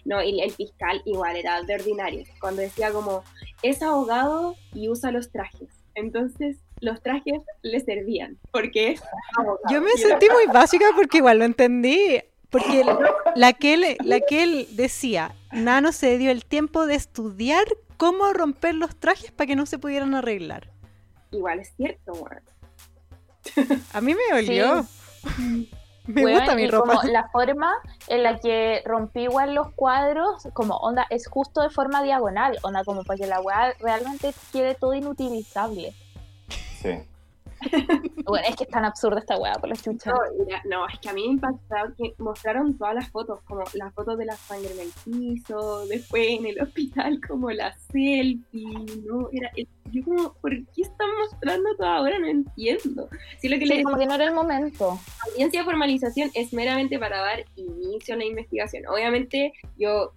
no, 0.05 0.23
y 0.23 0.39
el 0.41 0.51
fiscal 0.51 1.01
igual 1.05 1.35
era 1.35 1.61
de 1.61 1.75
ordinario, 1.75 2.23
cuando 2.39 2.61
decía 2.61 2.91
como, 2.93 3.23
es 3.63 3.81
abogado 3.81 4.55
y 4.73 4.87
usa 4.87 5.11
los 5.11 5.29
trajes. 5.29 5.67
Entonces, 5.95 6.57
los 6.79 7.01
trajes 7.01 7.41
le 7.63 7.79
servían, 7.81 8.37
porque 8.51 8.91
es 8.91 9.01
abogado. 9.37 9.59
Yo 9.69 9.81
me 9.81 9.91
sentí 9.97 10.27
muy 10.29 10.45
básica 10.53 10.85
porque 10.95 11.17
igual 11.17 11.39
lo 11.39 11.45
entendí. 11.45 12.21
Porque 12.49 12.81
el- 12.81 12.87
la, 13.35 13.51
que 13.53 13.73
él, 13.73 13.97
la 14.05 14.21
que 14.21 14.43
él 14.43 14.67
decía, 14.71 15.35
Nano 15.51 15.91
se 15.91 16.17
dio 16.17 16.31
el 16.31 16.45
tiempo 16.45 16.85
de 16.87 16.95
estudiar 16.95 17.65
cómo 17.99 18.31
romper 18.31 18.75
los 18.75 18.95
trajes 18.95 19.31
para 19.31 19.45
que 19.45 19.55
no 19.57 19.65
se 19.65 19.77
pudieran 19.77 20.15
arreglar. 20.15 20.69
Igual 21.31 21.59
es 21.59 21.73
cierto, 21.75 22.13
weón. 22.13 22.41
A 23.93 23.99
mí 24.01 24.15
me 24.15 24.35
dolió. 24.35 24.85
Me 26.07 26.23
Weón, 26.25 26.39
gusta 26.39 26.55
mi 26.55 26.63
y 26.63 26.67
ropa. 26.67 26.95
como 26.95 27.11
la 27.11 27.29
forma 27.29 27.71
en 28.07 28.23
la 28.23 28.39
que 28.39 28.81
rompí 28.83 29.21
igual 29.25 29.53
los 29.53 29.71
cuadros, 29.73 30.47
como 30.53 30.75
onda, 30.77 31.05
es 31.11 31.27
justo 31.27 31.61
de 31.61 31.69
forma 31.69 32.01
diagonal, 32.01 32.57
onda, 32.63 32.83
como 32.83 33.03
para 33.03 33.17
que 33.19 33.27
la 33.27 33.39
weá 33.41 33.73
realmente 33.79 34.33
quede 34.51 34.73
todo 34.73 34.95
inutilizable. 34.95 35.93
Sí. 36.81 37.03
Bueno, 38.25 38.45
es 38.47 38.55
que 38.55 38.63
es 38.65 38.69
tan 38.69 38.85
absurda 38.85 39.19
esta 39.19 39.37
weá 39.37 39.53
por 39.55 39.69
la 39.69 39.75
chucha. 39.75 40.11
No, 40.11 40.17
mira, 40.45 40.61
no, 40.69 40.87
es 40.87 40.99
que 40.99 41.09
a 41.09 41.13
mí 41.13 41.25
me 41.27 41.33
impactó 41.33 41.75
que 41.97 42.13
mostraron 42.19 42.77
todas 42.77 42.93
las 42.93 43.09
fotos, 43.09 43.41
como 43.43 43.63
las 43.73 43.93
fotos 43.93 44.17
de 44.19 44.25
la 44.25 44.35
sangre 44.35 44.69
en 44.71 44.79
el 44.81 44.91
piso, 45.03 45.85
después 45.87 46.27
en 46.29 46.45
el 46.45 46.61
hospital, 46.61 47.19
como 47.27 47.49
la 47.49 47.73
selfie, 47.91 48.63
¿no? 49.05 49.29
Era, 49.31 49.49
yo 49.91 50.03
como, 50.03 50.33
¿por 50.35 50.51
qué 50.51 50.83
están 50.83 51.07
mostrando 51.19 51.75
todo 51.75 51.87
ahora? 51.87 52.19
No 52.19 52.27
entiendo. 52.27 53.09
Si 53.39 53.49
lo 53.49 53.57
que 53.57 53.65
Sí, 53.65 53.73
le 53.73 53.83
como 53.83 53.97
que 53.97 54.05
no 54.05 54.13
era 54.13 54.25
el 54.25 54.33
momento. 54.33 54.99
la 55.25 55.31
audiencia 55.31 55.61
de 55.61 55.65
formalización 55.65 56.29
es 56.35 56.53
meramente 56.53 56.99
para 56.99 57.19
dar 57.21 57.45
inicio 57.55 58.13
a 58.13 58.17
la 58.17 58.25
investigación. 58.25 58.83
Obviamente, 58.87 59.53
yo 59.77 60.13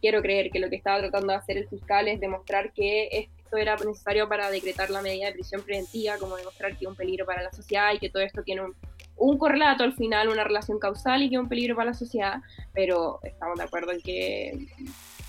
quiero 0.00 0.20
creer 0.22 0.50
que 0.50 0.58
lo 0.58 0.68
que 0.68 0.76
estaba 0.76 0.98
tratando 0.98 1.28
de 1.28 1.38
hacer 1.38 1.56
el 1.56 1.68
fiscal 1.68 2.08
es 2.08 2.18
demostrar 2.20 2.72
que 2.72 3.06
esto 3.44 3.56
era 3.56 3.76
necesario 3.76 4.28
para 4.28 4.50
decretar 4.50 4.90
la 4.90 5.02
medida 5.02 5.26
de 5.26 5.32
prisión 5.32 5.62
preventiva, 5.62 6.16
como 6.18 6.36
demostrar 6.36 6.76
que 6.76 6.84
es 6.84 6.88
un 6.88 6.96
peligro 6.96 7.26
para 7.26 7.42
la 7.42 7.52
sociedad 7.52 7.92
y 7.92 7.98
que 7.98 8.10
todo 8.10 8.22
esto 8.22 8.42
tiene 8.42 8.62
un, 8.62 8.74
un 9.16 9.38
correlato 9.38 9.84
al 9.84 9.94
final, 9.94 10.28
una 10.28 10.44
relación 10.44 10.78
causal 10.78 11.22
y 11.22 11.28
que 11.28 11.36
es 11.36 11.40
un 11.40 11.48
peligro 11.48 11.76
para 11.76 11.90
la 11.90 11.94
sociedad, 11.94 12.40
pero 12.72 13.20
estamos 13.22 13.58
de 13.58 13.64
acuerdo 13.64 13.92
en 13.92 14.00
que 14.00 14.66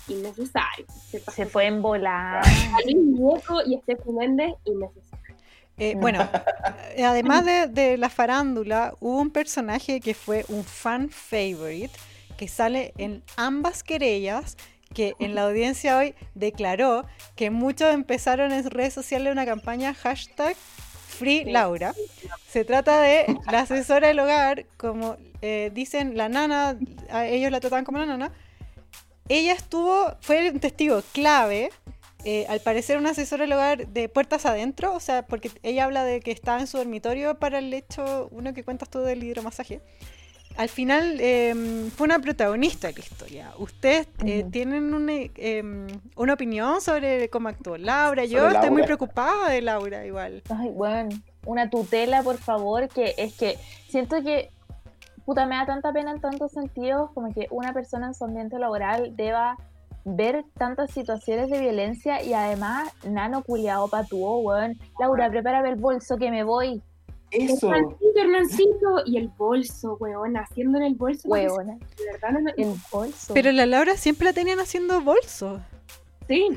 innecesario. 0.08 0.86
Se 1.10 1.46
fue 1.46 1.66
en 1.66 1.82
volar. 1.82 2.44
Viejo 2.86 3.60
y 3.66 3.74
Estefu 3.74 4.12
Méndez, 4.12 4.54
innecesario. 4.64 5.36
Eh, 5.78 5.94
bueno, 5.96 6.26
eh, 6.94 7.04
además 7.04 7.44
de, 7.44 7.66
de 7.66 7.98
la 7.98 8.08
farándula, 8.08 8.94
hubo 9.00 9.20
un 9.20 9.30
personaje 9.30 10.00
que 10.00 10.14
fue 10.14 10.44
un 10.48 10.64
fan 10.64 11.10
favorite 11.10 11.92
que 12.38 12.48
sale 12.48 12.92
en 12.98 13.22
ambas 13.36 13.82
querellas 13.82 14.56
que 14.94 15.14
en 15.18 15.34
la 15.34 15.44
audiencia 15.44 15.98
hoy 15.98 16.14
declaró 16.34 17.06
que 17.34 17.50
muchos 17.50 17.92
empezaron 17.92 18.52
en 18.52 18.70
redes 18.70 18.94
sociales 18.94 19.32
una 19.32 19.46
campaña 19.46 19.94
hashtag 19.94 20.56
Free 21.16 21.44
Laura. 21.44 21.94
Se 22.48 22.64
trata 22.64 23.00
de 23.00 23.26
la 23.50 23.60
asesora 23.60 24.08
del 24.08 24.20
hogar, 24.20 24.66
como 24.76 25.16
eh, 25.42 25.70
dicen 25.72 26.16
la 26.16 26.28
nana, 26.28 26.78
a 27.10 27.26
ellos 27.26 27.50
la 27.50 27.60
trataban 27.60 27.84
como 27.84 27.98
la 27.98 28.06
nana. 28.06 28.32
Ella 29.28 29.54
estuvo, 29.54 30.14
fue 30.20 30.50
un 30.50 30.60
testigo 30.60 31.02
clave 31.12 31.70
eh, 32.24 32.44
al 32.48 32.60
parecer 32.60 32.98
una 32.98 33.10
asesora 33.10 33.44
del 33.44 33.52
hogar 33.52 33.86
de 33.86 34.08
puertas 34.08 34.46
adentro, 34.46 34.92
o 34.92 35.00
sea, 35.00 35.26
porque 35.26 35.50
ella 35.62 35.84
habla 35.84 36.04
de 36.04 36.20
que 36.20 36.32
estaba 36.32 36.60
en 36.60 36.66
su 36.66 36.76
dormitorio 36.76 37.38
para 37.38 37.58
el 37.58 37.72
hecho, 37.72 38.28
uno 38.32 38.52
que 38.52 38.64
cuentas 38.64 38.90
tú 38.90 38.98
del 39.00 39.22
hidromasaje. 39.22 39.80
Al 40.56 40.68
final 40.68 41.20
em, 41.20 41.90
fue 41.90 42.06
una 42.06 42.18
protagonista 42.18 42.88
de 42.88 42.94
la 42.94 43.00
historia. 43.00 43.50
¿Ustedes 43.58 44.08
eh, 44.24 44.44
tienen 44.50 44.94
una, 44.94 45.12
em, 45.36 45.86
una 46.16 46.32
opinión 46.32 46.80
sobre 46.80 47.28
cómo 47.28 47.48
actuó 47.48 47.76
Laura? 47.76 48.24
Yo 48.24 48.40
Sobre 48.40 48.54
estoy 48.54 48.70
muy 48.70 48.82
preocupada 48.82 49.50
de 49.50 49.60
Laura 49.60 50.06
igual. 50.06 50.42
Ay, 50.48 50.70
bueno, 50.70 51.10
una 51.44 51.68
tutela, 51.68 52.22
por 52.22 52.38
favor, 52.38 52.88
que 52.88 53.14
es 53.18 53.34
que 53.34 53.58
siento 53.88 54.22
que, 54.22 54.50
puta, 55.26 55.44
me 55.44 55.56
da 55.56 55.66
tanta 55.66 55.92
pena 55.92 56.12
en 56.12 56.20
tantos 56.20 56.52
sentidos 56.52 57.10
como 57.12 57.34
que 57.34 57.48
una 57.50 57.74
persona 57.74 58.06
en 58.06 58.14
su 58.14 58.24
ambiente 58.24 58.58
laboral 58.58 59.14
deba 59.14 59.58
ver 60.04 60.44
tantas 60.56 60.90
situaciones 60.92 61.50
de 61.50 61.60
violencia 61.60 62.22
y 62.22 62.32
además, 62.32 62.88
nano 63.04 63.42
culiao 63.42 63.88
patúo, 63.88 64.38
weón. 64.38 64.78
Laura, 64.98 65.28
prepárame 65.28 65.68
el 65.68 65.76
bolso 65.76 66.16
que 66.16 66.30
me 66.30 66.44
voy, 66.44 66.80
Eso. 67.30 67.68
Hernancito, 67.74 68.18
Hernancito. 68.20 69.02
Y 69.06 69.16
el 69.18 69.28
bolso, 69.28 69.96
weón, 70.00 70.36
haciendo 70.36 70.78
en 70.78 70.84
el 70.84 70.94
bolso. 70.94 71.28
De 71.28 71.42
verdad, 71.42 72.30
no, 72.32 72.40
no- 72.40 72.50
El 72.56 72.74
bolso. 72.90 73.34
Pero 73.34 73.52
la 73.52 73.66
Laura 73.66 73.96
siempre 73.96 74.26
la 74.26 74.32
tenían 74.32 74.58
haciendo 74.60 75.00
bolso. 75.00 75.60
sí. 76.28 76.48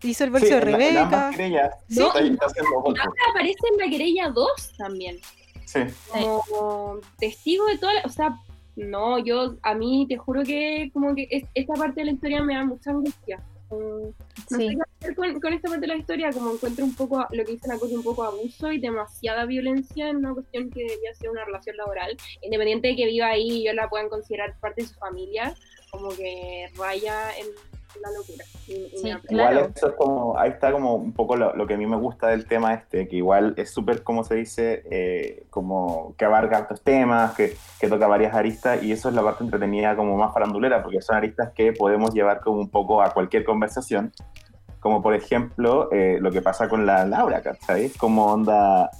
Hizo 0.00 0.22
el 0.22 0.30
Sí, 0.30 0.32
bolso 0.32 0.46
de 0.46 0.52
la- 0.52 0.58
en 0.60 0.64
Rebeca. 0.78 1.02
ambas 1.02 1.36
querellas 1.36 1.74
Sí. 1.88 2.00
está, 2.02 2.20
está 2.20 2.46
haciendo 2.46 2.80
bolso. 2.82 3.02
Ahora 3.02 3.22
aparece 3.30 3.58
en 3.72 3.78
la 3.78 3.90
querella 3.90 4.28
2 4.30 4.72
también. 4.78 5.18
Sí. 5.66 5.80
como 6.12 6.98
testigo 7.18 7.66
de 7.66 7.76
toda 7.78 7.92
la, 7.94 8.02
o 8.04 8.08
sea, 8.08 8.34
no, 8.76 9.18
yo 9.18 9.56
a 9.62 9.74
mí 9.74 10.06
te 10.08 10.16
juro 10.16 10.42
que 10.44 10.88
como 10.94 11.14
que 11.16 11.26
es- 11.30 11.44
esta 11.54 11.74
parte 11.74 12.00
de 12.00 12.06
la 12.06 12.12
historia 12.12 12.42
me 12.44 12.54
da 12.54 12.64
mucha 12.64 12.90
angustia. 12.90 13.42
No 13.70 14.14
Sí. 14.48 14.78
con, 15.14 15.40
con 15.40 15.52
esta 15.52 15.68
parte 15.68 15.82
de 15.82 15.86
la 15.88 15.96
historia, 15.96 16.30
como 16.32 16.52
encuentro 16.52 16.84
un 16.84 16.94
poco, 16.94 17.26
lo 17.30 17.44
que 17.44 17.52
dice 17.52 17.68
la 17.68 17.78
cosa, 17.78 17.94
un 17.94 18.02
poco 18.02 18.24
abuso 18.24 18.72
y 18.72 18.80
demasiada 18.80 19.44
violencia 19.44 20.08
en 20.08 20.16
una 20.16 20.32
cuestión 20.32 20.70
que 20.70 20.80
debería 20.84 21.14
ser 21.14 21.30
una 21.30 21.44
relación 21.44 21.76
laboral, 21.76 22.16
independiente 22.40 22.88
de 22.88 22.96
que 22.96 23.06
viva 23.06 23.28
ahí 23.28 23.60
y 23.60 23.64
yo 23.64 23.72
la 23.74 23.88
puedan 23.90 24.08
considerar 24.08 24.58
parte 24.58 24.82
de 24.82 24.88
su 24.88 24.94
familia, 24.94 25.54
como 25.90 26.08
que 26.08 26.70
raya 26.76 27.36
en 27.38 27.46
la 28.02 28.10
locura. 28.12 28.44
Y- 28.66 28.72
y 28.72 28.98
Sí, 28.98 29.02
pena. 29.02 29.20
Claro. 29.22 29.52
Igual 29.58 29.72
eso 29.74 29.88
es 29.88 29.94
como, 29.94 30.38
ahí 30.38 30.50
está 30.50 30.70
como 30.72 30.94
un 30.94 31.12
poco 31.12 31.36
lo, 31.36 31.54
lo 31.56 31.66
que 31.66 31.74
a 31.74 31.76
mí 31.76 31.86
me 31.86 31.96
gusta 31.96 32.28
del 32.28 32.46
tema 32.46 32.74
este, 32.74 33.08
que 33.08 33.16
igual 33.16 33.54
es 33.56 33.70
súper, 33.70 34.02
como 34.02 34.24
se 34.24 34.34
dice, 34.36 34.82
eh, 34.90 35.46
como 35.50 36.14
que 36.16 36.24
abarca 36.24 36.58
altos 36.58 36.82
temas, 36.82 37.34
que, 37.34 37.56
que 37.80 37.88
toca 37.88 38.06
varias 38.06 38.34
aristas, 38.34 38.82
y 38.82 38.92
eso 38.92 39.08
es 39.08 39.14
la 39.14 39.22
parte 39.22 39.42
entretenida 39.44 39.96
como 39.96 40.16
más 40.16 40.32
farandulera, 40.34 40.82
porque 40.82 41.00
son 41.00 41.16
aristas 41.16 41.50
que 41.54 41.72
podemos 41.72 42.12
llevar 42.12 42.40
como 42.40 42.58
un 42.60 42.68
poco 42.70 43.02
a 43.02 43.12
cualquier 43.12 43.44
conversación, 43.44 44.12
como 44.80 45.02
por 45.02 45.14
ejemplo 45.14 45.90
eh, 45.90 46.18
lo 46.20 46.30
que 46.30 46.42
pasa 46.42 46.68
con 46.68 46.86
la 46.86 47.04
Laura, 47.06 47.40
¿cachai? 47.42 47.88
Como 47.90 48.26
onda, 48.26 48.90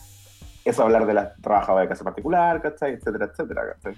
eso 0.64 0.82
hablar 0.82 1.06
de 1.06 1.14
la 1.14 1.34
trabajadora 1.34 1.82
de 1.82 1.88
casa 1.88 2.04
particular, 2.04 2.60
¿cachai? 2.60 2.94
Etcétera, 2.94 3.26
etcétera, 3.26 3.62
¿cachai? 3.74 3.94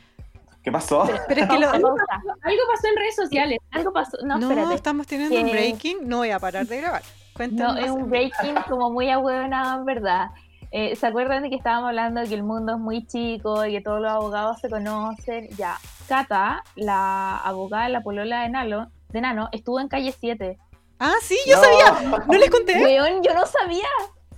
¿Qué 0.62 0.70
pasó? 0.72 1.08
Pero 1.28 1.42
es 1.42 1.48
que 1.48 1.58
lo-. 1.58 1.70
Algo 1.70 1.88
pasó 1.96 2.88
en 2.88 2.96
redes 2.96 3.16
sociales. 3.16 3.58
Algo 3.70 3.92
pasó. 3.92 4.18
No, 4.24 4.38
no, 4.38 4.48
espérate. 4.50 4.74
estamos 4.74 5.06
teniendo 5.06 5.36
un 5.40 5.46
Que- 5.46 5.52
breaking. 5.52 5.98
No 6.08 6.18
voy 6.18 6.30
a 6.30 6.38
parar 6.38 6.66
de 6.66 6.76
grabar. 6.80 7.02
No, 7.02 7.34
Cuéntanos. 7.34 7.78
es 7.84 7.90
un 7.90 8.10
breaking 8.10 8.54
como 8.68 8.90
muy 8.90 9.08
ahueonado, 9.10 9.78
en 9.80 9.84
verdad. 9.86 10.26
Eh, 10.72 10.94
¿Se 10.94 11.06
acuerdan 11.06 11.42
de 11.42 11.50
que 11.50 11.56
estábamos 11.56 11.88
hablando 11.88 12.20
de 12.20 12.28
que 12.28 12.34
el 12.34 12.42
mundo 12.42 12.74
es 12.74 12.78
muy 12.78 13.06
chico 13.06 13.64
y 13.64 13.72
que 13.72 13.80
todos 13.80 14.00
los 14.00 14.10
abogados 14.12 14.60
se 14.60 14.68
conocen? 14.68 15.48
Ya, 15.56 15.78
Cata, 16.06 16.62
la 16.76 17.38
abogada 17.38 17.84
de 17.84 17.90
la 17.90 18.02
polola 18.02 18.42
de 18.42 18.50
Nalo, 18.50 18.86
de 19.08 19.20
Nano, 19.20 19.48
estuvo 19.52 19.80
en 19.80 19.88
calle 19.88 20.12
7. 20.16 20.58
Ah, 20.98 21.14
sí, 21.22 21.36
yo 21.48 21.56
No. 21.56 21.62
sabía. 21.62 22.18
¿No 22.26 22.34
les 22.38 22.50
conté? 22.50 22.80
Weón, 22.82 23.22
yo 23.22 23.32
no 23.34 23.46
sabía. 23.46 23.88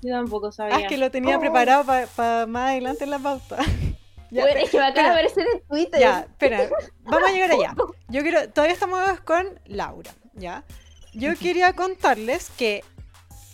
Yo 0.00 0.14
tampoco 0.14 0.52
sabía. 0.52 0.76
Ah, 0.76 0.80
es 0.80 0.88
que 0.88 0.96
lo 0.96 1.10
tenía 1.10 1.36
Oh. 1.36 1.40
preparado 1.40 1.84
para 2.16 2.46
más 2.46 2.70
adelante 2.70 3.04
en 3.04 3.10
la 3.10 3.18
pauta. 3.18 3.56
Ya, 4.32 4.44
es 4.44 4.70
que 4.70 4.78
me 4.78 4.84
acaba 4.84 5.08
de 5.08 5.12
aparecer 5.12 5.46
en 5.52 5.60
Twitter. 5.66 6.00
ya, 6.00 6.20
espera. 6.20 6.68
Vamos 7.02 7.28
a 7.28 7.32
llegar 7.32 7.52
allá. 7.52 7.74
Yo 8.08 8.22
quiero, 8.22 8.48
todavía 8.50 8.74
estamos 8.74 9.20
con 9.20 9.60
Laura, 9.66 10.10
¿ya? 10.34 10.64
Yo 11.14 11.36
quería 11.36 11.74
contarles 11.74 12.50
que 12.56 12.82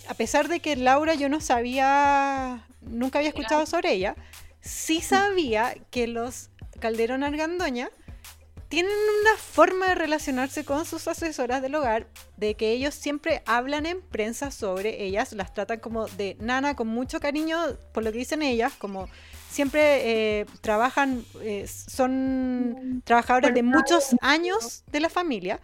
a 0.08 0.14
pesar 0.14 0.48
de 0.48 0.60
que 0.60 0.76
Laura 0.76 1.14
yo 1.14 1.28
no 1.28 1.40
sabía, 1.40 2.66
nunca 2.80 3.18
había 3.18 3.28
escuchado 3.30 3.66
sobre 3.66 3.92
ella, 3.92 4.16
sí 4.60 5.00
sabía 5.00 5.74
que 5.90 6.06
los 6.06 6.50
Calderón 6.80 7.24
Argandoña 7.24 7.90
tienen 8.68 8.92
una 9.20 9.36
forma 9.36 9.88
de 9.88 9.94
relacionarse 9.94 10.64
con 10.64 10.84
sus 10.84 11.08
asesoras 11.08 11.62
del 11.62 11.74
hogar, 11.74 12.06
de 12.36 12.54
que 12.54 12.72
ellos 12.72 12.94
siempre 12.94 13.42
hablan 13.46 13.86
en 13.86 14.02
prensa 14.02 14.50
sobre 14.50 15.04
ellas, 15.04 15.32
las 15.32 15.54
tratan 15.54 15.80
como 15.80 16.06
de 16.06 16.36
nana 16.38 16.76
con 16.76 16.86
mucho 16.86 17.18
cariño, 17.18 17.58
por 17.92 18.04
lo 18.04 18.12
que 18.12 18.18
dicen 18.18 18.42
ellas, 18.42 18.74
como 18.74 19.08
siempre 19.50 20.40
eh, 20.40 20.46
trabajan, 20.60 21.24
eh, 21.42 21.66
son 21.66 23.02
trabajadoras 23.04 23.54
de 23.54 23.62
muchos 23.62 24.14
años 24.20 24.84
de 24.90 25.00
la 25.00 25.08
familia. 25.08 25.60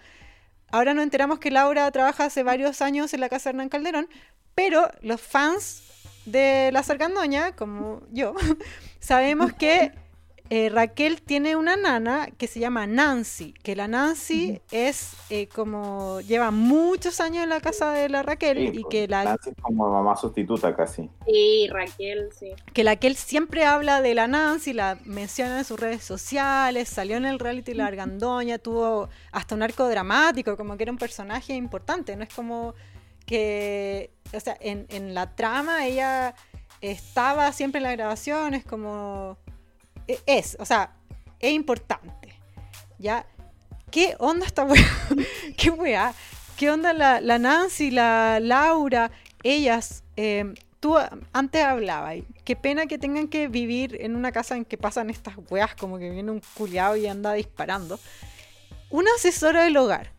Ahora 0.71 0.95
nos 0.95 1.05
enteramos 1.05 1.39
que 1.39 1.51
Laura 1.51 1.91
trabaja 1.91 2.25
hace 2.25 2.43
varios 2.43 2.83
años 2.83 3.15
en 3.15 3.21
la 3.21 3.29
casa 3.29 3.45
de 3.45 3.51
Hernán 3.51 3.69
Calderón, 3.69 4.09
pero 4.55 4.91
los 5.03 5.21
fans 5.21 5.83
de 6.27 6.71
la 6.73 6.83
Sargandoña, 6.83 7.55
como 7.55 8.03
yo, 8.11 8.35
sabemos 9.01 9.53
que 9.53 9.93
eh, 10.51 10.69
Raquel 10.69 11.23
tiene 11.23 11.57
una 11.57 11.75
nana 11.75 12.29
que 12.37 12.47
se 12.47 12.61
llama 12.61 12.87
Nancy, 12.87 13.55
que 13.63 13.75
la 13.75 13.89
Nancy 13.89 14.61
es 14.71 15.15
eh, 15.31 15.49
como 15.49 16.21
lleva 16.21 16.51
muchos 16.51 17.19
años 17.21 17.45
en 17.45 17.49
la 17.49 17.63
casa 17.63 17.93
de 17.93 18.11
la 18.11 18.23
Raquel 18.23 18.59
Sí, 18.59 18.65
y 18.65 18.83
pues, 18.83 18.85
que 18.91 19.09
la, 19.09 19.25
Nancy 19.25 19.51
es 19.51 19.57
como 19.63 19.91
mamá 19.91 20.17
sustituta 20.17 20.77
casi. 20.77 21.09
Sí, 21.27 21.67
Raquel, 21.71 22.29
sí. 22.39 22.53
que 22.75 22.85
la 22.85 22.97
que 22.97 23.07
él 23.07 23.17
siempre 23.17 23.65
habla 23.65 24.03
de 24.03 24.15
la 24.15 24.27
Nancy, 24.27 24.75
la 24.75 24.99
menciona 25.07 25.59
en 25.59 25.65
sus 25.65 25.81
redes 25.81 26.05
sociales, 26.05 26.91
salió 26.91 27.17
en 27.17 27.25
el 27.25 27.39
reality 27.39 27.73
La 27.73 27.87
Argandoña, 27.87 28.59
tuvo 28.59 29.09
hasta 29.33 29.55
un 29.55 29.63
arco 29.63 29.89
dramático, 29.89 30.59
como 30.59 30.77
que 30.77 30.83
era 30.83 30.93
un 30.93 30.99
personaje 30.99 31.55
importante, 31.55 32.17
no 32.17 32.23
es 32.23 32.35
como 32.35 32.75
que, 33.25 34.11
o 34.35 34.41
sea, 34.41 34.59
en, 34.61 34.85
en 34.91 35.15
la 35.15 35.35
trama 35.35 35.87
ella 35.87 36.35
estaba 36.83 37.51
siempre 37.53 37.79
en 37.79 37.85
las 37.85 37.93
grabaciones, 37.95 38.63
como 38.63 39.39
es, 40.07 40.57
o 40.59 40.65
sea, 40.65 40.95
es 41.41 41.53
importante, 41.53 42.35
¿ya? 42.99 43.27
¿Qué 43.91 44.17
onda 44.19 44.47
esta 44.47 44.65
weá? 44.65 44.85
¿Qué 45.57 45.71
weá? 45.71 46.15
¿Qué 46.57 46.71
onda 46.71 46.93
la, 46.93 47.39
Nancy, 47.39 47.91
la 47.91 48.41
Laura? 48.41 49.11
Ellas, 49.43 50.05
eh, 50.17 50.55
tú 50.81 50.97
antes 51.33 51.63
hablabas, 51.63 52.17
qué 52.45 52.57
pena 52.57 52.87
que 52.87 52.99
tengan 52.99 53.29
que 53.29 53.49
vivir 53.49 53.97
en 54.01 54.17
una 54.17 54.33
casa 54.33 54.57
en 54.57 54.65
que 54.65 54.77
pasan 54.77 55.11
estas 55.11 55.35
weas, 55.51 55.75
como 55.75 55.99
que 55.99 56.11
viene 56.11 56.31
un 56.31 56.43
culiao 56.55 56.97
y 56.97 57.07
anda 57.07 57.33
disparando. 57.33 57.99
Una 58.91 59.11
asesora 59.17 59.65
del 59.65 59.77
hogar, 59.77 60.13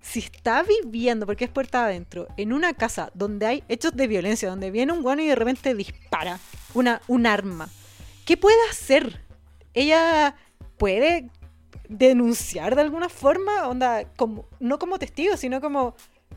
si 0.00 0.20
está 0.20 0.62
viviendo, 0.62 1.26
porque 1.26 1.44
es 1.44 1.50
puerta 1.50 1.84
adentro, 1.84 2.28
en 2.36 2.52
una 2.52 2.74
casa 2.74 3.10
donde 3.14 3.46
hay 3.46 3.64
hechos 3.68 3.94
de 3.94 4.06
violencia, 4.06 4.48
donde 4.48 4.70
viene 4.70 4.92
un 4.92 5.02
guano 5.02 5.22
y 5.22 5.28
de 5.28 5.34
repente 5.34 5.74
dispara 5.74 6.38
una, 6.74 7.00
un 7.08 7.26
arma, 7.26 7.68
¿qué 8.24 8.36
puede 8.36 8.58
hacer? 8.70 9.27
Ella 9.74 10.34
puede 10.76 11.30
denunciar 11.88 12.74
de 12.74 12.82
alguna 12.82 13.08
forma, 13.08 13.68
onda, 13.68 14.04
como, 14.16 14.46
no 14.60 14.78
como 14.78 14.98
testigo, 14.98 15.36
sino 15.36 15.60
como 15.60 15.94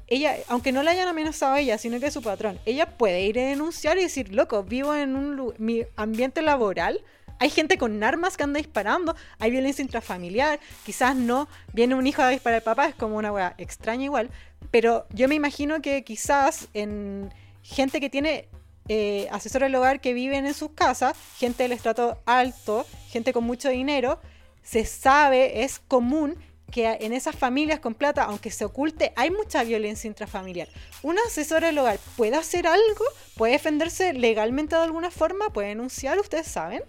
ella, 0.08 0.36
aunque 0.48 0.72
no 0.72 0.84
la 0.84 0.92
hayan 0.92 1.08
amenazado 1.08 1.54
a 1.54 1.60
ella, 1.60 1.78
sino 1.78 2.00
que 2.00 2.12
su 2.12 2.22
patrón, 2.22 2.60
ella 2.66 2.98
puede 2.98 3.22
ir 3.22 3.40
a 3.40 3.44
denunciar 3.44 3.98
y 3.98 4.04
decir, 4.04 4.34
loco, 4.34 4.64
vivo 4.64 4.94
en 4.94 5.16
un 5.16 5.54
mi 5.58 5.84
ambiente 5.96 6.42
laboral, 6.42 7.02
hay 7.40 7.50
gente 7.50 7.78
con 7.78 8.04
armas 8.04 8.38
que 8.38 8.44
anda 8.44 8.60
disparando, 8.60 9.16
hay 9.40 9.52
violencia 9.52 9.82
intrafamiliar, 9.82 10.60
quizás 10.86 11.16
no, 11.16 11.48
viene 11.74 11.96
un 11.96 12.06
hijo 12.06 12.22
a 12.22 12.30
disparar 12.30 12.58
al 12.58 12.64
papá, 12.64 12.88
es 12.88 12.96
como 12.96 13.18
una 13.18 13.32
wea 13.32 13.56
extraña 13.58 14.04
igual, 14.04 14.30
pero 14.70 15.08
yo 15.12 15.28
me 15.28 15.36
imagino 15.36 15.82
que 15.82 16.04
quizás 16.04 16.68
en 16.74 17.34
gente 17.64 18.00
que 18.00 18.10
tiene 18.10 18.48
eh, 18.88 19.28
asesor 19.32 19.62
del 19.62 19.76
hogar 19.76 20.02
que 20.02 20.14
viven 20.14 20.46
en 20.46 20.54
sus 20.54 20.72
casas, 20.72 21.16
gente 21.38 21.64
del 21.64 21.72
estrato 21.72 22.18
alto, 22.26 22.86
gente 23.10 23.34
con 23.34 23.44
mucho 23.44 23.70
dinero, 23.70 24.20
se 24.64 24.86
sabe, 24.86 25.64
es 25.64 25.80
común 25.80 26.36
que 26.72 26.98
en 27.02 27.14
esas 27.14 27.36
familias 27.36 27.80
con 27.80 27.94
plata, 27.94 28.24
aunque 28.24 28.50
se 28.50 28.66
oculte, 28.66 29.14
hay 29.16 29.30
mucha 29.30 29.64
violencia 29.64 30.08
intrafamiliar. 30.08 30.70
¿Una 31.04 31.22
asesora 31.28 31.68
del 31.68 31.78
hogar 31.78 32.00
puede 32.16 32.38
hacer 32.38 32.66
algo? 32.66 33.06
¿Puede 33.38 33.54
defenderse 33.54 34.14
legalmente 34.14 34.76
de 34.76 34.82
alguna 34.82 35.12
forma? 35.12 35.50
¿Puede 35.50 35.70
denunciar? 35.70 36.18
¿Ustedes 36.18 36.48
saben? 36.48 36.82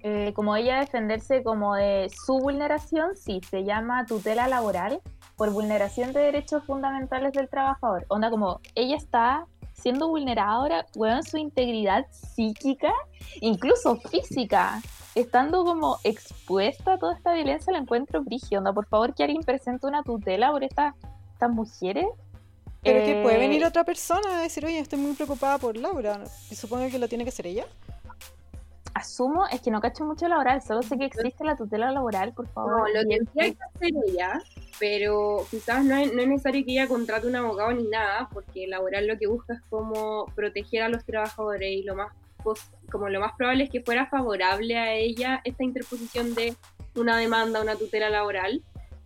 Eh, 0.00 0.32
como 0.34 0.54
ella 0.54 0.78
defenderse 0.78 1.42
como 1.42 1.74
de 1.74 2.08
su 2.24 2.38
vulneración, 2.38 3.16
sí, 3.16 3.40
se 3.50 3.64
llama 3.64 4.06
tutela 4.06 4.46
laboral 4.46 5.00
por 5.36 5.50
vulneración 5.50 6.12
de 6.12 6.20
derechos 6.20 6.64
fundamentales 6.64 7.32
del 7.32 7.48
trabajador. 7.48 8.06
Onda 8.08 8.30
como 8.30 8.60
ella 8.76 8.96
está 8.96 9.46
siendo 9.80 10.08
vulnerada 10.08 10.50
ahora, 10.52 10.86
weón, 10.94 11.22
su 11.22 11.36
integridad 11.38 12.06
psíquica, 12.10 12.92
incluso 13.40 13.96
física, 13.96 14.80
estando 15.14 15.64
como 15.64 15.98
expuesta 16.04 16.94
a 16.94 16.98
toda 16.98 17.14
esta 17.14 17.32
violencia, 17.34 17.72
la 17.72 17.78
encuentro 17.78 18.22
brígida. 18.22 18.72
Por 18.72 18.86
favor, 18.86 19.14
que 19.14 19.24
alguien 19.24 19.42
presente 19.42 19.86
una 19.86 20.02
tutela 20.02 20.50
por 20.50 20.64
esta- 20.64 20.94
estas 21.32 21.50
mujeres. 21.50 22.06
Pero 22.80 23.04
que 23.04 23.22
puede 23.22 23.36
Eh, 23.36 23.40
venir 23.40 23.64
otra 23.64 23.82
persona 23.84 24.38
a 24.38 24.42
decir, 24.42 24.64
oye, 24.64 24.78
estoy 24.78 25.00
muy 25.00 25.12
preocupada 25.14 25.58
por 25.58 25.76
Laura. 25.76 26.22
Y 26.50 26.54
supongo 26.54 26.88
que 26.88 26.98
lo 26.98 27.08
tiene 27.08 27.24
que 27.24 27.30
hacer 27.30 27.46
ella. 27.48 27.64
Asumo, 28.94 29.46
es 29.48 29.60
que 29.60 29.70
no 29.70 29.80
cacho 29.80 30.04
mucho 30.04 30.26
laboral, 30.28 30.62
solo 30.62 30.82
sé 30.82 30.98
que 30.98 31.04
existe 31.06 31.44
la 31.44 31.56
tutela 31.56 31.90
laboral, 31.92 32.32
por 32.32 32.48
favor. 32.48 32.88
No, 32.92 33.02
lo 33.02 33.12
y 33.12 33.18
que 33.26 33.56
hacer 33.74 33.90
ella, 34.08 34.42
pero 34.78 35.46
quizás 35.50 35.84
no 35.84 35.96
es, 35.96 36.12
no 36.12 36.22
es 36.22 36.28
necesario 36.28 36.64
que 36.64 36.72
ella 36.72 36.88
contrate 36.88 37.26
un 37.26 37.36
abogado 37.36 37.72
ni 37.72 37.84
nada, 37.84 38.28
porque 38.32 38.66
laboral 38.66 39.06
lo 39.06 39.18
que 39.18 39.26
busca 39.26 39.54
es 39.54 39.60
como 39.70 40.26
proteger 40.34 40.82
a 40.82 40.88
los 40.88 41.04
trabajadores 41.04 41.70
y 41.70 41.82
lo 41.82 41.94
más 41.94 42.12
pos- 42.42 42.70
como 42.90 43.08
lo 43.08 43.20
más 43.20 43.32
probable 43.36 43.64
es 43.64 43.70
que 43.70 43.82
fuera 43.82 44.06
favorable 44.06 44.76
a 44.76 44.94
ella 44.94 45.40
esta 45.44 45.64
interposición 45.64 46.34
de 46.34 46.56
una 46.96 47.16
demanda, 47.18 47.60
una 47.62 47.76
tutela 47.76 48.10
laboral, 48.10 48.62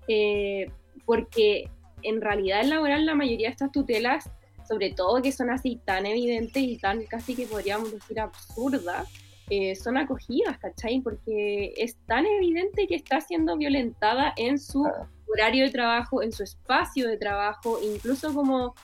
eh, 0.09 0.70
porque 1.04 1.68
en 2.02 2.20
realidad 2.20 2.60
en 2.60 2.70
laboral 2.70 3.06
la 3.06 3.14
mayoría 3.14 3.48
de 3.48 3.52
estas 3.52 3.72
tutelas, 3.72 4.30
sobre 4.68 4.92
todo 4.92 5.20
que 5.20 5.32
son 5.32 5.50
así 5.50 5.80
tan 5.84 6.06
evidentes 6.06 6.62
y 6.62 6.78
tan 6.78 7.04
casi 7.04 7.34
que 7.34 7.46
podríamos 7.46 7.92
decir 7.92 8.20
absurdas, 8.20 9.09
eh, 9.55 9.77
son 9.77 9.99
acogidas, 9.99 10.57
¿cachai? 10.57 11.03
Porque 11.03 11.74
es 11.77 11.97
tan 12.07 12.24
evidente 12.24 12.87
que 12.87 12.95
está 12.95 13.20
siendo 13.20 13.59
violentada 13.59 14.33
en 14.39 14.59
su 14.59 14.83
horario 15.31 15.65
de 15.65 15.70
trabajo, 15.70 16.23
en 16.23 16.33
su 16.33 16.43
espacio 16.43 17.07
de 17.07 17.19
trabajo, 17.19 17.79
incluso 17.83 18.33
como, 18.33 18.74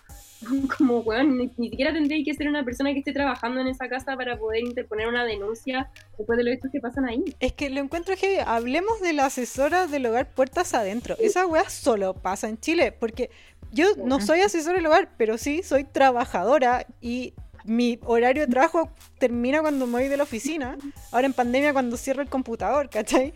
como 0.76 0.98
weón, 0.98 1.38
ni, 1.38 1.50
ni 1.56 1.70
siquiera 1.70 1.94
tendría 1.94 2.22
que 2.22 2.34
ser 2.34 2.48
una 2.48 2.66
persona 2.66 2.92
que 2.92 2.98
esté 2.98 3.14
trabajando 3.14 3.62
en 3.62 3.68
esa 3.68 3.88
casa 3.88 4.14
para 4.14 4.38
poder 4.38 4.62
interponer 4.62 5.08
una 5.08 5.24
denuncia 5.24 5.88
después 6.18 6.36
de 6.36 6.44
los 6.44 6.56
hechos 6.56 6.70
que 6.70 6.80
pasan 6.82 7.06
ahí. 7.06 7.24
Es 7.40 7.54
que 7.54 7.70
lo 7.70 7.80
encuentro 7.80 8.14
que 8.20 8.42
hablemos 8.42 9.00
de 9.00 9.14
la 9.14 9.24
asesora 9.24 9.86
del 9.86 10.04
hogar 10.04 10.30
puertas 10.34 10.74
adentro. 10.74 11.16
Esa 11.18 11.46
weá 11.46 11.70
solo 11.70 12.12
pasa 12.12 12.46
en 12.46 12.60
Chile, 12.60 12.92
porque 12.92 13.30
yo 13.72 13.86
no 13.96 14.20
soy 14.20 14.40
asesora 14.40 14.76
del 14.76 14.86
hogar, 14.86 15.08
pero 15.16 15.38
sí 15.38 15.62
soy 15.62 15.84
trabajadora 15.84 16.84
y 17.00 17.32
mi 17.68 17.98
horario 18.04 18.46
de 18.46 18.50
trabajo 18.50 18.90
termina 19.18 19.60
cuando 19.60 19.86
me 19.86 19.92
voy 19.92 20.08
de 20.08 20.16
la 20.16 20.24
oficina. 20.24 20.76
Ahora 21.12 21.26
en 21.26 21.32
pandemia 21.32 21.72
cuando 21.72 21.96
cierro 21.96 22.22
el 22.22 22.28
computador, 22.28 22.90
¿cachai? 22.90 23.34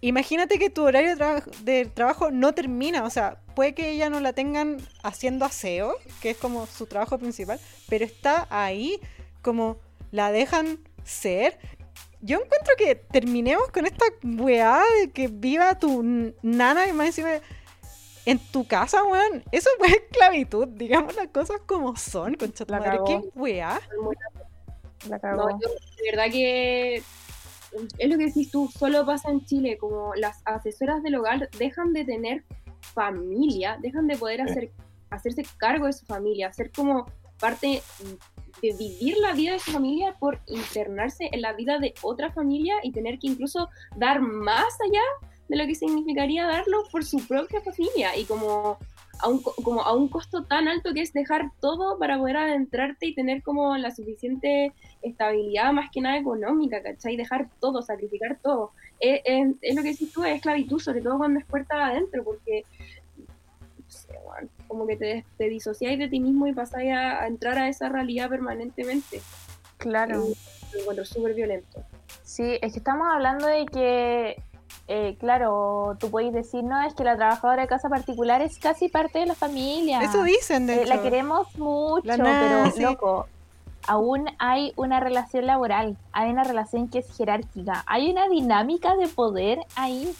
Imagínate 0.00 0.58
que 0.58 0.70
tu 0.70 0.84
horario 0.84 1.10
de, 1.10 1.16
traba- 1.16 1.44
de 1.62 1.84
trabajo 1.86 2.30
no 2.30 2.54
termina, 2.54 3.04
o 3.04 3.10
sea, 3.10 3.40
puede 3.56 3.74
que 3.74 3.90
ella 3.90 4.08
no 4.10 4.20
la 4.20 4.32
tengan 4.32 4.78
haciendo 5.02 5.44
aseo, 5.44 5.96
que 6.22 6.30
es 6.30 6.36
como 6.36 6.66
su 6.66 6.86
trabajo 6.86 7.18
principal, 7.18 7.58
pero 7.88 8.04
está 8.04 8.46
ahí, 8.50 9.00
como 9.42 9.78
la 10.12 10.30
dejan 10.30 10.78
ser. 11.04 11.58
Yo 12.20 12.36
encuentro 12.36 12.74
que 12.78 12.94
terminemos 12.94 13.70
con 13.72 13.86
esta 13.86 14.04
weá 14.22 14.80
de 15.00 15.10
que 15.10 15.28
viva 15.28 15.78
tu 15.78 16.32
nana 16.42 16.86
y 16.86 16.92
más 16.92 17.08
encima 17.08 17.30
en 18.28 18.38
tu 18.38 18.66
casa, 18.66 19.02
weón. 19.04 19.42
Eso 19.52 19.70
es 19.82 19.92
esclavitud, 19.94 20.68
digamos 20.68 21.16
las 21.16 21.28
cosas 21.28 21.60
como 21.66 21.96
son, 21.96 22.34
concha 22.34 22.66
tu 22.66 22.72
La 22.72 22.80
madre. 22.80 22.98
¿Qué 23.06 23.20
weá? 23.34 23.80
La 25.08 25.18
cagó. 25.18 25.48
No, 25.48 25.60
yo 25.60 25.68
de 25.68 26.10
verdad 26.10 26.30
que 26.30 26.96
es 26.96 28.08
lo 28.08 28.18
que 28.18 28.26
decís 28.26 28.50
tú, 28.50 28.68
solo 28.68 29.06
pasa 29.06 29.30
en 29.30 29.44
Chile, 29.46 29.78
como 29.78 30.14
las 30.14 30.42
asesoras 30.44 31.02
del 31.02 31.14
hogar 31.14 31.48
dejan 31.58 31.94
de 31.94 32.04
tener 32.04 32.44
familia, 32.80 33.78
dejan 33.80 34.06
de 34.06 34.16
poder 34.16 34.42
hacer, 34.42 34.72
hacerse 35.08 35.44
cargo 35.56 35.86
de 35.86 35.94
su 35.94 36.04
familia, 36.04 36.52
ser 36.52 36.70
como 36.70 37.06
parte 37.40 37.82
de 38.60 38.74
vivir 38.78 39.16
la 39.18 39.32
vida 39.32 39.52
de 39.52 39.58
su 39.58 39.70
familia 39.70 40.16
por 40.18 40.40
internarse 40.46 41.30
en 41.32 41.40
la 41.40 41.54
vida 41.54 41.78
de 41.78 41.94
otra 42.02 42.30
familia 42.32 42.74
y 42.82 42.92
tener 42.92 43.18
que 43.18 43.28
incluso 43.28 43.68
dar 43.96 44.20
más 44.20 44.76
allá 44.84 45.02
de 45.48 45.56
lo 45.56 45.66
que 45.66 45.74
significaría 45.74 46.46
darlo 46.46 46.84
por 46.90 47.04
su 47.04 47.26
propia 47.26 47.60
familia 47.60 48.16
y 48.16 48.24
como 48.24 48.78
a 49.20 49.28
un, 49.28 49.42
co- 49.42 49.54
como 49.64 49.82
a 49.82 49.92
un 49.94 50.08
costo 50.08 50.44
tan 50.44 50.68
alto 50.68 50.92
que 50.94 51.00
es 51.02 51.12
dejar 51.12 51.50
todo 51.60 51.98
para 51.98 52.18
poder 52.18 52.36
adentrarte 52.36 53.06
y 53.06 53.14
tener 53.14 53.42
como 53.42 53.76
la 53.76 53.90
suficiente 53.90 54.72
estabilidad 55.02 55.72
más 55.72 55.90
que 55.92 56.00
nada 56.00 56.18
económica, 56.18 56.82
¿cachai? 56.82 57.16
Dejar 57.16 57.48
todo, 57.60 57.82
sacrificar 57.82 58.38
todo. 58.42 58.72
Es, 59.00 59.20
es- 59.24 59.56
es 59.62 59.74
lo 59.76 59.82
que 59.82 59.90
decís 59.90 60.12
tú, 60.12 60.22
es 60.24 60.36
esclavitud, 60.36 60.78
sobre 60.78 61.00
todo 61.00 61.18
cuando 61.18 61.40
es 61.40 61.46
puerta 61.46 61.86
adentro, 61.86 62.22
porque 62.22 62.64
no 63.16 63.24
sé, 63.90 64.08
weón, 64.24 64.50
como 64.68 64.86
que 64.86 64.96
te, 64.96 65.24
te 65.38 65.48
disociáis 65.48 65.98
de 65.98 66.08
ti 66.08 66.20
mismo 66.20 66.46
y 66.46 66.52
pasáis 66.52 66.92
a, 66.92 67.22
a 67.22 67.26
entrar 67.26 67.58
a 67.58 67.68
esa 67.68 67.88
realidad 67.88 68.28
permanentemente. 68.28 69.20
Claro. 69.78 70.26
Y 70.28 70.74
Lo 70.76 70.80
encuentro 70.80 71.04
súper 71.04 71.34
violento. 71.34 71.82
Sí, 72.22 72.58
es 72.60 72.72
que 72.72 72.78
estamos 72.78 73.08
hablando 73.10 73.46
de 73.46 73.64
que, 73.66 74.42
eh, 74.88 75.16
claro, 75.20 75.96
tú 76.00 76.10
puedes 76.10 76.32
decir, 76.32 76.64
no, 76.64 76.82
es 76.82 76.94
que 76.94 77.04
la 77.04 77.14
trabajadora 77.16 77.62
de 77.62 77.68
casa 77.68 77.88
particular 77.88 78.40
es 78.42 78.58
casi 78.58 78.88
parte 78.88 79.18
de 79.20 79.26
la 79.26 79.34
familia. 79.34 80.00
Eso 80.00 80.22
dicen, 80.22 80.66
de 80.66 80.74
Eh, 80.74 80.82
hecho. 80.82 80.94
la 80.94 81.02
queremos 81.02 81.54
mucho, 81.58 82.06
La 82.06 82.16
pero 82.16 82.70
sí. 82.72 82.80
loco, 82.82 83.26
aún 83.86 84.26
hay 84.38 84.72
una 84.76 84.98
relación 85.00 85.46
laboral, 85.46 85.96
hay 86.12 86.30
una 86.30 86.42
relación 86.44 86.88
que 86.88 86.98
es 87.00 87.16
jerárquica, 87.16 87.84
hay 87.86 88.10
una 88.10 88.28
dinámica 88.28 88.96
de 88.96 89.08
poder 89.08 89.60
ahí. 89.76 90.12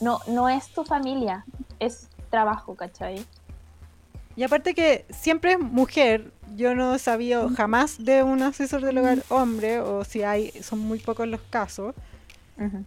No, 0.00 0.20
no 0.26 0.48
es 0.48 0.68
tu 0.72 0.84
familia, 0.84 1.44
es 1.80 2.08
trabajo, 2.30 2.74
¿cachai? 2.74 3.24
Y 4.36 4.44
aparte 4.44 4.74
que 4.74 5.04
siempre 5.10 5.52
es 5.52 5.58
mujer, 5.58 6.30
yo 6.54 6.74
no 6.76 6.94
he 6.94 6.98
sabido 7.00 7.48
jamás 7.50 8.04
de 8.04 8.22
un 8.22 8.42
asesor 8.42 8.80
del 8.82 8.98
hogar 8.98 9.18
hombre, 9.28 9.80
o 9.80 10.04
si 10.04 10.22
hay, 10.22 10.50
son 10.62 10.78
muy 10.78 11.00
pocos 11.00 11.26
los 11.26 11.40
casos. 11.50 11.94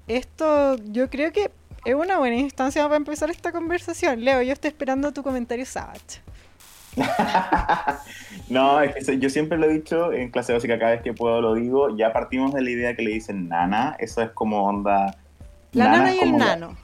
Esto 0.08 0.76
yo 0.78 1.10
creo 1.10 1.32
que 1.32 1.52
es 1.86 1.96
una 1.96 2.18
buena 2.20 2.36
instancia 2.36 2.84
para 2.84 2.98
empezar 2.98 3.30
esta 3.30 3.52
conversación. 3.52 4.24
Leo, 4.24 4.42
yo 4.42 4.54
estoy 4.54 4.70
esperando 4.70 5.12
tu 5.14 5.24
comentario 5.24 5.66
Savage. 5.66 6.22
no, 8.50 8.82
es 8.82 9.06
que 9.08 9.18
yo 9.20 9.30
siempre 9.30 9.58
lo 9.58 9.66
he 9.68 9.74
dicho 9.74 10.12
en 10.12 10.30
clase 10.30 10.54
básica, 10.54 10.78
cada 10.78 10.92
vez 10.92 11.02
que 11.02 11.14
puedo 11.14 11.42
lo 11.42 11.54
digo, 11.54 11.96
ya 11.96 12.12
partimos 12.12 12.54
de 12.54 12.62
la 12.62 12.70
idea 12.70 12.96
que 12.96 13.02
le 13.04 13.12
dicen 13.12 13.48
nana, 13.48 13.96
eso 14.00 14.22
es 14.22 14.30
como 14.32 14.66
onda... 14.66 15.16
La 15.72 15.88
nana, 15.88 16.10
es 16.12 16.16
y 16.18 16.20
el 16.20 16.26
como 16.32 16.40
la- 16.40 16.46
nano. 16.46 16.78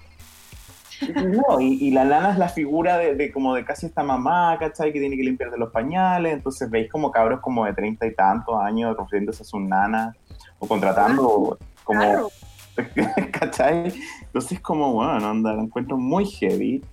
No, 1.25 1.59
y, 1.59 1.73
y 1.87 1.91
la 1.91 2.05
nana 2.05 2.31
es 2.31 2.37
la 2.39 2.49
figura 2.49 2.97
de, 2.97 3.15
de 3.15 3.31
como 3.31 3.53
de 3.53 3.63
casi 3.65 3.85
esta 3.85 4.01
mamá, 4.01 4.57
¿cachai? 4.59 4.91
Que 4.93 4.99
tiene 4.99 5.15
que 5.15 5.23
limpiarte 5.23 5.57
los 5.57 5.71
pañales, 5.71 6.33
entonces 6.33 6.69
veis 6.71 6.89
como 6.89 7.11
cabros 7.11 7.39
como 7.41 7.65
de 7.65 7.73
treinta 7.73 8.07
y 8.07 8.15
tantos 8.15 8.55
años 8.59 8.95
refiriéndose 8.97 9.43
a 9.43 9.45
su 9.45 9.59
nana, 9.59 10.15
o 10.57 10.67
contratando 10.67 11.59
como... 11.83 11.99
Claro. 11.99 12.29
¿Cachai? 13.31 13.93
Entonces 14.21 14.59
como, 14.59 14.93
bueno, 14.93 15.31
onda, 15.31 15.53
lo 15.53 15.63
encuentro 15.63 15.97
muy 15.97 16.25
heavy, 16.25 16.83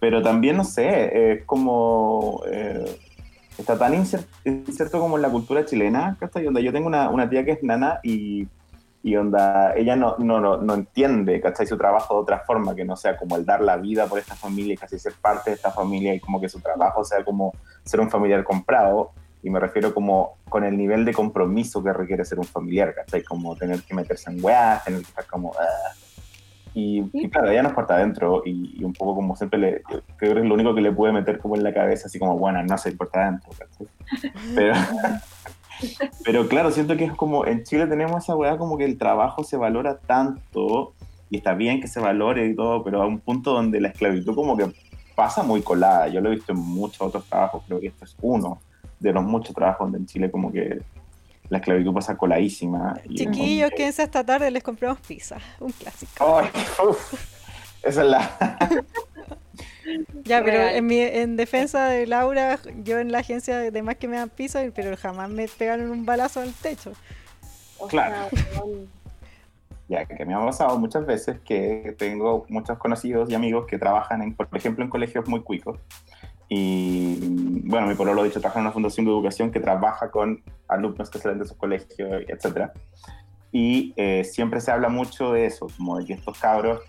pero 0.00 0.22
también, 0.22 0.56
no 0.56 0.64
sé, 0.64 1.32
es 1.32 1.44
como... 1.44 2.42
eh, 2.50 2.98
está 3.58 3.78
tan 3.78 3.92
inser- 3.92 4.26
inserto 4.44 4.98
como 4.98 5.16
en 5.16 5.22
la 5.22 5.30
cultura 5.30 5.64
chilena, 5.64 6.16
¿cachai? 6.18 6.46
Onda, 6.46 6.60
yo 6.60 6.72
tengo 6.72 6.86
una, 6.86 7.10
una 7.10 7.28
tía 7.28 7.44
que 7.44 7.52
es 7.52 7.62
nana 7.62 8.00
y, 8.02 8.48
y 9.02 9.14
onda, 9.16 9.74
ella 9.76 9.94
no, 9.94 10.16
no, 10.18 10.40
no, 10.40 10.56
no 10.56 10.74
entiende, 10.74 11.40
¿cachai? 11.40 11.66
Su 11.66 11.76
trabajo 11.76 12.14
de 12.14 12.20
otra 12.22 12.40
forma, 12.40 12.74
que 12.74 12.84
no 12.84 12.96
sea 12.96 13.16
como 13.16 13.36
el 13.36 13.44
dar 13.44 13.60
la 13.60 13.76
vida 13.76 14.06
por 14.06 14.18
esta 14.18 14.34
familia 14.34 14.74
y 14.74 14.76
casi 14.76 14.98
ser 14.98 15.12
parte 15.20 15.50
de 15.50 15.56
esta 15.56 15.70
familia 15.70 16.14
y 16.14 16.20
como 16.20 16.40
que 16.40 16.48
su 16.48 16.60
trabajo 16.60 17.04
sea 17.04 17.22
como 17.24 17.52
ser 17.84 18.00
un 18.00 18.10
familiar 18.10 18.42
comprado. 18.42 19.12
Y 19.42 19.50
me 19.50 19.58
refiero 19.58 19.92
como 19.92 20.38
con 20.48 20.64
el 20.64 20.76
nivel 20.76 21.04
de 21.04 21.12
compromiso 21.12 21.82
que 21.82 21.92
requiere 21.92 22.24
ser 22.24 22.38
un 22.38 22.44
familiar, 22.44 22.94
¿cachai? 22.94 23.22
Como 23.22 23.56
tener 23.56 23.82
que 23.82 23.94
meterse 23.94 24.30
en 24.30 24.42
weas, 24.42 24.84
tener 24.84 25.00
que 25.00 25.08
estar 25.08 25.26
como... 25.26 25.52
ah. 25.58 25.94
Y, 26.74 27.04
y 27.12 27.28
claro, 27.28 27.50
ella 27.50 27.62
nos 27.62 27.74
porta 27.74 27.96
adentro 27.96 28.42
y, 28.46 28.80
y 28.80 28.84
un 28.84 28.94
poco 28.94 29.14
como 29.14 29.36
siempre 29.36 29.58
le, 29.58 29.82
creo 30.16 30.34
que 30.34 30.40
es 30.40 30.46
lo 30.46 30.54
único 30.54 30.74
que 30.74 30.80
le 30.80 30.90
puede 30.90 31.12
meter 31.12 31.38
como 31.38 31.54
en 31.54 31.62
la 31.62 31.74
cabeza, 31.74 32.06
así 32.06 32.18
como, 32.18 32.38
bueno, 32.38 32.62
no 32.62 32.78
se 32.78 32.92
porta 32.92 33.28
adentro, 33.28 33.50
¿cachai? 33.58 33.86
Pero, 34.54 34.74
pero 36.24 36.48
claro, 36.48 36.70
siento 36.70 36.96
que 36.96 37.04
es 37.04 37.12
como, 37.12 37.44
en 37.44 37.64
Chile 37.64 37.86
tenemos 37.86 38.22
esa 38.22 38.36
weá 38.36 38.56
como 38.56 38.78
que 38.78 38.84
el 38.84 38.98
trabajo 38.98 39.42
se 39.42 39.56
valora 39.56 39.98
tanto 39.98 40.94
y 41.28 41.38
está 41.38 41.54
bien 41.54 41.80
que 41.80 41.88
se 41.88 41.98
valore 41.98 42.46
y 42.46 42.54
todo, 42.54 42.84
pero 42.84 43.02
a 43.02 43.06
un 43.06 43.18
punto 43.18 43.52
donde 43.52 43.80
la 43.80 43.88
esclavitud 43.88 44.34
como 44.34 44.56
que 44.56 44.70
pasa 45.16 45.42
muy 45.42 45.62
colada. 45.62 46.08
Yo 46.08 46.20
lo 46.20 46.30
he 46.30 46.36
visto 46.36 46.52
en 46.52 46.58
muchos 46.58 47.00
otros 47.00 47.24
trabajos, 47.24 47.64
creo 47.66 47.80
que 47.80 47.88
este 47.88 48.04
es 48.04 48.16
uno 48.20 48.60
de 49.02 49.12
los 49.12 49.24
muchos 49.24 49.54
trabajos 49.54 49.86
donde 49.86 49.98
en 49.98 50.06
Chile 50.06 50.30
como 50.30 50.52
que 50.52 50.80
la 51.48 51.58
esclavitud 51.58 51.92
pasa 51.92 52.16
coladísima. 52.16 52.94
Chiquillos, 53.14 53.70
que- 53.70 53.76
quédense 53.76 54.02
esta 54.04 54.24
tarde, 54.24 54.50
les 54.50 54.62
compramos 54.62 54.98
pizza. 55.00 55.38
Un 55.60 55.72
clásico. 55.72 56.38
Ay, 56.38 56.48
uf, 56.88 57.14
esa 57.82 58.02
es 58.02 58.08
la... 58.08 58.78
Ya, 60.24 60.42
pero 60.42 60.62
en, 60.68 60.86
mi, 60.86 61.00
en 61.00 61.36
defensa 61.36 61.86
de 61.86 62.06
Laura, 62.06 62.58
yo 62.84 62.98
en 63.00 63.10
la 63.10 63.18
agencia 63.18 63.58
de 63.58 63.82
más 63.82 63.96
que 63.96 64.06
me 64.08 64.16
dan 64.16 64.30
pizza, 64.30 64.60
pero 64.74 64.96
jamás 64.96 65.28
me 65.28 65.48
pegaron 65.48 65.90
un 65.90 66.06
balazo 66.06 66.40
al 66.40 66.52
techo. 66.52 66.92
Claro. 67.88 68.28
Ya, 69.88 70.06
que 70.06 70.24
me 70.24 70.34
ha 70.34 70.38
pasado 70.38 70.78
muchas 70.78 71.04
veces 71.04 71.38
que 71.44 71.94
tengo 71.98 72.46
muchos 72.48 72.78
conocidos 72.78 73.28
y 73.28 73.34
amigos 73.34 73.66
que 73.66 73.76
trabajan, 73.76 74.22
en, 74.22 74.34
por 74.34 74.48
ejemplo, 74.52 74.84
en 74.84 74.88
colegios 74.88 75.28
muy 75.28 75.42
cuicos. 75.42 75.78
Y 76.54 77.16
bueno, 77.64 77.86
mi 77.86 77.94
pueblo 77.94 78.12
lo 78.12 78.20
ha 78.20 78.24
dicho, 78.24 78.38
trabaja 78.38 78.60
en 78.60 78.66
una 78.66 78.72
fundación 78.72 79.06
de 79.06 79.12
educación 79.12 79.50
que 79.50 79.58
trabaja 79.58 80.10
con 80.10 80.42
alumnos 80.68 81.08
que 81.08 81.18
salen 81.18 81.38
de 81.38 81.44
esos 81.46 81.56
colegios, 81.56 82.24
etc. 82.28 82.70
Y 83.50 83.94
eh, 83.96 84.22
siempre 84.24 84.60
se 84.60 84.70
habla 84.70 84.90
mucho 84.90 85.32
de 85.32 85.46
eso, 85.46 85.68
como 85.78 85.96
de 85.96 86.04
que 86.04 86.12
estos 86.12 86.38
cabros 86.38 86.80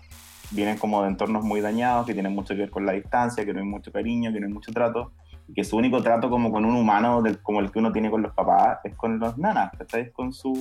vienen 0.50 0.76
como 0.76 1.00
de 1.00 1.08
entornos 1.08 1.44
muy 1.44 1.62
dañados, 1.62 2.04
que 2.04 2.12
tienen 2.12 2.34
mucho 2.34 2.52
que 2.52 2.60
ver 2.60 2.70
con 2.70 2.84
la 2.84 2.92
distancia, 2.92 3.42
que 3.46 3.54
no 3.54 3.60
hay 3.60 3.66
mucho 3.66 3.90
cariño, 3.90 4.34
que 4.34 4.40
no 4.40 4.48
hay 4.48 4.52
mucho 4.52 4.70
trato. 4.70 5.12
que 5.54 5.64
su 5.64 5.78
único 5.78 6.02
trato 6.02 6.28
como 6.28 6.52
con 6.52 6.66
un 6.66 6.76
humano 6.76 7.22
como 7.42 7.60
el 7.60 7.70
que 7.72 7.78
uno 7.78 7.90
tiene 7.90 8.10
con 8.10 8.20
los 8.20 8.34
papás 8.34 8.80
es 8.84 8.94
con 8.96 9.18
los 9.18 9.38
nanas, 9.38 9.70
¿cachai? 9.78 10.02
Es 10.02 10.12
con 10.12 10.34
su 10.34 10.52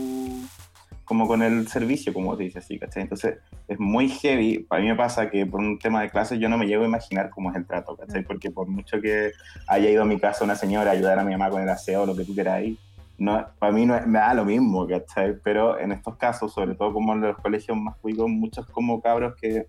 como 1.06 1.28
con 1.28 1.42
el 1.42 1.68
servicio, 1.68 2.14
como 2.14 2.36
se 2.38 2.44
dice 2.44 2.60
así, 2.60 2.80
¿cachai? 2.80 3.04
Entonces 3.04 3.38
es 3.68 3.80
muy 3.80 4.10
heavy. 4.10 4.66
A 4.70 4.78
mí 4.80 4.86
me 4.88 4.96
pasa 4.96 5.30
que 5.30 5.46
por 5.46 5.60
un 5.60 5.78
tema 5.80 6.02
de 6.02 6.10
clases 6.10 6.40
yo 6.40 6.50
no 6.50 6.58
me 6.58 6.66
llego 6.66 6.84
a 6.84 6.88
imaginar 6.88 7.30
cómo 7.30 7.50
es 7.52 7.56
el 7.58 7.66
trato, 7.66 7.96
¿cachai? 7.96 8.22
Mm. 8.22 8.26
Porque 8.26 8.52
por 8.52 8.68
mucho 8.68 9.02
que 9.02 9.32
haya 9.68 9.90
ido 9.90 10.04
a 10.04 10.06
mi 10.06 10.20
casa 10.20 10.44
una 10.44 10.56
señora 10.56 10.92
a 10.92 10.94
ayudar 10.94 11.20
a 11.20 11.24
mi 11.24 11.32
mamá 11.32 11.50
con 11.50 11.62
el 11.62 11.70
aseo 11.70 12.04
o 12.04 12.06
lo 12.06 12.16
que 12.16 12.24
tú 12.24 12.34
quieras 12.34 12.56
ahí, 12.56 12.78
no, 13.18 13.46
para 13.60 13.72
mí 13.72 13.86
no 13.86 13.96
es- 13.96 14.08
me 14.08 14.20
da 14.20 14.34
lo 14.34 14.46
mismo, 14.46 14.88
¿cachai? 14.88 15.36
Pero 15.44 15.78
en 15.80 15.92
estos 15.92 16.16
casos, 16.18 16.54
sobre 16.54 16.76
todo 16.76 16.94
como 16.94 17.14
en 17.14 17.22
los 17.22 17.38
colegios 17.38 17.78
más 17.78 17.96
cuicos, 17.98 18.30
muchos 18.30 18.66
como 18.68 19.02
cabros 19.02 19.36
que 19.40 19.68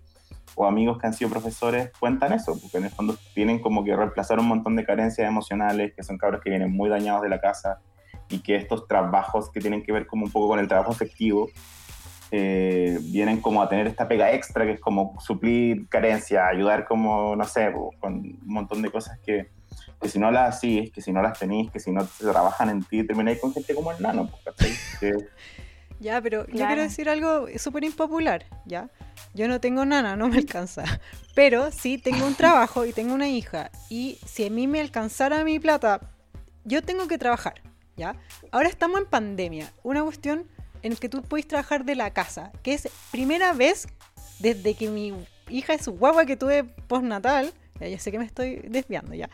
o 0.57 0.65
amigos 0.65 0.97
que 0.99 1.07
han 1.07 1.13
sido 1.13 1.29
profesores 1.29 1.91
cuentan 1.99 2.31
eso, 2.31 2.57
porque 2.59 2.77
en 2.77 2.85
el 2.85 2.89
fondo 2.89 3.17
tienen 3.33 3.59
como 3.59 3.83
que 3.83 3.95
reemplazar 3.95 4.39
un 4.39 4.47
montón 4.47 4.75
de 4.77 4.85
carencias 4.85 5.27
emocionales, 5.27 5.93
que 5.93 6.01
son 6.01 6.17
cabros 6.17 6.41
que 6.41 6.49
vienen 6.49 6.71
muy 6.71 6.89
dañados 6.89 7.21
de 7.23 7.29
la 7.29 7.41
casa 7.41 7.79
y 8.29 8.39
que 8.39 8.55
estos 8.55 8.87
trabajos 8.87 9.49
que 9.51 9.59
tienen 9.59 9.83
que 9.83 9.91
ver 9.91 10.07
como 10.07 10.25
un 10.25 10.31
poco 10.31 10.47
con 10.49 10.59
el 10.59 10.67
trabajo 10.67 10.91
efectivo, 10.91 11.49
eh, 12.31 12.97
vienen 13.03 13.39
como 13.39 13.61
a 13.61 13.69
tener 13.69 13.87
esta 13.87 14.07
pega 14.07 14.31
extra 14.33 14.65
que 14.65 14.71
es 14.73 14.79
como 14.79 15.15
suplir 15.21 15.87
carencias, 15.89 16.43
ayudar 16.51 16.85
como, 16.85 17.35
no 17.35 17.43
sé, 17.45 17.71
con 17.99 18.13
un 18.15 18.39
montón 18.45 18.81
de 18.81 18.89
cosas 18.91 19.19
que, 19.25 19.47
que 20.01 20.09
si 20.09 20.17
no 20.19 20.31
las 20.31 20.55
hacís, 20.55 20.91
que 20.91 21.01
si 21.01 21.13
no 21.13 21.21
las 21.21 21.37
tenís, 21.37 21.69
que 21.71 21.79
si 21.79 21.91
no 21.91 22.05
se 22.05 22.23
trabajan 22.29 22.69
en 22.69 22.83
ti, 22.83 23.05
termináis 23.05 23.39
con 23.39 23.53
gente 23.53 23.73
como 23.75 23.91
el 23.91 24.01
nano. 24.01 24.29
Que- 24.99 25.11
Ya, 25.99 26.21
pero 26.21 26.45
yo 26.47 26.51
Claro. 26.51 26.67
quiero 26.67 26.81
decir 26.81 27.07
algo 27.07 27.47
súper 27.57 27.85
impopular, 27.85 28.43
¿ya? 28.65 28.89
Yo 29.33 29.47
no 29.47 29.61
tengo 29.61 29.85
nana, 29.85 30.17
no 30.17 30.27
me 30.27 30.37
alcanza. 30.37 30.83
Pero 31.33 31.71
sí 31.71 31.97
tengo 31.97 32.27
un 32.27 32.35
trabajo 32.35 32.85
y 32.85 32.91
tengo 32.91 33.13
una 33.13 33.29
hija. 33.29 33.71
Y 33.89 34.19
si 34.25 34.45
a 34.45 34.49
mí 34.49 34.67
me 34.67 34.81
alcanzara 34.81 35.45
mi 35.45 35.57
plata, 35.57 36.01
yo 36.65 36.81
tengo 36.81 37.07
que 37.07 37.17
trabajar, 37.17 37.61
Ahora 38.51 38.67
estamos 38.67 38.99
en 38.99 39.05
pandemia. 39.05 39.71
Una 39.83 40.03
cuestión 40.03 40.47
en 40.83 40.95
que 40.95 41.09
tú 41.09 41.21
puedes 41.21 41.47
trabajar 41.47 41.85
de 41.85 41.95
la 41.95 42.11
casa, 42.11 42.51
que 42.61 42.73
es 42.73 42.89
primera 43.11 43.53
vez 43.53 43.87
desde 44.39 44.73
que 44.73 44.89
mi 44.89 45.13
hija 45.49 45.73
es 45.73 45.87
guagua 45.87 46.25
que 46.25 46.35
tuve 46.35 46.63
postnatal. 46.63 47.53
Ya, 47.79 47.99
sé 47.99 48.11
que 48.11 48.19
me 48.19 48.25
estoy 48.25 48.57
desviando 48.67 49.13
ya. 49.13 49.29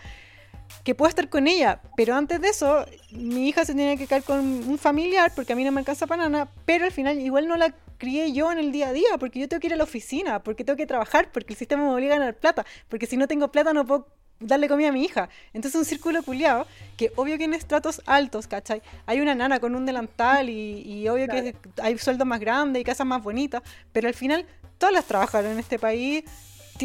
Que 0.84 0.96
puedo 0.96 1.10
estar 1.10 1.28
con 1.30 1.48
ella, 1.48 1.82
pero 1.98 2.16
antes 2.16 2.40
de 2.40 2.48
eso, 2.48 2.86
mi 3.12 3.50
hija 3.50 3.66
se 3.66 3.74
tenía 3.74 3.98
que 3.98 4.08
quedar 4.08 4.24
con 4.24 4.40
un 4.40 4.78
familiar 4.78 5.32
porque 5.36 5.54
a 5.54 5.56
mí 5.56 5.64
no 5.66 5.72
me 5.72 5.80
alcanza 5.80 6.08
para 6.08 6.30
nada, 6.30 6.50
pero 6.66 6.86
al 6.86 6.92
final 6.92 7.20
igual 7.20 7.48
no 7.48 7.58
la 7.58 7.76
crié 7.98 8.32
yo 8.32 8.52
en 8.52 8.58
el 8.58 8.72
día 8.72 8.88
a 8.88 8.94
día 8.94 9.18
porque 9.20 9.40
yo 9.40 9.50
tengo 9.50 9.60
que 9.60 9.68
ir 9.68 9.74
a 9.74 9.76
la 9.76 9.84
oficina, 9.84 10.42
porque 10.42 10.64
tengo 10.64 10.78
que 10.78 10.88
trabajar, 10.88 11.30
porque 11.32 11.54
el 11.54 11.60
sistema 11.60 11.84
me 11.84 11.94
obliga 11.94 12.16
a 12.16 12.20
ganar 12.20 12.36
plata, 12.36 12.66
porque 12.88 13.06
si 13.06 13.18
no 13.18 13.28
tengo 13.28 13.52
plata 13.52 13.74
no 13.74 13.86
puedo 13.86 14.08
darle 14.42 14.68
comida 14.68 14.90
a 14.90 14.92
mi 14.92 15.04
hija. 15.04 15.30
Entonces 15.54 15.80
un 15.80 15.86
círculo 15.86 16.22
culiado 16.24 16.68
que 16.98 17.12
obvio 17.16 17.38
que 17.38 17.46
en 17.46 17.54
estratos 17.54 18.02
altos, 18.06 18.48
¿cachai? 18.48 18.82
Hay 19.06 19.22
una 19.22 19.34
nana 19.34 19.60
con 19.60 19.76
un 19.76 19.86
delantal 19.86 20.50
y, 20.50 20.82
y 20.82 21.08
obvio 21.08 21.28
que 21.28 21.56
hay 21.82 21.98
sueldos 21.98 22.28
más 22.28 22.40
grandes 22.40 22.82
y 22.82 22.84
casas 22.84 23.08
más 23.08 23.24
bonitas, 23.24 23.62
pero 23.94 24.08
al 24.08 24.14
final 24.14 24.46
todas 24.78 24.94
las 24.94 25.06
trabajaron 25.06 25.52
en 25.52 25.60
este 25.60 25.80
país 25.80 26.24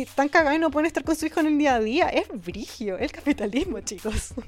están 0.03 0.29
cagadas 0.29 0.57
y 0.57 0.59
no 0.61 0.71
pueden 0.71 0.87
estar 0.87 1.05
con 1.05 1.15
su 1.17 1.27
hijo 1.27 1.41
en 1.41 1.47
el 1.47 1.59
día 1.59 1.75
a 1.77 1.81
día. 1.81 2.09
Es 2.09 2.29
brigio, 2.45 2.99
el 2.99 3.11
capitalismo, 3.13 3.81
chicos. 3.81 4.35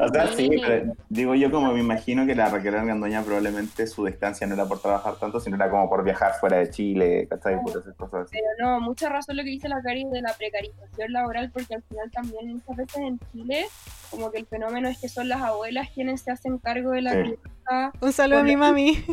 O 0.00 0.08
sea, 0.08 0.26
sí, 0.34 0.48
Sí. 0.48 0.60
pero 0.60 0.92
digo 1.08 1.34
yo 1.36 1.50
como 1.50 1.72
me 1.72 1.80
imagino 1.80 2.26
que 2.26 2.34
la 2.34 2.48
Raquel 2.48 2.74
Argandoña 2.74 3.22
probablemente 3.22 3.86
su 3.86 4.04
distancia 4.04 4.46
no 4.46 4.54
era 4.54 4.66
por 4.66 4.80
trabajar 4.82 5.16
tanto, 5.20 5.38
sino 5.38 5.54
era 5.56 5.70
como 5.70 5.88
por 5.88 6.02
viajar 6.02 6.32
fuera 6.40 6.56
de 6.58 6.70
Chile, 6.70 7.26
¿cachai? 7.30 7.60
Por 7.62 7.70
esas 7.78 7.94
cosas 7.94 8.22
así. 8.26 8.32
Pero 8.32 8.46
no, 8.58 8.80
mucha 8.80 9.08
razón 9.08 9.36
lo 9.36 9.44
que 9.44 9.50
dice 9.50 9.68
la 9.68 9.80
Cari 9.82 10.04
de 10.04 10.22
la 10.22 10.32
precarización 10.34 11.12
laboral, 11.12 11.50
porque 11.52 11.76
al 11.76 11.82
final 11.84 12.10
también 12.10 12.54
muchas 12.54 12.76
veces 12.76 12.96
en 12.96 13.20
Chile, 13.32 13.66
como 14.10 14.30
que 14.32 14.38
el 14.38 14.46
fenómeno 14.46 14.88
es 14.88 14.98
que 14.98 15.08
son 15.08 15.28
las 15.28 15.40
abuelas 15.40 15.88
quienes 15.94 16.22
se 16.22 16.32
hacen 16.32 16.58
cargo 16.58 16.90
de 16.90 17.02
la 17.02 17.12
Sí. 17.12 17.18
crianza 17.18 17.92
Un 18.00 18.12
saludo 18.12 18.40
a 18.40 18.42
mi 18.42 18.56
mami. 18.56 19.04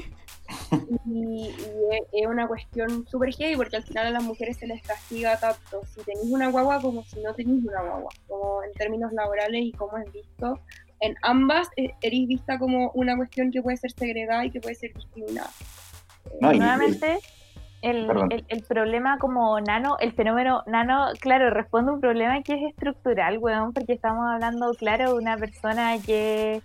Y, 1.05 1.49
y 1.49 2.21
es- 2.21 2.27
una 2.27 2.47
cuestión 2.47 3.05
súper 3.07 3.34
heavy 3.34 3.55
porque 3.55 3.77
al 3.77 3.84
final 3.84 4.07
a 4.07 4.11
las 4.11 4.23
mujeres 4.23 4.57
se 4.57 4.67
les 4.67 4.81
castiga 4.84 5.38
tanto 5.39 5.81
si 5.85 6.01
tenéis 6.03 6.27
una 6.31 6.49
guagua 6.49 6.80
como 6.81 7.03
si 7.03 7.19
no 7.21 7.34
tenéis 7.34 7.63
una 7.65 7.81
guagua, 7.81 8.11
como 8.27 8.63
en 8.63 8.71
términos 8.73 9.11
laborales 9.13 9.61
y 9.63 9.71
como 9.71 9.97
es 9.97 10.11
visto. 10.13 10.59
En 10.99 11.15
ambas 11.21 11.69
eh, 11.77 11.93
eréis 12.01 12.27
vista 12.27 12.59
como 12.59 12.91
una 12.93 13.15
cuestión 13.15 13.51
que 13.51 13.61
puede 13.61 13.77
ser 13.77 13.91
segregada 13.91 14.45
y 14.45 14.51
que 14.51 14.59
puede 14.61 14.76
ser 14.76 14.93
discriminada. 14.93 15.49
No, 16.41 16.53
y- 16.53 16.59
Nuevamente, 16.59 17.19
el, 17.81 18.09
el, 18.30 18.45
el 18.49 18.63
problema 18.63 19.17
como 19.17 19.59
nano, 19.61 19.97
el 19.99 20.11
fenómeno 20.11 20.63
nano, 20.67 21.07
claro, 21.21 21.49
responde 21.49 21.91
a 21.91 21.93
un 21.95 22.01
problema 22.01 22.41
que 22.43 22.53
es 22.55 22.61
estructural, 22.73 23.38
weón, 23.38 23.71
porque 23.73 23.93
estamos 23.93 24.26
hablando, 24.30 24.73
claro, 24.73 25.13
de 25.13 25.19
una 25.19 25.38
persona 25.38 25.97
que 26.05 26.61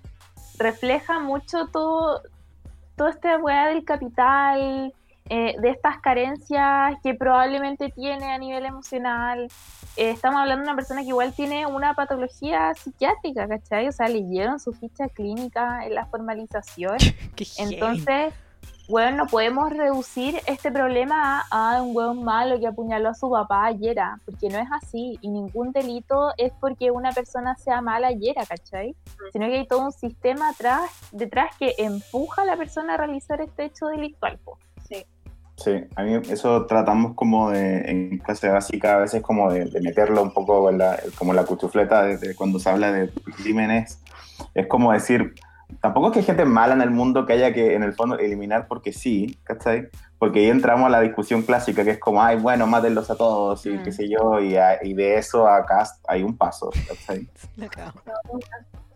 refleja 0.58 1.20
mucho 1.20 1.68
todo, 1.72 2.20
toda 2.96 3.10
esta 3.10 3.38
weá 3.38 3.68
del 3.68 3.84
capital, 3.84 4.92
eh, 5.30 5.56
de 5.58 5.70
estas 5.70 6.00
carencias 6.00 6.96
que 7.02 7.14
probablemente 7.14 7.88
tiene 7.90 8.32
a 8.32 8.38
nivel 8.38 8.66
emocional. 8.66 9.48
Eh, 9.96 10.10
estamos 10.10 10.40
hablando 10.40 10.64
de 10.64 10.70
una 10.70 10.76
persona 10.76 11.00
que 11.00 11.08
igual 11.08 11.32
tiene 11.32 11.66
una 11.66 11.94
patología 11.94 12.74
psiquiátrica, 12.74 13.48
¿cachai? 13.48 13.88
O 13.88 13.92
sea, 13.92 14.06
leyeron 14.08 14.60
su 14.60 14.72
ficha 14.72 15.08
clínica 15.08 15.86
en 15.86 15.94
la 15.94 16.04
formalización. 16.06 16.98
Entonces, 17.58 18.34
weón, 18.88 19.16
no 19.16 19.26
podemos 19.26 19.70
reducir 19.70 20.40
este 20.46 20.70
problema 20.70 21.44
a, 21.50 21.76
a 21.76 21.82
un 21.82 21.96
weón 21.96 22.22
malo 22.22 22.58
que 22.60 22.66
apuñaló 22.66 23.08
a 23.10 23.14
su 23.14 23.30
papá 23.30 23.66
ayer, 23.66 23.98
ah, 23.98 24.18
porque 24.24 24.48
no 24.48 24.58
es 24.58 24.68
así. 24.72 25.18
Y 25.20 25.28
ningún 25.28 25.72
delito 25.72 26.32
es 26.36 26.52
porque 26.60 26.90
una 26.90 27.12
persona 27.12 27.56
sea 27.56 27.80
mala 27.80 28.08
ayer, 28.08 28.34
¿cachai? 28.48 28.94
Sino 29.32 29.46
que 29.46 29.58
hay 29.58 29.66
todo 29.66 29.86
un 29.86 29.92
sistema 29.92 30.50
atrás, 30.50 30.90
detrás 31.12 31.56
que 31.58 31.74
empuja 31.78 32.42
a 32.42 32.44
la 32.44 32.56
persona 32.56 32.94
a 32.94 32.96
realizar 32.98 33.40
este 33.40 33.64
hecho 33.64 33.86
delictual. 33.86 34.38
po. 34.44 34.58
Sí. 34.88 35.06
Sí, 35.56 35.84
a 35.94 36.02
mí 36.02 36.20
eso 36.28 36.66
tratamos 36.66 37.14
como 37.14 37.50
de, 37.50 37.88
en 37.88 38.18
clase 38.18 38.48
básica, 38.48 38.96
a 38.96 38.98
veces 38.98 39.22
como 39.22 39.52
de, 39.52 39.66
de 39.66 39.80
meterlo 39.80 40.20
un 40.22 40.32
poco 40.32 40.68
en 40.68 40.78
la, 40.78 41.00
como 41.16 41.32
la 41.32 41.44
cuchufleta 41.44 42.02
de, 42.02 42.18
de 42.18 42.34
cuando 42.34 42.58
se 42.58 42.70
habla 42.70 42.90
de 42.90 43.08
crímenes. 43.36 44.02
Es 44.52 44.66
como 44.66 44.92
decir, 44.92 45.34
tampoco 45.80 46.06
es 46.08 46.12
que 46.12 46.18
hay 46.20 46.24
gente 46.24 46.44
mala 46.44 46.74
en 46.74 46.80
el 46.82 46.90
mundo 46.90 47.26
que 47.26 47.32
haya 47.34 47.52
que 47.52 47.74
en 47.74 47.82
el 47.82 47.92
fondo 47.94 48.18
eliminar 48.18 48.66
porque 48.68 48.92
sí, 48.92 49.38
¿cachai? 49.44 49.88
Porque 50.18 50.40
ahí 50.40 50.48
entramos 50.50 50.86
a 50.86 50.90
la 50.90 51.00
discusión 51.00 51.42
clásica 51.42 51.84
que 51.84 51.90
es 51.92 51.98
como, 51.98 52.22
ay, 52.22 52.36
bueno, 52.38 52.66
mátenlos 52.66 53.10
a 53.10 53.16
todos 53.16 53.64
y 53.66 53.70
Mm. 53.70 53.82
qué 53.82 53.92
sé 53.92 54.08
yo, 54.08 54.40
y, 54.40 54.56
a- 54.56 54.84
y 54.84 54.94
de 54.94 55.18
eso 55.18 55.46
acá 55.48 55.84
hay 56.08 56.22
un 56.22 56.36
paso, 56.36 56.70
¿cachai? 56.88 57.28
La 57.56 57.68
cago. 57.68 58.00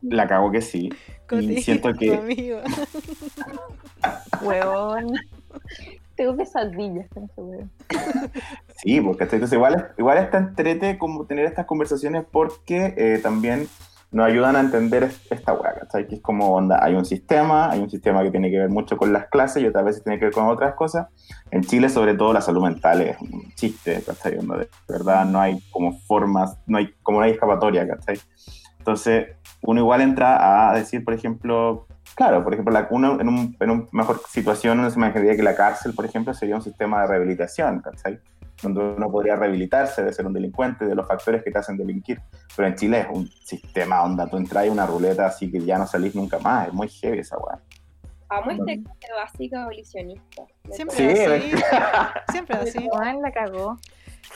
La 0.03 0.27
cago 0.29 0.51
que 0.53 0.61
sí. 0.63 0.89
Coti, 1.29 1.61
siento 1.61 1.93
que-. 1.99 2.63
Weón. 4.43 5.13
Tengo 6.17 6.37
pesadillas 6.37 7.07
con 7.15 7.25
ese 7.25 7.41
weón. 7.41 7.71
Sí, 8.77 9.01
porque 9.01 9.25
entonces 9.25 9.53
igual, 9.53 9.75
es- 9.77 9.85
igual 9.99 10.19
está 10.19 10.39
entrete 10.39 10.99
como 10.99 11.25
tener 11.27 11.45
estas 11.47 11.67
conversaciones 11.67 12.25
porque 12.31 12.95
eh, 12.97 13.21
también 13.23 13.69
nos 14.11 14.27
ayudan 14.27 14.57
a 14.57 14.61
entender 14.61 15.03
es- 15.05 15.21
esta 15.31 15.53
hueá, 15.53 15.75
¿cachai? 15.75 16.07
Que 16.07 16.15
es 16.17 16.23
como 16.23 16.51
onda, 16.55 16.83
hay 16.83 16.95
un 16.95 17.05
sistema, 17.05 17.71
hay 17.71 17.81
un 17.81 17.91
sistema 17.91 18.23
que 18.23 18.31
tiene 18.31 18.51
que 18.51 18.59
ver 18.59 18.71
mucho 18.71 18.97
con 18.97 19.13
las 19.13 19.27
clases 19.27 19.63
y 19.63 19.67
otras 19.67 19.85
veces 19.85 20.03
tiene 20.03 20.19
que 20.19 20.27
ver 20.27 20.35
con 20.35 20.47
otras 20.47 20.75
cosas. 20.75 21.09
En 21.51 21.63
Chile, 21.63 21.89
sobre 21.89 22.15
todo, 22.15 22.33
la 22.33 22.41
salud 22.41 22.63
mental 22.63 23.03
es 23.03 23.21
un 23.21 23.53
chiste, 23.55 24.03
¿cachai? 24.07 24.39
Onda, 24.39 24.57
de 24.59 24.69
verdad, 24.89 25.25
no 25.27 25.41
hay 25.41 25.63
como 25.71 25.99
formas, 26.01 26.57
no 26.67 26.79
hay, 26.79 26.91
como 27.03 27.19
no 27.19 27.25
hay 27.25 27.33
escapatoria, 27.33 27.87
¿cachai? 27.87 28.19
Entonces, 28.79 29.29
uno 29.63 29.81
igual 29.81 30.01
entra 30.01 30.71
a 30.71 30.75
decir, 30.75 31.05
por 31.05 31.13
ejemplo, 31.13 31.87
claro, 32.15 32.43
por 32.43 32.55
ejemplo, 32.55 32.73
la, 32.73 32.87
uno 32.91 33.21
en 33.21 33.29
un, 33.29 33.57
en 33.61 33.71
un 33.71 33.89
mejor 33.93 34.23
situación, 34.29 34.79
uno 34.79 34.89
se 34.89 34.97
imaginaría 34.99 35.37
que 35.37 35.43
la 35.43 35.55
cárcel, 35.55 35.93
por 35.95 36.07
ejemplo, 36.07 36.33
sería 36.33 36.57
un 36.57 36.63
sistema 36.63 37.03
de 37.03 37.09
rehabilitación, 37.09 37.81
¿cachai? 37.81 38.19
Donde 38.63 38.81
uno 38.81 39.11
podría 39.11 39.37
rehabilitarse 39.37 40.03
de 40.03 40.13
ser 40.13 40.27
un 40.27 40.33
delincuente, 40.33 40.85
de 40.85 40.95
los 40.95 41.07
factores 41.07 41.43
que 41.45 41.51
te 41.51 41.59
hacen 41.59 41.77
delinquir. 41.77 42.21
Pero 42.57 42.69
en 42.69 42.75
Chile 42.75 43.01
es 43.01 43.07
un 43.11 43.29
sistema 43.29 43.99
donde 43.99 44.27
tú 44.29 44.37
entras 44.37 44.67
y 44.67 44.69
una 44.69 44.85
ruleta 44.87 45.27
así 45.27 45.51
que 45.51 45.61
ya 45.61 45.79
no 45.79 45.87
salís 45.87 46.15
nunca 46.15 46.39
más. 46.41 46.69
Es 46.69 46.75
muy 46.75 46.89
heavy 46.89 47.19
esa 47.21 47.37
weá. 47.39 47.61
Amo 48.31 48.51
este 48.51 48.83
clase 48.83 49.13
básica 49.17 49.63
abolicionista. 49.63 50.43
Siempre 50.71 50.97
Sí, 50.97 51.23
así. 51.25 51.65
Siempre 52.33 52.57
así. 52.59 52.89
Weón 52.93 53.23
la 53.23 53.33
cagó. 53.33 53.79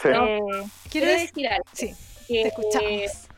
Sí. 0.01 0.09
Eh, 0.09 0.41
Quiero 0.91 1.07
decir. 1.09 1.49
algo. 1.49 1.65
Sí, 1.73 1.95
Que, 2.29 2.43
te 2.43 2.49
escuchamos. 2.49 3.29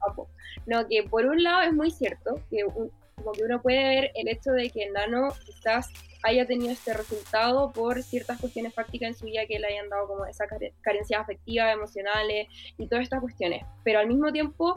Papo. 0.00 0.28
No, 0.66 0.86
que 0.88 1.04
por 1.04 1.24
un 1.26 1.42
lado 1.42 1.62
es 1.62 1.72
muy 1.72 1.90
cierto 1.90 2.40
que 2.50 2.64
un- 2.64 2.90
como 3.16 3.32
que 3.32 3.44
uno 3.44 3.62
puede 3.62 3.82
ver 3.82 4.10
el 4.14 4.28
hecho 4.28 4.50
de 4.50 4.68
que 4.68 4.90
Nano 4.90 5.28
quizás 5.44 5.88
haya 6.22 6.46
tenido 6.46 6.72
este 6.72 6.92
resultado 6.92 7.72
por 7.72 8.02
ciertas 8.02 8.40
cuestiones 8.40 8.72
prácticas 8.72 9.08
en 9.08 9.14
su 9.14 9.26
vida 9.26 9.46
que 9.46 9.58
le 9.58 9.66
hayan 9.68 9.88
dado 9.88 10.08
como 10.08 10.26
esas 10.26 10.48
care- 10.48 10.72
carencias 10.80 11.20
afectivas, 11.20 11.74
emocionales 11.74 12.48
y 12.78 12.86
todas 12.88 13.04
estas 13.04 13.20
cuestiones. 13.20 13.64
Pero 13.84 13.98
al 14.00 14.06
mismo 14.06 14.32
tiempo 14.32 14.74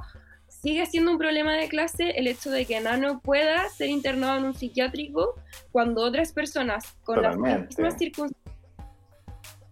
sigue 0.48 0.86
siendo 0.86 1.12
un 1.12 1.18
problema 1.18 1.56
de 1.56 1.70
clase 1.70 2.12
el 2.12 2.28
hecho 2.28 2.50
de 2.50 2.66
que 2.66 2.80
Nano 2.82 3.22
pueda 3.22 3.70
ser 3.70 3.90
internado 3.90 4.38
en 4.40 4.46
un 4.46 4.54
psiquiátrico 4.54 5.36
cuando 5.72 6.02
otras 6.02 6.34
personas 6.34 6.94
con 7.04 7.22
las 7.22 7.36
Totalmente. 7.36 7.68
mismas 7.68 7.98
circunstancias 7.98 8.56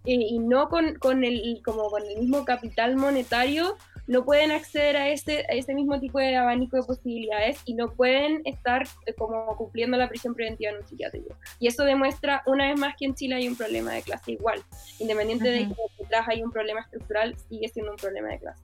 eh, 0.05 0.13
y 0.13 0.39
no 0.39 0.69
con, 0.69 0.95
con 0.95 1.23
el 1.25 1.61
como 1.65 1.89
con 1.89 2.03
el 2.05 2.17
mismo 2.17 2.45
capital 2.45 2.95
monetario 2.95 3.75
no 4.07 4.23
pueden 4.23 4.51
acceder 4.51 4.95
a 4.95 5.09
ese, 5.09 5.45
a 5.49 5.53
ese 5.53 5.73
mismo 5.73 5.99
tipo 5.99 6.19
de 6.19 6.35
abanico 6.35 6.77
de 6.77 6.83
posibilidades 6.83 7.59
y 7.65 7.75
no 7.75 7.91
pueden 7.91 8.41
estar 8.45 8.87
eh, 9.05 9.13
como 9.13 9.45
cumpliendo 9.57 9.97
la 9.97 10.07
prisión 10.07 10.33
preventiva 10.33 10.71
en 10.71 10.77
un 10.77 10.87
psiquiátrico. 10.87 11.35
Y 11.59 11.67
eso 11.67 11.83
demuestra 11.83 12.41
una 12.45 12.69
vez 12.69 12.79
más 12.79 12.95
que 12.97 13.05
en 13.05 13.15
Chile 13.15 13.35
hay 13.35 13.47
un 13.47 13.55
problema 13.55 13.91
de 13.93 14.01
clase 14.01 14.31
igual. 14.31 14.63
Independiente 14.99 15.49
de 15.49 15.67
que 15.67 15.75
detrás 15.99 16.27
hay 16.29 16.41
un 16.41 16.51
problema 16.51 16.79
estructural, 16.81 17.35
sigue 17.49 17.67
siendo 17.67 17.91
un 17.91 17.97
problema 17.97 18.29
de 18.29 18.39
clase. 18.39 18.61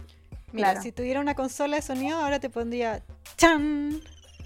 Mira, 0.54 0.70
Claro. 0.70 0.82
si 0.82 0.92
tuviera 0.92 1.20
una 1.20 1.36
consola 1.36 1.76
de 1.78 1.82
sonido, 1.82 2.20
ahora 2.20 2.40
te 2.40 2.50
pondría 2.50 3.02
chan, 3.38 4.00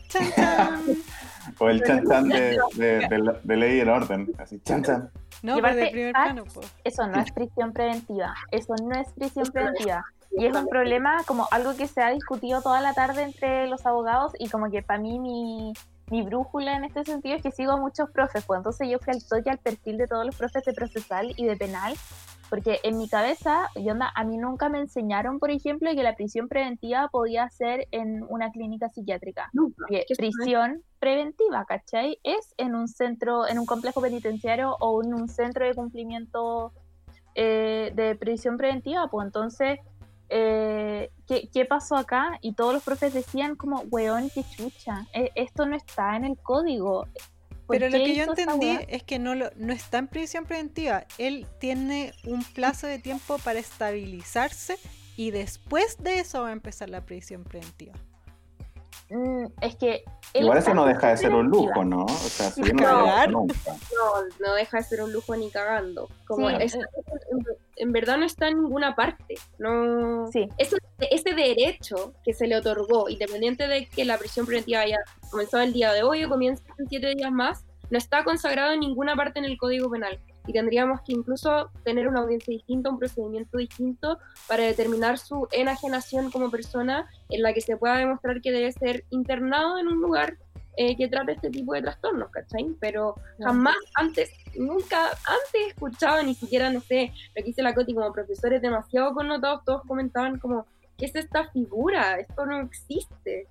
chan, 0.10 0.32
chan. 0.36 0.84
O 1.60 1.69
el 1.69 1.82
chan 1.84 2.03
chan 2.07 2.28
de, 2.28 2.60
de, 2.76 2.86
de, 3.07 3.40
de 3.41 3.57
ley 3.57 3.80
en 3.80 3.90
orden. 3.90 4.28
Así, 4.38 4.60
chan 4.61 4.84
chan. 4.84 5.10
No, 5.44 5.60
Y 5.60 5.61
pero 5.61 5.76
de 5.76 5.88
primer 5.88 6.14
ah, 6.15 6.24
plano, 6.26 6.44
po. 6.45 6.61
Eso 6.84 7.07
no 7.07 7.22
es 7.22 7.32
prisión 7.32 7.72
preventiva. 7.72 8.34
Eso 8.52 8.74
no 8.84 8.99
es 8.99 9.07
prisión 9.14 9.45
preventiva. 9.53 10.03
Y 10.38 10.45
es 10.45 10.55
un 10.55 10.68
problema 10.68 11.23
como 11.26 11.47
algo 11.51 11.76
que 11.76 11.88
se 11.88 12.01
ha 12.01 12.11
discutido 12.11 12.61
toda 12.61 12.80
la 12.80 12.93
tarde 12.93 13.23
entre 13.23 13.68
los 13.68 13.85
abogados 13.85 14.34
y 14.38 14.49
como 14.49 14.69
que 14.69 14.84
para 14.84 14.99
mí 14.99 15.19
mi, 15.19 15.73
mi 16.11 16.22
brújula 16.22 16.76
en 16.76 16.85
este 16.85 17.03
sentido 17.03 17.35
es 17.35 17.41
que 17.41 17.51
sigo 17.51 17.72
a 17.72 17.77
muchos 17.77 18.09
profes. 18.11 18.45
Pues 18.45 18.59
entonces 18.59 18.88
yo 18.89 18.99
fui 18.99 19.14
al 19.14 19.23
toque 19.23 19.49
al 19.49 19.57
perfil 19.57 19.97
de 19.97 20.07
todos 20.07 20.26
los 20.26 20.35
profes 20.35 20.64
de 20.64 20.73
procesal 20.73 21.34
y 21.35 21.45
de 21.45 21.57
penal. 21.57 21.95
Porque 22.49 22.80
en 22.84 22.97
mi 22.97 23.09
cabeza, 23.09 23.69
yo 23.76 23.91
onda, 23.91 24.09
a 24.15 24.23
mí 24.23 24.38
nunca 24.38 24.69
me 24.69 24.80
enseñaron, 24.80 25.38
por 25.38 25.51
ejemplo, 25.51 25.89
que 25.93 26.01
la 26.01 26.15
prisión 26.15 26.47
preventiva 26.47 27.09
podía 27.09 27.49
ser 27.49 27.88
en 27.91 28.23
una 28.30 28.51
clínica 28.51 28.88
psiquiátrica. 28.88 29.51
Prisión 30.18 30.81
preventiva, 30.99 31.65
¿cachai? 31.65 32.19
Es 32.23 32.53
en 32.55 32.76
un 32.76 32.88
centro, 32.88 33.47
en 33.49 33.59
un 33.59 33.65
complejo 33.65 33.99
penitenciario 33.99 34.77
o 34.80 35.03
en 35.03 35.14
un 35.14 35.27
centro 35.27 35.65
de 35.65 35.73
cumplimiento 35.73 36.72
eh, 37.35 37.91
de 37.95 38.15
prisión 38.15 38.55
preventiva. 38.55 39.09
Pues 39.09 39.26
entonces, 39.26 39.80
eh, 40.29 41.11
¿qué, 41.27 41.49
qué 41.51 41.65
pasó 41.65 41.95
acá? 41.95 42.37
Y 42.41 42.53
todos 42.53 42.73
los 42.73 42.83
profes 42.83 43.13
decían 43.13 43.55
como, 43.55 43.81
weón, 43.89 44.29
qué 44.29 44.43
chucha, 44.43 45.07
eh, 45.13 45.31
esto 45.35 45.65
no 45.65 45.75
está 45.75 46.15
en 46.15 46.25
el 46.25 46.37
código. 46.37 47.07
¿Por 47.65 47.77
Pero 47.77 47.89
lo 47.89 47.97
que 47.97 48.15
yo 48.15 48.23
entendí 48.23 48.77
es 48.87 49.03
que 49.03 49.19
no, 49.19 49.35
lo, 49.35 49.49
no 49.57 49.73
está 49.73 49.97
en 49.97 50.07
prisión 50.07 50.45
preventiva. 50.45 51.05
Él 51.17 51.45
tiene 51.59 52.13
un 52.25 52.43
plazo 52.43 52.87
de 52.87 52.97
tiempo 52.97 53.37
para 53.39 53.59
estabilizarse 53.59 54.77
y 55.17 55.31
después 55.31 55.97
de 55.99 56.19
eso 56.19 56.43
va 56.43 56.49
a 56.49 56.53
empezar 56.53 56.89
la 56.89 57.05
prisión 57.05 57.43
preventiva. 57.43 57.93
Mm, 59.10 59.45
es 59.61 59.76
que... 59.76 60.03
Igual 60.34 60.57
eso 60.57 60.74
no 60.74 60.86
deja 60.86 61.10
de 61.10 61.18
ser 61.18 61.34
un 61.34 61.48
lujo, 61.48 61.84
¿no? 61.86 62.03
O 62.03 62.07
sea, 62.10 62.49
si 62.52 62.61
No, 62.74 63.26
no 63.28 63.28
nunca. 63.28 63.56
No, 63.72 64.45
no 64.45 64.53
deja 64.53 64.78
de 64.78 64.84
ser 64.84 65.02
un 65.02 65.11
lujo 65.14 65.36
ni 65.36 65.49
cagando. 65.49 66.10
Como 66.28 66.49
Sí, 66.49 66.56
es- 66.60 66.76
eh. 66.76 66.80
en, 67.32 67.45
en 67.78 67.91
verdad 67.94 68.18
no 68.18 68.26
está 68.26 68.48
en 68.49 68.61
ninguna 68.61 68.95
parte. 68.95 69.36
No, 69.57 70.28
Sí. 70.32 70.49
ese, 70.57 70.78
ese 70.99 71.34
derecho 71.34 72.14
que 72.24 72.34
se 72.34 72.48
le 72.48 72.57
otorgó, 72.57 73.10
independiente 73.10 73.68
de 73.68 73.86
que 73.88 74.03
la 74.06 74.18
prisión 74.18 74.45
preventiva 74.45 74.82
haya 74.82 74.98
comenzado 75.32 75.64
el 75.64 75.74
día 75.74 75.94
de 75.94 76.03
hoy 76.03 76.24
o 76.26 76.30
comienza 76.30 76.64
en 76.78 76.88
siete 76.90 77.14
días 77.15 77.32
más, 77.32 77.64
no 77.90 77.98
está 77.98 78.24
consagrado 78.26 78.74
en 78.74 78.82
ninguna 78.82 79.15
parte 79.15 79.40
en 79.40 79.45
el 79.45 79.57
Código 79.57 79.90
Penal. 79.90 80.19
Y 80.48 80.53
tendríamos 80.53 81.02
que 81.02 81.14
incluso 81.14 81.69
tener 81.84 82.07
una 82.07 82.22
audiencia 82.22 82.52
distinta, 82.52 82.90
un 82.90 82.98
procedimiento 82.98 83.57
distinto 83.57 84.18
para 84.48 84.64
determinar 84.64 85.19
su 85.19 85.48
enajenación 85.52 86.32
como 86.32 86.49
persona 86.49 87.07
en 87.30 87.44
la 87.44 87.53
que 87.53 87.61
se 87.61 87.78
pueda 87.78 87.98
demostrar 87.98 88.41
que 88.41 88.52
debe 88.52 88.72
ser 88.72 89.06
internado 89.11 89.78
en 89.78 89.88
un 89.88 90.02
lugar 90.02 90.38
eh, 90.80 90.95
que 90.95 91.07
trate 91.07 91.32
este 91.32 91.49
tipo 91.49 91.74
de 91.74 91.82
trastornos, 91.82 92.30
¿cachai? 92.30 92.68
Pero 92.80 93.15
jamás 93.41 93.76
antes, 93.95 94.30
nunca 94.56 95.07
antes 95.07 95.53
he 95.56 95.68
escuchado, 95.69 96.22
ni 96.22 96.36
siquiera, 96.36 96.69
no 96.69 96.82
sé, 96.82 97.11
lo 97.36 97.41
que 97.41 97.48
dice 97.48 97.64
la 97.64 97.74
Coti 97.74 97.95
como 97.95 98.14
profesores 98.14 98.61
demasiado 98.61 99.11
connotados, 99.15 99.65
todos 99.65 99.82
comentaban 99.88 100.38
como, 100.38 100.68
¿qué 100.95 101.06
es 101.06 101.15
esta 101.15 101.49
figura? 101.49 102.19
Esto 102.19 102.45
no 102.45 102.61
existe. 102.61 103.48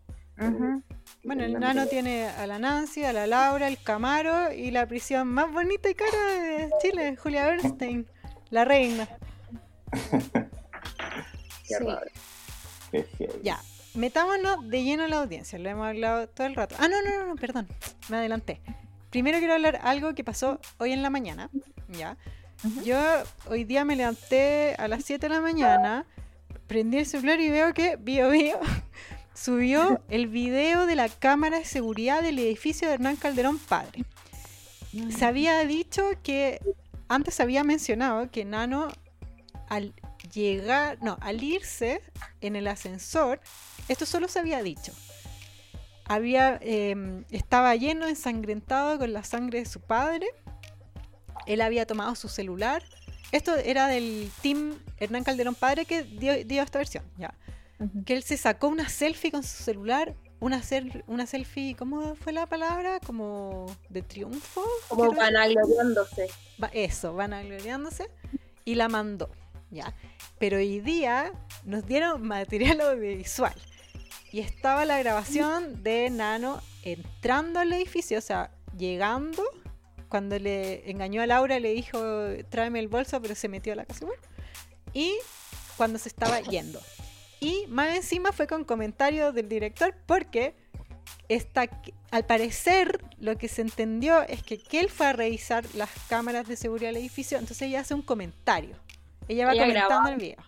Bueno, 1.24 1.44
el 1.44 1.58
nano 1.58 1.86
tiene 1.86 2.26
a 2.26 2.46
la 2.46 2.58
Nancy, 2.58 3.04
a 3.04 3.12
la 3.12 3.26
Laura, 3.26 3.68
el 3.68 3.82
Camaro 3.82 4.52
y 4.52 4.70
la 4.70 4.86
prisión 4.86 5.28
más 5.28 5.50
bonita 5.50 5.88
y 5.88 5.94
cara 5.94 6.26
de 6.26 6.70
Chile, 6.80 7.16
Julia 7.16 7.46
Bernstein, 7.46 8.06
la 8.50 8.64
reina. 8.64 9.08
Sí. 11.68 11.74
Ya, 13.42 13.60
metámonos 13.94 14.68
de 14.68 14.84
lleno 14.84 15.02
a 15.02 15.08
la 15.08 15.18
audiencia, 15.18 15.58
lo 15.58 15.68
hemos 15.68 15.88
hablado 15.88 16.28
todo 16.28 16.46
el 16.46 16.54
rato. 16.54 16.76
Ah, 16.78 16.86
no, 16.86 17.02
no, 17.02 17.26
no, 17.26 17.34
perdón, 17.34 17.66
me 18.08 18.18
adelanté. 18.18 18.60
Primero 19.10 19.38
quiero 19.38 19.54
hablar 19.54 19.80
algo 19.82 20.14
que 20.14 20.22
pasó 20.22 20.60
hoy 20.78 20.92
en 20.92 21.02
la 21.02 21.10
mañana, 21.10 21.50
¿ya? 21.88 22.16
Yo 22.84 22.98
hoy 23.48 23.64
día 23.64 23.84
me 23.84 23.96
levanté 23.96 24.76
a 24.78 24.86
las 24.86 25.04
7 25.04 25.28
de 25.28 25.34
la 25.34 25.40
mañana, 25.40 26.06
prendí 26.68 26.98
el 26.98 27.06
celular 27.06 27.40
y 27.40 27.50
veo 27.50 27.74
que 27.74 27.96
Bio 27.96 28.30
Bio 28.30 28.60
subió 29.36 30.02
el 30.08 30.26
video 30.26 30.86
de 30.86 30.96
la 30.96 31.08
cámara 31.08 31.58
de 31.58 31.64
seguridad 31.64 32.22
del 32.22 32.38
edificio 32.38 32.88
de 32.88 32.94
Hernán 32.94 33.16
Calderón 33.16 33.58
Padre. 33.58 34.04
Se 35.10 35.24
había 35.26 35.64
dicho 35.64 36.02
que, 36.22 36.60
antes 37.08 37.34
se 37.34 37.42
había 37.42 37.62
mencionado 37.64 38.30
que 38.30 38.44
Nano 38.44 38.88
al 39.68 39.94
llegar, 40.32 40.98
no, 41.02 41.18
al 41.20 41.42
irse 41.42 42.00
en 42.40 42.56
el 42.56 42.66
ascensor, 42.66 43.40
esto 43.88 44.06
solo 44.06 44.26
se 44.28 44.38
había 44.38 44.62
dicho. 44.62 44.92
Había, 46.06 46.58
eh, 46.62 47.24
estaba 47.30 47.74
lleno, 47.74 48.06
ensangrentado 48.06 48.98
con 48.98 49.12
la 49.12 49.24
sangre 49.24 49.58
de 49.58 49.66
su 49.66 49.80
padre. 49.80 50.26
Él 51.46 51.60
había 51.60 51.86
tomado 51.86 52.14
su 52.14 52.28
celular. 52.28 52.82
Esto 53.32 53.54
era 53.56 53.88
del 53.88 54.30
team 54.40 54.78
Hernán 54.98 55.24
Calderón 55.24 55.56
Padre 55.56 55.84
que 55.84 56.04
dio, 56.04 56.44
dio 56.44 56.62
esta 56.62 56.78
versión, 56.78 57.04
ya. 57.18 57.34
Que 58.04 58.14
él 58.14 58.22
se 58.22 58.36
sacó 58.36 58.68
una 58.68 58.88
selfie 58.88 59.30
con 59.30 59.42
su 59.42 59.62
celular. 59.62 60.14
Una, 60.38 60.62
una 61.06 61.26
selfie, 61.26 61.74
¿cómo 61.76 62.14
fue 62.14 62.32
la 62.32 62.46
palabra? 62.46 63.00
Como 63.00 63.66
de 63.88 64.02
triunfo. 64.02 64.62
Como 64.88 65.12
vanagloriándose. 65.12 66.28
Va- 66.62 66.70
eso, 66.72 67.14
van 67.14 67.32
agloriándose 67.32 68.10
y 68.64 68.74
la 68.74 68.88
mandó, 68.88 69.30
¿ya? 69.70 69.94
Pero 70.38 70.58
hoy 70.58 70.80
día 70.80 71.32
nos 71.64 71.86
dieron 71.86 72.22
material 72.26 72.80
audiovisual 72.82 73.54
y 74.32 74.40
estaba 74.40 74.84
la 74.84 74.98
grabación 74.98 75.82
de 75.82 76.10
Nano 76.10 76.60
entrando 76.82 77.60
al 77.60 77.72
edificio, 77.72 78.18
o 78.18 78.22
sea, 78.22 78.50
llegando, 78.76 79.42
cuando 80.10 80.38
le 80.38 80.90
engañó 80.90 81.22
a 81.22 81.26
Laura 81.26 81.58
le 81.60 81.72
dijo, 81.72 81.98
tráeme 82.50 82.78
el 82.80 82.88
bolso, 82.88 83.20
pero 83.22 83.34
se 83.34 83.48
metió 83.48 83.72
a 83.72 83.76
la 83.76 83.86
casa 83.86 84.04
y 84.92 85.14
cuando 85.78 85.98
se 85.98 86.08
estaba 86.10 86.40
yendo. 86.40 86.80
Y 87.40 87.66
más 87.68 87.94
encima 87.94 88.32
fue 88.32 88.46
con 88.46 88.64
comentarios 88.64 89.34
del 89.34 89.48
director 89.48 89.94
porque 90.06 90.54
está, 91.28 91.68
al 92.10 92.24
parecer 92.24 93.04
lo 93.18 93.36
que 93.36 93.48
se 93.48 93.62
entendió 93.62 94.22
es 94.22 94.42
que, 94.42 94.58
que 94.58 94.80
él 94.80 94.90
fue 94.90 95.06
a 95.06 95.12
revisar 95.12 95.64
las 95.74 95.90
cámaras 96.08 96.46
de 96.48 96.56
seguridad 96.56 96.88
del 96.88 96.98
edificio, 96.98 97.38
entonces 97.38 97.68
ella 97.68 97.80
hace 97.80 97.94
un 97.94 98.02
comentario. 98.02 98.76
Ella 99.28 99.46
va 99.46 99.52
Ella 99.52 99.66
comentando 99.66 100.10
el 100.10 100.16
video. 100.16 100.44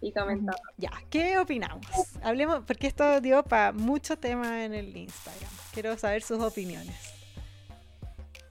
Y 0.00 0.12
comentaba. 0.12 0.58
Ya, 0.76 0.90
¿qué 1.10 1.38
opinamos? 1.38 1.86
Hablemos, 2.22 2.62
porque 2.64 2.86
esto 2.86 3.20
dio 3.20 3.42
para 3.42 3.72
mucho 3.72 4.16
tema 4.16 4.64
en 4.64 4.74
el 4.74 4.96
Instagram. 4.96 5.50
Quiero 5.72 5.98
saber 5.98 6.22
sus 6.22 6.40
opiniones. 6.40 6.94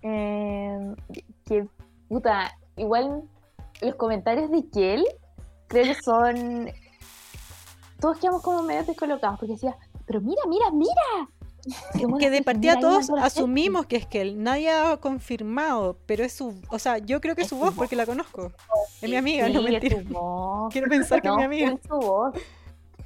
Eh, 0.02 0.96
que 1.46 1.66
puta, 2.10 2.58
igual 2.76 3.24
los 3.82 3.96
comentarios 3.96 4.52
de 4.52 4.68
Kiel 4.70 5.06
creo 5.68 5.86
que 5.86 6.02
son. 6.02 6.70
Todos 8.00 8.18
quedamos 8.18 8.42
como 8.42 8.62
medio 8.64 8.84
descolocados 8.84 9.40
porque 9.40 9.54
decía, 9.54 9.76
pero 10.06 10.22
mira, 10.22 10.42
mira, 10.48 10.72
mira. 10.72 11.30
Que 12.20 12.30
de 12.30 12.42
partida 12.44 12.80
todos 12.80 13.10
asumimos 13.22 13.86
que 13.86 13.98
es 13.98 14.06
que 14.06 14.22
él. 14.22 14.42
Nadie 14.42 14.72
ha 14.72 14.98
confirmado, 14.98 15.98
pero 16.06 16.24
es 16.24 16.34
su. 16.34 16.62
O 16.70 16.80
sea, 16.80 16.98
yo 16.98 17.20
creo 17.20 17.36
que 17.36 17.42
es 17.42 17.50
su 17.50 17.58
voz 17.58 17.70
voz. 17.70 17.76
porque 17.76 17.96
la 17.96 18.06
conozco. 18.06 18.54
Es 19.02 19.10
mi 19.10 19.18
amiga, 19.18 19.50
no 19.50 19.62
mentira. 19.62 19.98
Quiero 20.72 20.88
pensar 20.88 21.22
que 21.22 21.28
No, 21.28 21.34
es 21.34 21.40
mi 21.40 21.44
amiga. 21.44 21.74
es 21.74 21.88
su 21.88 21.98
voz. 21.98 22.34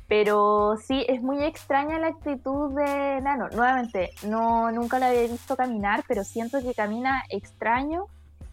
Pero 0.07 0.75
sí, 0.85 1.05
es 1.07 1.21
muy 1.21 1.41
extraña 1.43 1.97
la 1.97 2.07
actitud 2.07 2.73
de 2.75 3.21
Nano. 3.21 3.47
Nuevamente, 3.49 4.11
no, 4.27 4.69
nunca 4.71 4.99
la 4.99 5.07
había 5.07 5.21
visto 5.21 5.55
caminar, 5.55 6.03
pero 6.05 6.25
siento 6.25 6.61
que 6.61 6.73
camina 6.73 7.23
extraño 7.29 8.07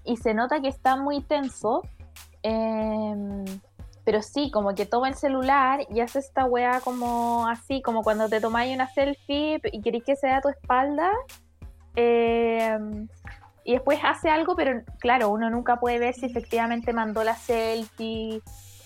y 0.05 0.16
se 0.19 0.35
nota 0.35 0.60
que 0.60 0.69
está 0.69 0.97
muy 0.97 1.20
tenso. 1.20 1.82
Em, 2.43 3.44
pero 4.09 4.22
sí, 4.22 4.51
como 4.51 4.74
que 4.74 4.86
toma 4.86 5.10
el 5.10 5.16
celular 5.16 5.80
y 5.90 6.01
hace 6.01 6.20
esta 6.20 6.47
wea 6.47 6.80
como 6.80 7.47
así, 7.47 7.82
como 7.82 8.02
cuando 8.02 8.26
te 8.26 8.40
tomáis 8.40 8.74
una 8.74 8.89
selfie 8.89 9.60
y 9.70 9.82
queréis 9.82 10.02
que 10.02 10.16
sea 10.16 10.39
a 10.39 10.40
tu 10.40 10.48
espalda. 10.48 11.10
Em, 11.94 13.06
y 13.64 13.72
después 13.74 13.98
hace 14.02 14.30
algo, 14.30 14.56
pero 14.56 14.82
claro, 14.98 15.28
uno 15.28 15.51
nunca 15.51 15.78
puede 15.78 15.98
ver 15.98 16.14
si 16.14 16.24
efectivamente 16.24 16.94
mandó 16.94 17.22
la 17.22 17.35
selfie. 17.36 18.40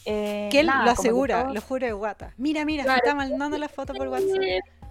eh, 0.07 0.49
Que 0.51 0.59
él 0.59 0.67
nada, 0.67 0.87
lo 0.87 0.91
asegura, 0.91 1.45
todo- 1.45 1.55
lo 1.55 1.61
juro 1.61 1.87
de 1.87 1.93
guata. 1.93 2.35
Mira, 2.37 2.65
mira, 2.65 2.83
Claro. 2.83 2.99
está 3.05 3.15
mandando 3.15 3.57
la 3.59 3.69
foto 3.69 3.95
por 3.95 4.09
WhatsApp. 4.09 4.41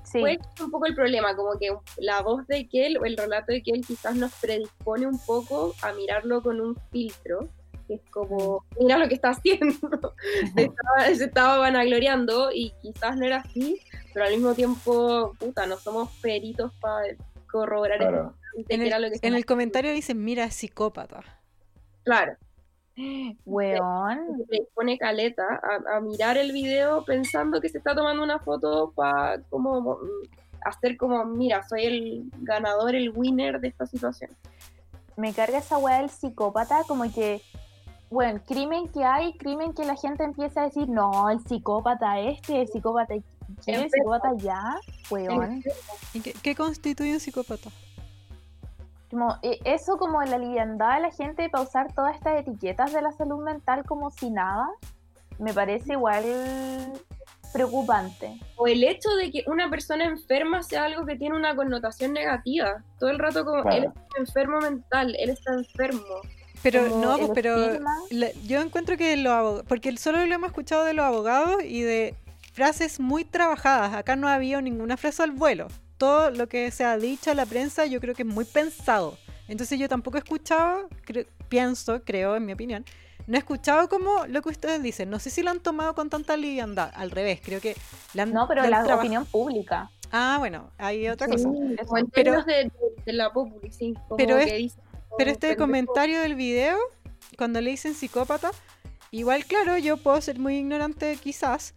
Sí, 0.05 0.21
Fue 0.21 0.39
un 0.63 0.71
poco 0.71 0.85
el 0.85 0.95
problema, 0.95 1.35
como 1.35 1.59
que 1.59 1.75
la 1.97 2.21
voz 2.21 2.47
de 2.47 2.69
Kel 2.69 2.97
o 2.97 3.03
el 3.03 3.17
relato 3.17 3.51
de 3.51 3.61
Kel 3.61 3.85
quizás 3.85 4.15
nos 4.15 4.31
predispone 4.35 5.07
un 5.07 5.19
poco 5.25 5.73
a 5.81 5.91
mirarlo 5.91 6.41
con 6.41 6.61
un 6.61 6.77
filtro, 6.89 7.49
que 7.91 7.95
es 7.95 8.09
como, 8.11 8.63
mira 8.79 8.97
lo 8.97 9.07
que 9.07 9.15
está 9.15 9.31
haciendo. 9.31 9.75
se, 10.55 10.63
estaba, 10.63 11.05
se 11.15 11.25
estaba 11.25 11.57
vanagloriando 11.57 12.51
y 12.53 12.73
quizás 12.81 13.17
no 13.17 13.25
era 13.25 13.37
así, 13.37 13.79
pero 14.13 14.25
al 14.25 14.31
mismo 14.33 14.53
tiempo, 14.53 15.35
puta, 15.39 15.65
no 15.65 15.77
somos 15.77 16.09
peritos 16.21 16.71
para 16.79 17.15
corroborar 17.51 17.99
Claro. 17.99 18.33
En 18.67 18.81
el, 18.81 19.01
lo 19.01 19.09
que 19.09 19.19
en 19.21 19.33
el 19.33 19.45
comentario 19.45 19.93
dicen, 19.93 20.23
mira, 20.23 20.49
psicópata. 20.51 21.21
Claro. 22.03 22.35
Weón. 23.45 24.45
se 24.49 24.67
pone 24.75 24.97
caleta 24.97 25.43
a, 25.43 25.97
a 25.97 26.01
mirar 26.01 26.37
el 26.37 26.51
video 26.51 27.05
pensando 27.05 27.61
que 27.61 27.69
se 27.69 27.77
está 27.77 27.95
tomando 27.95 28.21
una 28.21 28.39
foto 28.39 28.91
para 28.93 29.41
como 29.49 29.79
mm, 29.95 29.97
hacer 30.63 30.97
como, 30.97 31.25
mira, 31.25 31.63
soy 31.67 31.85
el 31.85 32.31
ganador, 32.41 32.95
el 32.95 33.09
winner 33.09 33.59
de 33.59 33.69
esta 33.69 33.85
situación. 33.85 34.31
me 35.15 35.33
carga 35.33 35.59
esa 35.59 35.77
weá 35.77 35.99
del 35.99 36.09
psicópata, 36.09 36.83
como 36.87 37.11
que, 37.11 37.41
bueno, 38.11 38.39
crimen 38.45 38.87
que 38.89 39.03
hay, 39.03 39.33
crimen 39.33 39.73
que 39.73 39.85
la 39.85 39.95
gente 39.95 40.23
empieza 40.23 40.61
a 40.61 40.65
decir, 40.65 40.87
no, 40.89 41.29
el 41.29 41.39
psicópata 41.39 42.19
este, 42.19 42.61
el 42.61 42.67
psicópata 42.67 43.13
aquí, 43.15 43.23
el 43.67 43.75
Enfermo. 43.75 43.89
psicópata 43.89 44.29
allá, 44.29 44.61
weón. 45.09 45.63
¿Y 46.13 46.19
qué, 46.21 46.33
qué 46.33 46.55
constituye 46.55 47.13
un 47.13 47.19
psicópata? 47.19 47.69
Como, 49.09 49.35
eh, 49.41 49.59
eso 49.65 49.97
como 49.97 50.21
la 50.23 50.37
liviandad 50.37 50.95
de 50.95 51.01
la 51.01 51.11
gente 51.11 51.49
para 51.49 51.63
usar 51.63 51.93
todas 51.93 52.15
estas 52.15 52.39
etiquetas 52.39 52.93
de 52.93 53.01
la 53.01 53.11
salud 53.11 53.43
mental 53.43 53.83
como 53.85 54.09
si 54.09 54.29
nada, 54.29 54.67
me 55.39 55.53
parece 55.53 55.93
igual 55.93 56.23
preocupante. 57.51 58.39
O 58.57 58.67
el 58.67 58.83
hecho 58.83 59.09
de 59.15 59.31
que 59.31 59.43
una 59.47 59.69
persona 59.69 60.05
enferma 60.05 60.63
sea 60.63 60.85
algo 60.85 61.05
que 61.05 61.17
tiene 61.17 61.35
una 61.35 61.55
connotación 61.55 62.13
negativa. 62.13 62.83
Todo 62.99 63.09
el 63.09 63.19
rato 63.19 63.43
como, 63.43 63.61
Claro. 63.63 63.77
él 63.77 63.83
está 63.85 64.19
enfermo 64.19 64.59
mental, 64.61 65.15
él 65.19 65.29
está 65.31 65.53
enfermo. 65.53 66.01
Pero 66.63 66.87
no, 66.97 67.17
pues, 67.17 67.31
pero 67.33 67.79
la- 68.11 68.31
yo 68.45 68.61
encuentro 68.61 68.97
que 68.97 69.17
los 69.17 69.31
abogados, 69.33 69.65
porque 69.67 69.95
solo 69.97 70.25
lo 70.25 70.33
hemos 70.35 70.49
escuchado 70.49 70.83
de 70.85 70.93
los 70.93 71.05
abogados 71.05 71.63
y 71.63 71.81
de 71.81 72.15
frases 72.53 72.99
muy 72.99 73.23
trabajadas. 73.25 73.93
Acá 73.93 74.15
no 74.15 74.27
ha 74.27 74.35
habido 74.35 74.61
ninguna 74.61 74.97
frase 74.97 75.23
al 75.23 75.31
vuelo. 75.31 75.67
Todo 75.97 76.31
lo 76.31 76.47
que 76.47 76.69
se 76.71 76.83
ha 76.83 76.97
dicho 76.97 77.31
a 77.31 77.35
la 77.35 77.45
prensa 77.45 77.85
yo 77.85 77.99
creo 77.99 78.13
que 78.15 78.23
es 78.23 78.27
muy 78.27 78.45
pensado. 78.45 79.17
Entonces 79.47 79.79
yo 79.79 79.89
tampoco 79.89 80.17
he 80.17 80.19
escuchado, 80.19 80.87
cre- 81.05 81.27
pienso, 81.49 82.01
creo, 82.03 82.35
en 82.35 82.45
mi 82.45 82.53
opinión, 82.53 82.85
no 83.27 83.35
he 83.35 83.39
escuchado 83.39 83.87
como 83.89 84.25
lo 84.27 84.41
que 84.41 84.49
ustedes 84.49 84.81
dicen. 84.81 85.09
No 85.09 85.19
sé 85.19 85.29
si 85.29 85.41
lo 85.43 85.51
han 85.51 85.59
tomado 85.59 85.93
con 85.95 86.09
tanta 86.09 86.37
liviandad. 86.37 86.91
Al 86.95 87.11
revés, 87.11 87.39
creo 87.43 87.59
que 87.61 87.75
la 88.13 88.23
han, 88.23 88.33
No, 88.33 88.47
pero 88.47 88.65
la 88.67 88.95
opinión 88.95 89.25
pública. 89.25 89.89
Ah, 90.11 90.35
bueno, 90.39 90.69
hay 90.77 91.07
otra 91.07 91.27
Sí. 91.27 91.33
cosa. 91.33 91.49
Pero- 92.13 92.43
de, 92.43 92.71
de- 93.05 93.13
la 93.13 93.31
sí, 93.71 93.93
como 94.07 94.17
Pero 94.17 94.37
que 94.37 94.43
es- 94.43 94.57
dice, 94.57 94.81
Pero 95.17 95.29
como 95.29 95.33
este 95.33 95.47
pendejo. 95.49 95.59
comentario 95.59 96.21
del 96.21 96.35
video, 96.35 96.77
cuando 97.37 97.61
le 97.61 97.71
dicen 97.71 97.93
psicópata, 97.93 98.51
igual 99.11 99.45
claro, 99.45 99.77
yo 99.77 99.97
puedo 99.97 100.19
ser 100.21 100.39
muy 100.39 100.57
ignorante 100.57 101.17
quizás, 101.17 101.73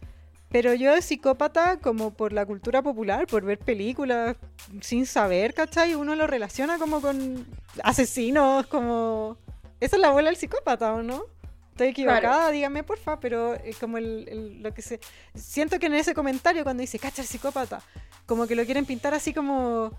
pero 0.49 0.73
yo 0.73 0.93
de 0.93 1.01
psicópata 1.01 1.79
como 1.79 2.13
por 2.13 2.31
la 2.31 2.45
cultura 2.45 2.81
popular, 2.81 3.27
por 3.27 3.43
ver 3.43 3.59
películas 3.59 4.37
sin 4.81 5.05
saber, 5.05 5.53
¿cachai? 5.53 5.95
Uno 5.95 6.15
lo 6.15 6.27
relaciona 6.27 6.77
como 6.77 7.01
con 7.01 7.45
asesinos, 7.83 8.67
como... 8.67 9.37
Esa 9.81 9.97
es 9.97 10.01
la 10.01 10.07
abuela 10.07 10.29
del 10.29 10.37
psicópata, 10.37 10.93
¿o 10.93 11.03
no? 11.03 11.23
Estoy 11.71 11.87
equivocada, 11.89 12.51
dígame 12.51 12.83
porfa, 12.83 13.19
pero 13.19 13.57
como 13.81 13.97
el, 13.97 14.29
el- 14.29 14.63
lo 14.63 14.73
que 14.73 14.81
se... 14.81 15.01
Siento 15.33 15.77
que 15.77 15.87
en 15.87 15.95
ese 15.95 16.13
comentario 16.13 16.63
cuando 16.63 16.79
dice, 16.81 16.99
cacha 16.99 17.21
el 17.21 17.27
psicópata, 17.27 17.81
como 18.25 18.47
que 18.47 18.55
lo 18.55 18.63
quieren 18.63 18.85
pintar 18.85 19.13
así 19.13 19.33
como... 19.33 19.91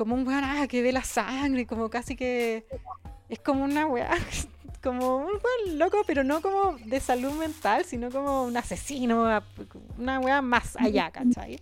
Como 0.00 0.14
un 0.14 0.26
weón 0.26 0.44
ah, 0.44 0.66
que 0.66 0.80
ve 0.80 0.92
la 0.92 1.04
sangre, 1.04 1.66
como 1.66 1.90
casi 1.90 2.16
que... 2.16 2.64
Es 3.28 3.38
como 3.38 3.64
una 3.64 3.86
weá, 3.86 4.08
como 4.82 5.16
un 5.16 5.26
weón 5.26 5.78
loco, 5.78 5.98
pero 6.06 6.24
no 6.24 6.40
como 6.40 6.72
de 6.86 7.00
salud 7.00 7.32
mental, 7.32 7.84
sino 7.84 8.10
como 8.10 8.44
un 8.44 8.56
asesino, 8.56 9.42
una 9.98 10.18
weá 10.20 10.40
más 10.40 10.74
allá, 10.80 11.10
¿cachai? 11.10 11.60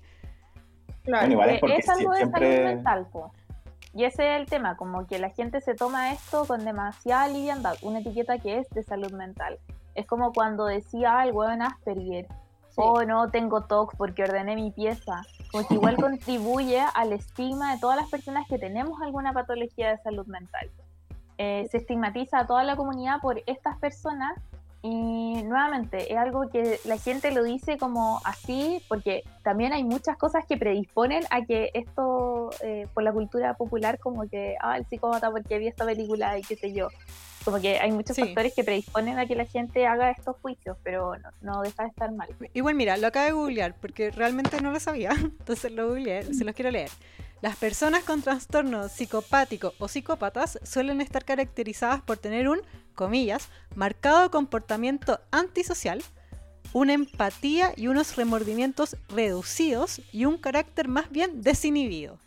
Claro. 1.02 1.26
Bueno, 1.26 1.32
igual 1.32 1.50
es 1.50 1.60
porque 1.60 1.76
es 1.78 1.88
algo 1.88 2.12
de 2.12 2.18
siempre- 2.18 2.56
salud 2.56 2.64
mental, 2.76 3.06
po. 3.10 3.32
Y 3.92 4.04
ese 4.04 4.36
es 4.36 4.40
el 4.40 4.46
tema, 4.46 4.76
como 4.76 5.04
que 5.08 5.18
la 5.18 5.30
gente 5.30 5.60
se 5.60 5.74
toma 5.74 6.12
esto 6.12 6.44
con 6.44 6.64
demasiada 6.64 7.26
liviandad, 7.26 7.74
una 7.82 7.98
etiqueta 7.98 8.38
que 8.38 8.58
es 8.58 8.70
de 8.70 8.84
salud 8.84 9.10
mental. 9.10 9.58
Es 9.96 10.06
como 10.06 10.32
cuando 10.32 10.66
decía, 10.66 11.24
el 11.24 11.32
weón 11.32 11.60
Asperger, 11.60 12.28
oh 12.78 13.04
no, 13.04 13.30
tengo 13.30 13.64
TOC 13.64 13.96
porque 13.96 14.22
ordené 14.24 14.54
mi 14.54 14.70
pieza. 14.70 15.22
Como 15.50 15.66
que 15.66 15.74
igual 15.74 15.96
contribuye 16.00 16.80
al 16.94 17.12
estigma 17.12 17.74
de 17.74 17.80
todas 17.80 17.96
las 17.96 18.08
personas 18.08 18.46
que 18.48 18.58
tenemos 18.58 19.00
alguna 19.02 19.32
patología 19.32 19.90
de 19.90 19.98
salud 19.98 20.26
mental. 20.26 20.70
Eh, 21.38 21.68
se 21.70 21.78
estigmatiza 21.78 22.40
a 22.40 22.46
toda 22.46 22.64
la 22.64 22.76
comunidad 22.76 23.20
por 23.20 23.42
estas 23.46 23.78
personas 23.78 24.38
y 24.82 25.42
nuevamente 25.42 26.12
es 26.12 26.18
algo 26.18 26.48
que 26.50 26.78
la 26.84 26.98
gente 26.98 27.32
lo 27.32 27.42
dice 27.42 27.78
como 27.78 28.20
así 28.24 28.80
porque 28.88 29.24
también 29.42 29.72
hay 29.72 29.82
muchas 29.82 30.16
cosas 30.16 30.46
que 30.46 30.56
predisponen 30.56 31.24
a 31.30 31.44
que 31.44 31.70
esto 31.74 32.50
eh, 32.62 32.86
por 32.94 33.02
la 33.02 33.12
cultura 33.12 33.54
popular 33.54 33.98
como 33.98 34.28
que 34.28 34.54
ah 34.60 34.76
el 34.76 34.86
psicópata 34.86 35.32
porque 35.32 35.58
vi 35.58 35.66
esta 35.66 35.84
película 35.84 36.38
y 36.38 36.42
qué 36.42 36.54
sé 36.54 36.72
yo 36.72 36.88
como 37.48 37.62
que 37.62 37.78
hay 37.78 37.90
muchos 37.92 38.14
Sí. 38.14 38.22
factores 38.22 38.52
que 38.54 38.62
predisponen 38.62 39.18
a 39.18 39.26
que 39.26 39.34
la 39.34 39.46
gente 39.46 39.86
haga 39.86 40.10
estos 40.10 40.36
juicios 40.42 40.76
pero 40.82 41.16
no, 41.16 41.30
no 41.40 41.62
deja 41.62 41.84
de 41.84 41.88
estar 41.88 42.12
mal 42.12 42.28
Igual 42.52 42.74
mira, 42.74 42.98
lo 42.98 43.06
acabo 43.06 43.24
de 43.24 43.32
googlear 43.32 43.74
porque 43.80 44.10
realmente 44.10 44.60
no 44.60 44.70
lo 44.70 44.78
sabía, 44.80 45.10
entonces 45.40 45.72
lo 45.72 45.88
googleé, 45.88 46.34
se 46.34 46.44
los 46.44 46.54
quiero 46.54 46.70
leer. 46.70 46.90
Las 47.40 47.56
personas 47.56 48.04
con 48.04 48.20
trastorno 48.20 48.88
psicopático 48.88 49.72
o 49.78 49.88
psicópatas 49.88 50.58
suelen 50.62 51.00
estar 51.00 51.24
caracterizadas 51.24 52.02
por 52.02 52.18
tener 52.18 52.48
un, 52.48 52.60
comillas, 52.94 53.48
marcado 53.76 54.30
comportamiento 54.30 55.20
antisocial, 55.30 56.02
una 56.74 56.92
empatía 56.92 57.72
y 57.76 57.86
unos 57.86 58.16
remordimientos 58.16 58.96
reducidos 59.08 60.02
y 60.12 60.26
un 60.26 60.36
carácter 60.36 60.88
más 60.88 61.10
bien 61.10 61.40
desinhibido. 61.40 62.18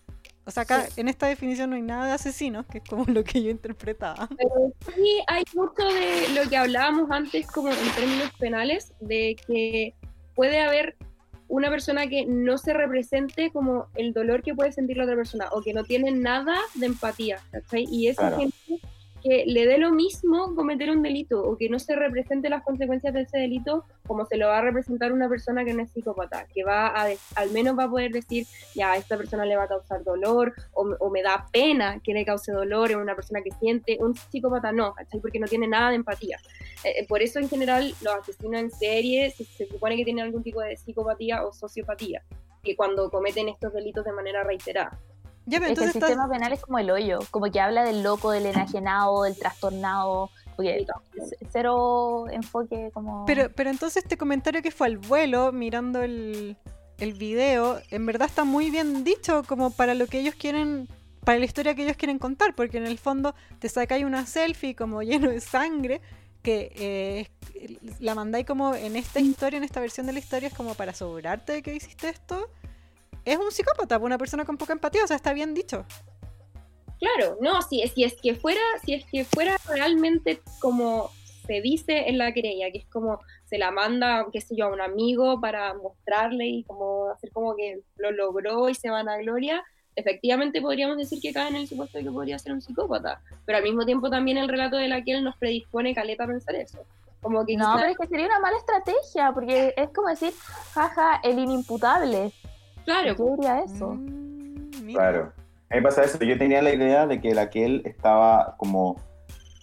O 0.46 0.52
sea, 0.52 0.64
acá 0.64 0.88
en 0.96 1.08
esta 1.08 1.28
definición 1.28 1.70
no 1.70 1.76
hay 1.76 1.82
nada 1.84 2.08
de 2.08 2.14
asesinos, 2.14 2.66
que 2.66 2.80
es 2.80 2.84
como 2.84 3.06
lo 3.08 3.24
que 3.24 3.44
yo 3.44 3.50
interpretaba. 3.50 4.28
Pero 4.38 4.74
sí 4.96 5.22
hay 5.28 5.44
mucho 5.54 5.84
de 5.84 6.30
lo 6.34 6.50
que 6.50 6.58
hablábamos 6.58 7.10
antes, 7.12 7.48
como 7.48 7.70
en 7.70 7.92
términos 7.96 8.32
penales, 8.40 8.94
de 9.00 9.36
que 9.48 9.94
puede 10.36 10.60
haber 10.60 10.96
una 11.48 11.70
persona 11.70 12.08
que 12.08 12.26
no 12.26 12.58
se 12.58 12.74
represente 12.74 13.52
como 13.52 13.88
el 13.96 14.14
dolor 14.14 14.42
que 14.42 14.56
puede 14.56 14.72
sentir 14.72 14.98
la 14.98 15.04
otra 15.04 15.18
persona, 15.18 15.50
o 15.52 15.62
que 15.62 15.74
no 15.74 15.84
tiene 15.84 16.12
nada 16.12 16.56
de 16.76 16.86
empatía, 16.86 17.40
¿cachai? 17.52 17.86
Y 17.92 18.08
esa 18.08 18.30
Claro. 18.30 18.38
gente 18.38 18.80
que 19.22 19.46
le 19.46 19.66
dé 19.66 19.78
lo 19.78 19.92
mismo 19.92 20.56
cometer 20.56 20.90
un 20.90 21.02
delito, 21.02 21.42
o 21.44 21.58
que 21.58 21.70
no 21.70 21.80
se 21.80 21.96
represente 21.96 22.50
las 22.50 22.64
consecuencias 22.64 23.14
de 23.14 23.22
ese 23.22 23.38
delito 23.38 23.86
como 24.08 24.26
se 24.26 24.38
lo 24.38 24.48
va 24.48 24.58
a 24.58 24.62
representar 24.62 25.14
una 25.14 25.30
persona 25.30 25.64
que 25.64 25.74
no 25.74 25.84
es 25.84 25.92
psicópata, 25.92 26.48
que 26.54 26.64
va 26.64 26.88
a, 26.88 27.08
al 27.36 27.52
menos 27.52 27.78
va 27.78 27.86
a 27.86 27.90
poder 27.90 28.12
decir, 28.12 28.46
ya, 28.76 28.94
a 28.94 28.98
esta 28.98 29.18
persona 29.18 29.46
le 29.46 29.56
va 29.56 29.64
a 29.64 29.68
causar 29.68 30.04
dolor, 30.04 30.54
o, 30.74 30.84
o 31.00 31.10
me 31.10 31.22
da 31.22 31.48
pena 31.52 32.00
que 32.04 32.14
le 32.14 32.26
cause 32.26 32.52
dolor 32.52 32.92
en 32.92 32.98
una 32.98 33.16
persona 33.16 33.42
que 33.42 33.52
siente, 33.52 33.98
un 34.00 34.16
psicópata 34.16 34.72
no, 34.72 34.94
¿cachai? 34.94 35.20
Porque 35.20 35.40
no 35.40 35.48
tiene 35.48 35.68
nada 35.68 35.90
de 35.90 35.96
empatía. 35.98 36.40
Eh, 36.84 37.00
eh, 37.00 37.08
por 37.08 37.22
eso 37.22 37.40
en 37.40 37.48
general 37.48 37.94
los 38.02 38.16
asesinos 38.16 38.62
en 38.62 38.72
serie 38.72 39.32
se, 39.32 39.46
se 39.46 39.68
supone 39.68 39.96
que 39.96 40.04
tienen 40.04 40.26
algún 40.26 40.44
tipo 40.44 40.62
de 40.62 40.76
psicopatía 40.76 41.46
o 41.46 41.54
sociopatía, 41.54 42.24
que 42.64 42.76
cuando 42.76 43.10
cometen 43.10 43.50
estos 43.50 43.74
delitos 43.74 44.04
de 44.04 44.12
manera 44.12 44.44
reiterada. 44.44 45.00
Ya, 45.46 45.60
pero 45.60 45.72
el 45.72 45.90
estás- 45.90 45.92
sistema 45.94 46.30
penal 46.30 46.54
es 46.54 46.62
como 46.62 46.80
el 46.80 46.90
hoyo 46.92 47.20
como 47.32 47.52
que 47.52 47.60
habla 47.60 47.84
del 47.84 48.04
loco 48.04 48.32
del 48.32 48.46
enajenado 48.46 49.24
del 49.24 49.38
trastornado 49.38 50.30
porque 50.56 50.86
c- 51.16 51.38
cero 51.52 52.26
enfoque 52.32 52.92
como 52.94 53.26
Pero, 53.26 53.50
pero 53.56 53.70
entonces 53.70 54.04
este 54.04 54.18
comentario 54.18 54.62
que 54.62 54.72
fue 54.72 54.88
al 54.88 54.98
vuelo, 54.98 55.52
mirando 55.52 56.04
el, 56.04 56.56
el 57.00 57.14
video, 57.14 57.82
en 57.90 58.06
verdad 58.06 58.28
está 58.28 58.44
muy 58.44 58.70
bien 58.70 59.04
dicho 59.04 59.44
como 59.48 59.72
para 59.72 59.96
lo 59.96 60.06
que 60.08 60.20
ellos 60.20 60.36
quieren, 60.36 60.88
para 61.26 61.40
la 61.40 61.46
historia 61.46 61.74
que 61.74 61.84
ellos 61.84 61.98
quieren 61.98 62.20
contar, 62.20 62.54
porque 62.56 62.78
en 62.78 62.86
el 62.86 63.00
fondo 63.00 63.34
te 63.60 63.70
sacáis 63.70 64.06
una 64.06 64.26
selfie 64.28 64.76
como 64.76 65.02
lleno 65.02 65.30
de 65.30 65.40
sangre, 65.42 66.02
que 66.44 66.72
eh, 66.76 67.28
la 68.00 68.14
mandáis 68.16 68.46
como 68.46 68.76
en 68.76 68.96
esta 68.96 69.20
historia, 69.20 69.58
en 69.58 69.64
esta 69.64 69.80
versión 69.80 70.06
de 70.06 70.14
la 70.14 70.20
historia, 70.20 70.50
es 70.50 70.54
como 70.54 70.76
para 70.76 70.92
asegurarte 70.92 71.54
de 71.54 71.62
que 71.64 71.74
hiciste 71.76 72.10
esto. 72.10 72.50
Es 73.26 73.38
un 73.38 73.52
psicópata, 73.52 73.98
una 74.00 74.18
persona 74.18 74.46
con 74.46 74.58
poca 74.58 74.74
empatía, 74.74 75.04
o 75.04 75.08
sea, 75.08 75.16
está 75.16 75.34
bien 75.34 75.54
dicho. 75.54 75.86
Claro, 77.00 77.38
no, 77.42 77.62
si, 77.64 77.86
si 77.88 78.04
es 78.04 78.14
que 78.22 78.36
fuera, 78.36 78.62
si 78.84 78.94
es 78.94 79.06
que 79.06 79.26
fuera 79.26 79.58
realmente 79.68 80.42
como 80.60 81.10
se 81.48 81.60
dice 81.62 82.08
en 82.10 82.18
la 82.20 82.32
querella, 82.32 82.72
que 82.72 82.78
es 82.80 82.86
como 82.86 83.20
se 83.46 83.58
la 83.58 83.72
manda, 83.72 84.26
qué 84.32 84.40
sé 84.40 84.56
yo, 84.56 84.66
a 84.66 84.70
un 84.70 84.82
amigo 84.82 85.42
para 85.42 85.74
mostrarle 85.74 86.46
y 86.46 86.64
como 86.64 87.10
hacer 87.10 87.32
como 87.32 87.56
que 87.56 87.82
lo 87.98 88.12
logró 88.12 88.70
y 88.70 88.76
se 88.76 88.90
van 88.92 89.10
a 89.10 89.18
gloria, 89.18 89.64
efectivamente 89.96 90.62
podríamos 90.62 90.96
decir 90.98 91.20
que 91.20 91.34
cae 91.34 91.50
en 91.50 91.56
el 91.56 91.68
supuesto 91.68 91.98
de 91.98 92.04
que 92.06 92.12
podría 92.12 92.38
ser 92.40 92.54
un 92.54 92.62
psicópata, 92.62 93.20
pero 93.46 93.58
al 93.58 93.64
mismo 93.64 93.84
tiempo 93.86 94.10
también 94.10 94.38
el 94.38 94.48
relato 94.48 94.78
de 94.78 94.88
la 94.88 95.04
que 95.04 95.14
él 95.14 95.24
nos 95.24 95.36
predispone 95.38 95.96
caleta 95.96 96.24
a 96.26 96.28
pensar 96.28 96.56
eso. 96.56 96.86
Como 97.22 97.46
que 97.46 97.56
no 97.58 97.66
quizá- 97.66 97.76
pero 97.78 97.92
es 97.92 97.98
que 97.98 98.08
sería 98.08 98.26
una 98.28 98.40
mala 98.40 98.58
estrategia 98.58 99.32
porque 99.34 99.74
es 99.76 99.90
como 99.90 100.08
decir 100.08 100.34
jaja 100.74 101.20
el 101.24 101.40
inimputable 101.40 102.32
claro, 102.86 103.16
yo 103.16 103.36
diría 103.36 103.60
eso 103.64 103.94
Mm. 103.94 104.94
Claro. 104.94 105.32
A 105.70 105.76
mí 105.76 105.80
me 105.80 105.82
pasa 105.84 106.04
eso. 106.04 106.18
Yo 106.24 106.38
tenía 106.38 106.62
la 106.62 106.74
idea 106.74 107.08
de 107.08 107.22
que 107.22 107.34
la 107.34 107.50
que 107.50 107.64
él 107.66 107.82
estaba 107.86 108.56
como 108.58 108.98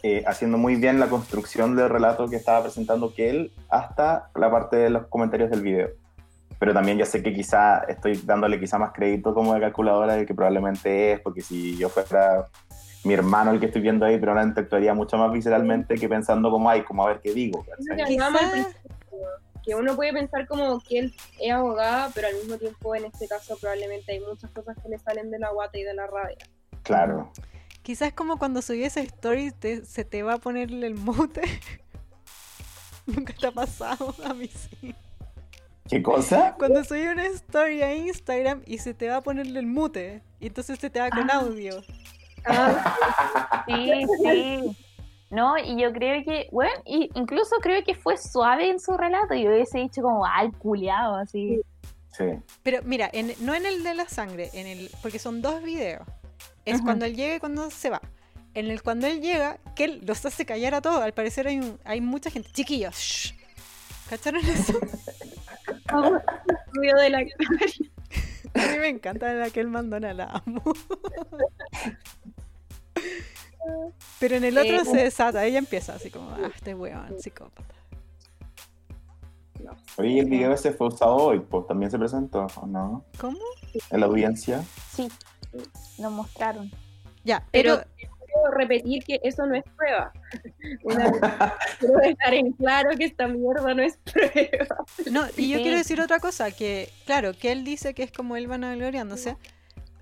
eh, 0.02 0.22
haciendo 0.26 0.56
muy 0.56 0.76
bien 0.76 1.00
la 1.00 1.08
construcción 1.08 1.74
del 1.76 1.88
relato 1.90 2.28
que 2.28 2.36
estaba 2.36 2.62
presentando 2.62 3.12
que 3.12 3.28
él 3.30 3.52
hasta 3.68 4.30
la 4.36 4.50
parte 4.50 4.76
de 4.76 4.90
los 4.90 5.06
comentarios 5.08 5.50
del 5.50 5.60
video. 5.62 5.88
Pero 6.58 6.72
también 6.72 6.98
ya 6.98 7.04
sé 7.04 7.22
que 7.22 7.32
quizá 7.34 7.78
estoy 7.88 8.14
dándole 8.24 8.58
quizá 8.60 8.78
más 8.78 8.92
crédito 8.92 9.34
como 9.34 9.54
de 9.54 9.60
calculadora 9.60 10.14
de 10.14 10.24
que 10.24 10.34
probablemente 10.34 11.12
es, 11.12 11.20
porque 11.20 11.40
si 11.42 11.76
yo 11.76 11.88
fuera 11.88 12.46
mi 13.04 13.14
hermano 13.14 13.50
el 13.50 13.60
que 13.60 13.66
estoy 13.66 13.82
viendo 13.82 14.06
ahí, 14.06 14.18
probablemente 14.18 14.60
actuaría 14.60 14.94
mucho 14.94 15.16
más 15.18 15.32
visceralmente 15.32 15.96
que 15.96 16.08
pensando 16.08 16.50
como, 16.50 16.70
ay, 16.70 16.82
como 16.82 17.04
a 17.04 17.08
ver 17.08 17.20
qué 17.20 17.32
digo. 17.34 17.64
Quizá- 17.64 17.94
que 19.64 19.74
uno 19.74 19.96
puede 19.96 20.12
pensar 20.12 20.46
como 20.46 20.80
que 20.80 20.98
él 20.98 21.14
es 21.40 21.52
abogada, 21.52 22.10
pero 22.14 22.28
al 22.28 22.34
mismo 22.36 22.56
tiempo 22.56 22.94
en 22.94 23.04
este 23.06 23.28
caso 23.28 23.56
probablemente 23.60 24.12
hay 24.12 24.20
muchas 24.20 24.50
cosas 24.50 24.76
que 24.82 24.88
le 24.88 24.98
salen 24.98 25.30
de 25.30 25.38
la 25.38 25.50
guata 25.50 25.78
y 25.78 25.82
de 25.82 25.94
la 25.94 26.06
rabia. 26.06 26.38
Claro. 26.82 27.32
Quizás 27.82 28.12
como 28.12 28.38
cuando 28.38 28.60
subí 28.62 28.84
esa 28.84 29.00
story 29.00 29.50
te- 29.52 29.84
se 29.84 30.04
te 30.04 30.22
va 30.22 30.34
a 30.34 30.38
poner 30.38 30.70
el 30.72 30.94
mute. 30.94 31.42
Nunca 33.06 33.32
te 33.34 33.46
ha 33.46 33.52
pasado, 33.52 34.14
a 34.24 34.34
mí 34.34 34.48
sí. 34.48 34.94
¿Qué 35.88 36.02
cosa? 36.02 36.54
Cuando 36.58 36.84
subí 36.84 37.06
una 37.06 37.24
story 37.26 37.80
a 37.82 37.94
Instagram 37.94 38.62
y 38.66 38.76
se 38.78 38.92
te 38.92 39.08
va 39.08 39.16
a 39.16 39.20
poner 39.22 39.46
el 39.46 39.66
mute. 39.66 40.22
Y 40.38 40.48
entonces 40.48 40.78
se 40.78 40.90
te 40.90 41.00
va 41.00 41.08
con 41.08 41.30
Ah. 41.30 41.36
audio. 41.36 41.80
Sí, 43.66 43.92
sí. 44.22 44.76
No, 45.30 45.58
y 45.58 45.80
yo 45.80 45.92
creo 45.92 46.24
que, 46.24 46.48
bueno, 46.52 46.72
y 46.86 47.10
incluso 47.14 47.56
creo 47.60 47.84
que 47.84 47.94
fue 47.94 48.16
suave 48.16 48.70
en 48.70 48.80
su 48.80 48.96
relato. 48.96 49.34
Yo 49.34 49.50
hubiese 49.50 49.78
dicho 49.78 50.00
como, 50.02 50.24
ay, 50.26 50.50
culiado, 50.52 51.16
así. 51.16 51.60
Sí. 52.16 52.24
Pero 52.62 52.78
mira, 52.84 53.08
en- 53.12 53.34
no 53.40 53.54
en 53.54 53.66
el 53.66 53.84
de 53.84 53.94
la 53.94 54.08
sangre, 54.08 54.48
en 54.54 54.66
el 54.66 54.90
porque 55.02 55.18
son 55.18 55.42
dos 55.42 55.62
videos. 55.62 56.02
Es 56.64 56.76
Ajá. 56.76 56.84
cuando 56.84 57.04
él 57.04 57.14
llega 57.14 57.36
y 57.36 57.40
cuando 57.40 57.70
se 57.70 57.90
va. 57.90 58.00
En 58.54 58.70
el 58.70 58.82
cuando 58.82 59.06
él 59.06 59.20
llega, 59.20 59.58
que 59.76 59.84
él 59.84 60.00
los 60.04 60.24
hace 60.24 60.46
callar 60.46 60.74
a 60.74 60.80
todos. 60.80 61.00
Al 61.02 61.12
parecer 61.12 61.46
hay, 61.46 61.58
un- 61.58 61.78
hay 61.84 62.00
mucha 62.00 62.30
gente. 62.30 62.50
Chiquillos, 62.50 62.96
shh. 62.96 63.34
¿cacharon 64.08 64.40
eso? 64.44 64.72
Ruido 66.72 66.98
de 66.98 67.10
la 67.10 67.18
A 67.18 67.22
mí 68.72 68.78
me 68.78 68.88
encanta 68.88 69.32
la 69.34 69.50
que 69.50 69.60
él 69.60 69.68
mandona, 69.68 70.14
la 70.14 70.42
amo. 70.46 70.62
Pero 74.20 74.36
en 74.36 74.44
el 74.44 74.56
otro 74.58 74.80
Eh, 74.80 74.84
se 74.84 74.96
desata, 74.96 75.44
ella 75.44 75.58
empieza 75.58 75.94
así 75.94 76.10
como, 76.10 76.30
ah, 76.30 76.50
este 76.54 76.74
weón, 76.74 77.18
psicópata. 77.20 77.74
Oye, 79.96 80.10
¿y 80.10 80.18
el 80.20 80.26
video 80.26 80.52
ese 80.52 80.72
fue 80.72 80.86
usado 80.88 81.16
hoy, 81.16 81.40
pues 81.40 81.66
también 81.66 81.90
se 81.90 81.98
presentó, 81.98 82.46
¿o 82.56 82.66
no? 82.66 83.04
¿Cómo? 83.20 83.38
En 83.90 84.00
la 84.00 84.06
audiencia. 84.06 84.62
Sí, 84.94 85.08
nos 85.98 86.12
mostraron. 86.12 86.70
Ya, 87.24 87.44
Pero 87.50 87.78
pero, 87.78 87.88
quiero 87.96 88.50
repetir 88.56 89.02
que 89.04 89.20
eso 89.24 89.44
no 89.46 89.56
es 89.56 89.64
prueba. 89.76 90.12
Una 90.84 91.10
vez 91.10 91.20
quiero 91.80 91.94
dejar 91.98 92.34
en 92.34 92.52
claro 92.52 92.90
que 92.96 93.04
esta 93.06 93.26
mierda 93.26 93.74
no 93.74 93.82
es 93.82 93.98
prueba. 93.98 94.76
no, 95.10 95.26
y 95.36 95.50
yo 95.50 95.56
Sí. 95.58 95.62
quiero 95.64 95.76
decir 95.76 96.00
otra 96.00 96.20
cosa, 96.20 96.50
que 96.52 96.90
claro, 97.04 97.32
que 97.34 97.50
él 97.52 97.64
dice 97.64 97.92
que 97.94 98.04
es 98.04 98.12
como 98.12 98.36
él 98.36 98.46
vanagloriándose. 98.46 99.36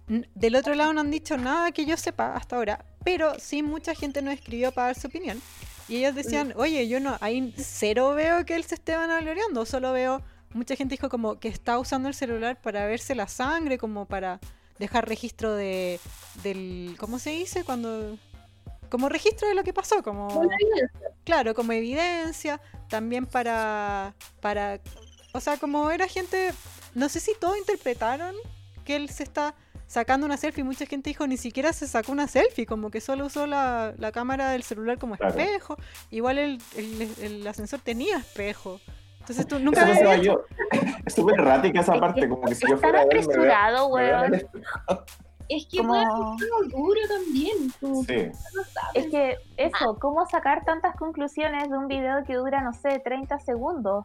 N- 0.08 0.28
Del 0.34 0.54
otro 0.54 0.74
lado 0.74 0.92
no 0.92 1.00
han 1.00 1.10
dicho 1.10 1.36
nada 1.38 1.72
que 1.72 1.86
yo 1.86 1.96
sepa 1.96 2.36
hasta 2.36 2.56
ahora, 2.56 2.84
pero 3.06 3.38
sí 3.38 3.62
mucha 3.62 3.94
gente 3.94 4.20
nos 4.20 4.34
escribió 4.34 4.72
para 4.72 4.88
dar 4.88 4.98
su 4.98 5.06
opinión. 5.06 5.40
Y 5.88 5.98
ellos 5.98 6.16
decían, 6.16 6.52
oye, 6.56 6.88
yo 6.88 6.98
no, 6.98 7.16
ahí 7.20 7.54
cero 7.56 8.14
veo 8.16 8.44
que 8.44 8.56
él 8.56 8.64
se 8.64 8.74
esté 8.74 8.96
vanagloriando, 8.96 9.64
solo 9.64 9.92
veo, 9.92 10.22
mucha 10.52 10.74
gente 10.74 10.94
dijo 10.94 11.08
como 11.08 11.38
que 11.38 11.46
está 11.46 11.78
usando 11.78 12.08
el 12.08 12.14
celular 12.14 12.60
para 12.60 12.84
verse 12.84 13.14
la 13.14 13.28
sangre, 13.28 13.78
como 13.78 14.06
para 14.06 14.40
dejar 14.80 15.08
registro 15.08 15.54
de, 15.54 16.00
del, 16.42 16.96
¿cómo 16.98 17.20
se 17.20 17.30
dice? 17.30 17.62
Cuando, 17.62 18.18
como 18.88 19.08
registro 19.08 19.46
de 19.46 19.54
lo 19.54 19.62
que 19.62 19.72
pasó, 19.72 20.02
como... 20.02 20.42
Claro, 21.22 21.54
como 21.54 21.70
evidencia, 21.70 22.60
también 22.88 23.24
para, 23.24 24.16
para, 24.40 24.80
o 25.32 25.40
sea, 25.40 25.58
como 25.58 25.92
era 25.92 26.08
gente, 26.08 26.52
no 26.96 27.08
sé 27.08 27.20
si 27.20 27.34
todos 27.38 27.56
interpretaron 27.56 28.34
que 28.84 28.96
él 28.96 29.10
se 29.10 29.22
está 29.22 29.54
sacando 29.86 30.26
una 30.26 30.36
selfie, 30.36 30.64
mucha 30.64 30.86
gente 30.86 31.10
dijo 31.10 31.26
ni 31.26 31.36
siquiera 31.36 31.72
se 31.72 31.86
sacó 31.86 32.12
una 32.12 32.26
selfie, 32.28 32.66
como 32.66 32.90
que 32.90 33.00
solo 33.00 33.26
usó 33.26 33.46
la, 33.46 33.94
la 33.98 34.12
cámara 34.12 34.50
del 34.50 34.62
celular 34.62 34.98
como 34.98 35.16
Claro. 35.16 35.38
espejo, 35.38 35.76
igual 36.10 36.38
el, 36.38 36.58
el- 36.76 37.08
el 37.22 37.46
ascensor 37.46 37.80
tenía 37.80 38.18
espejo, 38.18 38.80
entonces 39.20 39.46
tú 39.46 39.56
Eso 39.56 39.64
nunca 39.64 39.84
pensaba 39.84 40.12
habías 40.12 40.26
yo. 40.26 40.44
Es 41.04 41.14
súper 41.14 41.40
errática 41.40 41.80
esa 41.80 41.94
parte, 42.00 42.28
como 42.28 42.42
que 42.42 42.54
si 42.54 42.68
yo 42.68 42.76
fuera 42.78 43.02
apresurado, 43.02 43.86
weón. 43.88 44.34
Es 45.48 45.64
que 45.70 45.78
Como- 45.78 45.90
puede 45.90 46.04
ser 46.04 46.48
algo 46.64 46.84
duro 46.84 47.00
también. 47.08 47.72
Tú 47.80 48.04
Sí. 48.08 48.16
no. 48.26 48.62
Es 48.94 49.06
que 49.06 49.36
eso, 49.56 49.96
¿cómo 50.00 50.26
sacar 50.26 50.64
tantas 50.64 50.96
conclusiones 50.96 51.70
de 51.70 51.76
un 51.76 51.86
video 51.86 52.24
que 52.26 52.34
dura, 52.34 52.60
no 52.62 52.72
sé, 52.72 52.98
30 52.98 53.38
segundos? 53.38 54.04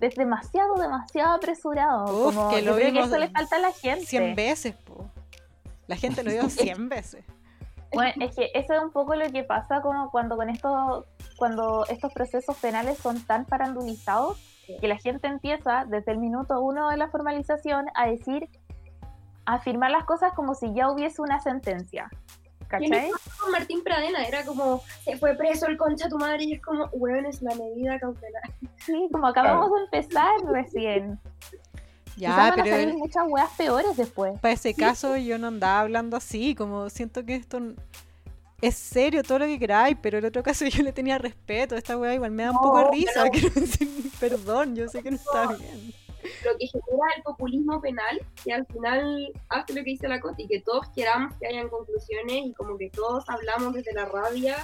Es 0.00 0.14
demasiado, 0.14 0.74
demasiado 0.74 1.34
apresurado. 1.34 2.04
Uf, 2.04 2.34
como, 2.34 2.50
que 2.50 2.62
yo 2.62 2.72
lo 2.72 2.76
creo 2.76 2.92
que 2.92 3.00
eso 3.00 3.18
le 3.18 3.28
falta 3.28 3.56
a 3.56 3.58
la 3.60 3.72
gente. 3.72 4.06
100 4.06 4.34
veces, 4.34 4.74
po. 4.74 5.08
la 5.86 5.96
gente 5.96 6.22
lo 6.22 6.30
vio 6.30 6.48
100 6.50 6.88
veces. 6.88 7.24
Bueno, 7.92 8.12
es 8.20 8.34
que 8.34 8.50
eso 8.54 8.74
es 8.74 8.82
un 8.82 8.90
poco 8.90 9.14
lo 9.14 9.30
que 9.30 9.44
pasa 9.44 9.80
como 9.80 10.10
cuando 10.10 10.36
con 10.36 10.50
estos, 10.50 11.04
cuando 11.36 11.86
estos 11.88 12.12
procesos 12.12 12.56
penales 12.56 12.98
son 12.98 13.20
tan 13.22 13.44
parandulizados 13.44 14.38
que 14.80 14.88
la 14.88 14.98
gente 14.98 15.28
empieza 15.28 15.84
desde 15.86 16.12
el 16.12 16.18
minuto 16.18 16.60
uno 16.60 16.90
de 16.90 16.96
la 16.96 17.08
formalización 17.08 17.86
a 17.94 18.08
decir, 18.08 18.48
a 19.44 19.54
afirmar 19.54 19.92
las 19.92 20.04
cosas 20.04 20.32
como 20.34 20.54
si 20.54 20.74
ya 20.74 20.90
hubiese 20.90 21.22
una 21.22 21.40
sentencia. 21.40 22.10
¿Cachai? 22.68 23.10
con 23.40 23.52
Martín 23.52 23.82
Pradena 23.84 24.24
era 24.24 24.44
como, 24.44 24.82
se 25.04 25.16
fue 25.16 25.34
preso 25.34 25.66
el 25.66 25.76
concha 25.76 26.08
tu 26.08 26.18
madre 26.18 26.44
y 26.44 26.52
es 26.54 26.62
como, 26.62 26.86
weón, 26.92 27.26
es 27.26 27.40
la 27.42 27.54
medida 27.54 27.98
cautelar. 27.98 28.42
Sí, 28.84 29.08
como 29.12 29.26
acabamos 29.26 29.70
de 29.72 29.84
empezar 29.98 30.30
recién. 30.46 31.18
Quizás 32.04 32.16
Ya, 32.16 32.36
van 32.36 32.52
a 32.60 32.62
pero 32.64 32.76
salir 32.76 32.94
muchas 32.94 33.24
weas 33.28 33.50
peores 33.56 33.96
después. 33.96 34.38
para 34.40 34.54
ese 34.54 34.74
caso 34.74 35.16
yo 35.16 35.38
no 35.38 35.48
andaba 35.48 35.80
hablando 35.80 36.16
así, 36.16 36.54
como 36.54 36.88
siento 36.90 37.24
que 37.24 37.34
esto 37.36 37.60
es 38.62 38.74
serio 38.74 39.22
todo 39.22 39.40
lo 39.40 39.44
que 39.46 39.58
queráis, 39.58 39.96
pero 40.00 40.16
el 40.18 40.24
otro 40.24 40.42
caso 40.42 40.64
yo 40.66 40.82
le 40.82 40.92
tenía 40.92 41.18
respeto, 41.18 41.76
esta 41.76 41.96
weá 41.98 42.14
igual 42.14 42.30
me 42.30 42.44
da 42.44 42.50
un 42.50 42.56
No, 42.56 42.62
poco 42.62 42.78
de 42.78 42.90
risa, 42.90 43.24
pero- 43.24 43.30
quiero 43.32 43.50
decir, 43.60 43.88
perdón, 44.18 44.74
yo 44.76 44.88
sé 44.88 45.02
que 45.02 45.10
no 45.10 45.16
está 45.16 45.48
bien. 45.48 45.92
Lo 46.44 46.56
que 46.58 46.66
genera 46.66 47.06
el 47.16 47.22
populismo 47.22 47.80
penal, 47.80 48.20
que 48.44 48.52
al 48.52 48.66
final 48.66 49.32
hace 49.48 49.74
lo 49.74 49.84
que 49.84 49.90
dice 49.90 50.08
la 50.08 50.20
Coti, 50.20 50.46
que 50.46 50.60
todos 50.60 50.88
queramos 50.94 51.34
que 51.38 51.46
hayan 51.46 51.68
conclusiones 51.68 52.46
y 52.46 52.52
como 52.54 52.76
que 52.78 52.90
todos 52.90 53.28
hablamos 53.28 53.74
desde 53.74 53.92
la 53.92 54.06
rabia 54.06 54.56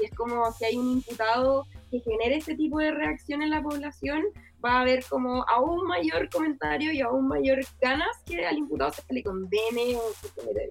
y 0.00 0.04
es 0.04 0.10
como 0.14 0.50
si 0.52 0.64
hay 0.64 0.76
un 0.76 0.88
imputado 0.88 1.66
que 1.90 2.00
genere 2.00 2.36
este 2.36 2.56
tipo 2.56 2.78
de 2.78 2.90
reacción 2.90 3.42
en 3.42 3.50
la 3.50 3.62
población, 3.62 4.24
va 4.64 4.78
a 4.78 4.80
haber 4.80 5.04
como 5.04 5.44
aún 5.48 5.86
mayor 5.86 6.28
comentario 6.30 6.92
y 6.92 7.00
aún 7.00 7.28
mayor 7.28 7.60
ganas 7.80 8.22
que 8.24 8.46
al 8.46 8.58
imputado 8.58 8.92
se 8.92 9.14
le 9.14 9.22
condene 9.22 9.96
o 9.96 10.02
se 10.12 10.52
le 10.52 10.70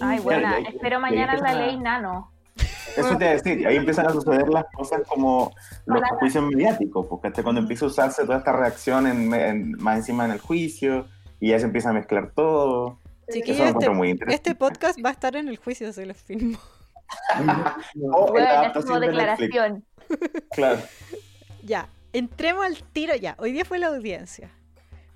Ay, 0.00 0.18
buena. 0.20 0.58
Espero 0.60 0.98
mañana 0.98 1.36
la 1.36 1.54
ley 1.54 1.76
nano. 1.76 2.29
Eso 2.96 3.16
te 3.16 3.24
iba 3.24 3.30
a 3.30 3.34
decir, 3.34 3.66
ahí 3.66 3.76
empiezan 3.76 4.06
a 4.06 4.10
suceder 4.12 4.48
las 4.48 4.64
cosas 4.74 5.02
como 5.08 5.52
los 5.86 6.00
juicios 6.18 6.44
mediáticos, 6.44 7.06
porque 7.06 7.28
hasta 7.28 7.42
cuando 7.42 7.60
empieza 7.60 7.84
a 7.84 7.88
usarse 7.88 8.24
toda 8.24 8.38
esta 8.38 8.52
reacción 8.52 9.06
en, 9.06 9.32
en- 9.34 9.72
más 9.82 9.98
encima 9.98 10.24
en 10.24 10.32
el 10.32 10.40
juicio, 10.40 11.06
y 11.38 11.50
ya 11.50 11.58
se 11.58 11.64
empieza 11.66 11.90
a 11.90 11.92
mezclar 11.92 12.32
todo. 12.34 12.98
Chiquillos, 13.32 13.56
Eso 13.60 13.62
lo 13.64 13.68
encuentro 13.70 13.92
este, 13.92 13.98
muy 13.98 14.10
interesante. 14.10 14.50
este 14.50 14.54
podcast 14.58 14.98
va 15.04 15.08
a 15.10 15.12
estar 15.12 15.36
en 15.36 15.48
el 15.48 15.56
juicio, 15.56 15.92
se 15.92 16.04
los 16.06 16.16
filmo. 16.16 16.58
Bueno, 17.94 18.34
la 18.34 18.72
como 18.72 19.00
declaración. 19.00 19.84
Claro. 20.52 20.78
Ya, 21.62 21.88
entremos 22.12 22.64
al 22.64 22.76
tiro 22.92 23.14
ya. 23.16 23.34
Hoy 23.38 23.52
día 23.52 23.64
fue 23.64 23.78
la 23.78 23.88
audiencia. 23.88 24.50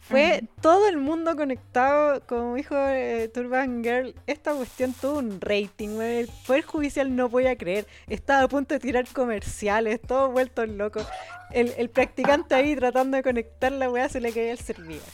Fue 0.08 0.44
todo 0.60 0.86
el 0.86 0.98
mundo 0.98 1.34
conectado, 1.34 2.20
como 2.26 2.56
dijo 2.56 2.74
eh, 2.76 3.30
Turban 3.32 3.82
Girl, 3.82 4.14
esta 4.26 4.52
cuestión 4.52 4.92
tuvo 4.92 5.18
un 5.18 5.40
rating, 5.40 5.98
el 5.98 6.28
Poder 6.46 6.62
Judicial 6.62 7.16
no 7.16 7.30
podía 7.30 7.56
creer, 7.56 7.86
estaba 8.08 8.42
a 8.42 8.48
punto 8.48 8.74
de 8.74 8.80
tirar 8.80 9.06
comerciales, 9.14 10.02
todos 10.02 10.30
vueltos 10.30 10.68
locos. 10.68 11.06
El, 11.52 11.72
el 11.78 11.88
practicante 11.88 12.54
ahí 12.54 12.76
tratando 12.76 13.16
de 13.16 13.22
conectar 13.22 13.72
la 13.72 13.90
weá 13.90 14.10
se 14.10 14.20
le 14.20 14.30
caía 14.30 14.52
el 14.52 14.58
servidor. 14.58 15.08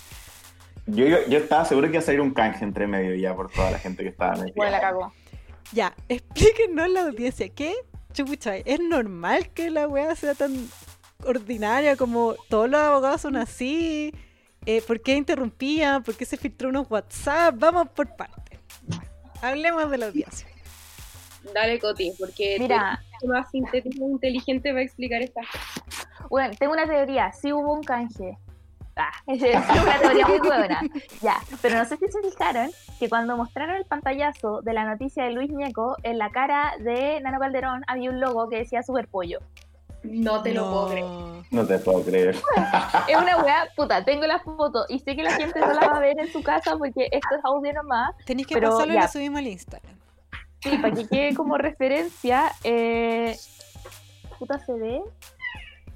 Yo, 0.87 1.07
yo, 1.07 1.19
yo 1.29 1.39
estaba 1.39 1.65
seguro 1.65 1.87
que 1.87 1.93
iba 1.93 2.01
a 2.01 2.07
salir 2.07 2.21
un 2.21 2.33
canje 2.33 2.65
entre 2.65 2.89
medio 2.89 3.15
ya 3.15 3.33
por 3.37 3.49
toda 3.49 3.71
la 3.71 3.79
gente 3.79 4.03
que 4.03 4.09
estaba 4.09 4.33
metida. 4.33 4.55
Bueno, 4.57 4.73
la 4.73 4.81
cagó. 4.81 5.13
Ya, 5.73 5.95
explíquenos 6.09 6.91
la 6.91 7.03
audiencia, 7.03 7.49
¿qué 7.49 7.75
chucha? 8.13 8.57
¿Es 8.57 8.81
normal 8.81 9.51
que 9.51 9.71
la 9.71 9.87
weá 9.87 10.17
sea 10.17 10.35
tan 10.35 10.69
ordinaria 11.25 11.95
como 11.95 12.35
todos 12.49 12.69
los 12.69 12.81
abogados 12.81 13.21
son 13.21 13.37
así? 13.37 14.13
Eh, 14.67 14.83
¿Por 14.87 15.01
qué 15.01 15.17
interrumpían? 15.17 16.03
¿Por 16.03 16.15
qué 16.17 16.25
se 16.25 16.37
filtró 16.37 16.69
unos 16.69 16.91
WhatsApp? 16.91 17.55
Vamos 17.59 17.89
por 17.89 18.15
partes. 18.15 18.59
Hablemos 19.43 19.91
de 19.91 19.99
la 19.99 20.07
audiencia. 20.07 20.47
Dale, 21.55 21.79
Coti, 21.79 22.13
porque 22.19 22.57
Mira, 22.59 23.01
tú 23.21 23.27
eres 23.27 23.41
más 23.41 23.51
sintético 23.51 24.05
e 24.05 24.11
inteligente 24.11 24.71
para 24.71 24.83
explicar 24.83 25.23
estas 25.23 25.47
cosas. 25.47 26.29
bueno, 26.29 26.55
tengo 26.59 26.75
una 26.75 26.87
teoría. 26.87 27.33
Sí 27.33 27.53
hubo 27.53 27.73
un 27.73 27.83
canje. 27.83 28.37
Ah, 28.97 29.11
es 29.27 29.41
una 29.43 29.99
teoría 30.03 30.27
muy 30.27 30.39
buena. 30.41 30.81
Ya, 31.23 31.39
pero 31.63 31.79
no 31.79 31.87
sé 31.87 31.97
si 31.97 32.07
se 32.09 32.21
fijaron 32.31 32.71
que 32.99 33.09
cuando 33.09 33.39
mostraron 33.39 33.77
el 33.77 33.87
pantallazo 33.87 34.61
de 34.61 34.75
la 34.75 34.85
noticia 34.85 35.25
de 35.25 35.33
Luis 35.33 35.51
Ñeco, 35.51 35.97
en 36.03 36.19
la 36.19 36.29
cara 36.29 36.75
de 36.81 37.19
Nano 37.23 37.39
Calderón 37.39 37.83
había 37.87 38.11
un 38.11 38.21
logo 38.21 38.51
que 38.51 38.59
decía 38.59 38.83
Super 38.83 39.09
Pollo. 39.09 39.39
No 40.03 40.43
te 40.43 40.53
lo 40.55 40.71
puedo 40.71 40.89
creer. 40.89 41.05
No 41.51 41.67
te 41.67 41.79
puedo 41.79 42.03
creer. 42.05 42.37
Es 43.09 43.17
una 43.17 43.37
weá, 43.43 43.69
puta, 43.77 44.05
tengo 44.05 44.27
la 44.27 44.39
foto 44.39 44.85
y 44.89 44.99
sé 45.01 45.15
que 45.17 45.23
la 45.23 45.33
gente 45.33 45.61
no 45.61 45.73
la 45.73 45.89
va 45.89 45.97
a 45.97 46.01
ver 46.01 46.19
en 46.19 46.33
su 46.33 46.43
casa 46.43 46.77
porque 46.79 47.05
esto 47.11 47.35
es 47.37 47.45
audio 47.45 47.73
nomás. 47.73 48.15
Tenéis 48.25 48.47
que 48.47 48.55
Pero 48.55 48.71
pasarlo 48.71 48.93
y 48.93 48.97
ya. 48.97 49.03
lo 49.03 49.09
subimos 49.09 49.39
al 49.41 49.47
Instagram. 49.49 49.97
Sí, 50.61 50.79
para 50.79 50.95
que 50.95 51.09
quede 51.09 51.35
como 51.35 51.57
referencia. 51.59 52.53
Eh... 52.65 53.37
Puta 54.39 54.59
se 54.59 54.73
ve. 54.75 55.03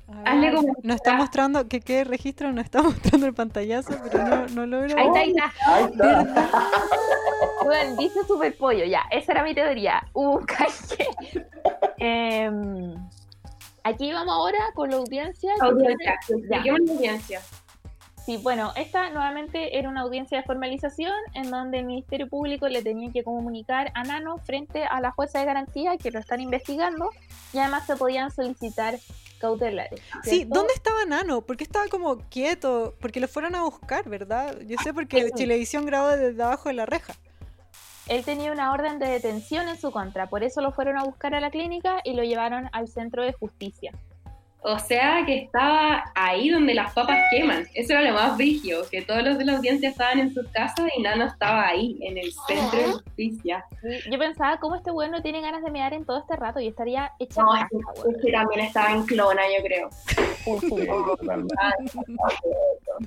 Ver, 0.06 0.54
como- 0.54 0.74
Nos 0.82 0.96
está 0.96 1.14
mostrando, 1.14 1.66
que 1.68 1.80
quede 1.80 2.04
registro, 2.04 2.52
nos 2.52 2.64
está 2.64 2.82
mostrando 2.82 3.26
el 3.26 3.32
pantallazo, 3.34 3.94
pero 4.10 4.24
no, 4.26 4.46
no 4.48 4.66
logro. 4.66 4.98
Ahí 4.98 5.06
está, 5.06 5.20
ahí 5.20 5.30
está. 5.30 5.52
Ahí 5.74 5.84
está. 5.84 6.50
Bueno, 7.64 7.96
dice 7.96 8.20
super 8.26 8.54
pollo, 8.56 8.84
ya, 8.84 9.02
esa 9.10 9.32
era 9.32 9.42
mi 9.42 9.54
teoría. 9.54 10.02
Uh, 10.12 10.40
calle. 10.40 11.46
Em, 11.98 12.94
aquí 13.84 14.12
vamos 14.12 14.34
ahora 14.34 14.58
con 14.74 14.90
la 14.90 14.96
audiencia. 14.96 15.52
Audiencia, 15.60 16.18
audiencia. 16.60 17.40
Sí, 18.24 18.38
bueno, 18.38 18.72
esta 18.74 19.10
nuevamente 19.10 19.78
era 19.78 19.90
una 19.90 20.00
audiencia 20.00 20.38
de 20.38 20.44
formalización 20.44 21.12
en 21.34 21.50
donde 21.50 21.80
el 21.80 21.84
Ministerio 21.84 22.26
Público 22.26 22.68
le 22.68 22.82
tenía 22.82 23.12
que 23.12 23.22
comunicar 23.22 23.92
a 23.94 24.02
Nano 24.02 24.38
frente 24.38 24.84
a 24.84 25.00
la 25.02 25.10
jueza 25.10 25.40
de 25.40 25.44
garantía 25.44 25.98
que 25.98 26.10
lo 26.10 26.20
están 26.20 26.40
investigando 26.40 27.10
y 27.52 27.58
además 27.58 27.86
se 27.86 27.96
podían 27.96 28.30
solicitar 28.30 28.98
cautelares. 29.38 30.00
Sí, 30.22 30.36
¿cierto? 30.36 30.54
¿dónde 30.54 30.72
estaba 30.72 31.04
Nano? 31.04 31.42
Porque 31.42 31.64
estaba 31.64 31.86
como 31.88 32.16
quieto, 32.30 32.94
porque 32.98 33.20
lo 33.20 33.28
fueron 33.28 33.54
a 33.56 33.62
buscar, 33.62 34.08
¿verdad? 34.08 34.58
Yo 34.66 34.78
sé 34.82 34.94
porque 34.94 35.26
Sí. 35.26 35.32
Chilevisión 35.34 35.84
grabó 35.84 36.08
desde 36.08 36.42
abajo 36.42 36.70
de 36.70 36.76
la 36.76 36.86
reja. 36.86 37.14
Él 38.08 38.24
tenía 38.24 38.52
una 38.52 38.72
orden 38.72 38.98
de 38.98 39.08
detención 39.08 39.68
en 39.68 39.78
su 39.78 39.90
contra, 39.90 40.26
por 40.26 40.44
eso 40.44 40.60
lo 40.60 40.72
fueron 40.72 40.98
a 40.98 41.04
buscar 41.04 41.34
a 41.34 41.40
la 41.40 41.50
clínica 41.50 42.00
y 42.04 42.14
lo 42.14 42.22
llevaron 42.22 42.68
al 42.72 42.88
centro 42.88 43.22
de 43.22 43.32
justicia. 43.32 43.92
O 44.66 44.78
sea 44.78 45.22
que 45.26 45.40
estaba 45.40 46.04
ahí 46.14 46.48
donde 46.48 46.72
las 46.72 46.94
papas 46.94 47.18
queman. 47.30 47.66
Eso 47.74 47.92
era 47.92 48.00
lo 48.00 48.14
más 48.14 48.34
brígido, 48.38 48.88
que 48.90 49.02
todos 49.02 49.22
los 49.22 49.36
de 49.36 49.44
la 49.44 49.56
audiencia 49.56 49.90
estaban 49.90 50.18
en 50.18 50.32
sus 50.32 50.48
casas 50.48 50.90
y 50.96 51.02
Nano 51.02 51.26
estaba 51.26 51.66
ahí, 51.66 51.98
en 52.00 52.16
el 52.16 52.32
centro 52.46 52.78
de 52.78 52.92
justicia. 52.92 53.64
Yo 54.10 54.18
pensaba, 54.18 54.58
¿cómo 54.60 54.76
este 54.76 54.90
weón 54.90 55.10
no 55.10 55.20
tiene 55.20 55.42
ganas 55.42 55.62
de 55.62 55.70
mear 55.70 55.92
en 55.92 56.06
todo 56.06 56.18
este 56.18 56.36
rato? 56.36 56.60
Y 56.60 56.68
estaría 56.68 57.12
hecha 57.18 57.42
No, 57.42 57.54
es 57.54 57.66
que 58.22 58.32
también 58.32 58.60
estaba 58.60 58.92
en 58.92 59.04
clona, 59.04 59.42
yo 59.54 59.64
creo. 59.64 59.90
Sí, 59.90 60.60
sí. 60.60 60.68
Sí, 60.68 60.86
totalmente. 60.86 61.54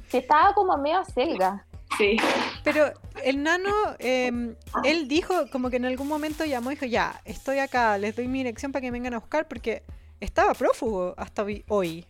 Sí, 0.10 0.18
estaba 0.18 0.54
como 0.54 0.78
medio 0.78 1.04
selga. 1.06 1.66
Sí. 1.98 2.18
Pero 2.64 2.92
el 3.24 3.44
nano, 3.44 3.72
eh, 4.00 4.56
él 4.84 5.08
dijo, 5.08 5.34
como 5.52 5.70
que 5.70 5.78
en 5.78 5.86
algún 5.86 6.08
momento 6.08 6.46
llamó 6.46 6.72
y 6.72 6.76
dijo, 6.76 6.86
ya, 6.86 7.22
estoy 7.26 7.60
acá, 7.60 7.98
les 7.98 8.16
doy 8.16 8.28
mi 8.28 8.40
dirección 8.40 8.72
para 8.72 8.82
que 8.82 8.88
me 8.92 8.98
vengan 9.00 9.14
a 9.16 9.20
buscar, 9.20 9.48
porque 9.48 9.84
estaba 10.20 10.54
prófugo 10.54 11.14
hasta 11.18 11.44
hoy- 11.44 11.64
hoy. 11.70 12.06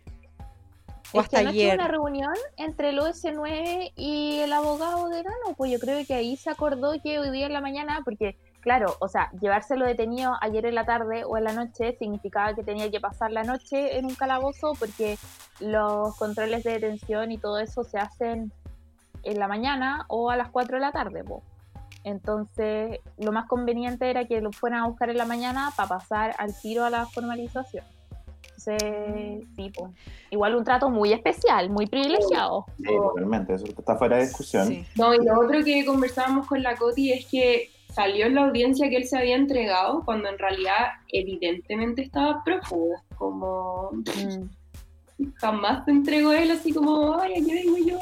O 1.13 1.19
Es 1.21 1.25
hasta 1.25 1.41
hubo 1.41 1.49
ayer. 1.49 1.75
una 1.75 1.87
reunión 1.87 2.33
entre 2.57 2.89
el 2.89 2.99
OS9 2.99 3.93
y 3.95 4.39
el 4.39 4.51
abogado 4.51 5.07
de 5.09 5.23
Nano, 5.23 5.53
pues 5.55 5.71
yo 5.71 5.79
creo 5.79 6.05
que 6.05 6.13
ahí 6.15 6.35
se 6.35 6.49
acordó 6.49 6.93
que 7.01 7.19
hoy 7.19 7.29
día 7.31 7.45
en 7.45 7.53
la 7.53 7.61
mañana, 7.61 8.01
porque 8.03 8.35
claro, 8.59 8.97
o 8.99 9.07
sea, 9.07 9.31
llevárselo 9.39 9.85
detenido 9.85 10.33
ayer 10.41 10.65
en 10.65 10.75
la 10.75 10.85
tarde 10.85 11.23
o 11.23 11.37
en 11.37 11.45
la 11.45 11.53
noche 11.53 11.95
significaba 11.97 12.53
que 12.55 12.63
tenía 12.63 12.91
que 12.91 12.99
pasar 12.99 13.31
la 13.31 13.43
noche 13.43 13.97
en 13.97 14.03
un 14.05 14.15
calabozo 14.15 14.73
porque 14.77 15.17
los 15.61 16.13
controles 16.17 16.65
de 16.65 16.71
detención 16.73 17.31
y 17.31 17.37
todo 17.37 17.59
eso 17.59 17.85
se 17.85 17.97
hacen 17.99 18.51
en 19.23 19.39
la 19.39 19.47
mañana 19.47 20.05
o 20.07 20.29
a 20.29 20.35
las 20.35 20.49
4 20.49 20.77
de 20.77 20.81
la 20.81 20.91
tarde, 20.91 21.23
po. 21.23 21.43
Entonces, 22.03 22.99
lo 23.17 23.31
más 23.31 23.47
conveniente 23.47 24.09
era 24.09 24.25
que 24.25 24.39
lo 24.39 24.51
fueran 24.51 24.83
a 24.83 24.87
buscar 24.87 25.09
en 25.09 25.17
la 25.17 25.25
mañana 25.25 25.71
para 25.75 25.89
pasar 25.89 26.35
al 26.37 26.57
tiro 26.59 26.85
a 26.85 26.89
la 26.89 27.05
formalización. 27.05 27.83
Entonces, 28.43 29.43
sí, 29.55 29.69
po. 29.71 29.91
Igual 30.31 30.55
un 30.55 30.63
trato 30.63 30.89
muy 30.89 31.11
especial, 31.11 31.69
muy 31.69 31.85
privilegiado. 31.87 32.65
Sí, 32.77 32.85
totalmente. 32.85 33.53
Eso 33.55 33.65
está 33.65 33.95
fuera 33.97 34.17
de 34.17 34.23
discusión. 34.23 34.67
Sí. 34.67 34.85
No, 34.95 35.13
y 35.13 35.23
lo 35.23 35.39
otro 35.39 35.63
que 35.63 35.85
conversábamos 35.85 36.47
con 36.47 36.63
la 36.63 36.75
Coti 36.75 37.11
es 37.11 37.25
que 37.25 37.69
salió 37.93 38.25
en 38.25 38.35
la 38.35 38.45
audiencia 38.45 38.89
que 38.89 38.97
él 38.97 39.05
se 39.05 39.17
había 39.17 39.35
entregado 39.35 40.03
cuando 40.05 40.29
en 40.29 40.37
realidad 40.37 40.87
evidentemente 41.09 42.03
estaba 42.03 42.43
prófugo. 42.43 42.95
Como 43.17 43.89
Mm. 43.91 45.31
jamás 45.35 45.83
se 45.85 45.91
entregó 45.91 46.31
él 46.31 46.51
así 46.51 46.71
como, 46.73 47.15
ay, 47.19 47.33
aquí 47.33 47.53
vengo 47.53 47.77
yo. 47.77 47.99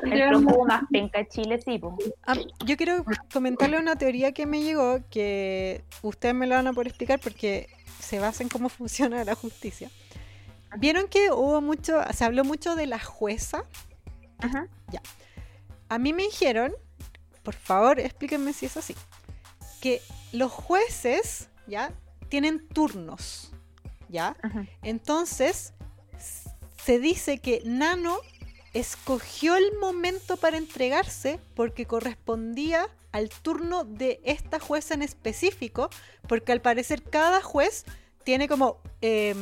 El 0.00 0.12
entregarme". 0.12 0.44
prófugo 0.44 0.66
más 0.66 0.82
penca 0.90 1.18
de 1.18 1.28
Chile, 1.28 1.60
sí. 1.64 1.80
Ah, 2.26 2.34
yo 2.64 2.76
quiero 2.76 3.04
comentarle 3.32 3.78
una 3.78 3.96
teoría 3.96 4.32
que 4.32 4.46
me 4.46 4.62
llegó, 4.62 5.00
que 5.10 5.84
ustedes 6.02 6.34
me 6.34 6.46
la 6.46 6.56
van 6.56 6.66
a 6.68 6.72
poder 6.72 6.88
explicar 6.88 7.18
porque 7.20 7.68
se 8.00 8.18
basa 8.18 8.42
en 8.42 8.48
cómo 8.48 8.68
funciona 8.68 9.24
la 9.24 9.34
justicia. 9.34 9.90
¿Vieron 10.78 11.08
que 11.08 11.30
hubo 11.30 11.60
mucho, 11.60 12.00
se 12.12 12.24
habló 12.24 12.44
mucho 12.44 12.76
de 12.76 12.86
la 12.86 12.98
jueza? 12.98 13.64
Ajá. 14.38 14.68
A 15.88 15.98
mí 15.98 16.12
me 16.12 16.24
dijeron, 16.24 16.74
por 17.42 17.54
favor, 17.54 18.00
explíquenme 18.00 18.52
si 18.52 18.66
es 18.66 18.76
así, 18.76 18.94
que 19.80 20.02
los 20.32 20.50
jueces, 20.50 21.48
¿ya? 21.66 21.92
Tienen 22.28 22.66
turnos, 22.68 23.52
¿ya? 24.08 24.36
Ajá. 24.42 24.66
Entonces, 24.82 25.72
se 26.84 26.98
dice 26.98 27.38
que 27.38 27.62
Nano 27.64 28.18
escogió 28.76 29.56
el 29.56 29.78
momento 29.80 30.36
para 30.36 30.58
entregarse 30.58 31.40
porque 31.54 31.86
correspondía 31.86 32.90
al 33.10 33.30
turno 33.30 33.84
de 33.84 34.20
esta 34.22 34.60
jueza 34.60 34.92
en 34.92 35.00
específico, 35.00 35.88
porque 36.28 36.52
al 36.52 36.60
parecer 36.60 37.02
cada 37.02 37.40
juez 37.40 37.86
tiene 38.22 38.48
como 38.48 38.78
em, 39.00 39.38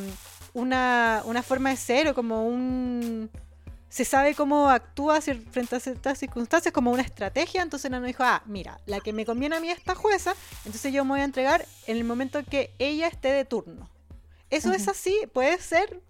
una, 0.52 1.22
una 1.24 1.42
forma 1.42 1.70
de 1.70 1.76
ser 1.76 2.06
o 2.08 2.14
como 2.14 2.46
un... 2.46 3.28
Se 3.88 4.04
sabe 4.04 4.36
cómo 4.36 4.70
actúa 4.70 5.20
frente 5.20 5.76
a 5.76 5.80
ciertas 5.80 6.18
circunstancias, 6.18 6.72
como 6.72 6.92
una 6.92 7.02
estrategia. 7.02 7.62
Entonces 7.62 7.90
Nano 7.90 8.06
dijo, 8.06 8.24
ah, 8.24 8.42
mira, 8.46 8.80
la 8.86 9.00
que 9.00 9.12
me 9.12 9.24
conviene 9.24 9.56
a 9.56 9.60
mí 9.60 9.70
es 9.70 9.78
esta 9.78 9.94
jueza, 9.94 10.34
entonces 10.64 10.92
yo 10.92 11.04
me 11.04 11.10
voy 11.10 11.20
a 11.20 11.24
entregar 11.24 11.64
en 11.86 11.96
el 11.96 12.04
momento 12.04 12.44
que 12.44 12.72
ella 12.78 13.08
esté 13.08 13.28
de 13.28 13.44
turno. 13.44 13.88
¿Eso 14.50 14.72
es 14.72 14.86
así? 14.86 15.16
¿Puede 15.32 15.58
ser? 15.58 16.00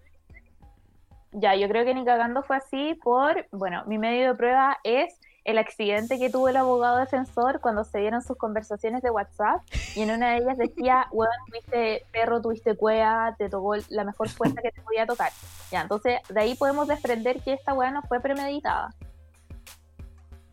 Ya, 1.31 1.55
yo 1.55 1.67
creo 1.67 1.83
que 1.85 1.93
ni 1.93 2.05
cagando 2.05 2.43
fue 2.43 2.57
así 2.57 2.97
por, 3.03 3.45
bueno, 3.51 3.83
mi 3.87 3.97
medio 3.97 4.29
de 4.29 4.35
prueba 4.35 4.77
es 4.83 5.13
el 5.43 5.57
accidente 5.59 6.17
que 6.17 6.29
tuvo 6.31 6.49
el 6.49 6.57
abogado 6.57 6.97
defensor 6.97 7.59
cuando 7.61 7.83
se 7.83 7.99
dieron 7.99 8.21
sus 8.23 8.35
conversaciones 8.35 9.03
de 9.03 9.11
WhatsApp 9.11 9.61
y 9.95 10.01
en 10.01 10.09
una 10.11 10.31
de 10.31 10.37
ellas 10.37 10.57
decía, 10.57 11.07
weón, 11.11 11.31
tuviste 11.47 12.03
perro, 12.11 12.41
tuviste 12.41 12.75
cueva, 12.75 13.35
te 13.37 13.49
tocó 13.49 13.75
la 13.89 14.03
mejor 14.03 14.29
fuerza 14.29 14.61
que 14.61 14.71
te 14.71 14.81
podía 14.81 15.05
tocar. 15.05 15.31
Ya, 15.71 15.81
entonces 15.81 16.19
de 16.29 16.41
ahí 16.41 16.55
podemos 16.55 16.87
desprender 16.87 17.41
que 17.41 17.53
esta 17.53 17.73
weá 17.73 17.91
no 17.91 18.01
fue 18.03 18.19
premeditada. 18.21 18.93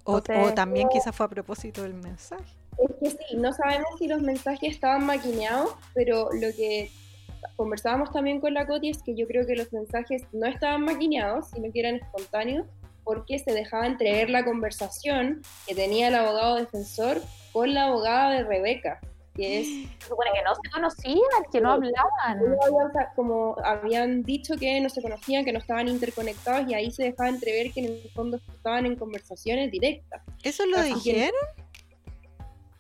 O, 0.05 0.19
Entonces- 0.19 0.51
o 0.51 0.55
también 0.55 0.89
quizás 0.89 1.15
fue 1.15 1.27
a 1.27 1.29
propósito 1.29 1.83
del 1.83 1.95
mensaje. 1.95 2.45
Es 2.79 2.91
que 3.01 3.11
sí, 3.11 3.37
no 3.37 3.53
sabemos 3.53 3.99
si 3.99 4.09
los 4.09 4.21
mensajes 4.21 4.75
estaban 4.75 5.07
maquineados, 5.07 5.75
pero 5.95 6.29
lo 6.33 6.49
que 6.57 6.91
conversábamos 7.57 8.11
también 8.13 8.41
con 8.41 8.55
la 8.55 8.67
Coti 8.67 8.91
es 8.91 9.03
que 9.03 9.15
yo 9.15 9.27
creo 9.27 9.47
que 9.47 9.57
los 9.57 9.73
mensajes 9.73 10.23
no 10.33 10.47
estaban 10.47 10.83
maquineados, 10.85 11.51
sino 11.51 11.73
que 11.73 11.81
eran 11.81 11.97
espontáneos, 11.97 12.67
porque 13.05 13.39
se 13.39 13.53
dejaba 13.53 13.87
entrever 13.87 14.31
la 14.31 14.45
conversación 14.45 15.43
que 15.67 15.75
tenía 15.75 16.09
el 16.09 16.15
abogado 16.15 16.57
defensor 16.57 17.21
con 17.53 17.75
la 17.75 17.87
abogada 17.87 18.31
de 18.31 18.45
Rebeca, 18.45 19.01
que 19.35 19.61
es 19.61 19.67
Se 20.03 20.09
supone 20.09 20.31
que 20.35 20.43
no 20.43 20.55
se 20.55 20.71
conocían, 20.71 21.43
que 21.51 21.61
no 21.61 21.73
hablaban. 21.73 22.39
Como 23.17 23.57
habían 23.65 24.23
dicho 24.23 24.55
que 24.57 24.81
no 24.81 24.89
se 24.89 25.03
conocían, 25.03 25.45
que 25.45 25.53
no 25.53 25.59
estaban 25.59 25.89
interconectados 25.89 26.69
y 26.69 26.75
ahí 26.75 26.91
se 26.91 27.05
dejaba 27.05 27.29
entrever 27.29 27.73
que 27.73 27.81
en 27.81 27.87
el 27.87 28.11
fondo 28.15 28.37
estaban 28.55 28.87
en 28.87 28.97
conversaciones 28.97 29.71
directas. 29.71 30.23
¿Eso 30.43 30.65
lo 30.67 30.79
Así 30.79 30.93
que- 31.03 31.13
dijeron? 31.13 31.41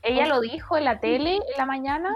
Ella 0.05 0.27
lo 0.27 0.41
dijo 0.41 0.77
en 0.77 0.85
la 0.85 0.99
tele 0.99 1.35
en 1.37 1.41
la 1.57 1.65
mañana, 1.65 2.15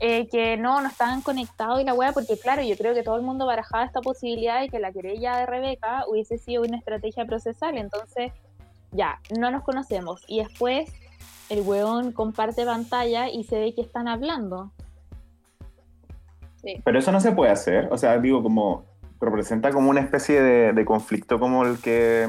eh, 0.00 0.28
que 0.28 0.56
no, 0.56 0.80
no 0.80 0.88
estaban 0.88 1.22
conectados 1.22 1.80
y 1.80 1.84
la 1.84 1.94
wea, 1.94 2.12
porque 2.12 2.38
claro, 2.38 2.62
yo 2.62 2.76
creo 2.76 2.94
que 2.94 3.02
todo 3.02 3.16
el 3.16 3.22
mundo 3.22 3.46
barajaba 3.46 3.84
esta 3.84 4.00
posibilidad 4.00 4.60
de 4.60 4.68
que 4.68 4.78
la 4.78 4.92
querella 4.92 5.36
de 5.36 5.46
Rebeca 5.46 6.04
hubiese 6.08 6.38
sido 6.38 6.62
una 6.62 6.76
estrategia 6.76 7.24
procesal, 7.24 7.76
entonces 7.76 8.32
ya, 8.92 9.20
no 9.38 9.50
nos 9.50 9.64
conocemos. 9.64 10.24
Y 10.28 10.38
después 10.38 10.90
el 11.48 11.62
weón 11.62 12.12
comparte 12.12 12.64
pantalla 12.64 13.28
y 13.28 13.44
se 13.44 13.58
ve 13.58 13.74
que 13.74 13.80
están 13.80 14.08
hablando. 14.08 14.72
Pero 16.84 16.98
eso 16.98 17.12
no 17.12 17.20
se 17.20 17.32
puede 17.32 17.50
hacer. 17.50 17.88
O 17.90 17.98
sea, 17.98 18.18
digo, 18.18 18.42
como 18.42 18.84
representa 19.20 19.70
como 19.72 19.90
una 19.90 20.00
especie 20.00 20.40
de, 20.40 20.72
de 20.72 20.84
conflicto 20.84 21.40
como 21.40 21.64
el 21.64 21.80
que, 21.80 22.28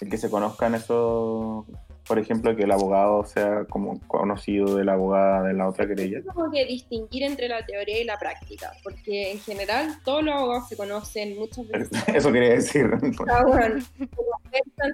el 0.00 0.10
que 0.10 0.16
se 0.16 0.30
conozcan 0.30 0.74
esos, 0.74 1.64
por 2.06 2.18
ejemplo, 2.18 2.54
que 2.54 2.64
el 2.64 2.70
abogado 2.70 3.24
sea 3.24 3.64
como 3.64 3.98
conocido 4.06 4.76
de 4.76 4.84
la 4.84 4.92
abogada 4.94 5.42
de 5.42 5.54
la 5.54 5.68
otra 5.68 5.86
querella. 5.86 6.18
Es 6.18 6.26
como 6.26 6.50
que 6.50 6.64
distinguir 6.66 7.22
entre 7.22 7.48
la 7.48 7.64
teoría 7.64 8.00
y 8.00 8.04
la 8.04 8.18
práctica, 8.18 8.72
porque 8.82 9.32
en 9.32 9.40
general 9.40 9.98
todos 10.04 10.22
los 10.22 10.34
abogados 10.34 10.68
se 10.68 10.76
conocen 10.76 11.38
muchas 11.38 11.66
veces. 11.68 11.90
Eso 12.14 12.32
quería 12.32 12.50
decir. 12.50 12.90
Ah, 13.28 13.44
bueno, 13.46 13.82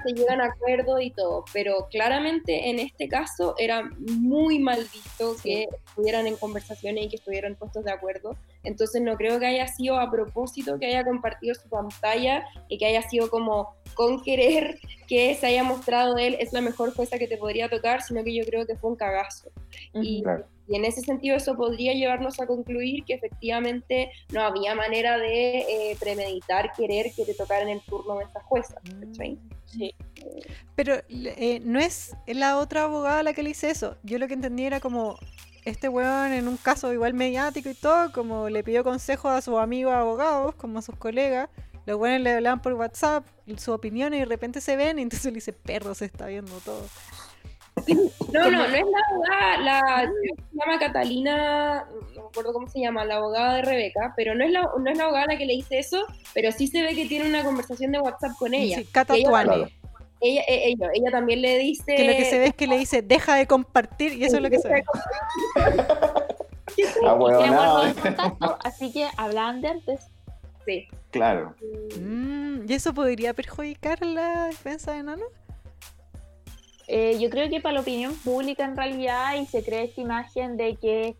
se 0.06 0.12
llegan 0.14 0.40
a 0.40 0.46
acuerdos 0.46 1.02
y 1.02 1.10
todo, 1.10 1.44
pero 1.52 1.88
claramente 1.90 2.70
en 2.70 2.78
este 2.78 3.08
caso 3.08 3.54
era 3.58 3.90
muy 3.98 4.58
mal 4.58 4.80
visto 4.92 5.36
que 5.42 5.66
estuvieran 5.86 6.26
en 6.26 6.36
conversaciones 6.36 7.06
y 7.06 7.08
que 7.08 7.16
estuvieran 7.16 7.56
puestos 7.56 7.84
de 7.84 7.92
acuerdo. 7.92 8.36
Entonces 8.64 9.00
no 9.02 9.16
creo 9.16 9.38
que 9.40 9.46
haya 9.46 9.66
sido 9.68 9.98
a 9.98 10.10
propósito 10.10 10.78
que 10.78 10.86
haya 10.86 11.04
compartido 11.04 11.54
su 11.54 11.68
pantalla 11.68 12.44
y 12.68 12.78
que 12.78 12.86
haya 12.86 13.02
sido 13.02 13.30
como 13.30 13.74
con 13.94 14.22
querer 14.22 14.78
que 15.06 15.34
se 15.34 15.46
haya 15.46 15.64
mostrado 15.64 16.18
él 16.18 16.36
es 16.38 16.52
la 16.52 16.60
mejor 16.60 16.94
cosa 16.94 17.18
que 17.18 17.26
te 17.26 17.36
podría 17.36 17.68
tocar, 17.68 18.02
sino 18.02 18.22
que 18.22 18.34
yo 18.34 18.44
creo 18.44 18.66
que 18.66 18.76
fue 18.76 18.90
un 18.90 18.96
cagazo. 18.96 19.50
y, 19.94 20.22
Claro. 20.22 20.44
y 20.68 20.76
en 20.76 20.84
ese 20.84 21.00
sentido 21.00 21.36
eso 21.36 21.56
podría 21.56 21.94
llevarnos 21.94 22.38
a 22.40 22.46
concluir 22.46 23.04
que 23.04 23.14
efectivamente 23.14 24.10
no 24.32 24.42
había 24.42 24.74
manera 24.74 25.18
de 25.18 25.60
eh, 25.60 25.96
premeditar, 25.98 26.72
querer 26.72 27.12
que 27.16 27.24
te 27.24 27.34
tocaran 27.34 27.68
el 27.68 27.80
turno 27.80 28.18
de 28.18 28.24
esa 28.24 28.40
jueza. 28.42 28.80
¿cachai? 29.00 29.38
Sí. 29.64 29.94
Pero 30.74 30.96
eh, 31.08 31.60
no 31.64 31.78
es 31.78 32.14
la 32.26 32.58
otra 32.58 32.84
abogada 32.84 33.22
la 33.22 33.32
que 33.32 33.42
le 33.42 33.50
hice 33.50 33.70
eso. 33.70 33.96
Yo 34.02 34.18
lo 34.18 34.28
que 34.28 34.34
entendí 34.34 34.64
era 34.64 34.80
como 34.80 35.16
este 35.64 35.88
weón 35.88 36.32
en 36.32 36.48
un 36.48 36.56
caso 36.56 36.92
igual 36.92 37.14
mediático 37.14 37.68
y 37.68 37.74
todo, 37.74 38.12
como 38.12 38.48
le 38.48 38.62
pidió 38.64 38.82
consejos 38.84 39.30
a 39.30 39.40
sus 39.42 39.58
amigos 39.58 39.92
abogados, 39.94 40.54
como 40.54 40.78
a 40.78 40.82
sus 40.82 40.96
colegas. 40.96 41.48
Los 41.86 41.98
buenos 41.98 42.20
le 42.20 42.34
hablaban 42.34 42.60
por 42.60 42.74
WhatsApp 42.74 43.24
su 43.56 43.72
opinión 43.72 44.14
y 44.14 44.18
de 44.20 44.24
repente 44.26 44.60
se 44.60 44.76
ven 44.76 44.98
y 44.98 45.02
entonces 45.02 45.26
le 45.26 45.32
dice, 45.36 45.52
perro, 45.52 45.94
se 45.94 46.04
está 46.04 46.26
viendo 46.26 46.52
todo. 46.64 46.84
No, 48.32 48.48
no, 48.48 48.58
no 48.58 48.64
es 48.64 48.84
la 48.84 49.00
abogada, 49.10 49.58
la 49.58 50.12
se 50.22 50.56
llama 50.56 50.78
Catalina, 50.78 51.84
no 52.14 52.22
me 52.22 52.28
acuerdo 52.28 52.52
cómo 52.52 52.68
se 52.68 52.78
llama, 52.78 53.04
la 53.04 53.16
abogada 53.16 53.54
de 53.56 53.62
Rebeca, 53.62 54.12
pero 54.16 54.34
no 54.36 54.44
es 54.44 54.52
la, 54.52 54.68
no 54.78 54.88
es 54.88 54.96
la 54.96 55.04
abogada 55.04 55.26
la 55.30 55.36
que 55.38 55.46
le 55.46 55.54
dice 55.54 55.78
eso, 55.80 56.04
pero 56.32 56.52
sí 56.52 56.68
se 56.68 56.82
ve 56.82 56.94
que 56.94 57.06
tiene 57.06 57.28
una 57.28 57.42
conversación 57.42 57.90
de 57.90 57.98
WhatsApp 58.00 58.32
con 58.38 58.54
ella. 58.54 58.76
Sí, 58.78 58.84
Cata 58.84 59.16
Ella- 59.16 59.28
Tuane. 59.28 59.79
Ella, 60.20 60.42
eh, 60.42 60.62
ella, 60.66 60.88
ella 60.92 61.10
también 61.10 61.40
le 61.40 61.58
dice... 61.58 61.96
Que 61.96 62.04
lo 62.04 62.12
que 62.12 62.24
se 62.24 62.38
ve 62.38 62.46
es 62.46 62.54
que 62.54 62.66
le 62.66 62.78
dice, 62.78 63.02
deja 63.02 63.34
de 63.36 63.46
compartir 63.46 64.12
y 64.12 64.24
eso 64.24 64.36
es 64.36 64.42
lo 64.42 64.50
que 64.50 64.58
se 64.58 64.68
ve. 64.68 64.84
Ah, 66.70 66.74
Tiene 66.74 66.92
huevonao. 67.00 67.78
buenos 67.78 67.98
contactos, 67.98 68.56
así 68.64 68.92
que 68.92 69.06
hablaban 69.16 69.60
de 69.60 69.68
antes. 69.68 70.06
Sí. 70.64 70.88
Claro. 71.10 71.54
Mm, 72.00 72.70
¿Y 72.70 72.72
eso 72.72 72.94
podría 72.94 73.34
perjudicar 73.34 74.06
la 74.06 74.46
defensa 74.46 74.92
de 74.92 75.02
Nano? 75.02 75.24
Eh, 76.86 77.18
yo 77.20 77.28
creo 77.28 77.50
que 77.50 77.60
para 77.60 77.74
la 77.74 77.80
opinión 77.80 78.14
pública 78.14 78.64
en 78.64 78.76
realidad 78.76 79.34
y 79.34 79.46
se 79.46 79.64
crea 79.64 79.82
esta 79.82 80.00
imagen 80.00 80.56
de 80.56 80.76
que 80.76 81.16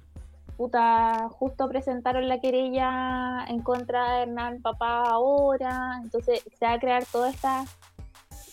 puta, 0.57 1.29
justo 1.31 1.69
presentaron 1.69 2.29
la 2.29 2.41
querella 2.41 3.45
en 3.49 3.63
contra 3.63 4.17
de 4.17 4.23
Hernán 4.23 4.61
Papá 4.61 5.05
ahora, 5.05 6.01
entonces 6.03 6.43
se 6.59 6.67
va 6.67 6.75
a 6.75 6.79
crear 6.79 7.05
toda 7.07 7.31
esta 7.31 7.65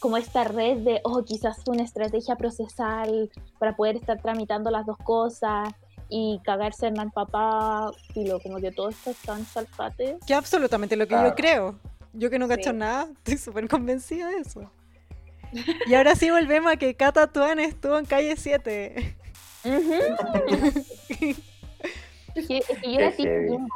como 0.08 0.16
esta 0.16 0.46
red 0.46 0.78
de, 0.86 1.02
oh, 1.04 1.22
quizás 1.26 1.58
una 1.68 1.84
estrategia 1.84 2.38
procesal 2.38 3.30
para 3.60 3.76
poder 3.76 3.98
estar 3.98 4.22
tramitando 4.22 4.72
las 4.72 4.86
dos 4.86 4.96
cosas 5.00 5.68
y 6.08 6.40
cagarse 6.46 6.86
a 6.86 6.90
Hernán 6.90 7.12
Papá, 7.12 7.92
filo, 8.14 8.40
como 8.40 8.62
que 8.62 8.72
todo 8.72 8.88
esto 8.88 9.10
es 9.10 9.18
tan 9.18 9.44
salpate. 9.46 10.18
Que 10.26 10.34
absolutamente 10.34 10.96
lo 10.96 11.04
que 11.08 11.10
Claro. 11.10 11.28
yo 11.28 11.36
creo. 11.36 11.76
Yo 12.14 12.30
que 12.30 12.40
no 12.40 12.48
cacho 12.48 12.70
Sí. 12.70 12.78
nada, 12.78 13.10
estoy 13.18 13.38
súper 13.38 13.68
convencida 13.68 14.30
de 14.30 14.38
eso. 14.38 14.72
Y 15.88 15.94
ahora 15.94 16.16
sí 16.16 16.32
volvemos 16.32 16.72
a 16.72 16.78
que 16.78 16.96
Cata 16.96 17.28
Tuan 17.28 17.60
estuvo 17.60 17.98
en 17.98 18.06
calle 18.06 18.38
7. 18.38 19.18
Es 22.34 22.48
que, 22.48 22.58
es 22.60 22.68
que 22.68 22.94
yo 22.94 23.00
era 23.00 23.12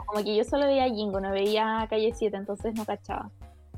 como 0.05 0.23
que 0.23 0.35
yo 0.35 0.43
solo 0.43 0.67
veía 0.67 0.87
Jingo, 0.87 1.19
no 1.19 1.31
veía 1.31 1.87
Calle 1.89 2.13
7, 2.15 2.37
entonces 2.37 2.75
no 2.75 2.85
cachaba. 2.85 3.31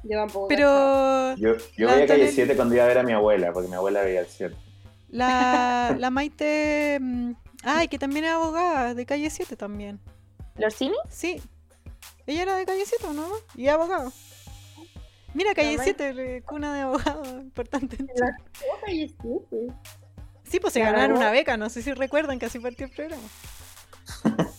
Yo 0.03 0.17
tampoco. 0.19 0.47
Pero 0.49 1.35
Yo, 1.37 1.55
yo 1.77 1.87
La 1.87 1.95
veía 1.95 2.07
calle 2.07 2.23
Antonella- 2.27 2.31
7 2.31 2.55
cuando 2.55 2.75
iba 2.75 2.83
a 2.83 2.87
ver 2.87 2.97
a 2.97 3.03
mi 3.03 3.13
abuela, 3.13 3.51
porque 3.53 3.69
mi 3.69 3.75
abuela 3.75 4.01
veía 4.03 4.21
el 4.21 4.27
7. 4.27 4.55
la, 5.09 5.95
la 5.99 6.09
Maite. 6.09 6.97
mm, 7.01 7.31
Ay, 7.63 7.87
que 7.87 7.97
también 7.97 8.25
es 8.25 8.31
abogada 8.31 8.93
de 8.93 9.05
calle 9.05 9.29
7 9.29 9.55
también. 9.55 9.99
¿Lorsini? 10.57 10.95
Sí. 11.09 11.41
Ella 12.27 12.41
era 12.43 12.55
de 12.57 12.65
calle 12.65 12.83
7, 12.85 13.07
¿no? 13.13 13.25
Y 13.55 13.67
es 13.67 13.73
abogado. 13.73 14.11
Mira, 15.33 15.53
calle 15.55 15.77
La 15.77 15.83
7, 15.83 16.13
eh, 16.17 16.41
cuna 16.45 16.73
de 16.75 16.81
abogado, 16.81 17.23
importante. 17.41 17.97
Oh, 18.01 18.85
calle 18.85 19.07
siete. 19.21 19.73
Sí, 20.43 20.59
pues 20.59 20.73
se 20.73 20.81
Claro. 20.81 20.95
ganaron 20.97 21.17
una 21.17 21.31
beca, 21.31 21.57
no 21.57 21.69
sé 21.69 21.81
si 21.81 21.91
recuerdan 21.93 22.37
que 22.37 22.45
así 22.47 22.59
partió 22.59 22.85
el 22.85 22.91
programa. 22.91 23.23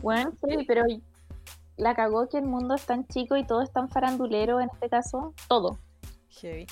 Bueno, 0.00 0.32
sí, 0.48 0.64
pero 0.66 0.82
la 1.76 1.94
cagó 1.94 2.28
que 2.28 2.38
el 2.38 2.44
mundo 2.44 2.74
es 2.74 2.84
tan 2.86 3.06
chico 3.08 3.36
y 3.36 3.46
todo 3.46 3.62
es 3.62 3.72
tan 3.72 3.88
farandulero 3.88 4.60
en 4.60 4.68
este 4.72 4.88
caso. 4.88 5.34
Todo, 5.48 5.78
Heavy. 6.40 6.66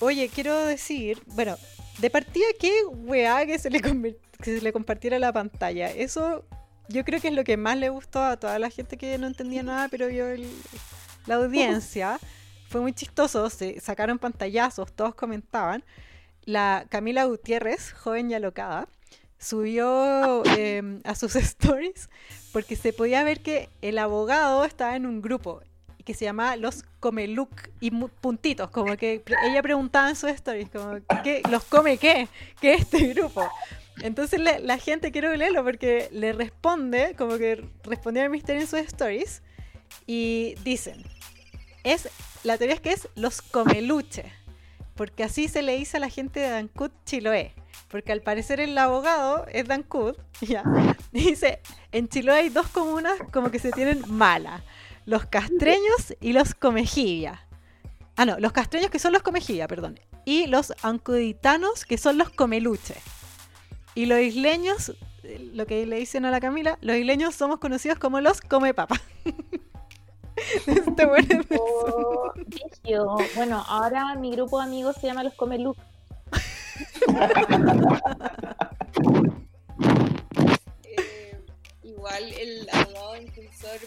Oye, 0.00 0.28
quiero 0.28 0.56
decir, 0.64 1.22
bueno, 1.26 1.56
de 1.98 2.10
partida, 2.10 2.46
qué 2.60 2.72
weá 2.86 3.44
que 3.46 3.58
se 3.58 3.70
le, 3.70 3.80
que 3.80 4.16
se 4.44 4.60
le 4.60 4.72
compartiera 4.72 5.18
la 5.18 5.32
pantalla. 5.32 5.90
Eso 5.90 6.44
yo 6.88 7.04
creo 7.04 7.20
que 7.20 7.28
es 7.28 7.34
lo 7.34 7.44
que 7.44 7.56
más 7.56 7.76
le 7.76 7.88
gustó 7.90 8.22
a 8.22 8.36
toda 8.38 8.58
la 8.58 8.70
gente 8.70 8.96
que 8.96 9.18
no 9.18 9.26
entendía 9.26 9.62
nada, 9.62 9.88
pero 9.88 10.06
vio 10.08 10.26
el- 10.28 10.50
la 11.26 11.36
audiencia. 11.36 12.18
Fue 12.68 12.80
muy 12.82 12.92
chistoso, 12.92 13.48
se 13.50 13.80
sacaron 13.80 14.18
pantallazos, 14.18 14.92
todos 14.92 15.14
comentaban. 15.14 15.84
La 16.44 16.86
Camila 16.88 17.24
Gutiérrez, 17.24 17.92
joven 17.92 18.30
y 18.30 18.34
alocada, 18.34 18.88
subió 19.38 20.44
em, 20.56 21.00
a 21.04 21.14
sus 21.14 21.36
stories 21.36 22.08
porque 22.52 22.76
se 22.76 22.92
podía 22.92 23.22
ver 23.24 23.40
que 23.40 23.68
el 23.82 23.98
abogado 23.98 24.64
estaba 24.64 24.96
en 24.96 25.06
un 25.06 25.22
grupo 25.22 25.62
que 26.04 26.14
se 26.14 26.24
llamaba 26.24 26.56
Los 26.56 26.84
Comeluc 27.00 27.68
y 27.80 27.90
puntitos, 27.90 28.70
como 28.70 28.96
que 28.96 29.22
ella 29.44 29.62
preguntaba 29.62 30.08
en 30.08 30.16
sus 30.16 30.30
stories, 30.30 30.70
como, 30.70 31.00
¿qué, 31.22 31.42
¿los 31.50 31.64
come 31.64 31.98
qué? 31.98 32.28
¿Qué 32.62 32.72
es 32.72 32.80
este 32.80 33.08
grupo? 33.08 33.46
Entonces 34.00 34.40
la, 34.40 34.58
la 34.58 34.78
gente, 34.78 35.12
quiero 35.12 35.34
leerlo 35.36 35.62
porque 35.62 36.08
le 36.10 36.32
responde, 36.32 37.14
como 37.18 37.36
que 37.36 37.62
respondía 37.84 38.24
al 38.24 38.30
misterio 38.30 38.62
en 38.62 38.66
sus 38.66 38.78
stories 38.78 39.42
y 40.06 40.54
dicen, 40.64 41.04
es, 41.84 42.08
la 42.42 42.56
teoría 42.56 42.76
es 42.76 42.80
que 42.80 42.92
es 42.92 43.08
Los 43.14 43.42
Comeluche, 43.42 44.32
porque 44.98 45.22
así 45.22 45.46
se 45.46 45.62
le 45.62 45.76
dice 45.76 45.96
a 45.96 46.00
la 46.00 46.10
gente 46.10 46.40
de 46.40 46.50
Dancut 46.50 46.92
Chiloé. 47.06 47.54
Porque 47.88 48.10
al 48.10 48.20
parecer 48.20 48.58
el 48.58 48.76
abogado 48.76 49.46
es 49.46 49.66
Dancut, 49.66 50.18
ya. 50.40 50.64
Dice, 51.12 51.60
en 51.92 52.08
Chiloé 52.08 52.40
hay 52.40 52.48
dos 52.48 52.66
comunas 52.66 53.14
como 53.32 53.52
que 53.52 53.60
se 53.60 53.70
tienen 53.70 54.02
mala. 54.08 54.64
Los 55.06 55.24
castreños 55.26 56.16
y 56.20 56.32
los 56.32 56.52
comejivia. 56.52 57.46
Ah, 58.16 58.26
no, 58.26 58.40
los 58.40 58.50
castreños 58.50 58.90
que 58.90 58.98
son 58.98 59.12
los 59.12 59.22
comejivia, 59.22 59.68
perdón. 59.68 60.00
Y 60.24 60.48
los 60.48 60.74
ancuditanos 60.82 61.86
que 61.86 61.96
son 61.96 62.18
los 62.18 62.30
comeluche. 62.30 62.96
Y 63.94 64.06
los 64.06 64.18
isleños, 64.18 64.96
eh, 65.22 65.48
lo 65.54 65.64
que 65.66 65.86
le 65.86 65.96
dicen 65.96 66.24
a 66.24 66.32
la 66.32 66.40
Camila, 66.40 66.76
los 66.80 66.96
isleños 66.96 67.36
somos 67.36 67.60
conocidos 67.60 68.00
como 68.00 68.20
los 68.20 68.40
comepapa. 68.40 69.00
Este 70.66 71.06
bueno. 71.06 71.44
Oh. 72.90 73.18
Bueno, 73.34 73.62
ahora 73.68 74.14
mi 74.14 74.30
grupo 74.30 74.58
de 74.58 74.64
amigos 74.64 74.96
se 74.98 75.06
llama 75.06 75.22
Los 75.22 75.34
Comeluc. 75.34 75.76
Eh, 80.84 81.38
igual 81.82 82.32
el 82.32 82.66
abogado 82.72 83.16
impulsor 83.16 83.78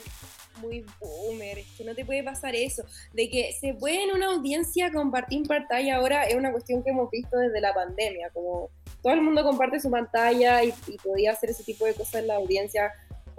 muy 0.61 0.85
boomer, 0.99 1.57
es 1.59 1.67
que 1.75 1.83
no 1.83 1.95
te 1.95 2.05
puede 2.05 2.23
pasar 2.23 2.53
eso. 2.55 2.83
De 3.13 3.29
que 3.29 3.53
se 3.59 3.73
puede 3.73 4.03
en 4.03 4.11
una 4.11 4.27
audiencia 4.27 4.91
compartir 4.91 5.47
pantalla 5.47 5.95
ahora 5.95 6.25
es 6.25 6.35
una 6.35 6.51
cuestión 6.51 6.83
que 6.83 6.91
hemos 6.91 7.09
visto 7.09 7.37
desde 7.37 7.59
la 7.59 7.73
pandemia, 7.73 8.29
como 8.29 8.69
todo 9.01 9.13
el 9.13 9.21
mundo 9.21 9.43
comparte 9.43 9.79
su 9.79 9.89
pantalla 9.89 10.63
y, 10.63 10.73
y 10.87 10.97
podía 10.97 11.31
hacer 11.31 11.49
ese 11.49 11.63
tipo 11.63 11.85
de 11.85 11.95
cosas 11.95 12.15
en 12.21 12.27
la 12.27 12.35
audiencia, 12.35 12.91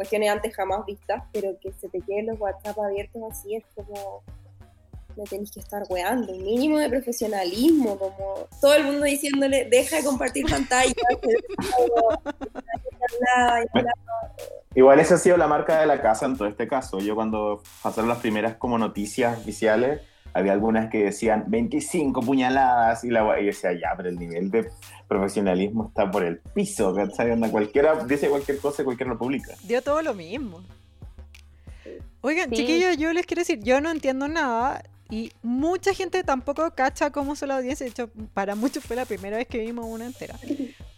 cuestiones 0.03 0.31
antes 0.31 0.57
jamás 0.57 0.85
vistas, 0.85 1.23
pero 1.33 1.57
que 1.61 1.73
se 1.73 1.89
te 1.89 2.01
queden 2.01 2.27
los 2.27 2.41
WhatsApp 2.41 2.77
abiertos 2.79 3.23
así 3.31 3.55
es 3.55 3.65
como 3.77 4.24
me 5.16 5.24
tenéis 5.24 5.51
que 5.53 5.61
estar 5.61 5.83
weando, 5.91 6.33
un 6.33 6.43
mínimo 6.43 6.79
de 6.79 6.89
profesionalismo, 6.89 7.99
como 7.99 8.49
todo 8.61 8.74
el 8.74 8.85
mundo 8.85 9.05
diciéndole, 9.05 9.69
deja 9.70 9.97
de 9.97 10.05
compartir 10.05 10.47
pantalla. 10.47 10.95
Igual 14.74 15.01
esa 15.01 15.16
ha 15.16 15.19
sido 15.19 15.37
la 15.37 15.47
marca 15.47 15.81
de 15.81 15.87
la 15.87 16.01
casa 16.01 16.24
en 16.24 16.39
todo 16.39 16.49
este 16.49 16.66
caso. 16.66 16.99
Yo 16.99 17.15
cuando 17.15 17.62
pasaron 17.83 18.09
las 18.09 18.16
primeras 18.19 18.57
como 18.57 18.79
noticias 18.79 19.39
oficiales, 19.39 20.01
había 20.34 20.52
algunas 20.52 20.90
que 20.90 21.04
decían 21.04 21.44
25 21.48 22.20
puñaladas 22.20 23.04
y 23.04 23.10
la 23.10 23.22
y 23.38 23.42
yo 23.42 23.46
decía, 23.46 23.72
ya, 23.72 23.94
pero 23.96 24.09
el 24.09 24.18
nivel 24.18 24.50
de 24.50 24.70
profesionalismo 25.09 25.88
está 25.88 26.10
por 26.10 26.24
el 26.24 26.38
piso, 26.38 26.94
¿cachai? 26.94 27.38
Cualquiera 27.50 28.04
dice 28.04 28.28
cualquier 28.28 28.59
cosa 28.59 28.82
y 28.82 28.84
cualquiera 28.84 29.12
lo 29.12 29.18
publica. 29.18 29.54
Dio 29.64 29.82
todo 29.82 30.02
lo 30.02 30.14
mismo. 30.14 30.62
Oigan, 32.20 32.50
Sí. 32.50 32.56
chiquillos, 32.56 32.96
yo 32.96 33.12
les 33.12 33.26
quiero 33.26 33.40
decir, 33.40 33.60
yo 33.62 33.80
no 33.80 33.90
entiendo 33.90 34.28
nada 34.28 34.82
y 35.10 35.32
mucha 35.42 35.92
gente 35.92 36.22
tampoco 36.24 36.70
cacha 36.74 37.10
cómo 37.10 37.36
son 37.36 37.48
la 37.48 37.56
audiencia. 37.56 37.84
De 37.84 37.90
hecho, 37.90 38.09
para 38.32 38.54
muchos 38.54 38.84
fue 38.84 38.96
la 38.96 39.04
primera 39.04 39.36
vez 39.36 39.46
que 39.46 39.59
vimos 39.59 39.84
una 39.86 40.06
entera. 40.06 40.36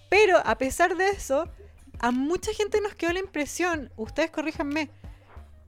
Pero 0.08 0.38
a 0.44 0.56
pesar 0.58 0.96
de 0.96 1.08
eso, 1.08 1.48
a 1.98 2.10
mucha 2.10 2.52
gente 2.52 2.80
nos 2.80 2.94
quedó 2.94 3.12
la 3.12 3.20
impresión, 3.20 3.90
ustedes 3.96 4.30
corríjanme, 4.30 4.90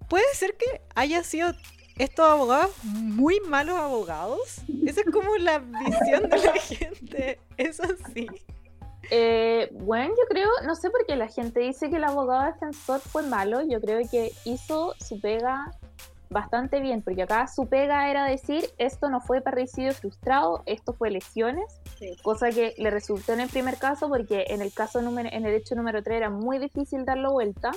puede 0.09 0.26
ser 0.34 0.56
que 0.56 0.82
haya 0.94 1.24
sido 1.24 1.55
estos 1.98 2.27
abogados, 2.27 2.70
muy 2.85 3.40
malos 3.48 3.77
abogados. 3.78 4.60
Esa 4.85 5.01
es 5.01 5.10
como 5.12 5.36
la 5.36 5.59
visión 5.59 6.28
de 6.28 6.39
la 6.39 6.52
gente. 6.55 7.40
Es 7.56 7.81
así. 7.81 8.27
Eh, 9.10 9.68
bueno, 9.73 10.09
yo 10.09 10.27
creo, 10.28 10.48
no 10.64 10.74
sé 10.74 10.90
por 10.90 11.06
qué 11.06 11.16
la 11.16 11.28
gente 11.28 11.60
dice 11.60 11.89
que 11.90 11.97
el 11.97 12.05
abogado 12.05 12.44
defensor 12.52 13.01
fue 13.01 13.23
malo. 13.23 13.62
Yo 13.66 13.81
creo 13.81 14.01
que 14.10 14.32
hizo 14.44 14.94
su 14.98 15.20
pega 15.20 15.70
bastante 16.28 16.81
bien, 16.81 17.02
porque 17.02 17.23
acá 17.23 17.47
su 17.47 17.68
pega 17.68 18.10
era 18.10 18.24
decir 18.24 18.68
esto 18.78 19.09
no 19.09 19.20
fue 19.20 19.40
parricidio 19.40 19.94
frustrado, 19.94 20.64
esto 20.66 20.93
fue 20.93 21.10
lesiones, 21.10 21.81
Sí. 22.01 22.16
cosa 22.23 22.51
que 22.51 22.74
le 22.78 22.90
resultó 22.90 23.32
en 23.32 23.40
el 23.40 23.48
primer 23.48 23.78
caso, 23.78 24.09
porque 24.09 24.47
en 24.48 24.60
el 24.60 24.73
caso 24.73 25.01
número, 25.02 25.28
en 25.32 25.47
el 25.47 25.55
hecho 25.55 25.77
número 25.77 26.02
3 26.02 26.16
era 26.16 26.31
muy 26.31 26.59
difícil 26.59 27.05
darlo 27.05 27.32
vuelta. 27.32 27.70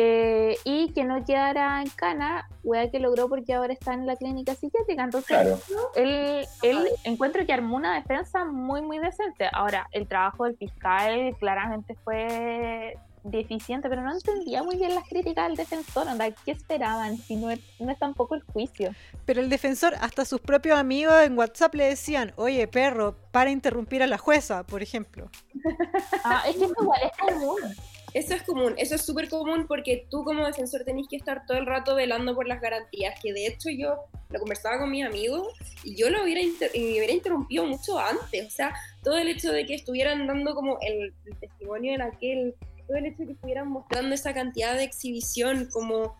Eh, 0.00 0.56
y 0.62 0.92
que 0.92 1.02
no 1.02 1.24
quedara 1.24 1.82
en 1.82 1.88
cana, 1.90 2.48
wea 2.62 2.88
que 2.88 3.00
logró 3.00 3.28
porque 3.28 3.52
ahora 3.52 3.72
está 3.72 3.94
en 3.94 4.06
la 4.06 4.14
clínica 4.14 4.54
psiquiátrica. 4.54 5.02
Entonces, 5.02 5.26
Claro. 5.26 5.58
él, 5.96 6.46
él 6.62 6.88
encuentro 7.02 7.44
que 7.44 7.52
armó 7.52 7.74
una 7.76 7.96
defensa 7.96 8.44
muy, 8.44 8.80
muy 8.80 9.00
decente. 9.00 9.48
Ahora, 9.52 9.88
el 9.90 10.06
trabajo 10.06 10.44
del 10.44 10.56
fiscal 10.56 11.36
claramente 11.40 11.96
fue 12.04 12.96
deficiente, 13.24 13.88
pero 13.88 14.02
no 14.02 14.12
entendía 14.12 14.62
muy 14.62 14.76
bien 14.76 14.94
las 14.94 15.02
críticas 15.08 15.48
del 15.48 15.56
defensor. 15.56 16.06
Onda, 16.06 16.30
¿Qué 16.44 16.52
esperaban? 16.52 17.16
Si 17.16 17.34
no 17.34 17.50
es, 17.50 17.58
no 17.80 17.90
es 17.90 17.98
tampoco 17.98 18.36
el 18.36 18.42
juicio. 18.42 18.94
Pero 19.26 19.40
el 19.40 19.50
defensor, 19.50 19.94
hasta 20.00 20.24
sus 20.24 20.40
propios 20.40 20.78
amigos 20.78 21.14
en 21.24 21.36
WhatsApp 21.36 21.74
le 21.74 21.86
decían, 21.86 22.32
oye, 22.36 22.68
perro, 22.68 23.16
para 23.32 23.50
interrumpir 23.50 24.04
a 24.04 24.06
la 24.06 24.16
jueza, 24.16 24.62
por 24.64 24.80
ejemplo. 24.80 25.28
Ah, 26.24 26.44
es 26.46 26.56
que 26.56 26.64
eso 26.66 26.74
igual 26.80 27.00
es 27.02 27.18
común. 27.18 27.58
Eso 28.18 28.34
es 28.34 28.42
común, 28.42 28.74
eso 28.78 28.96
es 28.96 29.02
súper 29.02 29.28
común 29.28 29.66
porque 29.68 30.06
tú 30.10 30.24
como 30.24 30.44
defensor 30.44 30.82
tenés 30.84 31.06
que 31.08 31.14
estar 31.16 31.46
todo 31.46 31.56
el 31.56 31.66
rato 31.66 31.94
velando 31.94 32.34
por 32.34 32.48
las 32.48 32.60
garantías, 32.60 33.14
que 33.22 33.32
de 33.32 33.46
hecho 33.46 33.70
yo 33.70 33.94
lo 34.30 34.40
conversaba 34.40 34.78
con 34.80 34.90
mis 34.90 35.06
amigos 35.06 35.46
y 35.84 35.94
yo 35.94 36.10
lo 36.10 36.24
hubiera, 36.24 36.40
inter- 36.40 36.72
y 36.74 36.98
hubiera 36.98 37.12
interrumpido 37.12 37.64
mucho 37.64 37.96
antes, 37.96 38.44
o 38.46 38.50
sea, 38.50 38.74
todo 39.04 39.16
el 39.18 39.28
hecho 39.28 39.52
de 39.52 39.66
que 39.66 39.74
estuvieran 39.74 40.26
dando 40.26 40.52
como 40.56 40.78
el, 40.80 41.14
el 41.26 41.36
testimonio 41.38 41.94
en 41.94 42.02
aquel, 42.02 42.54
todo 42.88 42.96
el 42.96 43.06
hecho 43.06 43.18
de 43.18 43.26
que 43.26 43.32
estuvieran 43.34 43.68
mostrando 43.68 44.12
esa 44.14 44.34
cantidad 44.34 44.74
de 44.74 44.82
exhibición 44.82 45.68
como, 45.72 46.18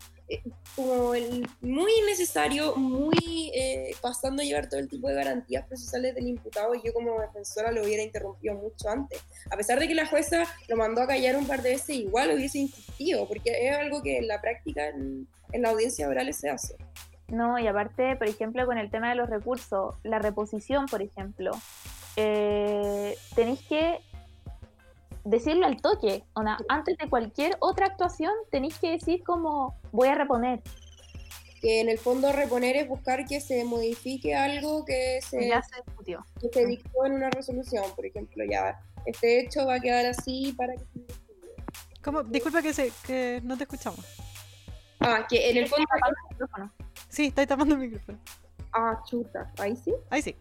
como 0.77 1.15
el, 1.15 1.49
muy 1.61 1.93
necesario, 2.07 2.77
muy 2.77 3.51
eh, 3.55 3.91
pasando 4.01 4.43
a 4.43 4.45
llevar 4.45 4.69
todo 4.69 4.81
el 4.81 4.89
tipo 4.89 5.09
de 5.09 5.15
garantías 5.15 5.67
procesales 5.67 6.15
del 6.15 6.29
imputado, 6.29 6.75
yo 6.75 6.93
como 6.93 7.21
defensora 7.21 7.73
lo 7.73 7.83
hubiera 7.83 8.03
interrumpido 8.03 8.55
mucho 8.55 8.89
antes 8.89 9.23
a 9.51 9.57
pesar 9.57 9.79
de 9.79 9.89
que 9.89 9.95
la 9.95 10.07
jueza 10.07 10.45
lo 10.69 10.77
mandó 10.77 11.03
a 11.03 11.07
callar 11.07 11.37
un 11.37 11.47
par 11.47 11.63
de 11.63 11.71
veces, 11.71 11.97
igual 11.97 12.31
hubiese 12.35 12.59
insistido, 12.59 13.27
porque 13.27 13.69
es 13.69 13.77
algo 13.77 14.03
que 14.03 14.19
en 14.19 14.29
la 14.29 14.41
práctica, 14.41 14.89
en, 14.89 15.27
en 15.53 15.63
la 15.63 15.71
audiencia 15.71 16.09
oral 16.09 16.33
se 16.35 16.51
hace. 16.51 16.75
No, 17.29 17.59
y 17.59 17.67
aparte, 17.67 18.17
por 18.17 18.27
ejemplo, 18.27 18.65
con 18.67 18.79
el 18.79 18.91
tema 18.91 19.11
de 19.11 19.17
los 19.17 19.29
recursos, 19.29 19.95
la 20.03 20.19
reposición, 20.19 20.87
por 20.87 21.03
ejemplo, 21.03 21.53
eh, 22.17 23.17
tenéis 23.35 23.61
que 23.69 24.01
decirlo 25.25 25.67
al 25.67 25.81
toque. 25.81 26.25
Onda, 26.35 26.59
antes 26.69 26.97
de 26.99 27.09
cualquier 27.09 27.57
otra 27.61 27.87
actuación, 27.87 28.33
tenéis 28.51 28.79
que 28.79 28.91
decir 28.93 29.23
como 29.25 29.79
voy 29.93 30.09
a 30.09 30.15
reponer. 30.15 30.63
Que 31.61 31.81
en 31.81 31.89
el 31.89 31.99
fondo 31.99 32.31
reponer 32.33 32.77
es 32.77 32.89
buscar 32.89 33.27
que 33.27 33.41
se 33.41 33.65
modifique 33.65 34.35
algo 34.35 34.85
que 34.85 35.19
se, 35.23 35.49
Ya 35.49 35.61
se 35.63 35.83
discutió. 35.85 36.25
que 36.41 36.49
se 36.53 36.67
dictó 36.67 37.05
en 37.05 37.15
una 37.15 37.31
resolución. 37.31 37.85
Por 37.97 38.07
ejemplo, 38.07 38.45
ya 38.49 38.81
este 39.07 39.41
hecho 39.41 39.67
va 39.67 39.75
a 39.75 39.81
quedar 39.81 40.07
así 40.07 40.55
para 40.57 40.75
que 40.75 40.81
se. 40.81 41.01
¿Cómo? 42.03 42.23
Disculpa 42.23 42.63
que, 42.63 42.73
se, 42.73 42.93
que 43.07 43.41
no 43.43 43.57
te 43.57 43.65
escuchamos. 43.65 44.01
Ah, 45.01 45.27
que 45.29 45.51
en 45.51 45.57
el 45.59 45.69
fondo... 45.69 45.85
Sí, 47.09 47.27
estoy 47.27 47.47
tapando 47.47 47.75
el 47.75 47.81
micrófono. 47.81 48.19
Ah, 48.73 49.03
chuta, 49.05 49.53
ahí 49.59 49.75
sí. 49.77 49.93
Ahí 50.11 50.23
sí. 50.23 50.37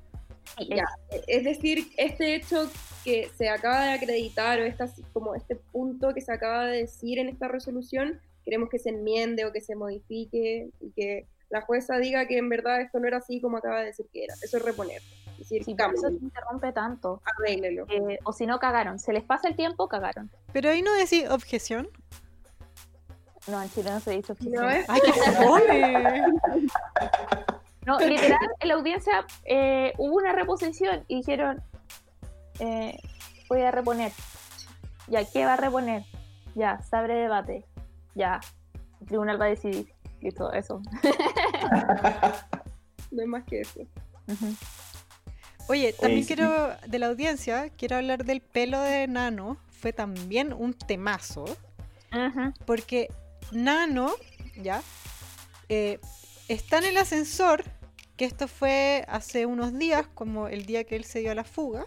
Ya, 0.69 0.85
es 1.27 1.43
decir, 1.43 1.87
este 1.97 2.35
hecho 2.35 2.69
que 3.03 3.29
se 3.37 3.49
acaba 3.49 3.85
de 3.85 3.91
acreditar 3.93 4.59
o 4.59 4.63
esta, 4.63 4.87
como 5.13 5.35
este 5.35 5.55
punto 5.55 6.13
que 6.13 6.21
se 6.21 6.31
acaba 6.33 6.65
de 6.65 6.79
decir 6.79 7.19
en 7.19 7.29
esta 7.29 7.47
resolución, 7.47 8.19
queremos 8.43 8.69
que 8.69 8.79
se 8.79 8.89
enmiende 8.89 9.45
o 9.45 9.51
que 9.51 9.61
se 9.61 9.75
modifique 9.75 10.69
y 10.81 10.91
que 10.91 11.25
la 11.49 11.61
jueza 11.61 11.97
diga 11.97 12.27
que 12.27 12.37
en 12.37 12.49
verdad 12.49 12.81
esto 12.81 12.99
no 12.99 13.07
era 13.07 13.17
así 13.17 13.39
como 13.39 13.57
acaba 13.57 13.79
de 13.79 13.85
decir 13.87 14.07
que 14.11 14.23
era. 14.25 14.33
Eso 14.43 14.57
es 14.57 14.63
reponer. 14.63 15.01
Es 15.33 15.37
decir, 15.39 15.63
Sí, 15.63 15.75
por 15.75 15.93
eso 15.93 16.07
se 16.09 16.15
interrumpe 16.15 16.71
tanto. 16.73 17.21
arréglelo. 17.37 17.85
Eh, 17.89 18.19
o 18.23 18.33
si 18.33 18.45
no, 18.45 18.59
cagaron. 18.59 18.99
Se 18.99 19.13
les 19.13 19.23
pasa 19.23 19.47
el 19.47 19.55
tiempo, 19.55 19.87
cagaron. 19.87 20.29
Pero 20.51 20.69
ahí 20.71 20.81
no 20.81 20.93
decís 20.95 21.29
objeción. 21.29 21.87
No, 23.47 23.61
en 23.61 23.69
Chile 23.69 23.91
no 23.91 23.99
se 24.01 24.11
dice 24.11 24.31
objeción. 24.33 24.61
¿No 24.63 24.69
es? 24.69 24.89
¡Ay, 24.89 24.99
qué 25.05 25.11
fome! 25.31 26.25
No, 27.87 27.97
literal, 28.07 28.37
en 28.59 28.67
la 28.67 28.73
audiencia 28.73 29.25
eh, 29.45 29.93
hubo 29.97 30.17
una 30.17 30.33
reposición 30.33 31.05
y 31.07 31.17
dijeron, 31.17 31.63
eh, 32.59 32.99
voy 33.47 33.61
a 33.61 33.71
reponer. 33.71 34.11
Ya, 35.07 35.23
¿qué 35.23 35.45
va 35.45 35.53
a 35.53 35.57
reponer? 35.57 36.03
Ya, 36.53 36.81
se 36.81 36.95
abre 36.97 37.15
debate. 37.15 37.65
Ya, 38.13 38.41
el 38.99 39.07
tribunal 39.07 39.41
va 39.41 39.45
a 39.45 39.49
decidir. 39.49 39.87
Listo, 40.21 40.51
eso. 40.51 40.81
No 43.09 43.21
es 43.21 43.27
más 43.29 43.45
que 43.45 43.61
eso. 43.61 43.79
Oye, 45.69 45.93
también 45.93 46.25
quiero, 46.25 46.75
de 46.85 46.99
la 46.99 47.07
audiencia, 47.07 47.69
quiero 47.69 47.95
hablar 47.95 48.25
del 48.25 48.41
pelo 48.41 48.81
de 48.81 49.07
Nano. 49.07 49.55
Fue 49.69 49.93
también 49.93 50.51
un 50.51 50.73
temazo. 50.73 51.45
Porque 52.65 53.07
Nano, 53.53 54.11
ya, 54.61 54.81
eh, 55.69 56.01
está 56.49 56.79
en 56.79 56.83
el 56.83 56.97
ascensor, 56.97 57.63
que 58.17 58.25
esto 58.25 58.47
fue 58.47 59.05
hace 59.07 59.45
unos 59.45 59.77
días, 59.77 60.07
como 60.13 60.47
el 60.47 60.65
día 60.65 60.83
que 60.83 60.95
él 60.95 61.05
se 61.05 61.19
dio 61.19 61.31
a 61.31 61.35
la 61.35 61.43
fuga, 61.43 61.85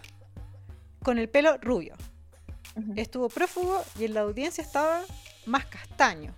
con 1.03 1.19
el 1.19 1.29
pelo 1.29 1.57
rubio. 1.57 1.95
Estuvo 2.95 3.27
prófugo 3.27 3.83
y 3.99 4.05
en 4.05 4.13
la 4.13 4.21
audiencia 4.21 4.63
estaba 4.63 5.03
más 5.45 5.65
castaño. 5.65 6.33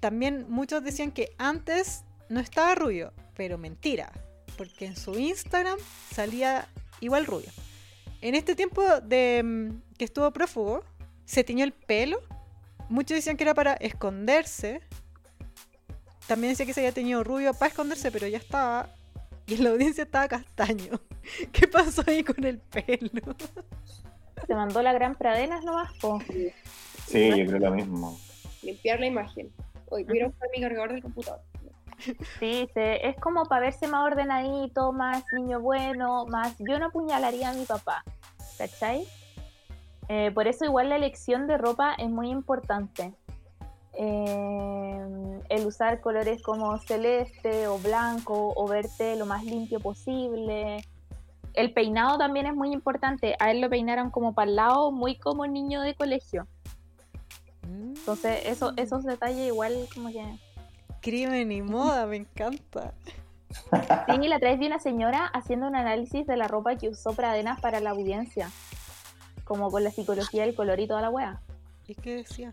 También 0.00 0.46
muchos 0.48 0.84
decían 0.84 1.10
que 1.10 1.30
antes 1.38 2.04
no 2.28 2.40
estaba 2.40 2.74
rubio, 2.74 3.12
pero 3.34 3.56
mentira, 3.56 4.12
porque 4.58 4.84
en 4.84 4.96
su 4.96 5.18
Instagram 5.18 5.78
salía 6.12 6.68
igual 7.00 7.26
rubio. 7.26 7.50
En 8.20 8.34
este 8.34 8.54
tiempo 8.54 8.82
de 9.00 9.42
mm, 9.42 9.96
que 9.96 10.04
estuvo 10.04 10.30
prófugo, 10.32 10.84
se 11.24 11.42
tiñó 11.42 11.64
el 11.64 11.72
pelo. 11.72 12.20
Muchos 12.88 13.16
decían 13.16 13.36
que 13.36 13.44
era 13.44 13.54
para 13.54 13.74
esconderse. 13.74 14.80
También 16.26 16.52
decía 16.52 16.66
que 16.66 16.72
se 16.74 16.80
había 16.80 16.92
teñido 16.92 17.22
rubio 17.24 17.54
para 17.54 17.68
esconderse, 17.68 18.10
pero 18.10 18.26
ya 18.26 18.38
estaba. 18.38 18.88
Y 19.46 19.54
en 19.54 19.64
la 19.64 19.70
audiencia 19.70 20.04
estaba 20.04 20.26
castaño. 20.28 21.00
¿Qué 21.52 21.68
pasó 21.68 22.02
ahí 22.06 22.24
con 22.24 22.42
el 22.44 22.58
pelo? 22.58 23.34
Se 24.46 24.54
mandó 24.54 24.82
la 24.82 24.92
gran 24.92 25.14
pradenas 25.14 25.64
nomás, 25.64 25.92
po. 25.98 26.20
Sí, 27.06 27.28
yo 27.30 27.46
creo 27.46 27.58
lo 27.58 27.70
mismo. 27.70 28.18
Limpiar 28.62 29.00
la 29.00 29.06
imagen. 29.06 29.50
Hoy 29.88 30.02
a 30.02 30.26
buscar 30.26 30.48
mi 30.54 30.60
cargador 30.60 30.92
del 30.92 31.02
computador. 31.02 31.40
Sí, 32.40 32.68
se- 32.74 33.06
es 33.08 33.16
como 33.16 33.44
para 33.46 33.62
verse 33.62 33.86
más 33.86 34.04
ordenadito, 34.04 34.92
más 34.92 35.24
niño 35.32 35.60
bueno, 35.60 36.26
más 36.26 36.54
yo 36.58 36.78
no 36.78 36.86
apuñalaría 36.86 37.50
a 37.50 37.54
mi 37.54 37.64
papá, 37.64 38.04
¿cachai? 38.58 39.06
Eh, 40.08 40.30
por 40.34 40.46
eso 40.46 40.64
igual 40.64 40.90
la 40.90 40.96
elección 40.96 41.46
de 41.46 41.56
ropa 41.56 41.94
es 41.94 42.10
muy 42.10 42.30
importante. 42.30 43.12
Eh, 43.94 45.35
usar 45.66 46.00
colores 46.00 46.42
como 46.42 46.78
celeste 46.78 47.68
o 47.68 47.78
blanco 47.78 48.52
o 48.56 48.66
verte 48.68 49.16
lo 49.16 49.26
más 49.26 49.44
limpio 49.44 49.80
posible. 49.80 50.84
El 51.54 51.72
peinado 51.72 52.18
también 52.18 52.46
es 52.46 52.54
muy 52.54 52.72
importante. 52.72 53.34
A 53.38 53.50
él 53.50 53.60
lo 53.60 53.70
peinaron 53.70 54.10
como 54.10 54.34
para 54.34 54.50
el 54.50 54.56
lado, 54.56 54.92
muy 54.92 55.16
como 55.16 55.46
niño 55.46 55.80
de 55.80 55.94
colegio. 55.94 56.46
Entonces, 57.62 58.42
eso, 58.44 58.72
esos 58.76 59.04
detalles 59.04 59.48
igual 59.48 59.88
como 59.92 60.10
que... 60.10 60.38
Crimen 61.00 61.50
y 61.50 61.62
moda, 61.62 62.06
me 62.06 62.16
encanta. 62.16 62.92
Sí, 64.06 64.28
la 64.28 64.38
vez 64.38 64.58
vi 64.58 64.66
una 64.66 64.78
señora 64.78 65.26
haciendo 65.26 65.66
un 65.66 65.76
análisis 65.76 66.26
de 66.26 66.36
la 66.36 66.46
ropa 66.46 66.76
que 66.76 66.88
usó 66.88 67.14
Pradenas 67.14 67.60
para 67.60 67.80
la 67.80 67.90
audiencia. 67.90 68.50
Como 69.44 69.70
con 69.70 69.82
la 69.84 69.90
psicología 69.90 70.42
del 70.42 70.54
color 70.54 70.78
y 70.80 70.86
toda 70.86 71.00
la 71.00 71.10
wea. 71.10 71.40
¿Y 71.86 71.94
qué 71.94 72.16
decía? 72.16 72.52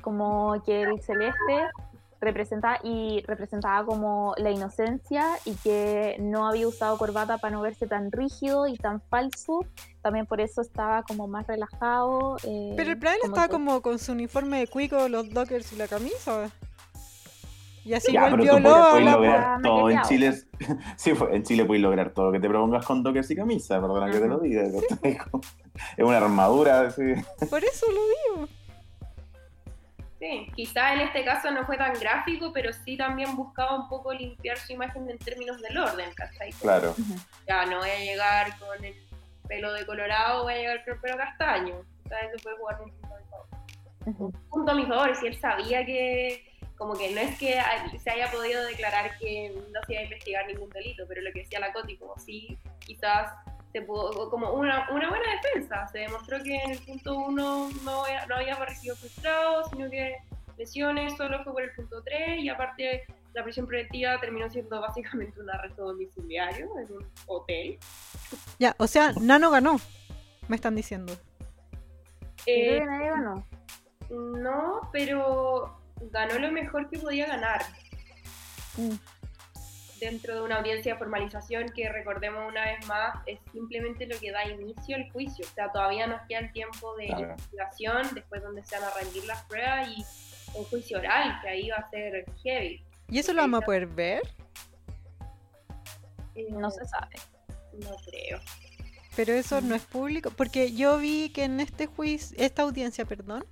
Como 0.00 0.62
que 0.64 0.82
el 0.82 1.00
celeste 1.02 1.68
representaba 2.24 2.78
y 2.82 3.22
representaba 3.26 3.84
como 3.86 4.34
la 4.38 4.50
inocencia 4.50 5.28
y 5.44 5.54
que 5.56 6.16
no 6.20 6.46
había 6.48 6.66
usado 6.66 6.98
corbata 6.98 7.38
para 7.38 7.52
no 7.54 7.60
verse 7.62 7.86
tan 7.86 8.10
rígido 8.10 8.66
y 8.66 8.76
tan 8.76 9.00
falso. 9.02 9.64
También 10.02 10.26
por 10.26 10.40
eso 10.40 10.60
estaba 10.60 11.02
como 11.02 11.28
más 11.28 11.46
relajado. 11.46 12.36
eh, 12.44 12.74
Pero 12.76 12.90
el 12.90 12.96
Brian 12.96 13.16
como 13.20 13.34
estaba 13.34 13.46
que- 13.48 13.52
como 13.52 13.82
con 13.82 13.98
su 13.98 14.12
uniforme 14.12 14.58
de 14.60 14.66
cuico, 14.66 15.08
los 15.08 15.30
dockers 15.30 15.72
y 15.72 15.76
la 15.76 15.86
camisa. 15.88 16.50
Y 17.86 17.92
así 17.92 18.12
Ya, 18.12 18.20
igual 18.28 18.30
pero 18.32 18.42
tú 18.56 18.60
violó 18.60 18.70
puedes, 18.70 18.86
a 18.86 18.90
puedes 18.90 19.04
la... 19.04 19.12
lograr 19.12 19.58
me 19.58 19.68
todo 19.68 19.90
en. 19.90 20.02
Chile. 20.02 20.34
Sí, 20.96 21.14
fue- 21.14 21.36
en 21.36 21.42
Chile 21.42 21.64
puedes 21.66 21.82
lograr 21.82 22.10
todo 22.10 22.32
que 22.32 22.40
te 22.40 22.48
propongas 22.48 22.86
con 22.86 23.02
dockers 23.02 23.30
y 23.30 23.36
camisa, 23.36 23.78
perdona 23.80 24.10
que 24.10 24.18
te 24.20 24.26
lo 24.26 24.38
diga. 24.38 24.62
¿cachai? 24.88 25.18
Es 25.96 26.04
una 26.04 26.16
armadura, 26.16 26.90
sí. 26.90 27.02
Por 27.50 27.62
eso 27.62 27.86
lo 27.90 28.36
digo. 28.40 28.48
Sí, 30.24 30.50
quizá 30.56 30.94
en 30.94 31.00
este 31.00 31.22
caso 31.22 31.50
no 31.50 31.66
fue 31.66 31.76
tan 31.76 31.92
gráfico, 32.00 32.50
pero 32.50 32.72
sí 32.72 32.96
también 32.96 33.36
buscaba 33.36 33.76
un 33.76 33.90
poco 33.90 34.10
limpiar 34.10 34.56
su 34.56 34.72
imagen 34.72 35.10
en 35.10 35.18
términos 35.18 35.60
del 35.60 35.76
orden, 35.76 36.14
¿cachai? 36.14 36.50
Claro. 36.52 36.94
Ya, 37.46 37.66
no 37.66 37.80
voy 37.80 37.90
a 37.90 37.98
llegar 37.98 38.58
con 38.58 38.82
el 38.82 38.94
pelo 39.46 39.70
de 39.74 39.84
colorado, 39.84 40.44
voy 40.44 40.54
a 40.54 40.56
llegar 40.56 40.82
con 40.82 40.94
el 40.94 41.00
pelo 41.00 41.18
castaño. 41.18 41.74
Sea, 42.08 42.20
eso 42.20 42.42
puede 42.42 42.56
jugar 42.56 42.80
un 42.80 42.90
punto 42.90 43.14
a 43.14 43.18
mi 43.18 43.26
favor. 43.26 43.46
Ujú. 44.06 44.24
Un 44.24 44.48
punto 44.48 44.72
a 44.72 44.74
mi 44.74 44.86
favor, 44.86 45.14
si 45.14 45.26
él 45.26 45.38
sabía 45.38 45.84
que, 45.84 46.58
como 46.78 46.94
que 46.94 47.10
no 47.10 47.20
es 47.20 47.38
que 47.38 47.60
se 48.02 48.10
haya 48.10 48.30
podido 48.30 48.64
declarar 48.64 49.18
que 49.18 49.52
no 49.74 49.80
se 49.86 49.92
iba 49.92 50.00
a 50.00 50.04
investigar 50.04 50.46
ningún 50.46 50.70
delito, 50.70 51.04
pero 51.06 51.20
lo 51.20 51.32
que 51.34 51.40
decía 51.40 51.60
la 51.60 51.70
Coti, 51.74 51.98
como 51.98 52.16
sí, 52.16 52.58
quizás 52.78 53.30
se 53.74 53.82
pudo, 53.82 54.30
como 54.30 54.52
una, 54.52 54.88
una 54.92 55.08
buena 55.10 55.24
defensa. 55.42 55.84
Se 55.88 55.98
demostró 55.98 56.40
que 56.44 56.54
en 56.54 56.70
el 56.70 56.78
punto 56.78 57.16
uno 57.18 57.68
no, 57.82 58.06
era- 58.06 58.24
no 58.26 58.36
había 58.36 58.56
parecido 58.56 58.94
frustrado, 58.94 59.64
sino 59.68 59.90
que 59.90 60.14
lesiones 60.56 61.16
solo 61.16 61.42
fue 61.42 61.52
por 61.52 61.62
el 61.62 61.72
punto 61.72 62.00
3 62.04 62.38
y 62.38 62.48
aparte 62.48 63.02
la 63.32 63.42
prisión 63.42 63.66
preventiva 63.66 64.16
terminó 64.20 64.48
siendo 64.48 64.80
básicamente 64.80 65.40
un 65.40 65.50
arresto 65.50 65.86
domiciliario 65.86 66.66
en 66.78 66.92
un 66.92 67.06
hotel. 67.26 67.76
Ya, 68.60 68.76
o 68.78 68.86
sea, 68.86 69.12
Nano 69.20 69.50
ganó, 69.50 69.80
me 70.46 70.54
están 70.54 70.76
diciendo. 70.76 71.12
Eh, 72.46 72.80
nadie 72.80 73.08
ganó. 73.10 73.44
no, 74.10 74.88
pero 74.92 75.80
ganó 76.12 76.38
lo 76.38 76.52
mejor 76.52 76.88
que 76.90 76.98
podía 77.00 77.26
ganar 77.26 77.60
Mm. 78.76 78.90
Dentro 80.04 80.34
de 80.34 80.42
una 80.42 80.56
audiencia 80.56 80.92
de 80.92 80.98
formalización 80.98 81.68
que 81.74 81.88
recordemos 81.90 82.46
una 82.48 82.64
vez 82.64 82.86
más 82.86 83.16
es 83.26 83.38
simplemente 83.52 84.06
lo 84.06 84.18
que 84.18 84.30
da 84.30 84.44
inicio 84.48 84.96
al 84.96 85.10
juicio. 85.10 85.44
O 85.50 85.54
sea, 85.54 85.70
todavía 85.72 86.06
nos 86.06 86.20
queda 86.28 86.40
el 86.40 86.52
tiempo 86.52 86.94
de 86.96 87.06
Claro. 87.06 87.22
investigación, 87.30 88.08
después 88.14 88.42
donde 88.42 88.64
se 88.64 88.78
van 88.78 88.84
a 88.88 88.94
rendir 89.00 89.24
las 89.24 89.42
pruebas 89.44 89.88
y 89.88 90.04
un 90.58 90.64
juicio 90.64 90.98
oral, 90.98 91.38
que 91.42 91.48
ahí 91.48 91.68
va 91.70 91.76
a 91.78 91.90
ser 91.90 92.24
heavy. 92.42 92.84
¿Y 93.10 93.18
eso 93.18 93.32
lo 93.32 93.42
vamos 93.42 93.62
a 93.62 93.66
poder 93.66 93.86
ver? 93.86 94.22
Eh, 96.34 96.46
No 96.50 96.70
se 96.70 96.84
sabe. 96.84 97.16
No 97.72 97.96
creo. 98.06 98.40
Pero 99.16 99.32
eso 99.32 99.60
no 99.60 99.74
es 99.74 99.82
público, 99.82 100.30
porque 100.36 100.72
yo 100.72 100.98
vi 100.98 101.30
que 101.30 101.44
en 101.44 101.60
este 101.60 101.86
juicio, 101.86 102.36
esta 102.40 102.62
audiencia, 102.62 103.04
perdón, 103.04 103.44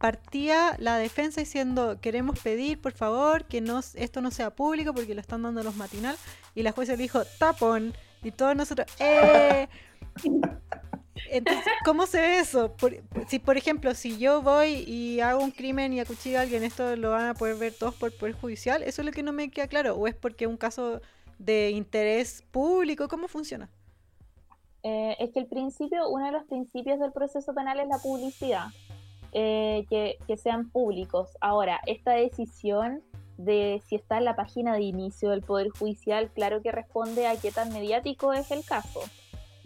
partía 0.00 0.76
la 0.78 0.96
defensa 0.96 1.40
diciendo 1.42 1.98
queremos 2.00 2.38
pedir 2.40 2.80
por 2.80 2.92
favor 2.92 3.44
que 3.44 3.60
no, 3.60 3.80
esto 3.94 4.20
no 4.22 4.30
sea 4.30 4.50
público 4.50 4.94
porque 4.94 5.14
lo 5.14 5.20
están 5.20 5.42
dando 5.42 5.62
los 5.62 5.76
matinal 5.76 6.16
y 6.54 6.62
la 6.62 6.72
jueza 6.72 6.92
le 6.92 6.98
dijo 7.02 7.22
tapón 7.38 7.92
y 8.22 8.30
todos 8.32 8.56
nosotros 8.56 8.86
¡eh! 8.98 9.68
Entonces, 11.32 11.72
¿cómo 11.84 12.06
se 12.06 12.20
ve 12.20 12.38
eso? 12.38 12.74
Por- 12.76 12.96
si 13.28 13.38
por 13.38 13.56
ejemplo, 13.56 13.94
si 13.94 14.18
yo 14.18 14.42
voy 14.42 14.84
y 14.86 15.20
hago 15.20 15.44
un 15.44 15.50
crimen 15.50 15.92
y 15.92 16.00
acuchillo 16.00 16.38
a 16.38 16.42
alguien, 16.42 16.64
esto 16.64 16.96
lo 16.96 17.10
van 17.10 17.26
a 17.28 17.34
poder 17.34 17.56
ver 17.56 17.74
todos 17.74 17.94
por 17.94 18.10
poder 18.16 18.34
judicial, 18.34 18.82
eso 18.82 19.02
es 19.02 19.06
lo 19.06 19.12
que 19.12 19.22
no 19.22 19.32
me 19.32 19.50
queda 19.50 19.68
claro, 19.68 19.94
o 19.96 20.08
es 20.08 20.14
porque 20.14 20.46
es 20.46 20.50
un 20.50 20.56
caso 20.56 21.00
de 21.38 21.70
interés 21.70 22.42
público, 22.50 23.06
¿cómo 23.06 23.28
funciona? 23.28 23.68
Eh, 24.82 25.14
es 25.20 25.30
que 25.30 25.40
el 25.40 25.46
principio, 25.46 26.08
uno 26.08 26.24
de 26.26 26.32
los 26.32 26.44
principios 26.44 26.98
del 26.98 27.12
proceso 27.12 27.54
penal 27.54 27.78
es 27.78 27.86
la 27.88 27.98
publicidad, 27.98 28.68
eh, 29.32 29.86
que, 29.88 30.18
que 30.26 30.36
sean 30.36 30.70
públicos. 30.70 31.36
Ahora, 31.40 31.80
esta 31.86 32.12
decisión 32.12 33.02
de 33.38 33.80
si 33.86 33.96
está 33.96 34.18
en 34.18 34.24
la 34.26 34.36
página 34.36 34.74
de 34.74 34.82
inicio 34.82 35.30
del 35.30 35.42
Poder 35.42 35.70
Judicial, 35.70 36.30
claro 36.30 36.60
que 36.62 36.72
responde 36.72 37.26
a 37.26 37.36
qué 37.36 37.50
tan 37.50 37.72
mediático 37.72 38.32
es 38.32 38.50
el 38.50 38.64
caso. 38.64 39.00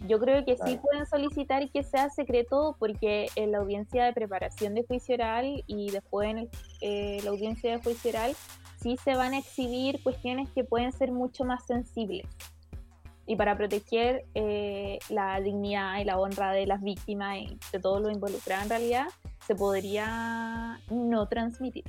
Yo 0.07 0.19
creo 0.19 0.43
que 0.45 0.55
sí 0.57 0.77
pueden 0.77 1.05
solicitar 1.05 1.69
que 1.71 1.83
sea 1.83 2.09
secreto 2.09 2.75
porque 2.79 3.27
en 3.35 3.51
la 3.51 3.59
audiencia 3.59 4.05
de 4.05 4.13
preparación 4.13 4.75
de 4.75 4.83
juicio 4.83 5.15
oral 5.15 5.63
y 5.67 5.89
después 5.89 6.29
en 6.29 6.37
el- 6.37 6.49
eh, 6.81 7.19
la 7.23 7.31
audiencia 7.31 7.71
de 7.71 7.81
juicio 7.81 8.11
oral 8.11 8.33
sí 8.81 8.97
se 8.97 9.15
van 9.15 9.33
a 9.33 9.39
exhibir 9.39 10.03
cuestiones 10.03 10.49
que 10.49 10.63
pueden 10.63 10.91
ser 10.91 11.11
mucho 11.11 11.43
más 11.43 11.65
sensibles 11.65 12.25
y 13.27 13.35
para 13.35 13.57
proteger 13.57 14.25
eh, 14.35 14.99
la 15.09 15.39
dignidad 15.41 15.99
y 15.99 16.03
la 16.03 16.19
honra 16.19 16.51
de 16.51 16.67
las 16.67 16.81
víctimas 16.81 17.37
y 17.37 17.57
de 17.71 17.79
todos 17.79 18.01
los 18.01 18.11
involucrados 18.11 18.63
en 18.65 18.69
realidad, 18.69 19.07
se 19.45 19.55
podría 19.55 20.79
no 20.89 21.27
transmitir. 21.27 21.85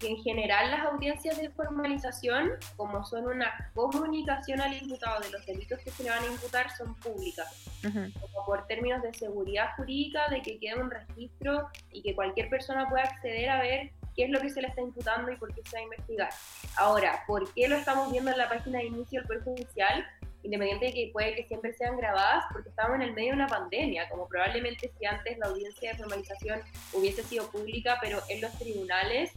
en 0.00 0.16
general 0.16 0.72
las 0.72 0.86
audiencias 0.86 1.38
de 1.38 1.48
formalización, 1.50 2.50
como 2.76 3.04
son 3.04 3.26
una 3.26 3.70
comunicación 3.72 4.60
al 4.60 4.74
imputado 4.74 5.20
de 5.20 5.30
los 5.30 5.46
delitos 5.46 5.78
que 5.78 5.92
se 5.92 6.02
le 6.02 6.10
van 6.10 6.24
a 6.24 6.26
imputar, 6.26 6.70
son 6.76 6.96
públicas, 6.96 7.70
como 7.82 8.44
por 8.44 8.66
términos 8.66 9.00
de 9.02 9.14
seguridad 9.14 9.76
jurídica, 9.76 10.28
de 10.28 10.42
que 10.42 10.58
quede 10.58 10.80
un 10.80 10.90
registro 10.90 11.68
y 11.92 12.02
que 12.02 12.16
cualquier 12.16 12.50
persona 12.50 12.88
pueda 12.88 13.04
acceder 13.04 13.48
a 13.48 13.62
ver 13.62 13.92
qué 14.16 14.24
es 14.24 14.30
lo 14.30 14.40
que 14.40 14.50
se 14.50 14.60
le 14.60 14.68
está 14.68 14.80
imputando 14.80 15.30
y 15.30 15.36
por 15.36 15.54
qué 15.54 15.62
se 15.64 15.76
va 15.76 15.80
a 15.80 15.84
investigar. 15.84 16.30
Ahora, 16.76 17.22
¿por 17.28 17.52
qué 17.54 17.68
lo 17.68 17.76
estamos 17.76 18.10
viendo 18.10 18.32
en 18.32 18.38
la 18.38 18.48
página 18.48 18.78
de 18.78 18.86
inicio 18.86 19.20
del 19.20 19.28
Poder 19.28 19.44
Judicial? 19.44 20.04
Independiente 20.42 20.86
de 20.86 20.92
que 20.92 21.10
puede 21.12 21.36
que 21.36 21.44
siempre 21.44 21.72
sean 21.74 21.96
grabadas, 21.96 22.44
porque 22.52 22.68
estamos 22.68 22.96
en 22.96 23.02
el 23.02 23.12
medio 23.12 23.30
de 23.30 23.36
una 23.36 23.46
pandemia, 23.46 24.08
como 24.08 24.26
probablemente 24.26 24.90
si 24.98 25.06
antes 25.06 25.38
la 25.38 25.46
audiencia 25.46 25.92
de 25.92 25.98
formalización 25.98 26.60
hubiese 26.92 27.22
sido 27.22 27.48
pública, 27.50 27.98
pero 28.00 28.20
en 28.28 28.40
los 28.40 28.52
tribunales 28.58 29.32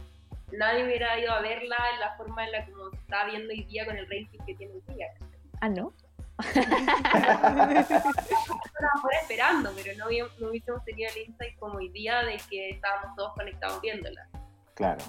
nadie 0.52 0.84
hubiera 0.84 1.18
ido 1.18 1.32
a 1.32 1.40
verla 1.40 1.76
en 1.94 2.00
la 2.00 2.16
forma 2.16 2.44
en 2.44 2.52
la 2.52 2.64
como 2.66 2.90
se 2.90 2.96
está 2.96 3.24
viendo 3.26 3.52
hoy 3.52 3.64
día 3.64 3.86
con 3.86 3.96
el 3.96 4.06
rating 4.06 4.38
que 4.46 4.54
tiene 4.54 4.74
hoy 4.74 4.82
día. 4.94 5.08
Ah, 5.60 5.68
no. 5.68 5.92
Estábamos 6.54 7.86
esperando, 9.22 9.72
pero 9.74 9.96
no, 9.96 10.04
no 10.38 10.50
hubiésemos 10.50 10.84
tenido 10.84 11.10
el 11.12 11.18
insight 11.28 11.58
como 11.58 11.78
hoy 11.78 11.88
día 11.90 12.22
de 12.24 12.36
que 12.50 12.70
estábamos 12.70 13.16
todos 13.16 13.32
conectados 13.34 13.80
viéndola. 13.80 14.28
Claro. 14.74 15.04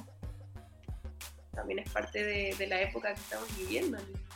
También 1.53 1.79
es 1.79 1.91
parte 1.91 2.23
de, 2.23 2.55
de 2.55 2.67
la 2.67 2.81
época 2.81 3.13
que 3.13 3.19
estamos 3.19 3.57
viviendo. 3.57 3.97
¿no? 3.97 4.26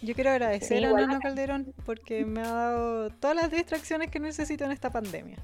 Yo 0.00 0.14
quiero 0.14 0.30
agradecer 0.30 0.78
Sí, 0.78 0.84
a 0.84 0.92
Nano 0.92 1.18
Calderón 1.20 1.74
porque 1.84 2.24
me 2.24 2.40
ha 2.40 2.48
dado 2.52 3.10
todas 3.10 3.36
las 3.36 3.50
distracciones 3.50 4.10
que 4.10 4.20
necesito 4.20 4.64
en 4.64 4.72
esta 4.72 4.90
pandemia. 4.90 5.38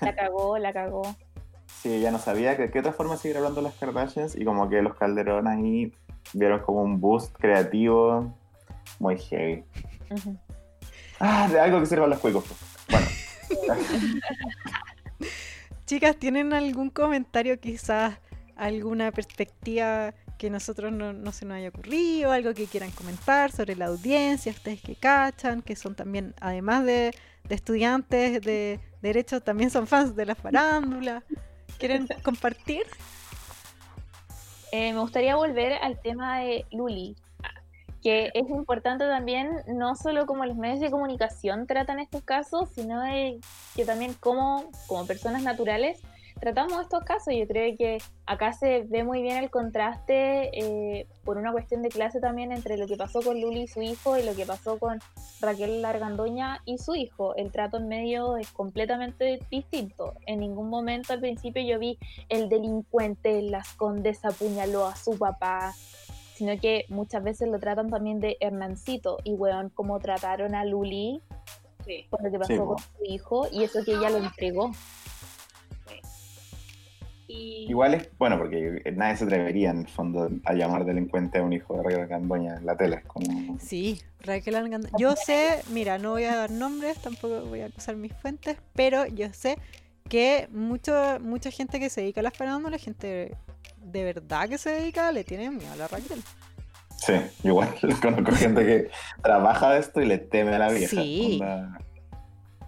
La 0.00 0.14
cagó, 0.14 0.56
la 0.58 0.72
cagó. 0.72 1.02
Sí, 1.82 2.00
ya 2.00 2.10
no 2.10 2.18
sabía 2.18 2.56
que 2.56 2.70
qué 2.70 2.78
otra 2.78 2.92
forma 2.92 3.14
de 3.14 3.20
seguir 3.20 3.36
hablando 3.36 3.60
de 3.60 3.68
las 3.68 3.74
Kardashians 3.74 4.36
y 4.36 4.44
como 4.44 4.68
que 4.68 4.80
los 4.80 4.96
Calderón 4.96 5.46
ahí 5.48 5.92
vieron 6.32 6.60
como 6.60 6.82
un 6.82 7.00
boost 7.00 7.36
creativo 7.36 8.34
muy 8.98 9.18
heavy. 9.18 9.64
Ah, 11.20 11.48
de 11.50 11.60
algo 11.60 11.80
que 11.80 11.86
sirva 11.86 12.06
a 12.06 12.08
los 12.08 12.18
cuicos. 12.18 12.44
pues. 12.88 13.66
Bueno, 13.66 13.82
Chicas, 15.86 16.16
¿tienen 16.16 16.52
algún 16.52 16.90
comentario 16.90 17.60
quizás, 17.60 18.18
alguna 18.56 19.12
perspectiva 19.12 20.14
que 20.38 20.50
nosotros 20.50 20.92
no, 20.92 21.12
no 21.12 21.32
se 21.32 21.46
nos 21.46 21.56
haya 21.56 21.68
ocurrido, 21.68 22.32
algo 22.32 22.54
que 22.54 22.66
quieran 22.66 22.90
comentar 22.90 23.50
sobre 23.50 23.76
la 23.76 23.86
audiencia, 23.86 24.52
ustedes 24.52 24.82
que 24.82 24.94
cachan, 24.94 25.62
que 25.62 25.76
son 25.76 25.94
también, 25.94 26.34
además 26.40 26.84
de, 26.84 27.14
de 27.48 27.54
estudiantes 27.54 28.42
de 28.42 28.80
derecho, 29.00 29.40
también 29.40 29.70
son 29.70 29.86
fans 29.86 30.14
de 30.14 30.26
la 30.26 30.34
farándula? 30.34 31.22
¿Quieren 31.78 32.08
compartir? 32.22 32.84
Eh, 34.72 34.92
me 34.92 35.00
gustaría 35.00 35.36
volver 35.36 35.74
al 35.74 36.00
tema 36.00 36.40
de 36.40 36.66
Luli, 36.70 37.16
que 38.02 38.30
es 38.34 38.48
importante 38.50 39.06
también, 39.06 39.50
no 39.68 39.94
solo 39.94 40.26
como 40.26 40.44
los 40.44 40.56
medios 40.56 40.80
de 40.80 40.90
comunicación 40.90 41.66
tratan 41.66 41.98
estos 41.98 42.22
casos, 42.22 42.68
sino 42.74 43.00
de 43.00 43.40
que 43.74 43.84
también 43.84 44.14
como, 44.14 44.70
como 44.86 45.06
personas 45.06 45.42
naturales 45.42 46.00
tratamos 46.40 46.80
estos 46.80 47.02
casos. 47.04 47.34
Yo 47.34 47.46
creo 47.46 47.76
que 47.76 47.98
acá 48.26 48.52
se 48.52 48.82
ve 48.82 49.04
muy 49.04 49.22
bien 49.22 49.38
el 49.38 49.50
contraste 49.50 50.50
eh, 50.52 51.06
por 51.24 51.38
una 51.38 51.52
cuestión 51.52 51.82
de 51.82 51.88
clase 51.88 52.20
también 52.20 52.52
entre 52.52 52.76
lo 52.76 52.86
que 52.86 52.96
pasó 52.96 53.20
con 53.22 53.40
Luli 53.40 53.62
y 53.62 53.68
su 53.68 53.82
hijo 53.82 54.18
y 54.18 54.22
lo 54.22 54.34
que 54.34 54.46
pasó 54.46 54.78
con 54.78 54.98
Raquel 55.40 55.82
Largandoña 55.82 56.60
y 56.64 56.78
su 56.78 56.94
hijo. 56.94 57.34
El 57.36 57.50
trato 57.52 57.78
en 57.78 57.88
medio 57.88 58.36
es 58.36 58.50
completamente 58.50 59.40
distinto. 59.50 60.14
En 60.26 60.40
ningún 60.40 60.68
momento 60.68 61.12
al 61.12 61.20
principio 61.20 61.62
yo 61.62 61.78
vi 61.78 61.98
el 62.28 62.48
delincuente 62.48 63.42
Las 63.42 63.72
Condes 63.74 64.24
apuñaló 64.24 64.86
a 64.86 64.96
su 64.96 65.18
papá, 65.18 65.74
sino 66.34 66.58
que 66.60 66.84
muchas 66.88 67.24
veces 67.24 67.48
lo 67.48 67.58
tratan 67.58 67.88
también 67.88 68.20
de 68.20 68.36
Hernancito 68.40 69.18
y 69.24 69.32
weón, 69.32 69.70
como 69.70 69.98
trataron 70.00 70.54
a 70.54 70.64
Luli 70.64 71.20
Sí. 71.86 72.04
por 72.10 72.20
lo 72.20 72.32
que 72.32 72.38
pasó 72.38 72.52
Sí, 72.52 72.58
con 72.58 72.78
su 72.78 73.04
hijo 73.04 73.46
y 73.52 73.62
eso 73.62 73.84
que 73.84 73.92
ella 73.92 74.10
lo 74.10 74.16
entregó. 74.18 74.72
Y 77.36 77.66
igual 77.68 77.94
es, 77.94 78.08
bueno, 78.18 78.38
porque 78.38 78.82
nadie 78.94 79.16
se 79.16 79.24
atrevería 79.24 79.70
en 79.70 79.80
el 79.80 79.88
fondo 79.88 80.30
a 80.44 80.54
llamar 80.54 80.84
delincuente 80.84 81.38
a 81.38 81.42
un 81.42 81.52
hijo 81.52 81.76
de 81.76 81.82
Raquel 81.82 82.08
Candoña 82.08 82.56
en 82.56 82.66
la 82.66 82.76
tele. 82.76 82.96
Es 82.96 83.04
como... 83.04 83.58
Sí, 83.60 84.00
Raquel 84.20 84.54
Argando. 84.56 84.88
Yo 84.98 85.14
sé, 85.16 85.62
mira, 85.70 85.98
no 85.98 86.12
voy 86.12 86.24
a 86.24 86.36
dar 86.36 86.50
nombres, 86.50 86.98
tampoco 86.98 87.44
voy 87.46 87.60
a 87.60 87.66
acusar 87.66 87.96
mis 87.96 88.12
fuentes, 88.12 88.56
pero 88.74 89.06
yo 89.06 89.32
sé 89.32 89.58
que 90.08 90.48
mucho, 90.52 90.92
mucha 91.20 91.50
gente 91.50 91.80
que 91.80 91.90
se 91.90 92.00
dedica 92.00 92.20
a 92.20 92.24
las 92.24 92.36
farándulas, 92.36 92.82
gente 92.82 93.36
de 93.82 94.04
verdad 94.04 94.48
que 94.48 94.58
se 94.58 94.70
dedica, 94.70 95.12
le 95.12 95.24
tiene 95.24 95.50
miedo 95.50 95.72
a 95.72 95.76
la 95.76 95.88
Raquel. 95.88 96.22
Sí, 96.98 97.14
igual 97.44 97.74
conozco 98.02 98.32
gente 98.32 98.64
que 98.64 98.90
trabaja 99.22 99.72
de 99.72 99.80
esto 99.80 100.00
y 100.00 100.06
le 100.06 100.18
teme 100.18 100.54
a 100.54 100.58
la 100.58 100.70
vieja. 100.70 101.00
Sí. 101.00 101.38
Onda, 101.40 101.78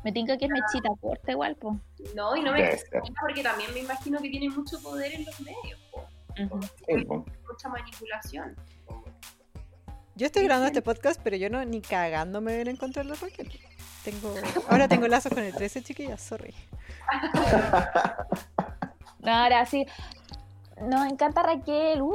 Me 0.09 0.13
tinca 0.13 0.39
que 0.39 0.47
es 0.47 0.51
mechita 0.51 0.89
corta 1.03 1.33
igual, 1.33 1.55
po. 1.57 1.79
No, 2.15 2.35
y 2.35 2.43
no 2.43 2.55
me 2.55 2.79
porque 3.21 3.43
también 3.43 3.75
me 3.75 3.81
imagino 3.81 4.19
que 4.21 4.31
tiene 4.31 4.49
mucho 4.49 4.81
poder 4.81 5.13
en 5.13 5.27
los 5.27 5.39
medios, 5.43 5.79
po. 5.93 6.09
Ujú. 6.43 6.63
Sí, 6.63 7.05
po. 7.05 7.27
mucha 7.47 7.69
manipulación. 7.69 8.57
Yo 10.15 10.25
estoy 10.25 10.45
grabando 10.45 10.69
este 10.69 10.81
podcast, 10.81 11.21
pero 11.23 11.37
yo 11.37 11.51
no 11.51 11.63
ni 11.67 11.83
cagando 11.83 12.41
me 12.41 12.53
voy 12.53 12.59
a 12.59 12.61
ir 12.63 12.69
en 12.71 12.79
contra 12.79 13.03
de 13.03 13.11
la 13.11 13.17
Raquel. 13.17 13.53
Tengo, 14.03 14.35
ahora 14.71 14.89
tengo 14.89 15.07
lazos 15.09 15.31
con 15.31 15.43
el 15.43 15.53
13, 15.53 15.83
chiquillas, 15.83 16.23
sorry. 16.23 16.55
No, 19.21 19.33
ahora 19.33 19.67
sí. 19.67 19.85
Nos 20.81 21.11
encanta 21.11 21.43
Raquel. 21.43 22.01
uh. 22.01 22.09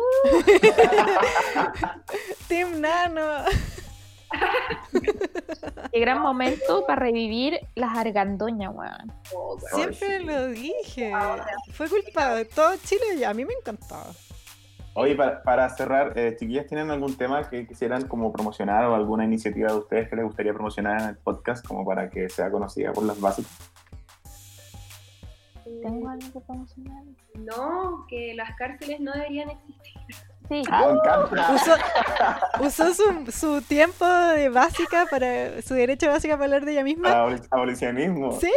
Team 2.47 2.81
Nano. 2.81 3.43
Qué 5.91 5.99
gran 5.99 6.21
momento 6.21 6.85
para 6.87 7.01
revivir 7.01 7.59
las 7.75 7.97
argandoñas, 7.97 8.73
weón. 8.73 9.13
Oh. 9.35 9.57
Siempre 9.73 10.19
sí. 10.19 10.23
lo 10.25 10.47
dije. 10.47 11.13
Fue 11.71 11.89
culpa 11.89 12.35
de 12.35 12.45
todo 12.45 12.75
Chile 12.83 13.15
y 13.17 13.23
a 13.23 13.33
mí 13.33 13.45
me 13.45 13.53
encantaba. 13.53 14.07
Oye, 14.95 15.15
para, 15.15 15.41
para 15.41 15.69
cerrar, 15.69 16.17
eh, 16.17 16.35
chiquillas, 16.37 16.67
¿tienen 16.67 16.91
algún 16.91 17.15
tema 17.17 17.49
que 17.49 17.65
quisieran 17.67 18.07
como 18.07 18.31
promocionar 18.31 18.85
o 18.85 18.93
alguna 18.93 19.25
iniciativa 19.25 19.71
de 19.71 19.77
ustedes 19.79 20.09
que 20.09 20.15
les 20.15 20.25
gustaría 20.25 20.53
promocionar 20.53 21.01
en 21.01 21.09
el 21.09 21.17
podcast 21.17 21.65
como 21.65 21.83
para 21.83 22.09
que 22.11 22.29
sea 22.29 22.51
conocida 22.51 22.93
por 22.93 23.03
las 23.03 23.19
básicas? 23.19 23.71
Tengo 25.81 26.09
algo 26.09 26.31
que 26.31 26.39
promocionar. 26.39 27.03
No, 27.35 28.05
que 28.07 28.35
las 28.35 28.55
cárceles 28.55 28.99
no 28.99 29.11
deberían 29.13 29.49
existir. 29.49 29.93
Sí, 30.49 30.61
¡Ah, 30.69 30.85
me 30.87 30.93
encanta! 30.93 31.53
Usó, 31.53 31.75
usó 32.65 32.93
su, 32.93 33.31
su 33.31 33.61
tiempo 33.61 34.05
de 34.05 34.49
básica 34.49 35.05
para 35.09 35.61
su 35.61 35.73
derecho 35.73 36.07
básica 36.09 36.33
para 36.35 36.45
hablar 36.45 36.65
de 36.65 36.73
ella 36.73 36.83
misma. 36.83 37.09
Abol- 37.09 37.47
Abolicionismo. 37.51 38.31
Sí. 38.39 38.49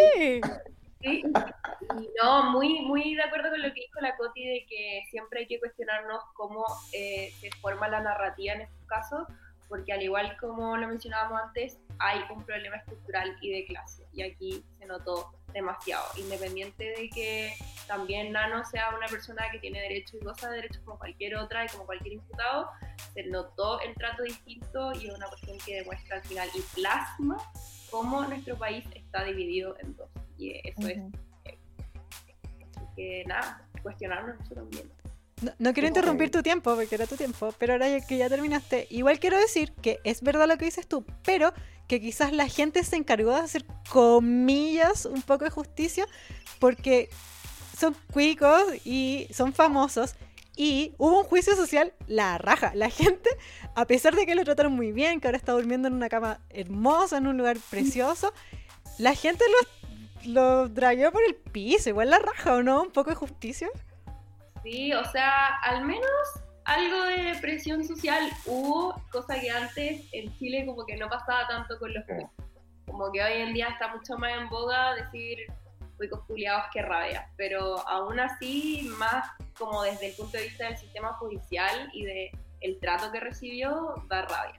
Sí. 1.00 1.22
Y 1.22 2.08
no, 2.20 2.50
muy, 2.50 2.80
muy 2.80 3.14
de 3.14 3.22
acuerdo 3.22 3.50
con 3.50 3.62
lo 3.62 3.68
que 3.68 3.80
dijo 3.82 4.00
la 4.00 4.16
Coti 4.16 4.44
de 4.44 4.66
que 4.68 5.02
siempre 5.10 5.40
hay 5.40 5.46
que 5.46 5.60
cuestionarnos 5.60 6.20
cómo 6.34 6.64
eh, 6.92 7.32
se 7.40 7.50
forma 7.60 7.86
la 7.88 8.00
narrativa 8.00 8.54
en 8.54 8.62
estos 8.62 8.86
casos, 8.88 9.28
porque 9.68 9.92
al 9.92 10.02
igual 10.02 10.36
como 10.40 10.76
lo 10.76 10.88
mencionábamos 10.88 11.40
antes, 11.42 11.78
hay 12.00 12.20
un 12.34 12.42
problema 12.44 12.76
estructural 12.76 13.36
y 13.40 13.52
de 13.52 13.66
clase, 13.66 14.04
y 14.12 14.22
aquí 14.22 14.64
se 14.78 14.86
notó 14.86 15.32
demasiado, 15.56 16.04
independiente 16.16 16.84
de 16.84 17.08
que 17.08 17.54
también 17.86 18.30
Nano 18.32 18.62
sea 18.64 18.94
una 18.94 19.06
persona 19.06 19.50
que 19.50 19.58
tiene 19.58 19.80
derechos 19.80 20.14
y 20.20 20.24
goza 20.24 20.50
de 20.50 20.56
derechos 20.56 20.82
como 20.84 20.98
cualquier 20.98 21.36
otra 21.36 21.64
y 21.64 21.68
como 21.68 21.86
cualquier 21.86 22.14
imputado, 22.14 22.68
se 23.14 23.22
notó 23.24 23.80
el 23.80 23.94
trato 23.94 24.22
distinto 24.22 24.92
y 24.92 25.08
es 25.08 25.14
una 25.14 25.26
cuestión 25.28 25.56
que 25.64 25.76
demuestra 25.76 26.16
al 26.16 26.22
final 26.24 26.48
y 26.54 26.60
plasma 26.74 27.38
cómo 27.90 28.24
nuestro 28.26 28.56
país 28.58 28.84
está 28.94 29.24
dividido 29.24 29.76
en 29.80 29.96
dos. 29.96 30.10
Y 30.36 30.52
eso 30.68 30.88
es 30.88 30.98
Ujú. 30.98 31.12
que 32.94 33.24
nada, 33.26 33.66
cuestionarnos 33.82 34.38
eso 34.40 34.54
también. 34.54 34.90
No, 35.42 35.52
no 35.58 35.74
quiero 35.74 35.88
interrumpir 35.88 36.30
tu 36.30 36.42
tiempo 36.42 36.74
porque 36.74 36.94
era 36.94 37.06
tu 37.06 37.16
tiempo, 37.16 37.52
pero 37.58 37.74
ahora 37.74 37.90
ya 37.90 38.00
que 38.00 38.16
ya 38.16 38.28
terminaste, 38.30 38.86
igual 38.88 39.20
quiero 39.20 39.38
decir 39.38 39.72
que 39.82 40.00
es 40.02 40.22
verdad 40.22 40.48
lo 40.48 40.56
que 40.56 40.64
dices 40.64 40.86
tú, 40.86 41.04
pero 41.24 41.52
que 41.88 42.00
quizás 42.00 42.32
la 42.32 42.48
gente 42.48 42.82
se 42.84 42.96
encargó 42.96 43.34
de 43.34 43.40
hacer 43.40 43.66
comillas 43.90 45.04
un 45.04 45.20
poco 45.20 45.44
de 45.44 45.50
justicia 45.50 46.06
porque 46.58 47.10
son 47.78 47.94
cuicos 48.12 48.62
y 48.86 49.28
son 49.30 49.52
famosos 49.52 50.14
y 50.56 50.94
hubo 50.96 51.20
un 51.20 51.24
juicio 51.24 51.54
social 51.54 51.92
la 52.06 52.38
raja. 52.38 52.72
La 52.74 52.88
gente, 52.88 53.28
a 53.74 53.86
pesar 53.86 54.16
de 54.16 54.24
que 54.24 54.34
lo 54.34 54.44
trataron 54.44 54.72
muy 54.72 54.90
bien, 54.90 55.20
que 55.20 55.28
ahora 55.28 55.36
está 55.36 55.52
durmiendo 55.52 55.86
en 55.86 55.94
una 55.94 56.08
cama 56.08 56.40
hermosa, 56.48 57.18
en 57.18 57.26
un 57.26 57.36
lugar 57.36 57.58
precioso, 57.70 58.32
la 58.98 59.14
gente 59.14 59.44
lo, 60.24 60.32
lo 60.32 60.68
dragueó 60.70 61.12
por 61.12 61.22
el 61.22 61.34
piso, 61.34 61.90
igual 61.90 62.08
la 62.08 62.18
raja, 62.18 62.54
¿o 62.54 62.62
no? 62.62 62.84
Un 62.84 62.90
poco 62.90 63.10
de 63.10 63.16
justicia. 63.16 63.68
Sí, 64.66 64.92
o 64.92 65.04
sea, 65.04 65.46
al 65.62 65.84
menos 65.84 66.10
algo 66.64 67.00
de 67.04 67.38
presión 67.40 67.84
social 67.84 68.28
hubo, 68.46 69.00
cosa 69.12 69.38
que 69.38 69.48
antes 69.48 70.08
en 70.12 70.36
Chile 70.38 70.66
como 70.66 70.84
que 70.84 70.96
no 70.96 71.08
pasaba 71.08 71.46
tanto 71.46 71.78
con 71.78 71.94
los. 71.94 72.02
Como 72.84 73.12
que 73.12 73.22
hoy 73.22 73.42
en 73.42 73.54
día 73.54 73.68
está 73.68 73.94
mucho 73.94 74.18
más 74.18 74.32
en 74.36 74.48
boga 74.48 74.96
decir 74.96 75.38
cuicos 75.96 76.20
culiados 76.26 76.64
que 76.72 76.82
rabia, 76.82 77.28
pero 77.36 77.78
aún 77.88 78.18
así 78.18 78.90
más 78.98 79.28
como 79.56 79.84
desde 79.84 80.08
el 80.08 80.16
punto 80.16 80.36
de 80.36 80.44
vista 80.44 80.64
del 80.64 80.76
sistema 80.76 81.12
judicial 81.12 81.88
y 81.92 82.04
de 82.04 82.32
el 82.60 82.80
trato 82.80 83.12
que 83.12 83.20
recibió, 83.20 83.94
da 84.08 84.22
rabia. 84.22 84.58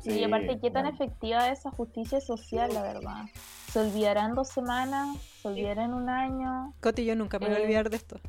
Sí, 0.00 0.12
y 0.12 0.24
aparte, 0.24 0.58
¿qué 0.60 0.70
tan 0.70 0.82
bueno. 0.82 0.90
efectiva 0.90 1.48
es 1.48 1.60
esa 1.60 1.70
justicia 1.70 2.20
social, 2.20 2.72
la 2.74 2.82
verdad? 2.82 3.24
¿Se 3.72 3.80
olvidarán 3.80 4.34
dos 4.34 4.48
semanas? 4.50 5.16
¿Se 5.40 5.48
olvidarán 5.48 5.94
un 5.94 6.10
año? 6.10 6.74
Coti, 6.82 7.06
yo 7.06 7.16
nunca 7.16 7.38
me 7.38 7.46
voy 7.46 7.56
a 7.56 7.58
Eh, 7.60 7.62
olvidar 7.62 7.88
de 7.88 7.96
esto. 7.96 8.20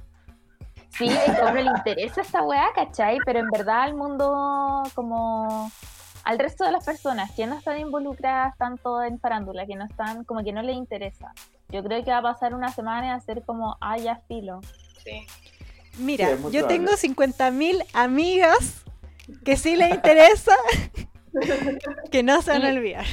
Sí, 0.89 1.07
es 1.07 1.23
que 1.23 1.41
a 1.41 1.51
uno 1.51 1.61
le 1.61 1.71
interesa 1.77 2.21
esta 2.21 2.41
weá, 2.41 2.67
¿cachai? 2.73 3.19
Pero 3.25 3.39
en 3.39 3.49
verdad 3.49 3.83
al 3.83 3.93
mundo, 3.93 4.83
como 4.95 5.71
al 6.23 6.39
resto 6.39 6.65
de 6.65 6.71
las 6.71 6.85
personas 6.85 7.31
que 7.31 7.45
no 7.47 7.57
están 7.57 7.79
involucradas 7.79 8.57
tanto 8.57 9.01
en 9.01 9.19
farándula, 9.19 9.65
que 9.65 9.75
no 9.75 9.85
están, 9.85 10.23
como 10.23 10.43
que 10.43 10.51
no 10.51 10.61
les 10.61 10.75
interesa. 10.75 11.33
Yo 11.69 11.83
creo 11.83 12.03
que 12.03 12.11
va 12.11 12.17
a 12.17 12.21
pasar 12.21 12.53
una 12.53 12.71
semana 12.71 13.07
y 13.07 13.09
hacer 13.11 13.43
como, 13.45 13.77
ah, 13.79 13.97
ya 13.97 14.21
filo. 14.27 14.61
Sí. 15.03 15.25
Mira, 15.99 16.35
Sí, 16.35 16.51
yo 16.51 16.67
tengo 16.67 16.91
50.000 16.91 17.83
amigas 17.93 18.83
que 19.43 19.57
sí 19.57 19.75
les 19.75 19.93
interesa 19.93 20.55
que 22.11 22.23
no 22.23 22.41
se 22.41 22.51
van 22.51 22.65
a 22.65 22.69
olvidar. 22.69 23.05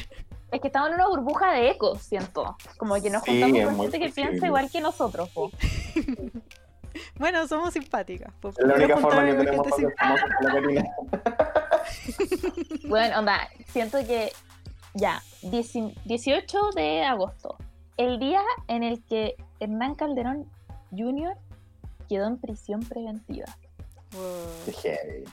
Es 0.51 0.61
que 0.61 0.67
estamos 0.67 0.89
en 0.89 0.95
una 0.95 1.07
burbuja 1.07 1.51
de 1.51 1.71
ecos, 1.71 2.01
siento. 2.01 2.55
Como 2.77 2.95
que 3.01 3.09
nos 3.09 3.23
Sí, 3.23 3.41
juntamos 3.41 3.65
con 3.65 3.81
gente 3.81 3.99
que 3.99 4.09
piensa 4.09 4.45
igual 4.45 4.69
que 4.69 4.81
nosotros, 4.81 5.29
po. 5.29 5.51
Bueno, 7.19 7.47
somos 7.47 7.73
simpáticas. 7.73 8.33
po. 8.41 8.49
Es 8.49 8.57
la 8.59 8.75
única 8.75 8.97
forma 8.97 9.25
que 9.25 9.33
tenemos 9.33 9.67
gente 9.67 9.93
famosos. 9.97 10.29
Bueno, 12.87 13.19
onda, 13.19 13.49
siento 13.67 13.99
que 14.05 14.31
ya, 14.93 15.21
10 15.43 15.73
18 16.05 16.69
de 16.75 17.03
agosto, 17.03 17.57
el 17.97 18.19
día 18.19 18.41
en 18.67 18.83
el 18.83 19.03
que 19.03 19.35
Hernán 19.59 19.95
Calderón 19.95 20.49
Jr. 20.91 21.35
quedó 22.07 22.27
en 22.27 22.37
prisión 22.37 22.81
preventiva. 22.81 23.47
Wow. 24.13 24.23
Qué 24.65 24.71
heavy. 24.71 25.23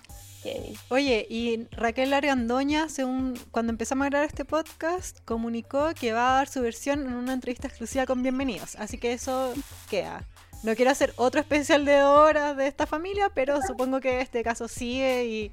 Heavy. 0.43 0.77
Oye, 0.89 1.27
y 1.31 1.69
Raquel 1.71 2.13
Argandoña, 2.13 2.89
según 2.89 3.39
cuando 3.53 3.71
empezamos 3.71 4.07
a 4.07 4.11
grabar 4.11 4.27
este 4.27 4.45
podcast, 4.45 5.21
comunicó 5.25 5.91
que 5.95 6.13
va 6.13 6.33
a 6.33 6.37
dar 6.39 6.49
su 6.49 6.61
versión 6.63 7.07
en 7.07 7.15
una 7.15 7.33
entrevista 7.33 7.69
exclusiva 7.69 8.07
con 8.07 8.23
Bienvenidos. 8.23 8.75
Así 8.77 8.99
que 8.99 9.13
eso 9.13 9.55
queda. 9.89 10.25
No 10.63 10.75
quiero 10.77 10.91
hacer 10.91 11.13
otro 11.17 11.41
especial 11.41 11.85
de 11.85 12.03
horas 12.03 12.57
de 12.57 12.69
esta 12.69 12.87
familia, 12.87 13.31
pero 13.35 13.61
supongo 13.63 14.01
que 14.01 14.21
este 14.21 14.45
caso 14.45 14.69
sigue 14.69 15.25
y, 15.25 15.53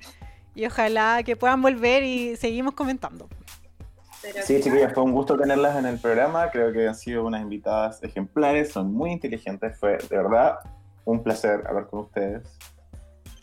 y 0.53 0.65
ojalá 0.65 1.23
que 1.23 1.35
puedan 1.35 1.61
volver 1.61 2.03
y 2.03 2.35
seguimos 2.35 2.75
comentando. 2.75 3.27
Pero 4.21 4.43
Sí, 4.43 4.61
chiquillas, 4.61 4.93
fue 4.93 5.03
un 5.03 5.13
gusto 5.13 5.37
tenerlas 5.37 5.77
en 5.77 5.85
el 5.85 5.97
programa. 5.99 6.51
Creo 6.51 6.71
que 6.71 6.87
han 6.87 6.95
sido 6.95 7.25
unas 7.25 7.41
invitadas 7.41 8.03
ejemplares, 8.03 8.71
son 8.71 8.93
muy 8.93 9.11
inteligentes. 9.11 9.77
Fue 9.79 9.97
de 9.97 10.17
verdad 10.17 10.59
un 11.05 11.23
placer 11.23 11.63
hablar 11.67 11.87
con 11.87 12.01
ustedes. 12.01 12.43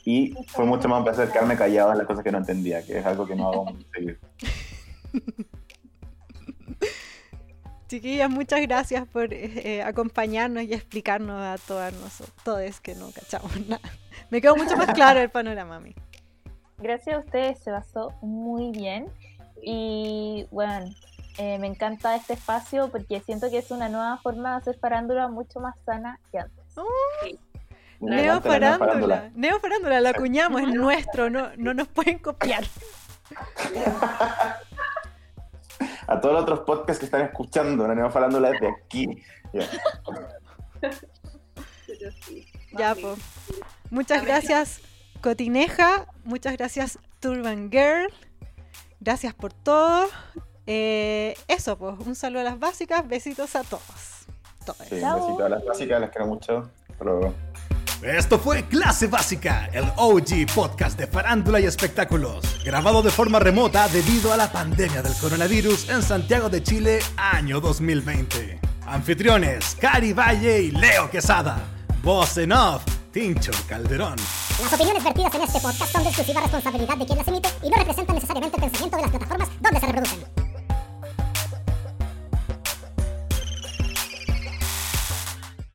Y 0.04 0.34
fue 0.48 0.64
mucho 0.64 0.88
más 0.88 0.98
un 0.98 1.04
placer 1.04 1.30
quedarme 1.30 1.56
callado 1.56 1.90
en 1.90 1.98
las 1.98 2.06
cosas 2.06 2.22
que 2.22 2.30
no 2.30 2.38
entendía, 2.38 2.84
que 2.84 2.98
es 2.98 3.06
algo 3.06 3.26
que 3.26 3.34
no 3.34 3.48
hago 3.48 3.64
muy 3.64 3.84
seguido. 3.92 4.16
Chiquillas, 7.88 8.28
muchas 8.28 8.60
gracias 8.62 9.06
por 9.06 9.32
eh, 9.32 9.82
acompañarnos 9.82 10.64
y 10.64 10.74
explicarnos 10.74 11.40
a 11.40 11.56
todas 11.66 11.92
nosotros, 11.94 12.34
todos 12.42 12.80
que 12.80 12.94
no 12.96 13.10
cachamos 13.12 13.52
nada. 13.68 13.88
Me 14.30 14.40
quedó 14.40 14.56
mucho 14.56 14.76
más 14.76 14.92
claro 14.92 15.20
el 15.20 15.30
panorama 15.30 15.76
a 15.76 15.80
mí. 15.80 15.94
Gracias 16.78 17.16
a 17.16 17.18
ustedes 17.20 17.58
se 17.60 17.70
basó 17.70 18.12
muy 18.22 18.72
bien 18.72 19.06
y 19.62 20.46
bueno, 20.50 20.86
eh, 21.38 21.58
me 21.58 21.68
encanta 21.68 22.16
este 22.16 22.32
espacio 22.32 22.88
porque 22.90 23.20
siento 23.20 23.50
que 23.50 23.58
es 23.58 23.70
una 23.70 23.88
nueva 23.88 24.18
forma 24.18 24.50
de 24.50 24.56
hacer 24.56 24.78
farándula 24.78 25.28
mucho 25.28 25.60
más 25.60 25.76
sana 25.84 26.18
que 26.32 26.40
antes. 26.40 26.64
Neo 28.00 28.40
farándula, 28.40 29.30
Neo 29.34 29.58
farándula, 29.60 30.00
la 30.00 30.10
acuñamos, 30.10 30.60
es 30.60 30.68
nuestro, 30.68 31.30
no, 31.30 31.50
no 31.56 31.72
nos 31.72 31.88
pueden 31.88 32.18
copiar. 32.18 32.64
A 36.06 36.20
todos 36.20 36.34
los 36.34 36.42
otros 36.42 36.60
podcasts 36.60 36.98
que 36.98 37.06
están 37.06 37.22
escuchando, 37.22 37.86
la 37.86 37.94
nueva 37.94 38.10
farándula 38.10 38.50
desde 38.50 38.68
aquí. 38.68 39.22
Ya. 42.76 42.94
po. 42.94 43.16
Muchas 43.90 44.24
gracias, 44.24 44.80
Cotineja, 45.20 46.06
muchas 46.24 46.56
gracias, 46.56 46.98
Turban 47.20 47.70
Girl, 47.70 48.12
gracias 49.00 49.34
por 49.34 49.52
todo. 49.52 50.08
Eh, 50.66 51.36
eso, 51.46 51.78
pues, 51.78 51.94
un 52.04 52.14
saludo 52.14 52.40
a 52.40 52.44
las 52.44 52.58
básicas, 52.58 53.06
besitos 53.06 53.54
a 53.56 53.62
todos. 53.62 54.26
Todos. 54.64 54.78
Sí, 54.88 54.96
un 54.96 55.14
besito 55.14 55.44
a 55.44 55.48
las 55.48 55.64
básicas, 55.64 56.00
las 56.00 56.10
quiero 56.10 56.26
mucho. 56.26 56.70
Hasta 56.90 57.04
luego. 57.04 57.34
Esto 58.02 58.38
fue 58.38 58.64
Clase 58.64 59.06
Básica, 59.06 59.70
el 59.72 59.84
OG 59.96 60.52
podcast 60.54 60.98
de 60.98 61.06
farándula 61.06 61.60
y 61.60 61.64
espectáculos, 61.64 62.44
grabado 62.64 63.02
de 63.02 63.10
forma 63.10 63.38
remota 63.38 63.88
debido 63.88 64.32
a 64.32 64.36
la 64.36 64.52
pandemia 64.52 65.02
del 65.02 65.14
coronavirus 65.14 65.88
en 65.88 66.02
Santiago 66.02 66.50
de 66.50 66.62
Chile, 66.62 66.98
año 67.16 67.60
2020. 67.60 68.60
Anfitriones, 68.86 69.76
Cari 69.80 70.12
Valle 70.12 70.62
y 70.62 70.70
Leo 70.72 71.10
Quesada. 71.10 71.58
Voz 72.02 72.36
en 72.38 72.52
Tincho 73.12 73.52
Calderón. 73.66 74.16
Las 74.62 74.72
opiniones 74.72 75.02
vertidas 75.02 75.34
en 75.34 75.42
este 75.42 75.60
podcast 75.60 75.92
son 75.92 76.02
de 76.02 76.08
exclusiva 76.10 76.40
responsabilidad 76.42 76.96
de 76.98 77.06
quien 77.06 77.18
las 77.18 77.28
emite 77.28 77.48
y 77.62 77.70
no 77.70 77.76
representan 77.76 78.14
necesariamente 78.14 78.56
el 78.56 78.70
pensamiento 78.70 78.96